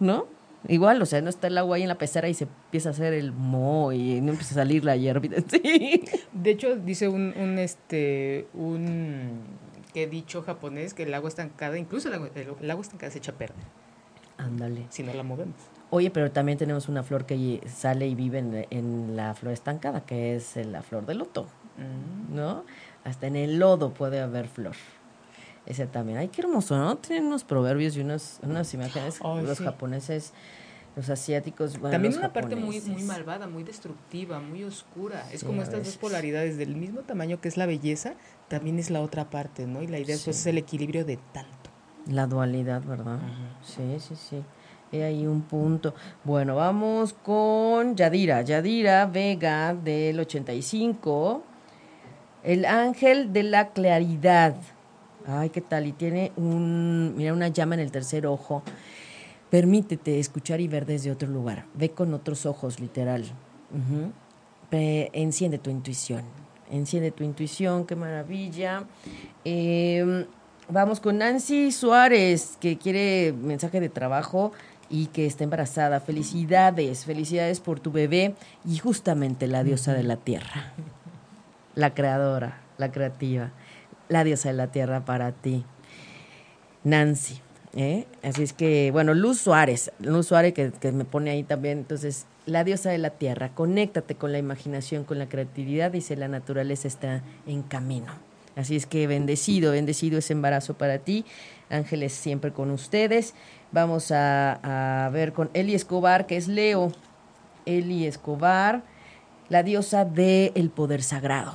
¿no? 0.00 0.26
Igual, 0.66 1.02
o 1.02 1.06
sea, 1.06 1.20
no 1.20 1.28
está 1.28 1.48
el 1.48 1.58
agua 1.58 1.76
ahí 1.76 1.82
en 1.82 1.88
la 1.88 1.98
pecera 1.98 2.28
y 2.28 2.34
se 2.34 2.44
empieza 2.44 2.88
a 2.88 2.92
hacer 2.92 3.12
el 3.12 3.32
mo 3.32 3.92
y 3.92 4.20
no 4.22 4.32
empieza 4.32 4.52
a 4.52 4.54
salir 4.56 4.84
la 4.84 4.96
hierba. 4.96 5.28
Sí. 5.50 6.04
De 6.32 6.50
hecho, 6.50 6.76
dice 6.76 7.08
un, 7.08 7.34
un 7.36 7.58
este, 7.58 8.46
un 8.54 9.42
que 9.94 10.06
dicho 10.06 10.42
japonés 10.42 10.92
que 10.92 11.04
el 11.04 11.14
agua 11.14 11.28
estancada, 11.28 11.78
incluso 11.78 12.08
el 12.08 12.14
agua, 12.14 12.28
el, 12.34 12.70
agua 12.70 12.82
estancada 12.82 13.10
se 13.10 13.18
echa 13.18 13.32
a 13.32 13.36
perder. 13.36 13.64
Ándale. 14.36 14.86
Si 14.90 15.02
no 15.04 15.14
la 15.14 15.22
movemos. 15.22 15.56
Oye, 15.90 16.10
pero 16.10 16.30
también 16.32 16.58
tenemos 16.58 16.88
una 16.88 17.04
flor 17.04 17.24
que 17.24 17.62
sale 17.72 18.08
y 18.08 18.16
vive 18.16 18.40
en, 18.40 18.66
en 18.70 19.16
la 19.16 19.34
flor 19.34 19.52
estancada, 19.52 20.04
que 20.04 20.34
es 20.34 20.56
la 20.56 20.82
flor 20.82 21.06
de 21.06 21.14
loto. 21.14 21.46
Mm. 21.78 22.34
¿No? 22.34 22.64
Hasta 23.04 23.28
en 23.28 23.36
el 23.36 23.58
lodo 23.58 23.94
puede 23.94 24.20
haber 24.20 24.48
flor. 24.48 24.74
Ese 25.66 25.86
también. 25.86 26.18
Ay, 26.18 26.28
qué 26.28 26.42
hermoso, 26.42 26.76
¿no? 26.76 26.96
Tienen 26.96 27.26
unos 27.26 27.44
proverbios 27.44 27.96
y 27.96 28.00
unas, 28.00 28.40
unas 28.42 28.74
imágenes. 28.74 29.20
los 29.20 29.60
japoneses, 29.60 30.32
los 30.96 31.10
asiáticos. 31.10 31.78
también 31.80 32.16
una 32.16 32.32
parte 32.32 32.56
muy, 32.56 32.80
muy 32.80 33.02
malvada, 33.02 33.46
muy 33.46 33.64
destructiva, 33.64 34.40
muy 34.40 34.64
oscura. 34.64 35.26
es 35.32 35.44
como 35.44 35.62
estas 35.62 35.84
dos 35.84 35.96
polaridades 35.96 36.56
del 36.56 36.76
mismo 36.76 37.00
tamaño 37.00 37.40
que 37.40 37.48
es 37.48 37.56
la 37.56 37.66
belleza, 37.66 38.14
también 38.48 38.78
es 38.78 38.90
la 38.90 39.00
otra 39.00 39.30
parte, 39.30 39.66
¿no? 39.66 39.82
Y 39.82 39.86
la 39.86 39.98
idea 39.98 40.16
pues, 40.24 40.38
es 40.38 40.46
el 40.46 40.58
equilibrio 40.58 41.04
de 41.04 41.18
tanto. 41.32 41.70
La 42.06 42.26
dualidad, 42.26 42.82
¿verdad? 42.84 43.18
Sí, 43.62 43.96
sí, 43.98 44.14
sí. 44.14 44.44
Hay 44.92 45.02
ahí 45.02 45.26
un 45.26 45.42
punto. 45.42 45.94
Bueno, 46.22 46.54
vamos 46.54 47.14
con 47.14 47.96
Yadira. 47.96 48.42
Yadira 48.42 49.06
Vega 49.06 49.74
del 49.74 50.20
85. 50.20 51.42
El 52.44 52.64
ángel 52.66 53.32
de 53.32 53.42
la 53.42 53.70
claridad. 53.70 54.54
Ay, 55.26 55.48
¿qué 55.48 55.62
tal? 55.62 55.86
Y 55.86 55.92
tiene 55.92 56.32
un, 56.36 57.14
mira, 57.16 57.32
una 57.32 57.48
llama 57.48 57.74
en 57.74 57.80
el 57.80 57.90
tercer 57.90 58.26
ojo. 58.26 58.62
Permítete 59.54 60.18
escuchar 60.18 60.60
y 60.60 60.66
ver 60.66 60.84
desde 60.84 61.12
otro 61.12 61.28
lugar. 61.28 61.64
Ve 61.74 61.90
con 61.90 62.12
otros 62.12 62.44
ojos, 62.44 62.80
literal. 62.80 63.24
enciende 64.72 65.58
tu 65.58 65.70
intuición. 65.70 66.22
Enciende 66.72 67.12
tu 67.12 67.22
intuición, 67.22 67.86
qué 67.86 67.94
maravilla. 67.94 68.82
Em, 69.44 70.26
vamos 70.68 70.98
con 70.98 71.18
Nancy 71.18 71.70
Suárez, 71.70 72.58
que 72.60 72.78
quiere 72.78 73.32
mensaje 73.32 73.78
de 73.78 73.88
trabajo 73.88 74.50
y 74.90 75.06
que 75.06 75.24
está 75.24 75.44
embarazada. 75.44 76.00
Felicidades, 76.00 77.04
felicidades 77.04 77.60
por 77.60 77.78
tu 77.78 77.92
bebé 77.92 78.34
y 78.64 78.78
justamente 78.78 79.46
la 79.46 79.62
diosa 79.62 79.92
de 79.94 80.02
la 80.02 80.16
tierra, 80.16 80.72
la 81.76 81.94
creadora, 81.94 82.60
la 82.76 82.90
creativa 82.90 83.52
la 84.08 84.24
diosa 84.24 84.48
de 84.48 84.54
la 84.54 84.68
tierra 84.68 85.04
para 85.04 85.32
ti. 85.32 85.64
Nancy. 86.82 87.40
¿Eh? 87.76 88.06
Así 88.22 88.42
es 88.42 88.52
que, 88.52 88.90
bueno, 88.90 89.14
Luz 89.14 89.40
Suárez, 89.40 89.92
Luz 89.98 90.28
Suárez 90.28 90.54
que, 90.54 90.92
me 90.92 91.04
pone 91.04 91.30
ahí 91.30 91.42
también. 91.42 91.78
Entonces, 91.78 92.26
la 92.46 92.64
diosa 92.64 92.90
de 92.90 92.98
la 92.98 93.10
tierra, 93.10 93.50
conéctate 93.54 94.14
con 94.14 94.32
la 94.32 94.38
imaginación, 94.38 95.04
con 95.04 95.18
la 95.18 95.28
creatividad, 95.28 95.90
dice 95.90 96.16
la 96.16 96.28
naturaleza 96.28 96.88
está 96.88 97.22
en 97.46 97.62
camino. 97.62 98.12
Así 98.56 98.76
es 98.76 98.86
que 98.86 99.06
bendecido, 99.06 99.72
bendecido 99.72 100.18
ese 100.18 100.32
embarazo 100.32 100.74
para 100.74 100.98
ti. 100.98 101.24
Ángeles 101.70 102.12
siempre 102.12 102.52
con 102.52 102.70
ustedes. 102.70 103.34
Vamos 103.72 104.12
a, 104.12 105.10
ver 105.12 105.32
con 105.32 105.50
Eli 105.54 105.74
Escobar, 105.74 106.26
que 106.26 106.36
es 106.36 106.46
Leo. 106.46 106.92
Eli 107.66 108.06
Escobar, 108.06 108.84
la 109.48 109.62
diosa 109.62 110.04
del 110.04 110.70
poder 110.70 111.02
sagrado. 111.02 111.54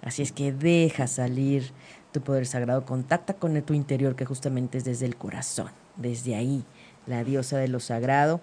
Así 0.00 0.22
es 0.22 0.32
que 0.32 0.52
deja 0.52 1.06
salir 1.06 1.72
tu 2.12 2.20
poder 2.20 2.46
sagrado, 2.46 2.84
contacta 2.84 3.34
con 3.34 3.60
tu 3.62 3.74
interior, 3.74 4.16
que 4.16 4.24
justamente 4.24 4.78
es 4.78 4.84
desde 4.84 5.06
el 5.06 5.16
corazón, 5.16 5.68
desde 5.96 6.34
ahí, 6.34 6.64
la 7.06 7.24
diosa 7.24 7.58
de 7.58 7.68
lo 7.68 7.80
sagrado. 7.80 8.40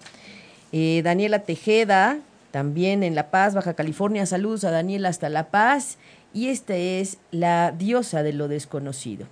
Eh, 0.72 1.02
Daniela 1.04 1.40
Tejeda, 1.40 2.18
también 2.50 3.02
en 3.02 3.14
La 3.14 3.30
Paz, 3.30 3.54
Baja 3.54 3.74
California, 3.74 4.26
saludos 4.26 4.64
a 4.64 4.70
Daniela 4.70 5.08
hasta 5.08 5.28
La 5.28 5.50
Paz. 5.50 5.98
Y 6.32 6.48
esta 6.48 6.76
es 6.76 7.18
la 7.30 7.72
diosa 7.72 8.22
de 8.22 8.32
lo 8.32 8.48
desconocido. 8.48 9.26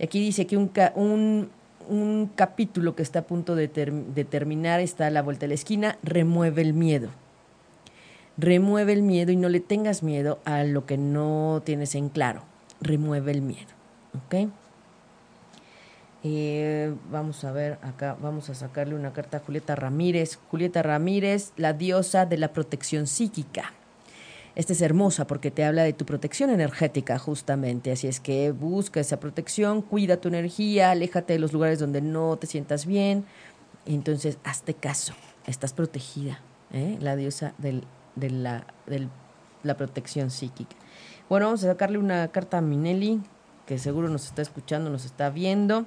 Aquí 0.00 0.20
dice 0.20 0.46
que 0.46 0.56
un, 0.56 0.70
un, 0.94 1.50
un 1.88 2.30
capítulo 2.34 2.94
que 2.94 3.02
está 3.02 3.20
a 3.20 3.22
punto 3.22 3.54
de, 3.54 3.68
de 3.68 4.24
terminar 4.24 4.80
está 4.80 5.08
a 5.08 5.10
la 5.10 5.22
vuelta 5.22 5.42
de 5.42 5.48
la 5.48 5.54
esquina, 5.54 5.98
remueve 6.02 6.62
el 6.62 6.74
miedo 6.74 7.10
remueve 8.36 8.92
el 8.92 9.02
miedo 9.02 9.32
y 9.32 9.36
no 9.36 9.48
le 9.48 9.60
tengas 9.60 10.02
miedo 10.02 10.40
a 10.44 10.64
lo 10.64 10.86
que 10.86 10.96
no 10.96 11.62
tienes 11.64 11.94
en 11.94 12.08
claro. 12.08 12.42
Remueve 12.80 13.32
el 13.32 13.42
miedo. 13.42 13.73
¿Ok? 14.14 14.48
Eh, 16.26 16.94
vamos 17.10 17.44
a 17.44 17.52
ver 17.52 17.78
acá, 17.82 18.16
vamos 18.20 18.48
a 18.48 18.54
sacarle 18.54 18.94
una 18.94 19.12
carta 19.12 19.38
a 19.38 19.40
Julieta 19.40 19.74
Ramírez. 19.74 20.38
Julieta 20.50 20.82
Ramírez, 20.82 21.52
la 21.56 21.72
diosa 21.72 22.24
de 22.24 22.38
la 22.38 22.52
protección 22.52 23.06
psíquica. 23.06 23.72
Esta 24.54 24.72
es 24.72 24.80
hermosa 24.80 25.26
porque 25.26 25.50
te 25.50 25.64
habla 25.64 25.82
de 25.82 25.92
tu 25.92 26.06
protección 26.06 26.48
energética 26.48 27.18
justamente, 27.18 27.90
así 27.90 28.06
es 28.06 28.20
que 28.20 28.52
busca 28.52 29.00
esa 29.00 29.18
protección, 29.18 29.82
cuida 29.82 30.18
tu 30.18 30.28
energía, 30.28 30.92
aléjate 30.92 31.32
de 31.32 31.40
los 31.40 31.52
lugares 31.52 31.80
donde 31.80 32.00
no 32.00 32.36
te 32.36 32.46
sientas 32.46 32.86
bien, 32.86 33.24
entonces 33.84 34.38
hazte 34.44 34.74
caso, 34.74 35.12
estás 35.48 35.72
protegida, 35.72 36.40
¿eh? 36.72 36.96
la 37.00 37.16
diosa 37.16 37.52
del 37.58 37.82
de 38.16 38.30
la, 38.30 38.64
la 39.62 39.76
protección 39.76 40.30
psíquica. 40.30 40.76
Bueno, 41.28 41.46
vamos 41.46 41.64
a 41.64 41.68
sacarle 41.68 41.98
una 41.98 42.28
carta 42.28 42.58
a 42.58 42.60
Minelli, 42.60 43.20
que 43.66 43.78
seguro 43.78 44.08
nos 44.08 44.26
está 44.26 44.42
escuchando, 44.42 44.90
nos 44.90 45.04
está 45.04 45.30
viendo. 45.30 45.86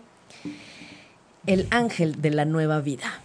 El 1.45 1.68
ángel 1.72 2.22
de 2.22 2.32
la 2.32 2.45
nueva 2.45 2.82
vida. 2.82 3.22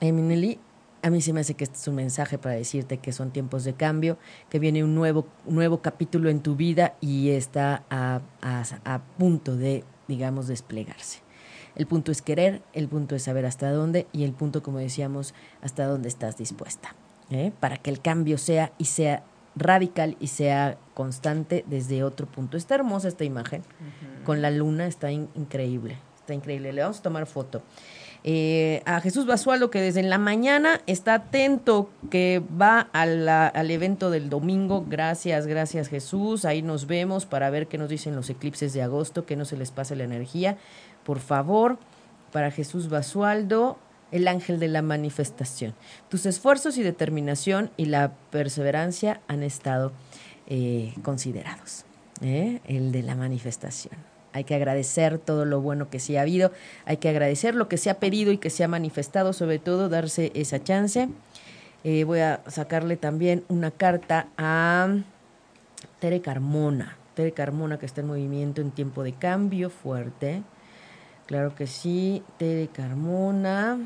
Minelli, 0.00 0.58
a 1.02 1.10
mí 1.10 1.20
se 1.20 1.32
me 1.32 1.40
hace 1.40 1.54
que 1.54 1.64
este 1.64 1.76
es 1.76 1.88
un 1.88 1.94
mensaje 1.94 2.38
para 2.38 2.54
decirte 2.54 2.98
que 2.98 3.12
son 3.12 3.30
tiempos 3.30 3.64
de 3.64 3.74
cambio, 3.74 4.18
que 4.50 4.58
viene 4.58 4.84
un 4.84 4.94
nuevo, 4.94 5.26
nuevo 5.46 5.80
capítulo 5.80 6.28
en 6.28 6.40
tu 6.40 6.56
vida 6.56 6.94
y 7.00 7.30
está 7.30 7.84
a, 7.90 8.20
a, 8.42 8.64
a 8.84 8.98
punto 9.18 9.56
de, 9.56 9.84
digamos, 10.06 10.46
desplegarse. 10.46 11.20
El 11.74 11.86
punto 11.86 12.12
es 12.12 12.22
querer, 12.22 12.62
el 12.72 12.88
punto 12.88 13.14
es 13.14 13.22
saber 13.22 13.46
hasta 13.46 13.70
dónde 13.70 14.06
y 14.12 14.24
el 14.24 14.32
punto, 14.32 14.62
como 14.62 14.78
decíamos, 14.78 15.34
hasta 15.62 15.86
dónde 15.86 16.08
estás 16.08 16.36
dispuesta. 16.36 16.94
¿eh? 17.30 17.52
para 17.58 17.76
que 17.76 17.90
el 17.90 18.00
cambio 18.00 18.38
sea 18.38 18.72
y 18.78 18.86
sea 18.86 19.22
radical 19.58 20.16
y 20.20 20.28
sea 20.28 20.78
constante 20.94 21.64
desde 21.66 22.04
otro 22.04 22.26
punto. 22.26 22.56
Está 22.56 22.74
hermosa 22.74 23.08
esta 23.08 23.24
imagen 23.24 23.62
con 24.24 24.42
la 24.42 24.50
luna, 24.50 24.86
está 24.86 25.10
increíble, 25.12 25.98
está 26.18 26.34
increíble. 26.34 26.72
Le 26.72 26.82
vamos 26.82 26.98
a 26.98 27.02
tomar 27.02 27.26
foto. 27.26 27.62
Eh, 28.24 28.82
a 28.84 29.00
Jesús 29.00 29.26
Basualdo 29.26 29.70
que 29.70 29.80
desde 29.80 30.02
la 30.02 30.18
mañana 30.18 30.80
está 30.86 31.14
atento, 31.14 31.88
que 32.10 32.42
va 32.60 32.88
al 32.92 33.70
evento 33.70 34.10
del 34.10 34.28
domingo. 34.28 34.84
Gracias, 34.88 35.46
gracias 35.46 35.88
Jesús. 35.88 36.44
Ahí 36.44 36.62
nos 36.62 36.86
vemos 36.86 37.26
para 37.26 37.48
ver 37.50 37.68
qué 37.68 37.78
nos 37.78 37.88
dicen 37.88 38.16
los 38.16 38.28
eclipses 38.28 38.72
de 38.72 38.82
agosto, 38.82 39.24
que 39.24 39.36
no 39.36 39.44
se 39.44 39.56
les 39.56 39.70
pase 39.70 39.94
la 39.94 40.04
energía. 40.04 40.56
Por 41.04 41.20
favor, 41.20 41.78
para 42.32 42.50
Jesús 42.50 42.88
Basualdo, 42.88 43.78
el 44.10 44.28
ángel 44.28 44.58
de 44.58 44.68
la 44.68 44.82
manifestación. 44.82 45.74
Tus 46.08 46.26
esfuerzos 46.26 46.78
y 46.78 46.82
determinación 46.82 47.70
y 47.76 47.86
la 47.86 48.12
perseverancia 48.30 49.20
han 49.28 49.42
estado 49.42 49.92
eh, 50.46 50.94
considerados. 51.02 51.84
¿eh? 52.22 52.60
El 52.66 52.92
de 52.92 53.02
la 53.02 53.14
manifestación. 53.14 53.94
Hay 54.32 54.44
que 54.44 54.54
agradecer 54.54 55.18
todo 55.18 55.44
lo 55.44 55.60
bueno 55.60 55.90
que 55.90 56.00
sí 56.00 56.16
ha 56.16 56.22
habido, 56.22 56.52
hay 56.84 56.98
que 56.98 57.08
agradecer 57.08 57.54
lo 57.54 57.68
que 57.68 57.78
se 57.78 57.90
ha 57.90 57.98
pedido 57.98 58.30
y 58.30 58.38
que 58.38 58.50
se 58.50 58.62
ha 58.62 58.68
manifestado, 58.68 59.32
sobre 59.32 59.58
todo 59.58 59.88
darse 59.88 60.32
esa 60.34 60.62
chance. 60.62 61.08
Eh, 61.84 62.04
voy 62.04 62.20
a 62.20 62.42
sacarle 62.46 62.96
también 62.96 63.44
una 63.48 63.70
carta 63.70 64.28
a 64.36 64.96
Tere 65.98 66.20
Carmona. 66.20 66.96
Tere 67.14 67.32
Carmona 67.32 67.78
que 67.78 67.86
está 67.86 68.02
en 68.02 68.08
movimiento 68.08 68.60
en 68.60 68.70
tiempo 68.70 69.02
de 69.02 69.12
cambio 69.12 69.70
fuerte. 69.70 70.42
Claro 71.28 71.54
que 71.54 71.66
sí, 71.66 72.22
Tere 72.38 72.68
Carmona. 72.68 73.78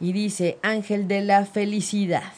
Y 0.00 0.14
dice, 0.14 0.58
Ángel 0.62 1.08
de 1.08 1.20
la 1.20 1.44
Felicidad. 1.44 2.32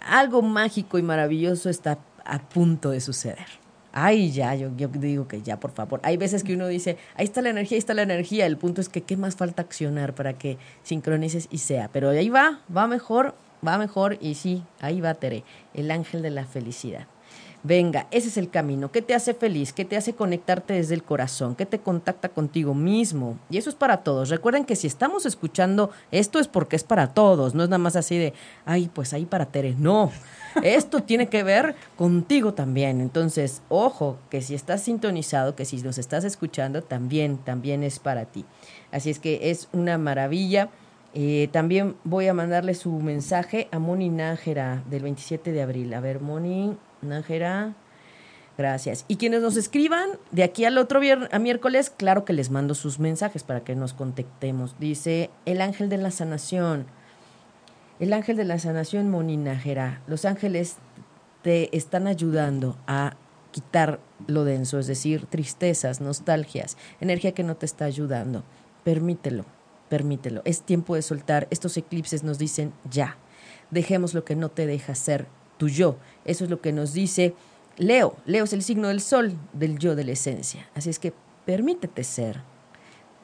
Algo 0.00 0.42
mágico 0.42 0.96
y 0.98 1.02
maravilloso 1.02 1.68
está 1.68 1.98
a 2.24 2.38
punto 2.38 2.90
de 2.90 3.00
suceder. 3.00 3.46
Ay, 3.90 4.30
ya, 4.30 4.54
yo, 4.54 4.70
yo 4.76 4.86
digo 4.86 5.26
que 5.26 5.42
ya, 5.42 5.58
por 5.58 5.72
favor. 5.72 5.98
Hay 6.04 6.16
veces 6.16 6.44
que 6.44 6.54
uno 6.54 6.68
dice, 6.68 6.98
ahí 7.16 7.24
está 7.24 7.42
la 7.42 7.50
energía, 7.50 7.74
ahí 7.74 7.80
está 7.80 7.94
la 7.94 8.02
energía. 8.02 8.46
El 8.46 8.58
punto 8.58 8.80
es 8.80 8.88
que 8.88 9.02
qué 9.02 9.16
más 9.16 9.34
falta 9.34 9.62
accionar 9.62 10.14
para 10.14 10.34
que 10.34 10.58
sincronices 10.84 11.48
y 11.50 11.58
sea. 11.58 11.90
Pero 11.92 12.10
ahí 12.10 12.28
va, 12.28 12.60
va 12.74 12.86
mejor, 12.86 13.34
va 13.66 13.76
mejor 13.76 14.18
y 14.20 14.36
sí, 14.36 14.62
ahí 14.80 15.00
va 15.00 15.14
Tere, 15.14 15.42
el 15.74 15.90
ángel 15.90 16.22
de 16.22 16.30
la 16.30 16.46
felicidad. 16.46 17.08
Venga, 17.64 18.08
ese 18.10 18.26
es 18.26 18.36
el 18.36 18.50
camino. 18.50 18.90
¿Qué 18.90 19.02
te 19.02 19.14
hace 19.14 19.34
feliz? 19.34 19.72
¿Qué 19.72 19.84
te 19.84 19.96
hace 19.96 20.14
conectarte 20.14 20.74
desde 20.74 20.94
el 20.94 21.04
corazón? 21.04 21.54
¿Qué 21.54 21.64
te 21.64 21.78
contacta 21.78 22.28
contigo 22.28 22.74
mismo? 22.74 23.38
Y 23.50 23.56
eso 23.56 23.70
es 23.70 23.76
para 23.76 23.98
todos. 23.98 24.30
Recuerden 24.30 24.64
que 24.64 24.74
si 24.74 24.88
estamos 24.88 25.26
escuchando 25.26 25.90
esto 26.10 26.40
es 26.40 26.48
porque 26.48 26.74
es 26.74 26.82
para 26.82 27.14
todos. 27.14 27.54
No 27.54 27.62
es 27.62 27.68
nada 27.68 27.78
más 27.78 27.94
así 27.94 28.18
de, 28.18 28.34
ay, 28.66 28.90
pues 28.92 29.12
ahí 29.12 29.26
para 29.26 29.46
Tere. 29.46 29.76
No. 29.78 30.10
Esto 30.64 31.02
tiene 31.04 31.28
que 31.28 31.44
ver 31.44 31.76
contigo 31.96 32.52
también. 32.52 33.00
Entonces, 33.00 33.62
ojo, 33.68 34.18
que 34.28 34.42
si 34.42 34.56
estás 34.56 34.82
sintonizado, 34.82 35.54
que 35.54 35.64
si 35.64 35.80
nos 35.82 35.98
estás 35.98 36.24
escuchando, 36.24 36.82
también, 36.82 37.38
también 37.38 37.84
es 37.84 38.00
para 38.00 38.24
ti. 38.24 38.44
Así 38.90 39.10
es 39.10 39.20
que 39.20 39.50
es 39.50 39.68
una 39.72 39.98
maravilla. 39.98 40.68
Eh, 41.14 41.48
también 41.52 41.94
voy 42.02 42.26
a 42.26 42.34
mandarle 42.34 42.74
su 42.74 42.90
mensaje 42.90 43.68
a 43.70 43.78
Moni 43.78 44.08
Nájera 44.08 44.82
del 44.90 45.04
27 45.04 45.52
de 45.52 45.62
abril. 45.62 45.94
A 45.94 46.00
ver, 46.00 46.20
Moni 46.20 46.76
Nájera. 47.02 47.74
Gracias. 48.58 49.04
Y 49.08 49.16
quienes 49.16 49.42
nos 49.42 49.56
escriban 49.56 50.10
de 50.30 50.42
aquí 50.42 50.64
al 50.64 50.78
otro 50.78 51.00
viernes, 51.00 51.28
a 51.32 51.38
miércoles, 51.38 51.90
claro 51.90 52.24
que 52.24 52.32
les 52.32 52.50
mando 52.50 52.74
sus 52.74 52.98
mensajes 52.98 53.42
para 53.42 53.64
que 53.64 53.74
nos 53.74 53.94
contactemos. 53.94 54.76
Dice 54.78 55.30
el 55.46 55.60
ángel 55.60 55.88
de 55.88 55.96
la 55.96 56.10
sanación. 56.10 56.86
El 57.98 58.12
ángel 58.12 58.36
de 58.36 58.44
la 58.44 58.58
sanación 58.58 59.10
moninajera. 59.10 60.02
Los 60.06 60.24
ángeles 60.24 60.76
te 61.42 61.74
están 61.76 62.06
ayudando 62.06 62.76
a 62.86 63.16
quitar 63.52 64.00
lo 64.26 64.44
denso, 64.44 64.78
es 64.78 64.86
decir, 64.86 65.26
tristezas, 65.26 66.00
nostalgias, 66.00 66.76
energía 67.00 67.32
que 67.32 67.44
no 67.44 67.56
te 67.56 67.66
está 67.66 67.84
ayudando. 67.84 68.44
Permítelo, 68.84 69.44
permítelo. 69.88 70.42
Es 70.44 70.62
tiempo 70.62 70.94
de 70.94 71.02
soltar. 71.02 71.48
Estos 71.50 71.76
eclipses 71.76 72.22
nos 72.22 72.38
dicen 72.38 72.72
ya. 72.90 73.16
Dejemos 73.70 74.14
lo 74.14 74.24
que 74.24 74.36
no 74.36 74.50
te 74.50 74.66
deja 74.66 74.94
ser 74.94 75.26
tu 75.62 75.68
yo. 75.68 75.94
Eso 76.24 76.42
es 76.42 76.50
lo 76.50 76.60
que 76.60 76.72
nos 76.72 76.92
dice 76.92 77.36
Leo. 77.76 78.16
Leo 78.26 78.42
es 78.42 78.52
el 78.52 78.64
signo 78.64 78.88
del 78.88 79.00
sol, 79.00 79.38
del 79.52 79.78
yo, 79.78 79.94
de 79.94 80.02
la 80.02 80.10
esencia. 80.10 80.68
Así 80.74 80.90
es 80.90 80.98
que 80.98 81.12
permítete 81.46 82.02
ser. 82.02 82.40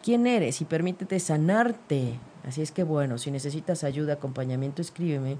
¿Quién 0.04 0.24
eres? 0.28 0.60
Y 0.60 0.64
permítete 0.64 1.18
sanarte 1.18 2.20
Así 2.46 2.62
es 2.62 2.70
que 2.70 2.84
bueno, 2.84 3.18
si 3.18 3.32
necesitas 3.32 3.82
ayuda, 3.82 4.12
acompañamiento, 4.12 4.80
escríbeme 4.80 5.38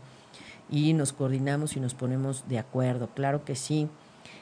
y 0.68 0.92
nos 0.92 1.12
coordinamos 1.12 1.76
y 1.76 1.80
nos 1.80 1.94
ponemos 1.94 2.42
de 2.48 2.58
acuerdo. 2.58 3.10
Claro 3.14 3.44
que 3.44 3.54
sí. 3.54 3.88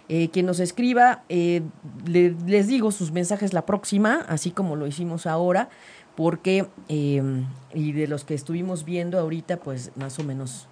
Eh, 0.08 0.30
quien 0.30 0.46
nos 0.46 0.60
escriba, 0.60 1.24
eh, 1.28 1.60
les 2.06 2.68
digo 2.68 2.90
sus 2.90 3.12
mensajes 3.12 3.52
la 3.52 3.66
próxima, 3.66 4.24
así 4.28 4.50
como 4.50 4.76
lo 4.76 4.86
hicimos 4.86 5.26
ahora, 5.26 5.68
porque, 6.16 6.66
eh, 6.88 7.22
y 7.74 7.92
de 7.92 8.06
los 8.06 8.24
que 8.24 8.32
estuvimos 8.32 8.86
viendo 8.86 9.18
ahorita, 9.18 9.58
pues 9.58 9.92
más 9.94 10.18
o 10.18 10.24
menos 10.24 10.68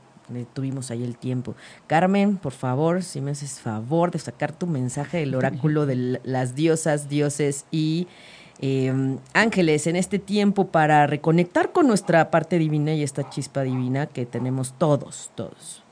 tuvimos 0.53 0.91
ahí 0.91 1.05
el 1.05 1.17
tiempo. 1.17 1.55
Carmen, 1.87 2.37
por 2.37 2.53
favor, 2.53 3.03
si 3.03 3.21
me 3.21 3.33
haces 3.33 3.61
favor 3.61 4.11
de 4.11 4.19
sacar 4.19 4.53
tu 4.53 4.67
mensaje 4.67 5.19
del 5.19 5.35
oráculo 5.35 5.87
de 5.87 6.21
las 6.25 6.55
diosas, 6.55 7.09
dioses 7.09 7.67
y 7.71 8.07
Em, 8.61 9.19
ángeles 9.33 9.87
en 9.89 9.97
este 9.97 10.19
tiempo 10.19 10.69
para 10.69 11.07
reconectar 11.07 11.73
con 11.73 11.89
nuestra 11.89 12.31
parte 12.31 12.59
divina 12.59 12.95
y 12.95 13.03
esta 13.03 13.29
chispa 13.29 13.63
divina 13.63 14.07
que 14.07 14.27
tenemos 14.27 14.79
todos, 14.79 15.31
todos. 15.35 15.83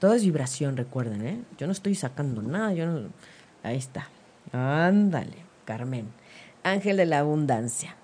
Todo 0.00 0.12
es 0.12 0.24
vibración, 0.24 0.76
recuerden, 0.76 1.26
¿eh? 1.26 1.42
Yo 1.56 1.66
no 1.66 1.72
estoy 1.72 1.94
sacando 1.94 2.42
nada, 2.42 2.74
yo 2.74 2.86
no... 2.86 3.08
Ahí 3.62 3.76
está. 3.76 4.08
Ándale, 4.52 5.38
Carmen. 5.64 6.08
Ángel 6.62 6.98
de 6.98 7.06
la 7.06 7.20
abundancia. 7.20 7.96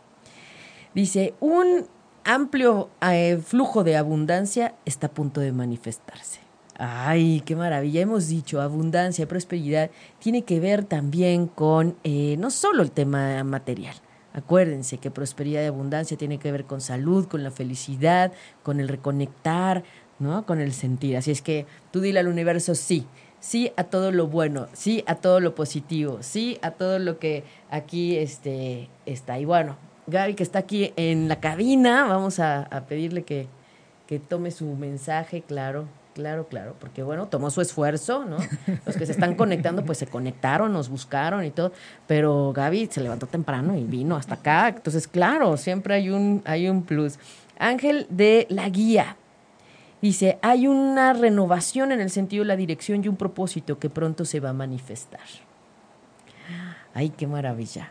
Dice, 0.95 1.35
un 1.41 1.87
amplio 2.25 2.91
eh, 3.01 3.39
flujo 3.45 3.85
de 3.85 3.97
abundancia 3.97 4.75
está 4.85 5.07
a 5.07 5.11
punto 5.11 5.41
de 5.41 5.53
manifestarse. 5.53 6.41
Ay, 6.77 7.43
qué 7.45 7.55
maravilla. 7.55 8.01
Hemos 8.01 8.29
dicho, 8.29 8.61
abundancia, 8.61 9.29
prosperidad, 9.29 9.91
tiene 10.19 10.43
que 10.43 10.59
ver 10.61 10.85
también 10.85 11.47
con 11.47 11.97
eh, 12.05 12.37
no 12.39 12.51
solo 12.51 12.83
el 12.83 12.91
tema 12.91 13.45
material. 13.45 13.95
Acuérdense 14.33 14.99
que 14.99 15.11
prosperidad 15.11 15.63
y 15.63 15.67
abundancia 15.67 16.17
tiene 16.17 16.39
que 16.39 16.51
ver 16.51 16.65
con 16.65 16.81
salud, 16.81 17.29
con 17.29 17.43
la 17.43 17.51
felicidad, 17.51 18.33
con 18.63 18.81
el 18.81 18.89
reconectar, 18.89 19.85
¿no? 20.19 20.47
Con 20.47 20.61
el 20.61 20.73
sentir. 20.73 21.17
Así 21.17 21.31
es 21.31 21.43
que 21.43 21.67
tú 21.91 22.01
dile 22.01 22.21
al 22.21 22.29
universo 22.29 22.75
sí, 22.75 23.07
sí 23.41 23.73
a 23.77 23.85
todo 23.85 24.11
lo 24.11 24.29
bueno, 24.29 24.69
sí 24.73 25.05
a 25.07 25.17
todo 25.17 25.41
lo 25.41 25.55
positivo, 25.55 26.19
sí 26.23 26.59
a 26.63 26.71
todo 26.73 26.99
lo 26.99 27.19
que 27.19 27.45
aquí 27.71 28.17
este, 28.17 28.89
está. 29.05 29.39
Y 29.39 29.45
bueno, 29.45 29.77
Gaby 30.11 30.35
que 30.35 30.43
está 30.43 30.61
aquí 30.61 30.93
en 30.97 31.29
la 31.29 31.41
cabina, 31.41 32.05
vamos 32.07 32.41
a, 32.41 32.63
a 32.63 32.87
pedirle 32.87 33.23
que, 33.23 33.47
que 34.07 34.19
tome 34.19 34.51
su 34.51 34.67
mensaje, 34.67 35.43
claro, 35.43 35.87
Claro, 36.15 36.49
claro, 36.49 36.75
porque 36.81 37.03
bueno, 37.05 37.29
tomó 37.29 37.51
su 37.51 37.61
esfuerzo, 37.61 38.25
¿no? 38.25 38.37
Los 38.87 38.97
que 38.97 39.07
se 39.07 39.13
están 39.13 39.37
conectando, 39.37 39.85
pues 39.85 39.99
se 39.99 40.07
conectaron, 40.07 40.73
nos 40.73 40.89
buscaron 40.89 41.45
y 41.45 41.51
todo, 41.51 41.73
pero 42.07 42.53
Gaby 42.53 42.89
se 42.91 43.01
levantó 43.01 43.27
temprano 43.27 43.77
y 43.77 43.85
vino 43.85 44.17
hasta 44.17 44.35
acá, 44.35 44.69
entonces 44.69 45.07
claro, 45.07 45.57
siempre 45.57 45.95
hay 45.95 46.11
un, 46.11 46.43
hay 46.45 46.69
un 46.69 46.83
plus. 46.83 47.19
Ángel 47.59 48.07
de 48.11 48.47
la 48.51 48.69
guía. 48.69 49.17
Dice, 50.03 50.39
hay 50.43 50.67
una 50.67 51.13
renovación 51.13 51.93
en 51.93 52.01
el 52.01 52.11
sentido 52.11 52.43
de 52.43 52.49
la 52.49 52.57
dirección 52.57 53.05
y 53.05 53.09
un 53.09 53.17
propósito 53.17 53.79
que 53.79 53.91
pronto 53.91 54.25
se 54.25 54.41
va 54.41 54.51
a 54.51 54.55
manifestar. 54.55 55.21
Ay, 56.95 57.11
qué 57.11 57.27
maravilla. 57.27 57.91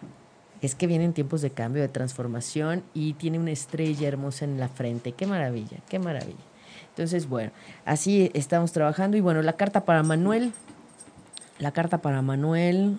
Es 0.61 0.75
que 0.75 0.87
vienen 0.87 1.13
tiempos 1.13 1.41
de 1.41 1.51
cambio, 1.51 1.81
de 1.81 1.87
transformación 1.87 2.83
y 2.93 3.13
tiene 3.13 3.39
una 3.39 3.51
estrella 3.51 4.07
hermosa 4.07 4.45
en 4.45 4.59
la 4.59 4.67
frente. 4.67 5.13
Qué 5.13 5.25
maravilla, 5.25 5.77
qué 5.87 5.99
maravilla. 5.99 6.43
Entonces, 6.89 7.29
bueno, 7.29 7.51
así 7.85 8.29
estamos 8.33 8.71
trabajando. 8.73 9.15
Y 9.15 9.21
bueno, 9.21 9.41
la 9.41 9.53
carta 9.53 9.85
para 9.85 10.03
Manuel, 10.03 10.51
la 11.57 11.71
carta 11.71 11.99
para 11.99 12.21
Manuel, 12.21 12.97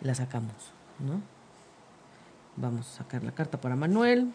la 0.00 0.14
sacamos, 0.14 0.54
¿no? 0.98 1.20
Vamos 2.56 2.88
a 2.88 2.98
sacar 2.98 3.22
la 3.22 3.32
carta 3.32 3.60
para 3.60 3.76
Manuel. 3.76 4.32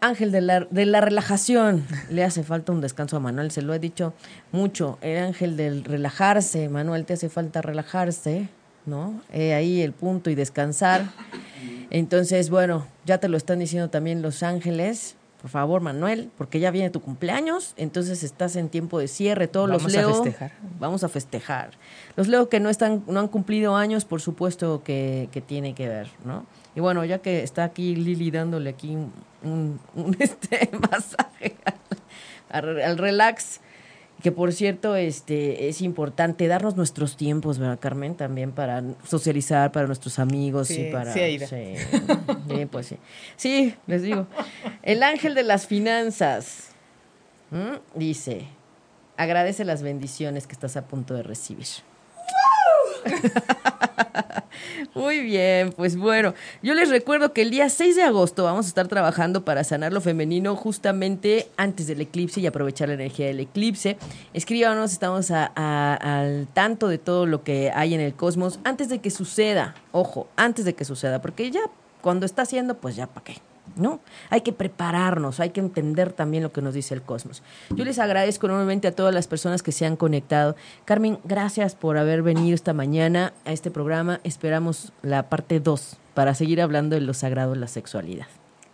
Ángel 0.00 0.32
de 0.32 0.40
la, 0.40 0.60
de 0.60 0.86
la 0.86 1.00
relajación. 1.00 1.86
Le 2.10 2.24
hace 2.24 2.42
falta 2.42 2.72
un 2.72 2.80
descanso 2.80 3.16
a 3.16 3.20
Manuel, 3.20 3.50
se 3.50 3.62
lo 3.62 3.72
he 3.74 3.78
dicho 3.78 4.12
mucho. 4.52 4.98
El 5.00 5.22
ángel 5.22 5.56
del 5.56 5.84
relajarse. 5.84 6.68
Manuel, 6.68 7.06
te 7.06 7.14
hace 7.14 7.28
falta 7.28 7.62
relajarse, 7.62 8.48
¿no? 8.86 9.20
ahí 9.32 9.82
el 9.82 9.92
punto 9.92 10.30
y 10.30 10.34
descansar. 10.34 11.04
Entonces, 11.90 12.50
bueno, 12.50 12.86
ya 13.04 13.18
te 13.18 13.28
lo 13.28 13.36
están 13.36 13.58
diciendo 13.58 13.90
también 13.90 14.22
los 14.22 14.42
ángeles 14.42 15.16
por 15.46 15.52
favor, 15.52 15.80
Manuel, 15.80 16.30
porque 16.36 16.58
ya 16.58 16.72
viene 16.72 16.90
tu 16.90 17.00
cumpleaños, 17.00 17.74
entonces 17.76 18.24
estás 18.24 18.56
en 18.56 18.68
tiempo 18.68 18.98
de 18.98 19.06
cierre. 19.06 19.46
Todos 19.46 19.68
los 19.68 19.92
Leo. 19.92 20.08
Vamos 20.08 20.18
a 20.18 20.24
festejar. 20.24 20.52
Vamos 20.80 21.04
a 21.04 21.08
festejar. 21.08 21.70
Los 22.16 22.26
Leo 22.26 22.48
que 22.48 22.58
no 22.58 22.68
están, 22.68 23.04
no 23.06 23.20
han 23.20 23.28
cumplido 23.28 23.76
años, 23.76 24.04
por 24.04 24.20
supuesto 24.20 24.82
que, 24.82 25.28
tiene 25.46 25.72
que 25.74 25.88
ver, 25.88 26.08
¿no? 26.24 26.46
Y 26.74 26.80
bueno, 26.80 27.04
ya 27.04 27.18
que 27.18 27.44
está 27.44 27.62
aquí 27.62 27.94
Lili 27.94 28.32
dándole 28.32 28.70
aquí 28.70 28.96
un, 29.44 29.80
este 30.18 30.68
masaje 30.90 31.54
al 32.50 32.98
relax, 32.98 33.60
que 34.22 34.32
por 34.32 34.52
cierto, 34.52 34.96
este 34.96 35.68
es 35.68 35.82
importante 35.82 36.48
darnos 36.48 36.76
nuestros 36.76 37.16
tiempos, 37.16 37.58
¿verdad, 37.58 37.78
Carmen? 37.78 38.14
También 38.14 38.52
para 38.52 38.82
socializar 39.06 39.72
para 39.72 39.86
nuestros 39.86 40.18
amigos 40.18 40.70
y 40.70 40.90
para. 40.90 41.12
Sí, 41.12 41.38
sí, 41.38 42.66
pues 42.70 42.86
sí. 42.86 42.96
Sí, 43.36 43.74
les 43.86 44.02
digo. 44.02 44.26
El 44.82 45.02
ángel 45.02 45.34
de 45.34 45.42
las 45.42 45.66
finanzas 45.66 46.70
dice: 47.94 48.46
agradece 49.16 49.64
las 49.64 49.82
bendiciones 49.82 50.46
que 50.46 50.54
estás 50.54 50.76
a 50.76 50.86
punto 50.86 51.14
de 51.14 51.22
recibir. 51.22 51.66
Muy 54.94 55.20
bien, 55.20 55.72
pues 55.72 55.96
bueno, 55.96 56.34
yo 56.62 56.74
les 56.74 56.88
recuerdo 56.88 57.32
que 57.32 57.42
el 57.42 57.50
día 57.50 57.68
6 57.68 57.96
de 57.96 58.02
agosto 58.02 58.44
vamos 58.44 58.66
a 58.66 58.68
estar 58.68 58.88
trabajando 58.88 59.44
para 59.44 59.64
sanar 59.64 59.92
lo 59.92 60.00
femenino 60.00 60.56
justamente 60.56 61.48
antes 61.56 61.86
del 61.86 62.00
eclipse 62.00 62.40
y 62.40 62.46
aprovechar 62.46 62.88
la 62.88 62.94
energía 62.94 63.26
del 63.26 63.40
eclipse. 63.40 63.98
Escríbanos, 64.32 64.92
estamos 64.92 65.30
al 65.30 66.48
tanto 66.54 66.88
de 66.88 66.98
todo 66.98 67.26
lo 67.26 67.42
que 67.44 67.70
hay 67.74 67.94
en 67.94 68.00
el 68.00 68.14
cosmos 68.14 68.58
antes 68.64 68.88
de 68.88 69.00
que 69.00 69.10
suceda, 69.10 69.74
ojo, 69.92 70.28
antes 70.36 70.64
de 70.64 70.74
que 70.74 70.84
suceda, 70.84 71.20
porque 71.20 71.50
ya 71.50 71.62
cuando 72.00 72.26
está 72.26 72.42
haciendo, 72.42 72.76
pues 72.78 72.96
ya 72.96 73.06
para 73.06 73.24
qué. 73.24 73.36
¿No? 73.74 74.00
Hay 74.30 74.42
que 74.42 74.52
prepararnos, 74.52 75.40
hay 75.40 75.50
que 75.50 75.60
entender 75.60 76.12
también 76.12 76.42
lo 76.42 76.52
que 76.52 76.62
nos 76.62 76.74
dice 76.74 76.94
el 76.94 77.02
cosmos. 77.02 77.42
Yo 77.70 77.84
les 77.84 77.98
agradezco 77.98 78.46
enormemente 78.46 78.88
a 78.88 78.92
todas 78.92 79.12
las 79.12 79.26
personas 79.26 79.62
que 79.62 79.72
se 79.72 79.86
han 79.86 79.96
conectado. 79.96 80.56
Carmen, 80.84 81.18
gracias 81.24 81.74
por 81.74 81.98
haber 81.98 82.22
venido 82.22 82.54
esta 82.54 82.72
mañana 82.72 83.32
a 83.44 83.52
este 83.52 83.70
programa. 83.70 84.20
Esperamos 84.24 84.92
la 85.02 85.28
parte 85.28 85.60
2 85.60 85.98
para 86.14 86.34
seguir 86.34 86.62
hablando 86.62 86.94
de 86.94 87.02
lo 87.02 87.14
sagrado 87.14 87.52
de 87.52 87.58
la 87.58 87.68
sexualidad. 87.68 88.26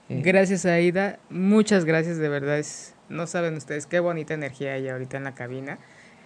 Gracias, 0.08 0.66
Aida. 0.66 1.18
Muchas 1.30 1.84
gracias, 1.84 2.18
de 2.18 2.28
verdad. 2.28 2.58
Es, 2.58 2.94
no 3.08 3.26
saben 3.26 3.56
ustedes 3.56 3.86
qué 3.86 4.00
bonita 4.00 4.34
energía 4.34 4.74
hay 4.74 4.88
ahorita 4.88 5.16
en 5.16 5.24
la 5.24 5.34
cabina. 5.34 5.78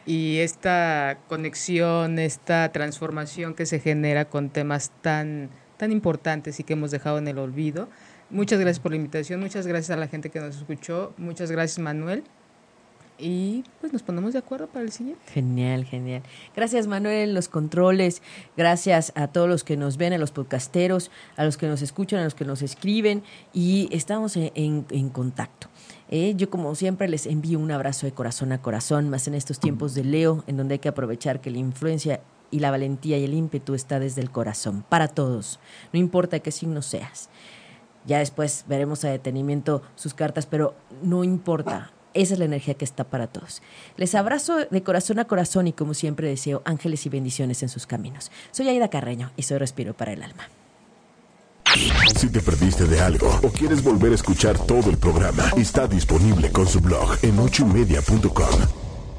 Y 0.06 0.38
esta 0.38 1.18
conexión, 1.28 2.18
esta 2.18 2.70
transformación 2.70 3.55
que 3.55 3.66
se 3.66 3.80
genera 3.80 4.26
con 4.26 4.51
temas 4.51 4.93
tan, 5.02 5.51
tan 5.76 5.90
importantes 5.90 6.60
y 6.60 6.64
que 6.64 6.74
hemos 6.74 6.90
dejado 6.90 7.18
en 7.18 7.28
el 7.28 7.38
olvido. 7.38 7.88
Muchas 8.30 8.58
gracias 8.58 8.80
por 8.80 8.90
la 8.90 8.96
invitación, 8.96 9.40
muchas 9.40 9.66
gracias 9.66 9.96
a 9.96 10.00
la 10.00 10.08
gente 10.08 10.30
que 10.30 10.40
nos 10.40 10.56
escuchó, 10.56 11.14
muchas 11.16 11.50
gracias 11.50 11.78
Manuel. 11.78 12.24
Y 13.18 13.64
pues 13.80 13.94
nos 13.94 14.02
ponemos 14.02 14.34
de 14.34 14.40
acuerdo 14.40 14.66
para 14.66 14.84
el 14.84 14.92
siguiente. 14.92 15.22
Genial, 15.32 15.84
genial. 15.84 16.22
Gracias 16.54 16.86
Manuel 16.86 17.30
en 17.30 17.34
los 17.34 17.48
controles, 17.48 18.20
gracias 18.56 19.12
a 19.14 19.28
todos 19.28 19.48
los 19.48 19.64
que 19.64 19.76
nos 19.76 19.96
ven, 19.96 20.12
a 20.12 20.18
los 20.18 20.32
podcasteros, 20.32 21.10
a 21.36 21.44
los 21.44 21.56
que 21.56 21.66
nos 21.66 21.80
escuchan, 21.82 22.20
a 22.20 22.24
los 22.24 22.34
que 22.34 22.44
nos 22.44 22.62
escriben 22.62 23.22
y 23.54 23.88
estamos 23.90 24.36
en, 24.36 25.10
contacto. 25.10 25.68
Eh, 26.10 26.34
yo 26.36 26.50
como 26.50 26.74
siempre 26.74 27.08
les 27.08 27.26
envío 27.26 27.58
un 27.58 27.70
abrazo 27.70 28.06
de 28.06 28.12
corazón 28.12 28.52
a 28.52 28.60
corazón, 28.60 29.08
más 29.08 29.26
en 29.28 29.34
estos 29.34 29.60
tiempos 29.60 29.94
de 29.94 30.04
Leo, 30.04 30.44
en 30.46 30.56
donde 30.56 30.74
hay 30.74 30.78
que 30.78 30.88
aprovechar 30.88 31.40
que 31.40 31.50
la 31.50 31.58
influencia 31.58 32.20
y 32.50 32.60
la 32.60 32.70
valentía 32.70 33.18
y 33.18 33.24
el 33.24 33.34
ímpetu 33.34 33.74
está 33.74 33.98
desde 33.98 34.20
el 34.20 34.30
corazón, 34.30 34.84
para 34.88 35.08
todos, 35.08 35.58
no 35.92 35.98
importa 35.98 36.40
qué 36.40 36.50
signo 36.50 36.82
seas. 36.82 37.28
Ya 38.06 38.18
después 38.18 38.64
veremos 38.68 39.04
a 39.04 39.08
detenimiento 39.08 39.82
sus 39.96 40.14
cartas, 40.14 40.46
pero 40.46 40.74
no 41.02 41.24
importa. 41.24 41.92
Esa 42.14 42.32
es 42.32 42.38
la 42.38 42.46
energía 42.46 42.74
que 42.74 42.86
está 42.86 43.04
para 43.04 43.26
todos. 43.26 43.60
Les 43.98 44.14
abrazo 44.14 44.56
de 44.70 44.82
corazón 44.82 45.18
a 45.18 45.26
corazón 45.26 45.66
y 45.66 45.74
como 45.74 45.92
siempre 45.92 46.28
deseo 46.28 46.62
ángeles 46.64 47.04
y 47.04 47.10
bendiciones 47.10 47.62
en 47.62 47.68
sus 47.68 47.86
caminos. 47.86 48.30
Soy 48.52 48.68
Aida 48.68 48.88
Carreño 48.88 49.32
y 49.36 49.42
soy 49.42 49.58
Respiro 49.58 49.94
para 49.94 50.12
el 50.12 50.22
Alma. 50.22 50.48
Si 52.16 52.30
te 52.30 52.40
perdiste 52.40 52.86
de 52.86 53.00
algo 53.00 53.28
o 53.42 53.50
quieres 53.50 53.82
volver 53.82 54.12
a 54.12 54.14
escuchar 54.14 54.58
todo 54.58 54.88
el 54.88 54.96
programa, 54.96 55.50
está 55.58 55.86
disponible 55.86 56.50
con 56.50 56.66
su 56.66 56.80
blog 56.80 57.18
en 57.22 57.38
ochoymedia.com 57.38 58.85